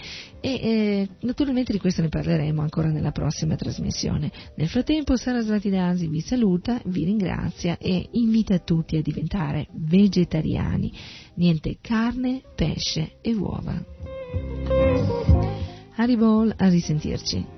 E, 0.47 1.09
naturalmente 1.21 1.71
di 1.71 1.79
questo 1.79 2.03
ne 2.03 2.09
parleremo 2.09 2.61
ancora 2.61 2.89
nella 2.89 3.11
prossima 3.11 3.55
trasmissione. 3.55 4.31
Nel 4.55 4.67
frattempo 4.67 5.17
Sara 5.17 5.41
Svatidasi 5.41 6.07
vi 6.07 6.21
saluta, 6.21 6.79
vi 6.85 7.03
ringrazia 7.03 7.79
e 7.79 8.09
invita 8.11 8.59
tutti 8.59 8.95
a 8.95 9.01
diventare 9.01 9.67
vegetariani. 9.71 10.93
Niente 11.37 11.77
carne, 11.81 12.43
pesce 12.53 13.17
e 13.21 13.33
uova. 13.33 13.83
Haribol, 15.95 16.53
a 16.55 16.69
risentirci. 16.69 17.54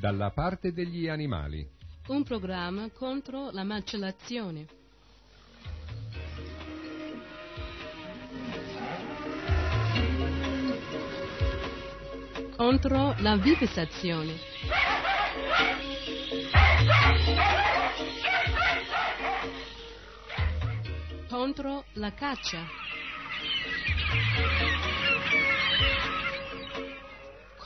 Dalla 0.00 0.30
parte 0.30 0.72
degli 0.72 1.08
animali. 1.08 1.68
Un 2.06 2.22
programma 2.22 2.88
contro 2.88 3.50
la 3.50 3.64
macellazione. 3.64 4.66
Contro 12.56 13.14
la 13.18 13.36
vivisazione. 13.36 14.36
Contro 21.28 21.84
la 21.92 22.14
caccia. 22.14 22.64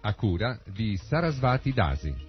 a 0.00 0.14
cura 0.14 0.58
di 0.64 0.96
Sarasvati 0.96 1.72
Dasi. 1.72 2.26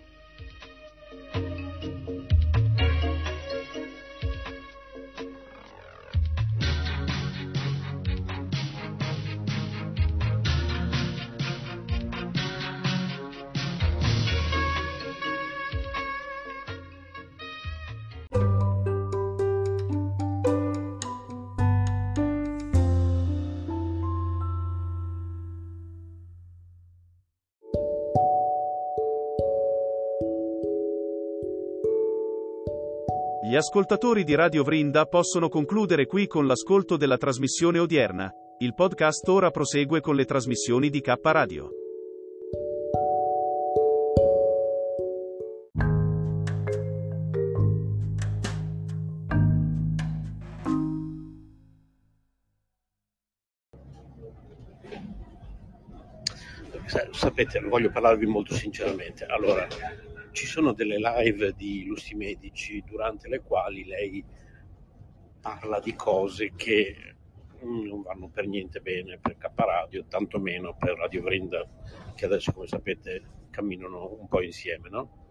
Ascoltatori 33.60 34.24
di 34.24 34.36
Radio 34.36 34.64
Vrinda 34.64 35.06
possono 35.06 35.50
concludere 35.50 36.06
qui 36.06 36.28
con 36.28 36.48
l'ascolto 36.48 36.96
della 36.96 37.18
trasmissione 37.18 37.78
odierna. 37.78 38.32
Il 38.60 38.74
podcast 38.74 39.28
ora 39.28 39.52
prosegue 39.52 40.00
con 40.00 40.16
le 40.16 40.24
trasmissioni 40.24 40.90
di 40.90 41.02
K 41.02 41.14
Radio. 41.22 41.70
Sapete, 57.12 57.60
voglio 57.60 57.92
parlarvi 57.92 58.26
molto 58.26 58.54
sinceramente. 58.54 59.26
Allora, 59.26 59.68
ci 60.32 60.46
sono 60.46 60.74
delle 60.74 60.98
live 60.98 61.54
di 61.54 61.84
illustri 61.84 62.16
medici 62.16 62.84
durante 62.86 63.28
le 63.28 63.42
quali 63.42 63.86
lei 63.86 64.24
parla 65.42 65.80
di 65.80 65.96
cose 65.96 66.54
che 66.56 67.16
non 67.62 68.02
vanno 68.02 68.30
per 68.30 68.48
niente 68.48 68.80
bene 68.80 69.18
per 69.20 69.38
K 69.38 69.50
Radio, 69.56 70.06
tantomeno 70.06 70.76
per 70.78 70.96
Radio 70.98 71.22
Vrinda, 71.22 71.68
che 72.16 72.26
adesso 72.26 72.52
come 72.54 72.68
sapete 72.68 73.22
camminano 73.50 74.18
un 74.20 74.28
po' 74.28 74.42
insieme, 74.42 74.90
no? 74.90 75.28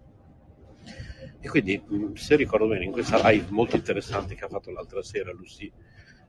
E 1.41 1.49
quindi, 1.49 1.79
mh, 1.79 2.15
se 2.15 2.37
ricordo 2.37 2.67
bene, 2.67 2.85
in 2.85 2.93
questa 2.93 3.29
live 3.29 3.47
molto 3.51 3.77
interessante 3.77 4.35
che 4.35 4.45
ha 4.45 4.49
fatto 4.49 4.71
l'altra 4.71 5.03
sera 5.03 5.33
Lucy 5.33 5.71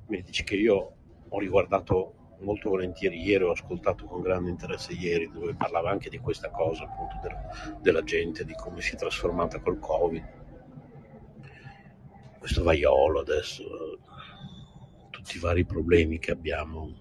Medici, 0.08 0.44
che 0.44 0.56
io 0.56 0.96
ho 1.28 1.40
riguardato 1.40 2.16
molto 2.40 2.70
volentieri 2.70 3.22
ieri, 3.22 3.44
ho 3.44 3.52
ascoltato 3.52 4.06
con 4.06 4.22
grande 4.22 4.50
interesse 4.50 4.94
ieri, 4.94 5.30
dove 5.32 5.54
parlava 5.56 5.90
anche 5.90 6.10
di 6.10 6.20
questa 6.20 6.50
cosa, 6.50 6.84
appunto, 6.84 7.16
del- 7.22 7.80
della 7.82 8.04
gente, 8.04 8.46
di 8.46 8.54
come 8.54 8.82
si 8.82 8.96
è 8.96 8.98
trasformata 8.98 9.60
col 9.60 9.80
Covid. 9.80 10.24
Questo 12.40 12.64
vaiolo 12.64 13.20
adesso, 13.20 13.64
tutti 15.10 15.38
i 15.38 15.40
vari 15.40 15.66
problemi 15.66 16.20
che 16.20 16.32
abbiamo 16.32 16.92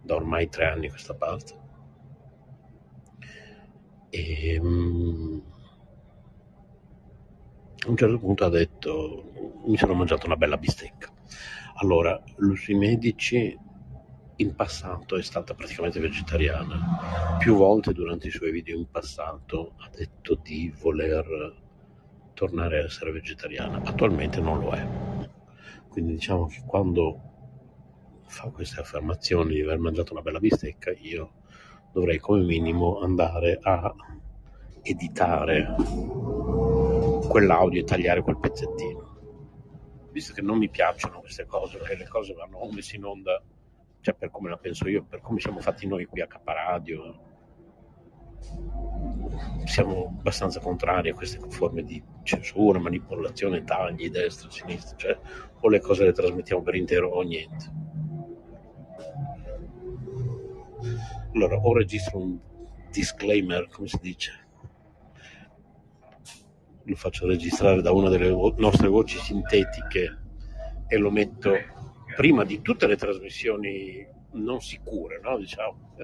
da 0.00 0.14
ormai 0.14 0.48
tre 0.48 0.66
anni 0.66 0.86
a 0.86 0.90
questa 0.90 1.14
parte. 1.14 1.66
E, 4.10 4.58
mm, 4.60 5.38
a 7.86 7.90
un 7.90 7.96
certo 7.96 8.18
punto 8.18 8.44
ha 8.44 8.48
detto, 8.48 9.30
mi 9.66 9.76
sono 9.76 9.94
mangiato 9.94 10.26
una 10.26 10.36
bella 10.36 10.56
bistecca. 10.56 11.10
Allora, 11.76 12.20
Lucy 12.36 12.74
Medici 12.74 13.56
in 14.40 14.54
passato 14.54 15.16
è 15.16 15.22
stata 15.22 15.54
praticamente 15.54 15.98
vegetariana. 16.00 17.36
Più 17.38 17.56
volte 17.56 17.92
durante 17.92 18.28
i 18.28 18.30
suoi 18.30 18.52
video 18.52 18.76
in 18.76 18.88
passato 18.88 19.74
ha 19.78 19.88
detto 19.88 20.38
di 20.42 20.72
voler 20.80 21.54
tornare 22.34 22.80
a 22.80 22.84
essere 22.84 23.10
vegetariana. 23.10 23.82
Attualmente 23.82 24.40
non 24.40 24.60
lo 24.60 24.70
è. 24.70 24.86
Quindi 25.88 26.12
diciamo 26.12 26.46
che 26.46 26.62
quando 26.64 27.22
fa 28.26 28.48
queste 28.50 28.80
affermazioni 28.80 29.54
di 29.54 29.62
aver 29.62 29.78
mangiato 29.78 30.12
una 30.12 30.22
bella 30.22 30.38
bistecca, 30.38 30.92
io 30.92 31.32
dovrei 31.92 32.18
come 32.18 32.42
minimo 32.42 33.00
andare 33.00 33.58
a 33.60 33.92
editare 34.82 35.74
quell'audio 37.28 37.80
e 37.80 37.84
tagliare 37.84 38.22
quel 38.22 38.38
pezzettino. 38.38 39.16
Visto 40.12 40.32
che 40.32 40.42
non 40.42 40.58
mi 40.58 40.68
piacciono 40.68 41.20
queste 41.20 41.44
cose, 41.44 41.78
perché 41.78 41.96
le 41.96 42.06
cose 42.06 42.34
vanno 42.34 42.68
messe 42.70 42.94
in 42.96 43.04
onda, 43.04 43.42
cioè 44.00 44.14
per 44.14 44.30
come 44.30 44.48
la 44.48 44.56
penso 44.56 44.88
io, 44.88 45.04
per 45.04 45.20
come 45.20 45.40
siamo 45.40 45.60
fatti 45.60 45.86
noi 45.86 46.06
qui 46.06 46.20
a 46.20 46.26
Caparadio, 46.26 47.26
siamo 49.64 50.14
abbastanza 50.18 50.60
contrari 50.60 51.10
a 51.10 51.14
queste 51.14 51.38
forme 51.50 51.82
di 51.82 52.02
censura, 52.22 52.78
manipolazione, 52.78 53.64
tagli, 53.64 54.10
destra, 54.10 54.50
sinistra, 54.50 54.96
cioè 54.96 55.18
o 55.60 55.68
le 55.68 55.80
cose 55.80 56.04
le 56.04 56.12
trasmettiamo 56.12 56.62
per 56.62 56.74
intero 56.74 57.10
o 57.10 57.22
niente. 57.22 57.86
Allora, 61.34 61.56
o 61.56 61.74
registro 61.74 62.18
un 62.18 62.38
disclaimer, 62.90 63.68
come 63.68 63.88
si 63.88 63.98
dice? 64.00 64.46
Lo 66.84 66.96
faccio 66.96 67.26
registrare 67.26 67.82
da 67.82 67.92
una 67.92 68.08
delle 68.08 68.30
vo- 68.30 68.54
nostre 68.56 68.88
voci 68.88 69.18
sintetiche 69.18 70.18
e 70.86 70.96
lo 70.96 71.10
metto 71.10 71.50
prima 72.18 72.42
di 72.42 72.60
tutte 72.62 72.88
le 72.88 72.96
trasmissioni 72.96 74.04
non 74.32 74.60
sicure, 74.60 75.20
no? 75.22 75.38
diciamo. 75.38 75.94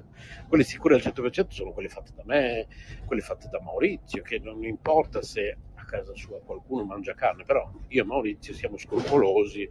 Quelle 0.46 0.62
sicure 0.62 0.94
al 0.94 1.00
100% 1.00 1.48
sono 1.48 1.72
quelle 1.72 1.88
fatte 1.88 2.12
da 2.14 2.22
me, 2.24 2.68
quelle 3.04 3.20
fatte 3.20 3.48
da 3.50 3.60
Maurizio, 3.60 4.22
che 4.22 4.38
non 4.38 4.62
importa 4.62 5.22
se 5.22 5.56
a 5.74 5.84
casa 5.84 6.14
sua 6.14 6.40
qualcuno 6.40 6.84
mangia 6.84 7.14
carne, 7.14 7.42
però 7.42 7.68
io 7.88 8.02
e 8.04 8.06
Maurizio 8.06 8.54
siamo 8.54 8.76
scrupolosi 8.76 9.68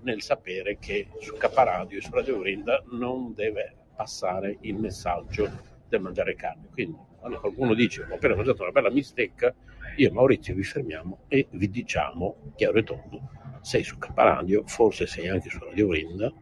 nel 0.00 0.22
sapere 0.22 0.76
che 0.80 1.06
su 1.20 1.36
Caparadio 1.36 1.98
e 1.98 2.02
su 2.02 2.10
Radio 2.10 2.38
Brinda 2.38 2.82
non 2.90 3.32
deve 3.32 3.76
passare 3.94 4.58
il 4.62 4.74
messaggio 4.74 5.48
del 5.88 6.00
mangiare 6.00 6.34
carne. 6.34 6.66
Quindi 6.72 6.98
quando 7.20 7.38
qualcuno 7.38 7.74
dice 7.74 8.02
ho 8.02 8.12
appena 8.12 8.34
mangiato 8.34 8.62
una 8.62 8.72
bella 8.72 8.90
bistecca, 8.90 9.54
io 9.94 10.08
e 10.08 10.10
Maurizio 10.10 10.52
vi 10.52 10.64
fermiamo 10.64 11.20
e 11.28 11.46
vi 11.52 11.70
diciamo 11.70 12.52
chiaro 12.56 12.78
e 12.78 12.82
tondo, 12.82 13.30
sei 13.66 13.82
su 13.82 13.98
Caparadio, 13.98 14.62
forse 14.66 15.08
sei 15.08 15.28
anche 15.28 15.50
su 15.50 15.58
Radio 15.58 15.88
Brinda, 15.88 16.32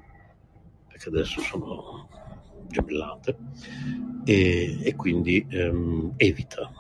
perché 0.87 1.09
adesso 1.09 1.41
sono 1.41 2.07
gemellate, 2.67 3.35
e, 4.27 4.87
e 4.87 4.95
quindi 4.95 5.47
ehm, 5.49 6.13
evita. 6.19 6.71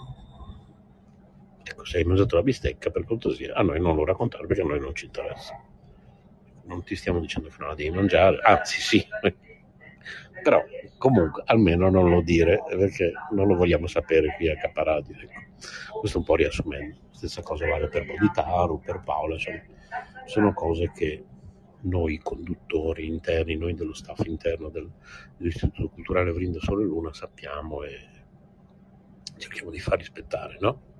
Ecco, 1.62 1.84
se 1.86 1.96
hai 1.96 2.04
mangiato 2.04 2.36
la 2.36 2.42
bistecca, 2.42 2.90
per 2.90 3.06
cortesia, 3.06 3.54
a 3.54 3.62
noi 3.62 3.80
non 3.80 3.96
lo 3.96 4.04
raccontare 4.04 4.46
perché 4.46 4.60
a 4.60 4.66
noi 4.66 4.80
non 4.80 4.94
ci 4.94 5.06
interessa. 5.06 5.58
Non 6.64 6.84
ti 6.84 6.94
stiamo 6.94 7.20
dicendo 7.20 7.48
che 7.48 7.56
non 7.60 7.68
la 7.68 7.74
devi 7.74 7.96
mangiare, 7.96 8.38
anzi 8.42 8.82
sì, 8.82 9.02
però 10.42 10.62
comunque 10.98 11.42
almeno 11.46 11.88
non 11.88 12.10
lo 12.10 12.20
dire 12.20 12.62
perché 12.68 13.12
non 13.30 13.46
lo 13.46 13.56
vogliamo 13.56 13.86
sapere 13.86 14.34
qui 14.36 14.50
a 14.50 14.58
Caparadio. 14.58 15.16
Ecco. 15.18 16.00
Questo 16.00 16.18
un 16.18 16.24
po' 16.24 16.34
riassumendo. 16.34 16.98
Stessa 17.12 17.40
cosa 17.40 17.66
vale 17.66 17.88
per 17.88 18.04
Boditaru, 18.04 18.80
per 18.80 19.00
Paola, 19.02 19.36
insomma, 19.36 19.72
sono 20.26 20.52
cose 20.52 20.90
che 20.92 21.24
noi 21.82 22.18
conduttori 22.18 23.06
interni, 23.06 23.56
noi 23.56 23.74
dello 23.74 23.92
staff 23.94 24.24
interno 24.24 24.68
del- 24.68 24.90
dell'Istituto 25.36 25.88
Culturale 25.88 26.32
Vrinda 26.32 26.58
Sole 26.60 26.84
Luna 26.84 27.12
sappiamo 27.12 27.82
e 27.82 28.08
cerchiamo 29.36 29.70
di 29.70 29.78
far 29.78 29.98
rispettare, 29.98 30.56
no? 30.60 30.92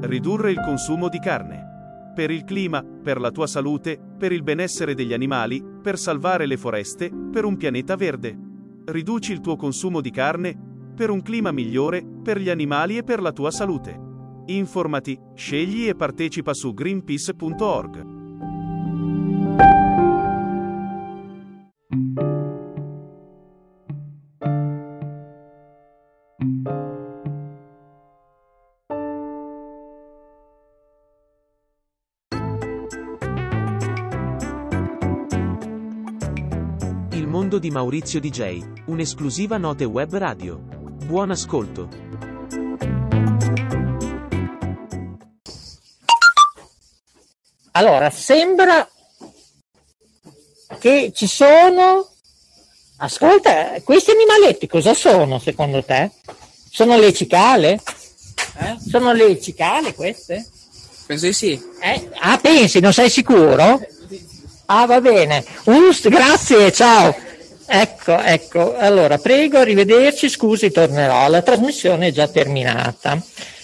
Ridurre 0.00 0.52
il 0.52 0.60
consumo 0.60 1.08
di 1.08 1.18
carne. 1.18 1.65
Per 2.16 2.30
il 2.30 2.44
clima, 2.44 2.82
per 2.82 3.20
la 3.20 3.30
tua 3.30 3.46
salute, 3.46 4.00
per 4.16 4.32
il 4.32 4.42
benessere 4.42 4.94
degli 4.94 5.12
animali, 5.12 5.62
per 5.82 5.98
salvare 5.98 6.46
le 6.46 6.56
foreste, 6.56 7.10
per 7.30 7.44
un 7.44 7.58
pianeta 7.58 7.94
verde. 7.94 8.34
Riduci 8.86 9.32
il 9.32 9.40
tuo 9.40 9.56
consumo 9.56 10.00
di 10.00 10.10
carne, 10.10 10.58
per 10.96 11.10
un 11.10 11.20
clima 11.20 11.52
migliore, 11.52 12.02
per 12.22 12.38
gli 12.40 12.48
animali 12.48 12.96
e 12.96 13.04
per 13.04 13.20
la 13.20 13.32
tua 13.32 13.50
salute. 13.50 14.00
Informati, 14.46 15.20
scegli 15.34 15.88
e 15.88 15.94
partecipa 15.94 16.54
su 16.54 16.72
greenpeace.org. 16.72 18.15
mondo 37.56 37.58
di 37.58 37.70
Maurizio 37.70 38.20
DJ, 38.20 38.62
un'esclusiva 38.86 39.56
note 39.56 39.84
web 39.84 40.14
radio. 40.16 40.58
Buon 40.58 41.30
ascolto. 41.30 41.88
Allora, 47.72 48.10
sembra 48.10 48.88
che 50.78 51.12
ci 51.14 51.26
sono... 51.26 52.08
Ascolta, 52.98 53.80
questi 53.82 54.10
animaletti 54.10 54.66
cosa 54.66 54.94
sono 54.94 55.38
secondo 55.38 55.82
te? 55.82 56.10
Sono 56.70 56.98
le 56.98 57.12
cicale? 57.12 57.80
Eh? 58.58 58.76
Sono 58.86 59.12
le 59.12 59.40
cicale 59.40 59.94
queste? 59.94 60.46
Penso 61.06 61.26
di 61.26 61.32
sì. 61.32 61.62
Eh? 61.80 62.10
Ah, 62.20 62.38
pensi, 62.38 62.80
non 62.80 62.92
sei 62.92 63.10
sicuro? 63.10 63.80
Ah, 64.66 64.86
va 64.86 65.00
bene. 65.00 65.44
Ust, 65.64 66.08
grazie, 66.08 66.72
ciao. 66.72 67.25
Ecco, 67.66 68.18
ecco. 68.18 68.76
Allora, 68.76 69.18
prego, 69.18 69.58
arrivederci, 69.58 70.28
scusi, 70.28 70.70
tornerò. 70.70 71.28
La 71.28 71.42
trasmissione 71.42 72.08
è 72.08 72.12
già 72.12 72.28
terminata. 72.28 73.20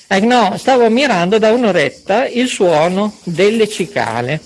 Eh, 0.08 0.20
no, 0.20 0.56
stavo 0.58 0.84
ammirando 0.84 1.38
da 1.38 1.52
un'oretta 1.52 2.26
il 2.26 2.48
suono 2.48 3.14
delle 3.24 3.68
cicale. 3.68 4.40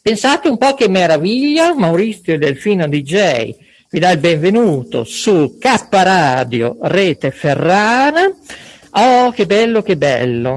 Pensate 0.00 0.48
un 0.48 0.58
po' 0.58 0.74
che 0.74 0.88
meraviglia, 0.88 1.74
Maurizio 1.74 2.38
Delfino 2.38 2.86
DJ 2.86 3.54
vi 3.90 4.00
dà 4.00 4.10
il 4.10 4.18
benvenuto 4.18 5.04
su 5.04 5.56
K 5.58 5.86
Radio 5.90 6.76
Rete 6.82 7.30
Ferrara. 7.30 8.30
Oh, 8.90 9.30
che 9.30 9.46
bello, 9.46 9.82
che 9.82 9.96
bello. 9.96 10.56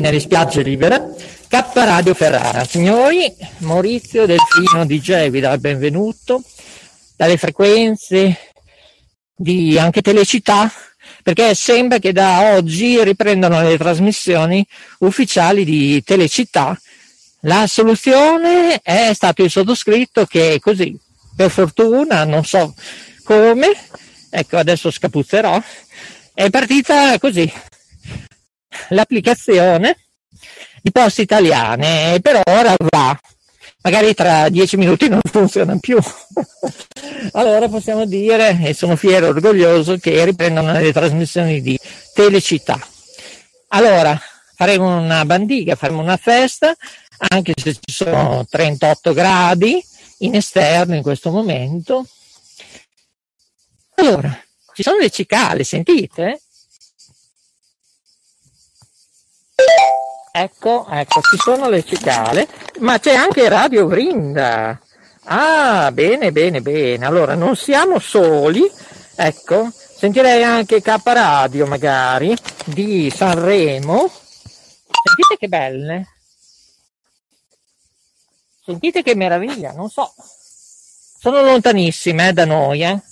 Nelle 0.00 0.20
spiagge 0.20 0.62
libere, 0.62 1.14
K 1.48 1.64
Radio 1.74 2.14
Ferrara. 2.14 2.64
Signori, 2.64 3.32
Maurizio 3.58 4.26
Delfino 4.26 4.84
DJ 4.84 5.30
vi 5.30 5.40
dà 5.40 5.52
il 5.52 5.60
benvenuto. 5.60 6.42
Dalle 7.16 7.36
frequenze 7.36 8.52
di 9.34 9.76
anche 9.78 10.02
Telecittà, 10.02 10.70
perché 11.22 11.54
sembra 11.54 11.98
che 11.98 12.12
da 12.12 12.54
oggi 12.54 13.02
riprendono 13.02 13.60
le 13.62 13.76
trasmissioni 13.76 14.64
ufficiali 14.98 15.64
di 15.64 16.02
Telecittà 16.04 16.78
La 17.40 17.66
soluzione 17.66 18.80
è 18.82 19.12
stato 19.14 19.42
il 19.42 19.50
sottoscritto 19.50 20.26
che 20.26 20.58
così, 20.60 20.96
per 21.34 21.50
fortuna, 21.50 22.24
non 22.24 22.44
so 22.44 22.74
come, 23.24 23.72
ecco 24.30 24.56
adesso 24.58 24.90
scapuzzerò, 24.90 25.60
è 26.34 26.50
partita 26.50 27.18
così 27.18 27.52
l'applicazione 28.88 29.96
di 30.82 30.90
poste 30.90 31.22
italiane 31.22 32.18
per 32.20 32.40
ora 32.44 32.74
va. 32.78 33.18
Magari 33.80 34.12
tra 34.12 34.48
dieci 34.48 34.76
minuti 34.76 35.08
non 35.08 35.20
funziona 35.30 35.76
più. 35.78 35.98
allora 37.32 37.68
possiamo 37.68 38.04
dire, 38.06 38.58
e 38.62 38.74
sono 38.74 38.96
fiero 38.96 39.26
e 39.26 39.28
orgoglioso, 39.30 39.96
che 39.98 40.24
riprendono 40.24 40.72
le 40.72 40.92
trasmissioni 40.92 41.60
di 41.60 41.78
Telecittà. 42.12 42.78
Allora, 43.68 44.18
faremo 44.54 44.98
una 44.98 45.24
bandiga, 45.24 45.76
faremo 45.76 46.02
una 46.02 46.16
festa, 46.16 46.74
anche 47.18 47.52
se 47.56 47.74
ci 47.74 47.92
sono 47.92 48.44
38 48.48 49.12
gradi 49.12 49.82
in 50.18 50.34
esterno 50.34 50.94
in 50.94 51.02
questo 51.02 51.30
momento. 51.30 52.06
Allora, 53.94 54.36
ci 54.74 54.82
sono 54.82 54.98
le 54.98 55.10
cicale, 55.10 55.64
sentite? 55.64 56.40
Ecco, 60.30 60.86
ecco, 60.88 61.20
ci 61.20 61.36
sono 61.36 61.68
le 61.68 61.84
cicale, 61.84 62.46
ma 62.78 63.00
c'è 63.00 63.14
anche 63.14 63.48
Radio 63.48 63.86
Vrinda. 63.86 64.78
Ah, 65.24 65.90
bene, 65.90 66.30
bene, 66.30 66.60
bene. 66.60 67.04
Allora, 67.04 67.34
non 67.34 67.56
siamo 67.56 67.98
soli, 67.98 68.62
ecco, 69.16 69.70
sentirei 69.72 70.44
anche 70.44 70.80
K 70.80 70.96
Radio 71.02 71.66
magari 71.66 72.36
di 72.64 73.10
Sanremo. 73.10 74.08
Sentite 74.08 75.36
che 75.38 75.48
belle. 75.48 76.06
Sentite 78.64 79.02
che 79.02 79.16
meraviglia, 79.16 79.72
non 79.72 79.88
so. 79.88 80.12
Sono 81.18 81.42
lontanissime 81.42 82.28
eh, 82.28 82.32
da 82.32 82.44
noi, 82.44 82.84
eh. 82.84 83.02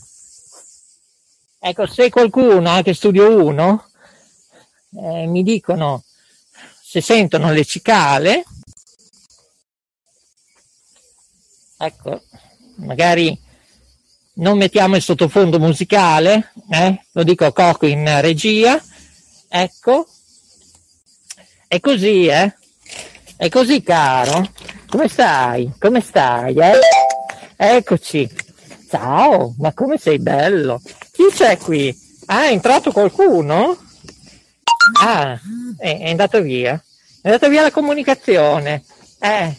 Ecco, 1.59 1.87
se 1.87 2.09
qualcuno, 2.09 2.71
anche 2.71 2.95
Studio 2.95 3.45
1, 3.45 3.89
eh, 5.03 5.27
mi 5.27 5.43
dicono 5.43 6.05
se 6.97 7.03
sentono 7.03 7.53
le 7.53 7.63
cicale, 7.63 8.45
ecco, 11.77 12.23
magari 12.77 13.39
non 14.37 14.57
mettiamo 14.57 14.97
il 14.97 15.03
sottofondo 15.03 15.59
musicale, 15.59 16.53
eh? 16.71 16.99
lo 17.13 17.23
dico 17.23 17.45
a 17.45 17.53
Coco 17.53 17.85
in 17.85 18.21
regia, 18.23 18.83
ecco, 19.47 20.07
è 21.69 21.81
così, 21.81 22.29
eh? 22.29 22.55
È 23.37 23.51
così, 23.51 23.83
caro. 23.83 24.51
Come 24.89 25.09
stai? 25.09 25.71
Come 25.79 26.01
stai, 26.01 26.55
eh? 26.55 26.79
Eccoci. 27.57 28.27
Ciao, 28.89 29.55
ma 29.59 29.75
come 29.75 29.99
sei 29.99 30.19
bello. 30.19 30.81
Chi 31.13 31.25
c'è 31.31 31.59
qui? 31.59 31.95
Ah, 32.27 32.45
è 32.45 32.53
entrato 32.53 32.91
qualcuno? 32.91 33.77
Ah, 35.03 35.39
è, 35.77 35.99
è 35.99 36.09
andato 36.09 36.41
via. 36.41 36.81
È 37.27 37.31
andata 37.31 37.49
via 37.49 37.63
la 37.63 37.73
comunicazione. 37.73 38.85
Eh, 39.19 39.53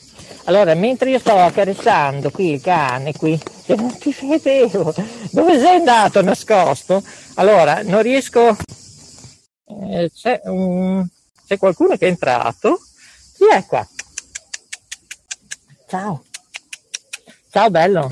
allora, 0.46 0.74
mentre 0.74 1.10
io 1.10 1.20
sto 1.20 1.38
accarezzando 1.38 2.32
qui 2.32 2.54
il 2.54 2.62
cane, 2.62 3.12
qui, 3.12 3.38
non 3.66 3.98
ti 3.98 4.16
vedevo, 4.22 4.96
dove 5.32 5.60
sei 5.60 5.76
andato 5.76 6.22
nascosto? 6.22 7.04
Allora, 7.36 7.82
non 7.84 8.02
riesco... 8.02 8.56
Eh, 9.66 10.10
c'è, 10.16 10.40
un... 10.46 11.06
c'è 11.46 11.58
qualcuno 11.58 11.98
che 11.98 12.06
è 12.06 12.10
entrato? 12.10 12.80
Chi 13.36 13.44
è 13.52 13.66
qua? 13.66 13.86
Ciao. 15.90 16.24
Ciao 17.52 17.70
bello. 17.70 18.08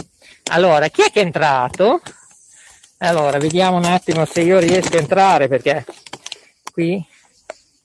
Allora, 0.51 0.90
chi 0.90 1.01
è 1.03 1.11
che 1.11 1.22
è 1.22 1.24
entrato? 1.24 2.01
Allora, 2.98 3.38
vediamo 3.38 3.77
un 3.77 3.85
attimo 3.85 4.25
se 4.25 4.42
io 4.42 4.59
riesco 4.59 4.98
a 4.98 5.00
entrare 5.00 5.48
perché 5.48 5.85
qui 6.74 7.01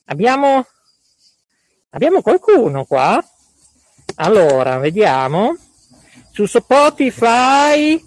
abbiamo 0.06 0.66
Abbiamo 1.90 2.22
qualcuno 2.22 2.84
qua? 2.84 3.22
Allora, 4.16 4.78
vediamo. 4.78 5.56
Su 6.30 6.46
Spotify 6.46 8.02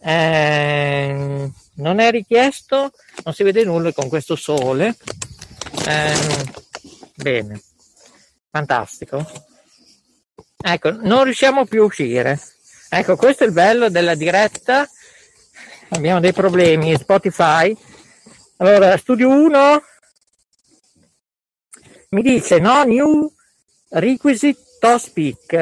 eh, 0.00 1.50
non 1.76 1.98
è 2.00 2.10
richiesto, 2.10 2.92
non 3.24 3.32
si 3.32 3.42
vede 3.42 3.64
nulla 3.64 3.92
con 3.92 4.08
questo 4.08 4.36
sole. 4.36 4.94
Eh, 5.86 6.16
bene, 7.14 7.62
fantastico. 8.50 9.26
Ecco, 10.62 10.90
non 10.90 11.24
riusciamo 11.24 11.64
più 11.64 11.82
a 11.82 11.86
uscire. 11.86 12.38
Ecco, 12.90 13.16
questo 13.16 13.44
è 13.44 13.46
il 13.46 13.54
bello 13.54 13.88
della 13.88 14.14
diretta. 14.14 14.86
Abbiamo 15.88 16.20
dei 16.20 16.34
problemi, 16.34 16.94
Spotify. 16.96 17.74
Allora, 18.58 18.94
studio 18.98 19.30
1 19.30 19.82
mi 22.14 22.22
dice 22.22 22.58
no 22.58 22.84
new 22.84 23.30
requisite 23.90 24.60
to 24.78 24.98
speak 24.98 25.52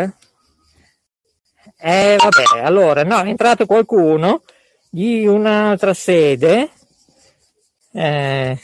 eh 1.78 2.16
vabbè 2.18 2.60
allora 2.62 3.02
no 3.02 3.20
è 3.20 3.28
entrato 3.28 3.66
qualcuno 3.66 4.42
di 4.94 5.26
un'altra 5.26 5.94
sede. 5.94 6.70
Eh, 7.94 8.60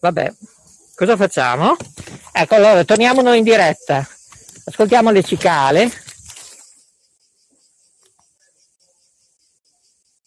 vabbè 0.00 0.32
cosa 0.94 1.16
facciamo? 1.16 1.76
Ecco 2.32 2.54
allora 2.54 2.84
torniamo 2.84 3.20
noi 3.20 3.38
in 3.38 3.44
diretta. 3.44 4.06
Ascoltiamo 4.64 5.10
le 5.10 5.24
cicale. 5.24 5.90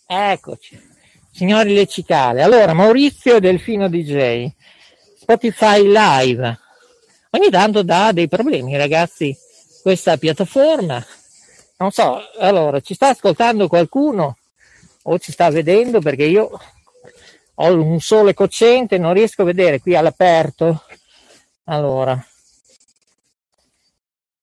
Eccoci. 0.06 0.92
Signori 1.32 1.74
le 1.74 1.88
cicale. 1.88 2.44
Allora 2.44 2.74
Maurizio 2.74 3.40
Delfino 3.40 3.88
DJ 3.88 4.52
Spotify 5.24 5.82
Live. 5.84 6.60
Ogni 7.30 7.50
tanto 7.50 7.82
dà 7.82 8.12
dei 8.12 8.28
problemi, 8.28 8.76
ragazzi, 8.76 9.36
questa 9.82 10.18
piattaforma. 10.18 11.04
Non 11.78 11.92
so, 11.92 12.20
allora, 12.40 12.82
ci 12.82 12.94
sta 12.94 13.08
ascoltando 13.08 13.70
qualcuno 13.70 14.38
o 15.04 15.20
ci 15.20 15.32
sta 15.32 15.50
vedendo 15.50 16.02
perché 16.02 16.26
io 16.26 16.60
ho 17.56 17.74
un 17.74 18.02
sole 18.02 18.34
cocente, 18.34 18.98
non 18.98 19.14
riesco 19.14 19.44
a 19.44 19.46
vedere 19.46 19.80
qui 19.80 19.96
all'aperto. 19.96 20.84
Allora, 21.66 22.22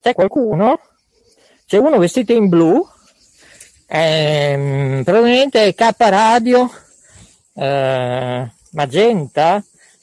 c'è 0.01 0.15
qualcuno? 0.15 0.81
C'è 1.67 1.77
uno 1.77 1.99
vestito 1.99 2.33
in 2.33 2.49
blu, 2.49 2.83
ehm, 3.87 5.05
probabilmente 5.05 5.75
K 5.75 5.95
Radio 5.99 6.71
eh, 7.55 8.51
Magenta, 8.71 9.63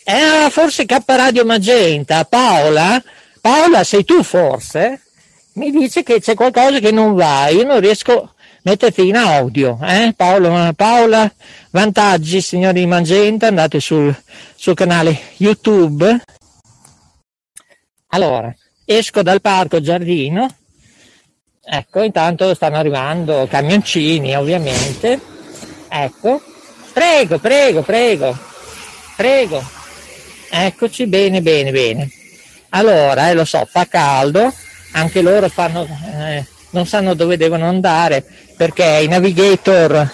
eh, 0.09 0.49
forse 0.49 0.85
K 0.85 1.03
Radio 1.05 1.43
Magenta, 1.43 2.23
Paola, 2.23 3.03
Paola 3.41 3.83
sei 3.83 4.05
tu 4.05 4.23
forse? 4.23 5.01
Mi 5.55 5.69
dice 5.69 6.01
che 6.01 6.21
c'è 6.21 6.33
qualcosa 6.33 6.79
che 6.79 6.91
non 6.91 7.13
va, 7.13 7.49
io 7.49 7.65
non 7.65 7.81
riesco 7.81 8.21
a 8.21 8.33
metterti 8.61 9.05
in 9.05 9.17
audio, 9.17 9.77
eh? 9.81 10.13
Paolo, 10.15 10.71
Paola, 10.77 11.29
vantaggi 11.71 12.39
signori 12.39 12.79
di 12.79 12.85
Magenta, 12.85 13.47
andate 13.47 13.81
sul 13.81 14.15
suo 14.55 14.73
canale 14.73 15.19
YouTube. 15.37 16.21
Allora, 18.07 18.55
esco 18.85 19.21
dal 19.23 19.41
parco 19.41 19.81
giardino, 19.81 20.47
ecco, 21.65 22.01
intanto 22.01 22.53
stanno 22.53 22.77
arrivando 22.77 23.45
camioncini 23.49 24.37
ovviamente, 24.37 25.19
ecco, 25.89 26.41
prego, 26.93 27.39
prego, 27.39 27.81
prego, 27.81 28.37
prego. 29.17 29.75
Eccoci, 30.49 31.07
bene, 31.07 31.41
bene, 31.41 31.71
bene. 31.71 32.09
Allora, 32.69 33.29
eh, 33.29 33.33
lo 33.33 33.45
so, 33.45 33.67
fa 33.69 33.85
caldo, 33.85 34.53
anche 34.93 35.21
loro 35.21 35.47
fanno, 35.49 35.87
eh, 36.17 36.45
non 36.71 36.85
sanno 36.85 37.13
dove 37.13 37.37
devono 37.37 37.67
andare 37.67 38.23
perché 38.55 38.83
i 39.03 39.07
navigator 39.07 40.11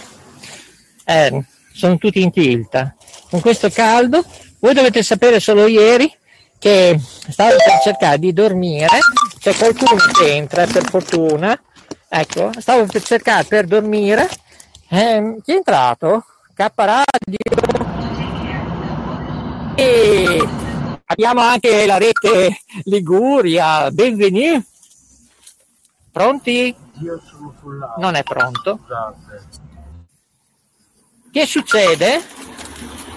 eh, 1.05 1.43
sono 1.73 1.97
tutti 1.97 2.21
in 2.21 2.31
tilt. 2.31 2.95
Con 3.29 3.41
questo 3.41 3.69
caldo, 3.69 4.23
voi 4.59 4.73
dovete 4.73 5.01
sapere 5.01 5.39
solo 5.39 5.67
ieri 5.67 6.11
che 6.59 6.97
stavo 7.29 7.55
per 7.57 7.79
cercare 7.83 8.19
di 8.19 8.31
dormire, 8.31 8.87
c'è 9.39 9.53
qualcuno 9.53 9.95
che 10.17 10.33
entra 10.33 10.65
per 10.65 10.85
fortuna, 10.85 11.59
ecco, 12.07 12.51
stavo 12.57 12.85
per 12.85 13.01
cercare 13.01 13.43
per 13.43 13.65
dormire, 13.65 14.29
eh, 14.89 15.35
chi 15.43 15.51
è 15.51 15.55
entrato? 15.55 16.25
K 16.55 16.71
Radio 16.75 18.12
e 19.75 20.47
abbiamo 21.05 21.41
anche 21.41 21.85
la 21.85 21.97
rete 21.97 22.61
Liguria, 22.83 23.89
benvenuti. 23.91 24.65
Pronti? 26.11 26.75
Io 27.01 27.21
sono 27.27 27.55
sull'auto. 27.59 28.01
Non 28.01 28.15
è 28.15 28.23
pronto. 28.23 28.79
Scusate. 28.83 29.61
Che 31.31 31.45
succede? 31.47 32.21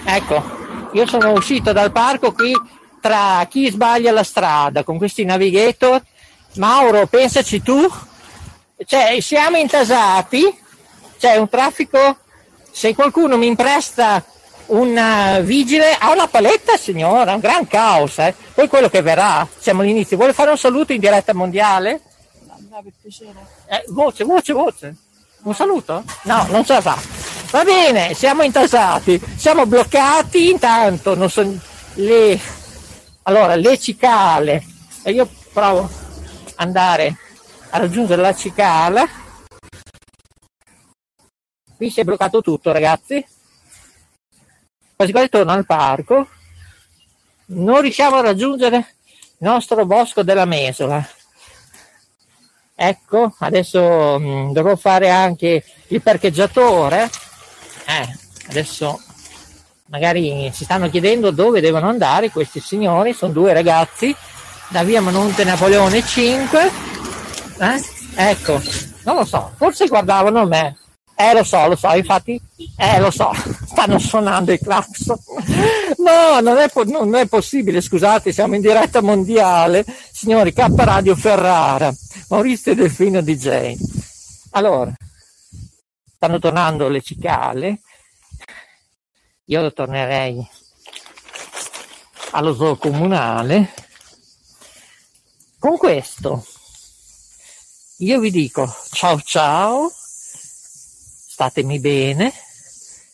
Ecco, 0.03 0.89
io 0.93 1.05
sono 1.05 1.33
uscito 1.33 1.73
dal 1.73 1.91
parco 1.91 2.31
qui 2.31 2.53
tra 2.99 3.45
chi 3.47 3.69
sbaglia 3.69 4.11
la 4.11 4.23
strada 4.23 4.83
con 4.83 4.97
questi 4.97 5.23
navigator. 5.23 6.01
Mauro, 6.55 7.05
pensaci 7.05 7.61
tu. 7.61 7.87
Cioè, 8.83 9.19
siamo 9.21 9.57
intasati, 9.57 10.43
c'è 11.19 11.35
un 11.37 11.47
traffico. 11.49 12.17
Se 12.71 12.95
qualcuno 12.95 13.37
mi 13.37 13.47
impresta 13.47 14.23
un 14.67 15.41
vigile, 15.43 15.93
ha 15.93 16.11
una 16.11 16.27
paletta 16.27 16.77
signora, 16.77 17.33
un 17.33 17.39
gran 17.39 17.67
caos. 17.67 18.17
Eh. 18.19 18.35
Poi 18.53 18.67
quello 18.67 18.89
che 18.89 19.01
verrà, 19.01 19.47
siamo 19.57 19.81
all'inizio. 19.81 20.17
Vuole 20.17 20.33
fare 20.33 20.51
un 20.51 20.57
saluto 20.57 20.93
in 20.93 20.99
diretta 20.99 21.33
mondiale? 21.33 22.01
Eh, 23.67 23.83
voce, 23.87 24.23
voce, 24.23 24.53
voce. 24.53 24.95
Un 25.43 25.53
saluto? 25.53 26.03
No, 26.23 26.45
non 26.49 26.65
ce 26.65 26.73
la 26.73 26.81
fa. 26.81 26.97
Va 27.49 27.63
bene, 27.63 28.13
siamo 28.13 28.43
intasati, 28.43 29.21
siamo 29.37 29.65
bloccati 29.65 30.49
intanto, 30.49 31.15
non 31.15 31.29
so, 31.29 31.49
le, 31.93 32.37
allora, 33.23 33.55
le 33.55 33.79
cicale, 33.79 34.65
e 35.01 35.11
io 35.11 35.29
provo 35.53 35.83
ad 35.83 35.89
andare 36.55 37.15
a 37.69 37.77
raggiungere 37.77 38.21
la 38.21 38.35
cicala. 38.35 39.07
Qui 41.77 41.89
si 41.89 42.01
è 42.01 42.03
bloccato 42.03 42.41
tutto, 42.41 42.73
ragazzi. 42.73 43.25
Quasi 44.97 45.11
quasi 45.11 45.29
torno 45.29 45.51
al 45.51 45.67
parco. 45.67 46.27
Non 47.49 47.81
riusciamo 47.81 48.15
a 48.15 48.21
raggiungere 48.21 48.77
il 48.77 49.35
nostro 49.37 49.85
bosco 49.85 50.23
della 50.23 50.45
Mesola. 50.45 51.07
Ecco, 52.73 53.35
adesso 53.37 54.17
mh, 54.17 54.53
dovrò 54.53 54.75
fare 54.75 55.11
anche 55.11 55.63
il 55.89 56.01
parcheggiatore. 56.01 57.11
Eh, 57.85 58.17
adesso 58.49 58.99
magari 59.85 60.49
si 60.51 60.63
stanno 60.63 60.89
chiedendo 60.89 61.29
dove 61.29 61.61
devono 61.61 61.89
andare 61.89 62.31
questi 62.31 62.59
signori, 62.59 63.13
sono 63.13 63.33
due 63.33 63.53
ragazzi 63.53 64.15
da 64.69 64.81
via 64.81 64.99
Monte 64.99 65.43
Napoleone 65.43 66.03
5. 66.03 66.71
Eh? 67.59 67.83
Ecco, 68.15 68.59
non 69.03 69.17
lo 69.17 69.25
so, 69.25 69.53
forse 69.57 69.85
guardavano 69.85 70.47
me. 70.47 70.75
Eh 71.19 71.33
lo 71.33 71.43
so, 71.43 71.65
lo 71.67 71.75
so, 71.75 71.91
infatti, 71.95 72.39
eh 72.77 72.99
lo 72.99 73.09
so, 73.09 73.31
stanno 73.65 73.97
suonando 73.97 74.51
i 74.51 74.59
clacson. 74.59 75.17
No, 75.97 76.39
non 76.41 76.57
è, 76.57 76.69
po- 76.69 76.83
non 76.83 77.15
è 77.15 77.25
possibile, 77.25 77.81
scusate, 77.81 78.31
siamo 78.31 78.53
in 78.53 78.61
diretta 78.61 79.01
mondiale. 79.01 79.83
Signori, 80.11 80.53
K 80.53 80.67
Radio 80.75 81.15
Ferrara, 81.15 81.91
Maurizio 82.29 82.75
Delfino 82.75 83.21
DJ. 83.21 83.75
Allora, 84.51 84.93
stanno 86.13 86.37
tornando 86.37 86.87
le 86.87 87.01
cicale. 87.01 87.81
Io 89.45 89.73
tornerei 89.73 90.47
allo 92.31 92.53
zoo 92.53 92.77
comunale. 92.77 93.73
Con 95.57 95.77
questo, 95.77 96.45
io 97.97 98.19
vi 98.19 98.29
dico 98.29 98.71
ciao 98.91 99.19
ciao 99.19 99.91
statemi 101.37 101.79
bene, 101.79 102.33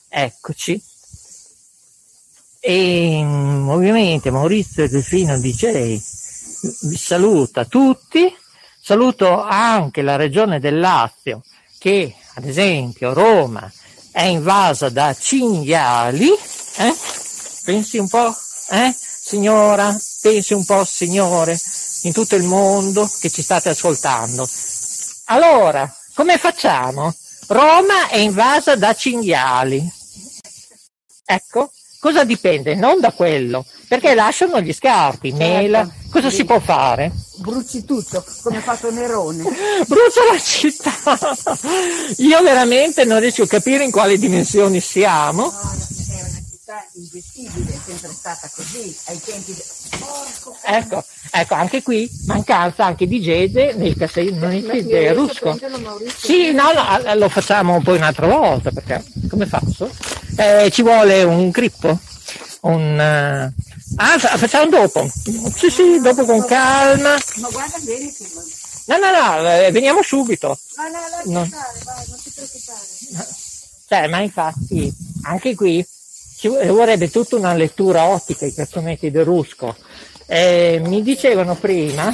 eccoci. 0.08 0.82
E 2.62 3.22
mm, 3.22 3.68
ovviamente 3.68 4.32
Maurizio 4.32 4.88
Delfino 4.88 5.38
DJ 5.38 6.02
vi 6.84 6.96
saluta 6.96 7.66
tutti, 7.66 8.34
saluto 8.80 9.42
anche 9.42 10.02
la 10.02 10.16
regione 10.16 10.62
del 10.62 10.80
Lazio 10.80 11.44
che 11.78 12.16
ad 12.36 12.46
esempio 12.46 13.12
Roma 13.12 13.70
è 14.10 14.22
invasa 14.22 14.88
da 14.88 15.14
cinghiali, 15.14 16.30
eh? 16.30 16.96
pensi 17.66 17.98
un 17.98 18.08
po', 18.08 18.34
eh? 18.70 18.96
signora, 18.96 19.94
pensi 20.22 20.54
un 20.54 20.64
po' 20.64 20.86
signore, 20.86 21.60
in 22.04 22.14
tutto 22.14 22.36
il 22.36 22.44
mondo 22.44 23.06
che 23.20 23.30
ci 23.30 23.42
state 23.42 23.68
ascoltando. 23.68 24.48
Allora, 25.26 25.94
come 26.14 26.38
facciamo? 26.38 27.14
Roma 27.48 28.08
è 28.10 28.18
invasa 28.18 28.76
da 28.76 28.94
cinghiali. 28.94 29.92
Ecco, 31.26 31.72
cosa 32.00 32.24
dipende? 32.24 32.76
Non 32.76 33.00
da 33.00 33.12
quello, 33.12 33.66
perché 33.88 34.14
lasciano 34.14 34.60
gli 34.62 34.74
scarti, 34.74 35.30
Certo, 35.30 35.44
mela, 35.44 35.90
cosa 36.10 36.30
sì. 36.30 36.38
si 36.38 36.46
può 36.46 36.60
fare? 36.60 37.12
Bruci 37.38 37.86
tutto, 37.86 38.24
come 38.42 38.58
ha 38.58 38.62
fatto 38.62 38.92
Nerone. 38.92 39.44
Brucia 39.88 40.22
la 40.32 40.40
città! 40.40 40.94
Io 42.18 42.42
veramente 42.42 43.06
non 43.06 43.20
riesco 43.20 43.44
a 43.44 43.48
capire 43.48 43.84
in 43.84 43.92
quali 43.92 44.18
dimensioni 44.18 44.80
siamo. 44.80 45.50
È 45.50 46.20
una 46.20 46.43
città 46.74 46.86
ingestibile, 46.94 47.72
è 47.74 47.80
sempre 47.86 48.12
stata 48.14 48.50
così, 48.54 48.96
ai 49.06 49.22
tempi... 49.22 49.54
De... 49.54 49.64
Porco 50.00 50.58
Ecco, 50.64 51.04
ecco, 51.32 51.54
anche 51.54 51.84
qui 51.84 52.10
mancanza 52.26 52.86
anche 52.86 53.08
di 53.08 53.22
Gede 53.22 53.74
nel 53.74 53.94
del 53.96 54.08
riesco 54.16 55.10
a 55.10 55.14
rusco. 55.14 55.60
Sì, 56.18 56.52
no, 56.52 56.72
no, 56.74 57.16
lo 57.16 57.30
facciamo 57.30 57.82
poi 57.82 57.98
un'altra 57.98 58.28
volta, 58.28 58.72
perché 58.72 59.04
come 59.30 59.46
faccio? 59.46 59.90
Eh, 60.36 60.70
ci 60.72 60.82
vuole 60.82 61.24
un 61.24 61.52
crippo, 61.52 62.00
un... 62.62 63.00
eh, 63.00 63.54
Ah, 63.96 64.18
fa- 64.18 64.38
facciamo 64.38 64.72
dopo. 64.72 65.08
Sì, 65.56 65.70
sì, 65.70 66.00
dopo 66.00 66.26
con 66.26 66.44
calma. 66.46 67.16
Ma 67.36 67.50
guarda 67.50 67.78
bene 67.82 68.12
che... 68.12 68.26
No, 68.86 68.98
no, 68.98 69.12
no, 69.12 69.52
eh, 69.52 69.72
veniamo 69.72 70.02
subito. 70.02 70.58
No, 70.78 70.84
no, 70.86 71.00
lascia 71.00 71.30
No. 71.30 71.46
stare, 71.46 71.80
vai, 71.84 72.04
non 72.10 72.20
ti 72.24 72.32
preoccupare. 72.34 73.28
Cioè, 73.88 74.08
ma 74.08 74.20
infatti, 74.22 74.92
anche 75.26 75.54
qui 75.54 75.86
ci 76.44 76.50
vorrebbe 76.50 77.10
tutta 77.10 77.38
una 77.38 77.54
lettura 77.54 78.04
ottica 78.04 78.46
i 78.46 78.52
personaggi 78.52 79.10
del 79.10 79.24
Rusco. 79.24 79.78
Eh, 80.26 80.82
mi 80.84 81.02
dicevano 81.02 81.56
prima 81.56 82.14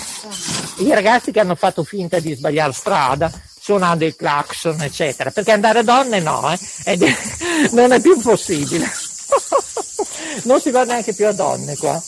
i 0.77 0.93
ragazzi 0.93 1.32
che 1.32 1.40
hanno 1.40 1.56
fatto 1.56 1.83
finta 1.83 2.19
di 2.19 2.35
sbagliare 2.35 2.72
strada 2.72 3.32
suonando 3.59 4.06
il 4.06 4.16
clacson, 4.16 4.80
eccetera, 4.82 5.32
perché 5.32 5.51
andare 5.51 5.80
a 5.80 5.83
donne 5.83 6.19
no, 6.19 6.48
eh, 6.51 6.59
ed 6.91 7.03
non 7.74 7.91
è 7.91 7.99
più 7.99 8.22
possibile. 8.22 8.85
non 10.45 10.61
si 10.61 10.69
va 10.69 10.83
neanche 10.83 11.16
più 11.16 11.25
a 11.25 11.33
donne 11.33 11.75
qua. 11.75 11.99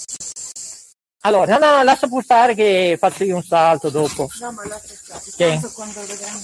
Allora, 1.23 1.55
no, 1.59 1.75
no, 1.75 1.83
lascia 1.83 2.07
pur 2.07 2.23
stare 2.23 2.55
che 2.55 2.97
faccio 2.99 3.23
io 3.23 3.35
un 3.35 3.43
salto 3.43 3.89
dopo. 3.89 4.27
No, 4.39 4.51
ma 4.53 4.65
lascia 4.65 4.95
stare. 4.95 5.51
Tanto 5.51 5.71
quando 5.75 5.99
vedranno 5.99 6.39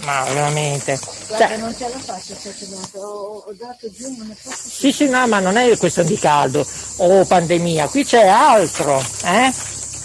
Ma 0.00 0.24
veramente. 0.24 0.98
Guarda, 1.28 1.46
Cioè, 1.46 1.56
non 1.56 1.76
ce 1.76 1.88
la 1.88 1.98
faccio 2.00 2.34
volte, 2.42 2.98
ho, 2.98 3.44
ho 3.46 3.54
dato 3.56 3.88
giù, 3.92 4.12
non 4.16 4.26
ne 4.26 4.36
posso 4.42 4.56
Sì, 4.56 4.90
sì, 4.90 5.08
no, 5.08 5.24
ma 5.28 5.38
non 5.38 5.56
è 5.56 5.76
questione 5.76 6.08
di 6.08 6.18
caldo 6.18 6.66
o 6.96 7.24
pandemia, 7.26 7.86
qui 7.86 8.04
c'è 8.04 8.26
altro, 8.26 8.98
eh? 9.24 9.52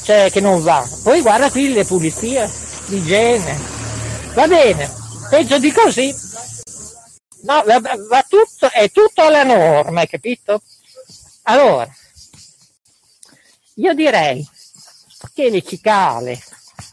Cioè, 0.04 0.30
che 0.32 0.42
non 0.42 0.62
va. 0.62 0.88
Poi 1.02 1.22
guarda 1.22 1.50
qui 1.50 1.74
le 1.74 1.84
pulizie, 1.84 2.48
l'igiene. 2.88 3.60
Va 4.36 4.48
bene, 4.48 4.94
peggio 5.32 5.58
di 5.58 5.72
così. 5.72 6.16
No, 7.46 7.64
va, 7.66 7.80
va 7.80 8.26
tutto, 8.28 8.70
è 8.72 8.92
tutto 8.92 9.24
alla 9.24 9.44
norma, 9.44 10.02
hai 10.02 10.08
capito? 10.08 10.62
Allora, 11.44 11.90
io 13.76 13.94
direi 13.94 14.48
che 15.34 15.50
le 15.50 15.62
cicale 15.62 16.40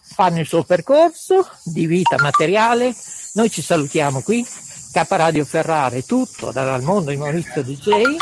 fanno 0.02 0.40
il 0.40 0.46
suo 0.46 0.64
percorso 0.64 1.48
di 1.64 1.86
vita 1.86 2.16
materiale, 2.20 2.94
noi 3.34 3.50
ci 3.50 3.62
salutiamo 3.62 4.22
qui, 4.22 4.44
K 4.44 5.06
Radio 5.08 5.44
Ferrara 5.44 5.94
è 5.94 6.04
tutto 6.04 6.50
dal 6.50 6.82
mondo 6.82 7.10
di 7.10 7.16
Maurizio 7.16 7.62
DJ. 7.62 8.16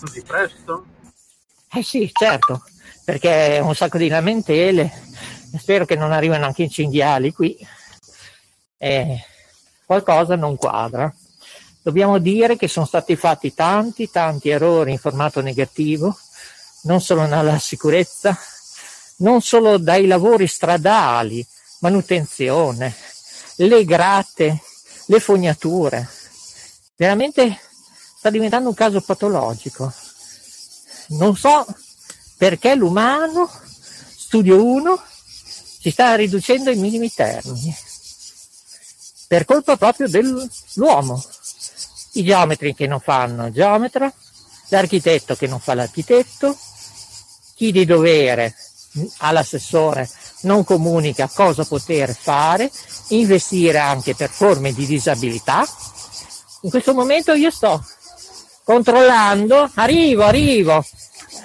Così 0.00 0.22
presto? 0.22 0.86
Eh 1.70 1.82
sì, 1.82 2.10
certo, 2.12 2.62
perché 3.04 3.60
un 3.62 3.74
sacco 3.74 3.98
di 3.98 4.08
lamentele, 4.08 4.90
spero 5.58 5.84
che 5.84 5.96
non 5.96 6.12
arrivino 6.12 6.44
anche 6.44 6.64
i 6.64 6.70
cinghiali 6.70 7.32
qui. 7.32 7.56
Eh, 8.78 9.20
qualcosa 9.84 10.36
non 10.36 10.56
quadra. 10.56 11.12
Dobbiamo 11.82 12.18
dire 12.18 12.56
che 12.56 12.68
sono 12.68 12.86
stati 12.86 13.16
fatti 13.16 13.54
tanti, 13.54 14.10
tanti 14.10 14.48
errori 14.48 14.92
in 14.92 14.98
formato 14.98 15.40
negativo, 15.40 16.16
non 16.82 17.00
solo 17.00 17.26
nella 17.26 17.58
sicurezza, 17.58 18.38
non 19.16 19.40
solo 19.42 19.78
dai 19.78 20.06
lavori 20.06 20.46
stradali, 20.46 21.46
manutenzione, 21.80 22.94
le 23.56 23.84
grate, 23.84 24.62
le 25.06 25.20
fognature. 25.20 26.08
Veramente 26.96 27.60
sta 28.18 28.30
diventando 28.30 28.68
un 28.68 28.74
caso 28.74 29.00
patologico. 29.00 29.92
Non 31.08 31.36
so 31.36 31.66
perché 32.36 32.74
l'umano, 32.74 33.50
studio 34.16 34.64
1, 34.64 35.02
si 35.80 35.90
sta 35.90 36.14
riducendo 36.14 36.70
ai 36.70 36.76
minimi 36.76 37.12
termini. 37.12 37.74
Per 39.26 39.44
colpa 39.44 39.76
proprio 39.76 40.08
dell'uomo. 40.08 41.22
I 42.12 42.24
geometri 42.24 42.74
che 42.74 42.86
non 42.86 43.00
fanno 43.00 43.50
geometra, 43.50 44.12
l'architetto 44.68 45.36
che 45.36 45.46
non 45.46 45.60
fa 45.60 45.74
l'architetto, 45.74 46.56
chi 47.54 47.72
di 47.72 47.84
dovere 47.84 48.54
all'assessore 49.18 50.08
non 50.42 50.64
comunica 50.64 51.28
cosa 51.32 51.64
poter 51.64 52.14
fare, 52.14 52.70
investire 53.08 53.78
anche 53.78 54.14
per 54.14 54.30
forme 54.30 54.72
di 54.72 54.86
disabilità. 54.86 55.66
In 56.62 56.70
questo 56.70 56.94
momento 56.94 57.32
io 57.32 57.50
sto 57.50 57.84
controllando, 58.64 59.70
arrivo, 59.74 60.24
arrivo, 60.24 60.84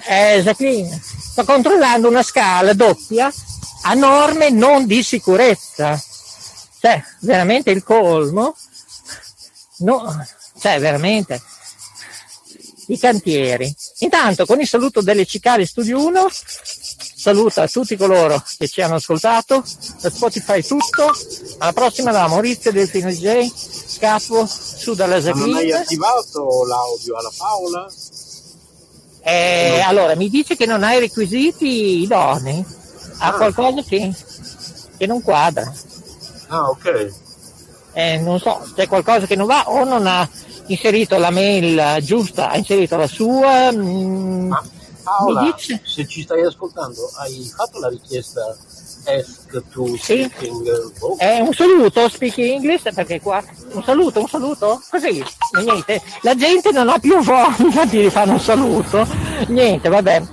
eh, 0.08 0.44
sto 0.44 1.46
controllando 1.46 2.10
una 2.10 2.24
scala 2.24 2.74
doppia 2.74 3.32
a 3.84 3.94
norme 3.94 4.50
non 4.50 4.86
di 4.86 5.02
sicurezza. 5.04 6.02
Cioè, 6.80 7.02
veramente 7.20 7.72
il 7.72 7.84
colmo. 7.84 8.56
No, 9.78 10.26
cioè, 10.60 10.80
veramente. 10.80 11.42
I 12.88 13.00
cantieri. 13.00 13.74
Intanto, 14.00 14.46
con 14.46 14.60
il 14.60 14.68
saluto 14.68 15.02
delle 15.02 15.26
Cicale 15.26 15.66
Studio 15.66 16.04
1, 16.06 16.28
saluto 17.16 17.62
a 17.62 17.68
tutti 17.68 17.96
coloro 17.96 18.44
che 18.58 18.68
ci 18.68 18.82
hanno 18.82 18.96
ascoltato, 18.96 19.64
da 20.02 20.10
Spotify 20.10 20.62
tutto, 20.62 21.12
alla 21.60 21.74
prossima 21.74 22.12
da 22.12 22.28
Maurizio 22.28 22.72
del 22.72 22.88
Fino 22.90 23.10
DJ, 23.10 23.50
capo 24.00 24.46
su 24.46 24.94
dalla 24.94 25.20
Ma 25.20 25.32
non 25.32 25.56
hai 25.56 25.72
attivato 25.72 26.66
l'audio 26.66 27.16
alla 27.16 27.32
Paola? 27.38 27.88
Eh, 29.26 29.80
allora, 29.80 30.16
mi 30.16 30.30
dice 30.30 30.58
che 30.58 30.66
non 30.66 30.84
ha 30.84 30.94
i 30.94 31.00
requisiti 31.00 32.02
idonei, 32.02 32.66
ha 33.20 33.28
Ah. 33.28 33.34
qualcosa 33.34 33.82
che, 33.84 34.12
che 34.98 35.06
non 35.06 35.22
quadra. 35.22 35.72
Ah, 36.48 36.70
ok. 36.70 37.12
Eh, 37.94 38.18
non 38.18 38.40
so, 38.40 38.70
c'è 38.76 38.88
qualcosa 38.88 39.26
che 39.26 39.36
non 39.38 39.48
va 39.48 39.70
o 39.70 39.86
non 39.86 40.06
ha 40.08 40.28
inserito 40.68 41.18
la 41.18 41.30
mail 41.30 41.98
giusta, 42.02 42.50
ha 42.50 42.58
inserito 42.58 42.96
la 42.98 43.08
sua. 43.08 43.72
mm, 43.72 44.52
Paola, 45.04 45.42
mi 45.42 45.54
dice? 45.54 45.82
se 45.84 46.08
ci 46.08 46.22
stai 46.24 46.46
ascoltando, 46.46 47.12
hai 47.18 47.52
fatto 47.56 47.80
la 47.80 47.90
richiesta 47.90 48.56
Ask 49.06 49.64
to 49.70 49.98
Sì. 49.98 50.24
Speaking 50.24 50.92
Eh, 51.18 51.42
un 51.42 51.54
saluto, 51.54 52.08
speak 52.08 52.38
English, 52.38 52.94
perché 52.94 53.20
qua, 53.20 53.44
un 53.74 53.84
saluto, 53.84 54.22
un 54.22 54.28
saluto, 54.28 54.82
così, 54.90 55.22
niente, 55.62 56.02
la 56.22 56.36
gente 56.36 56.72
non 56.72 56.88
ha 56.88 56.98
più 57.00 57.20
voglia 57.22 57.86
di 57.86 58.10
fare 58.10 58.32
un 58.32 58.40
saluto, 58.40 59.06
niente, 59.48 59.90
vabbè. 59.90 60.24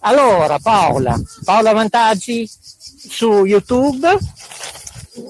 Allora, 0.00 0.58
Paola, 0.58 1.18
Paola 1.44 1.72
Vantaggi 1.72 2.46
su 2.46 3.46
YouTube, 3.46 4.18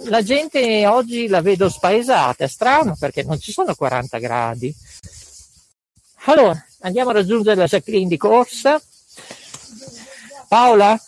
la 0.04 0.22
gente 0.22 0.86
oggi 0.86 1.28
la 1.28 1.40
vedo 1.40 1.68
spaesata, 1.68 2.44
è 2.44 2.48
strano 2.48 2.96
perché 2.98 3.22
non 3.22 3.38
ci 3.38 3.52
sono 3.52 3.74
40 3.74 4.18
gradi. 4.18 4.74
Allora, 6.26 6.64
andiamo 6.80 7.10
a 7.10 7.14
raggiungere 7.14 7.56
la 7.56 7.66
Jacqueline 7.66 8.08
di 8.08 8.16
corsa. 8.16 8.80
Paola, 10.48 10.98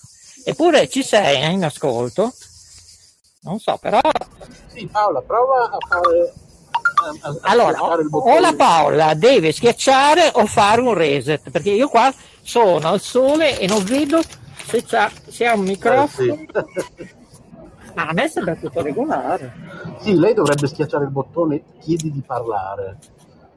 eppure 0.45 0.89
ci 0.89 1.03
sei 1.03 1.43
eh, 1.43 1.51
in 1.51 1.65
ascolto? 1.65 2.33
Non 3.43 3.59
so, 3.61 3.79
però 3.81 4.01
Sì, 4.75 4.87
Paola, 4.87 5.23
prova 5.23 5.71
a 5.71 5.79
fare. 5.89 6.33
A, 7.21 7.29
a- 7.29 7.39
Allora, 7.43 7.81
o 7.83 8.39
la 8.41 8.55
Paola 8.55 9.15
deve 9.15 9.53
schiacciare 9.53 10.31
o 10.35 10.47
fare 10.47 10.81
un 10.81 10.95
reset, 10.95 11.51
perché 11.51 11.71
io 11.71 11.89
qua 11.89 12.13
sono 12.43 12.89
al 12.89 13.01
sole 13.01 13.59
e 13.59 13.67
non 13.67 13.85
vedo 13.85 14.21
se, 14.67 14.83
c'ha, 14.85 15.11
se 15.29 15.47
ha 15.47 15.55
un 15.55 15.61
microfono. 15.61 16.35
Eh, 16.35 17.15
Ma 17.97 18.09
a 18.09 18.13
me 18.13 18.29
sembra 18.29 18.55
tutto 18.55 18.83
regolare. 18.83 19.55
Sì, 20.01 20.19
lei 20.19 20.35
dovrebbe 20.35 20.67
schiacciare 20.67 21.05
il 21.05 21.11
bottone 21.11 21.63
chiedi 21.81 22.13
di 22.13 22.21
parlare. 22.21 22.99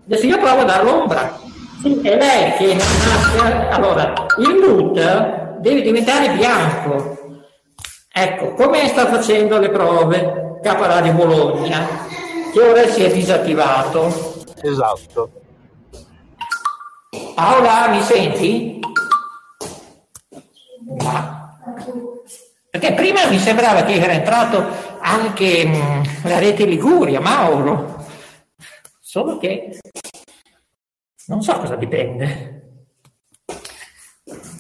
Adesso 0.06 0.26
io 0.27 0.40
provo 0.40 0.64
dall'ombra. 0.64 1.38
Sì, 1.82 2.00
è 2.00 2.18
lei 2.18 2.53
che 2.53 2.74
non 2.74 3.45
ha... 3.45 3.69
Allora, 3.72 4.14
il 4.38 4.56
mood 4.56 5.59
deve 5.59 5.82
diventare 5.82 6.32
bianco. 6.38 7.18
Ecco, 8.14 8.53
come 8.53 8.88
sta 8.88 9.08
facendo 9.08 9.59
le 9.59 9.69
prove 9.72 10.59
Capa 10.64 10.88
Radio 10.88 11.14
Bologna, 11.14 11.85
che 12.53 12.61
ora 12.61 12.88
si 12.88 13.03
è 13.03 13.11
disattivato. 13.11 14.45
Esatto. 14.61 15.32
Paola, 17.35 17.90
mi 17.90 18.01
senti? 18.03 18.80
Ma- 21.03 21.59
Perché 22.72 22.94
prima 22.94 23.26
mi 23.28 23.40
sembrava 23.40 23.84
che 23.84 23.94
era 23.96 24.14
entrato 24.14 24.64
anche 25.02 25.66
mh, 25.66 26.28
la 26.28 26.38
rete 26.40 26.66
Liguria, 26.66 27.20
Mauro. 27.20 28.06
Solo 29.00 29.38
che 29.38 29.80
non 31.28 31.42
so 31.42 31.54
cosa 31.60 31.76
dipende. 31.76 32.58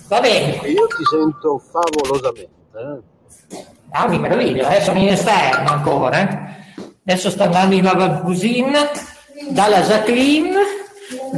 Va 0.07 0.19
bene. 0.19 0.67
Io 0.67 0.87
ti 0.87 1.03
sento 1.07 1.59
favolosamente. 1.59 2.49
eh. 2.75 3.57
Ah, 3.91 4.07
mi 4.07 4.17
meraviglia, 4.19 4.75
eh, 4.75 4.81
sono 4.81 4.99
in 4.99 5.09
esterno 5.09 5.69
ancora. 5.69 6.19
eh. 6.19 6.83
Adesso 7.05 7.29
sto 7.29 7.43
andando 7.43 7.75
in 7.75 7.83
lavacusin 7.83 8.71
dalla 9.49 9.81
Jacqueline 9.81 10.55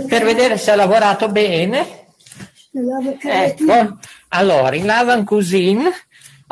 per 0.07 0.23
vedere 0.23 0.57
se 0.57 0.71
ha 0.71 0.75
lavorato 0.75 1.27
bene. 1.29 1.99
Ecco, 3.21 3.97
allora, 4.29 4.75
in 4.75 4.85
Lavan 4.85 5.25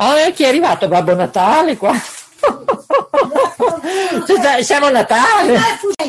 Cuisine. 0.00 0.26
Oh, 0.26 0.32
chi 0.32 0.44
è 0.44 0.48
arrivato 0.48 0.88
Babbo 0.88 1.14
Natale 1.14 1.76
qua? 1.76 1.92
Cioè, 4.26 4.62
Siamo 4.62 4.86
a 4.86 4.90
Natale. 4.90 5.58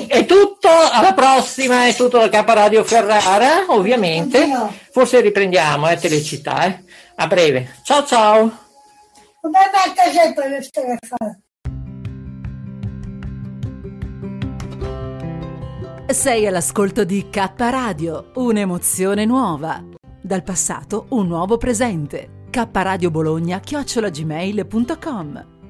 È 0.08 0.26
tutto, 0.26 0.70
alla 0.70 1.14
prossima, 1.14 1.86
è 1.88 1.94
tutto 1.94 2.18
da 2.18 2.30
Capo 2.30 2.54
Radio 2.54 2.84
Ferrara, 2.84 3.66
ovviamente. 3.68 4.48
Forse 4.92 5.20
riprendiamo, 5.20 5.90
eh, 5.90 5.98
Telecittà, 5.98 6.66
eh. 6.66 6.84
A 7.16 7.28
breve. 7.28 7.76
Ciao 7.84 8.06
ciao. 8.06 8.52
Sei 16.08 16.48
all'ascolto 16.48 17.04
di 17.04 17.30
K 17.30 17.52
Radio, 17.58 18.32
un'emozione 18.36 19.26
nuova. 19.26 19.84
Dal 20.22 20.44
passato 20.44 21.08
un 21.10 21.28
nuovo 21.28 21.58
presente. 21.58 22.41
K 22.52 22.68
Radio 22.84 23.10
Bologna 23.10 23.60
chiocciolagmail.com 23.60 25.61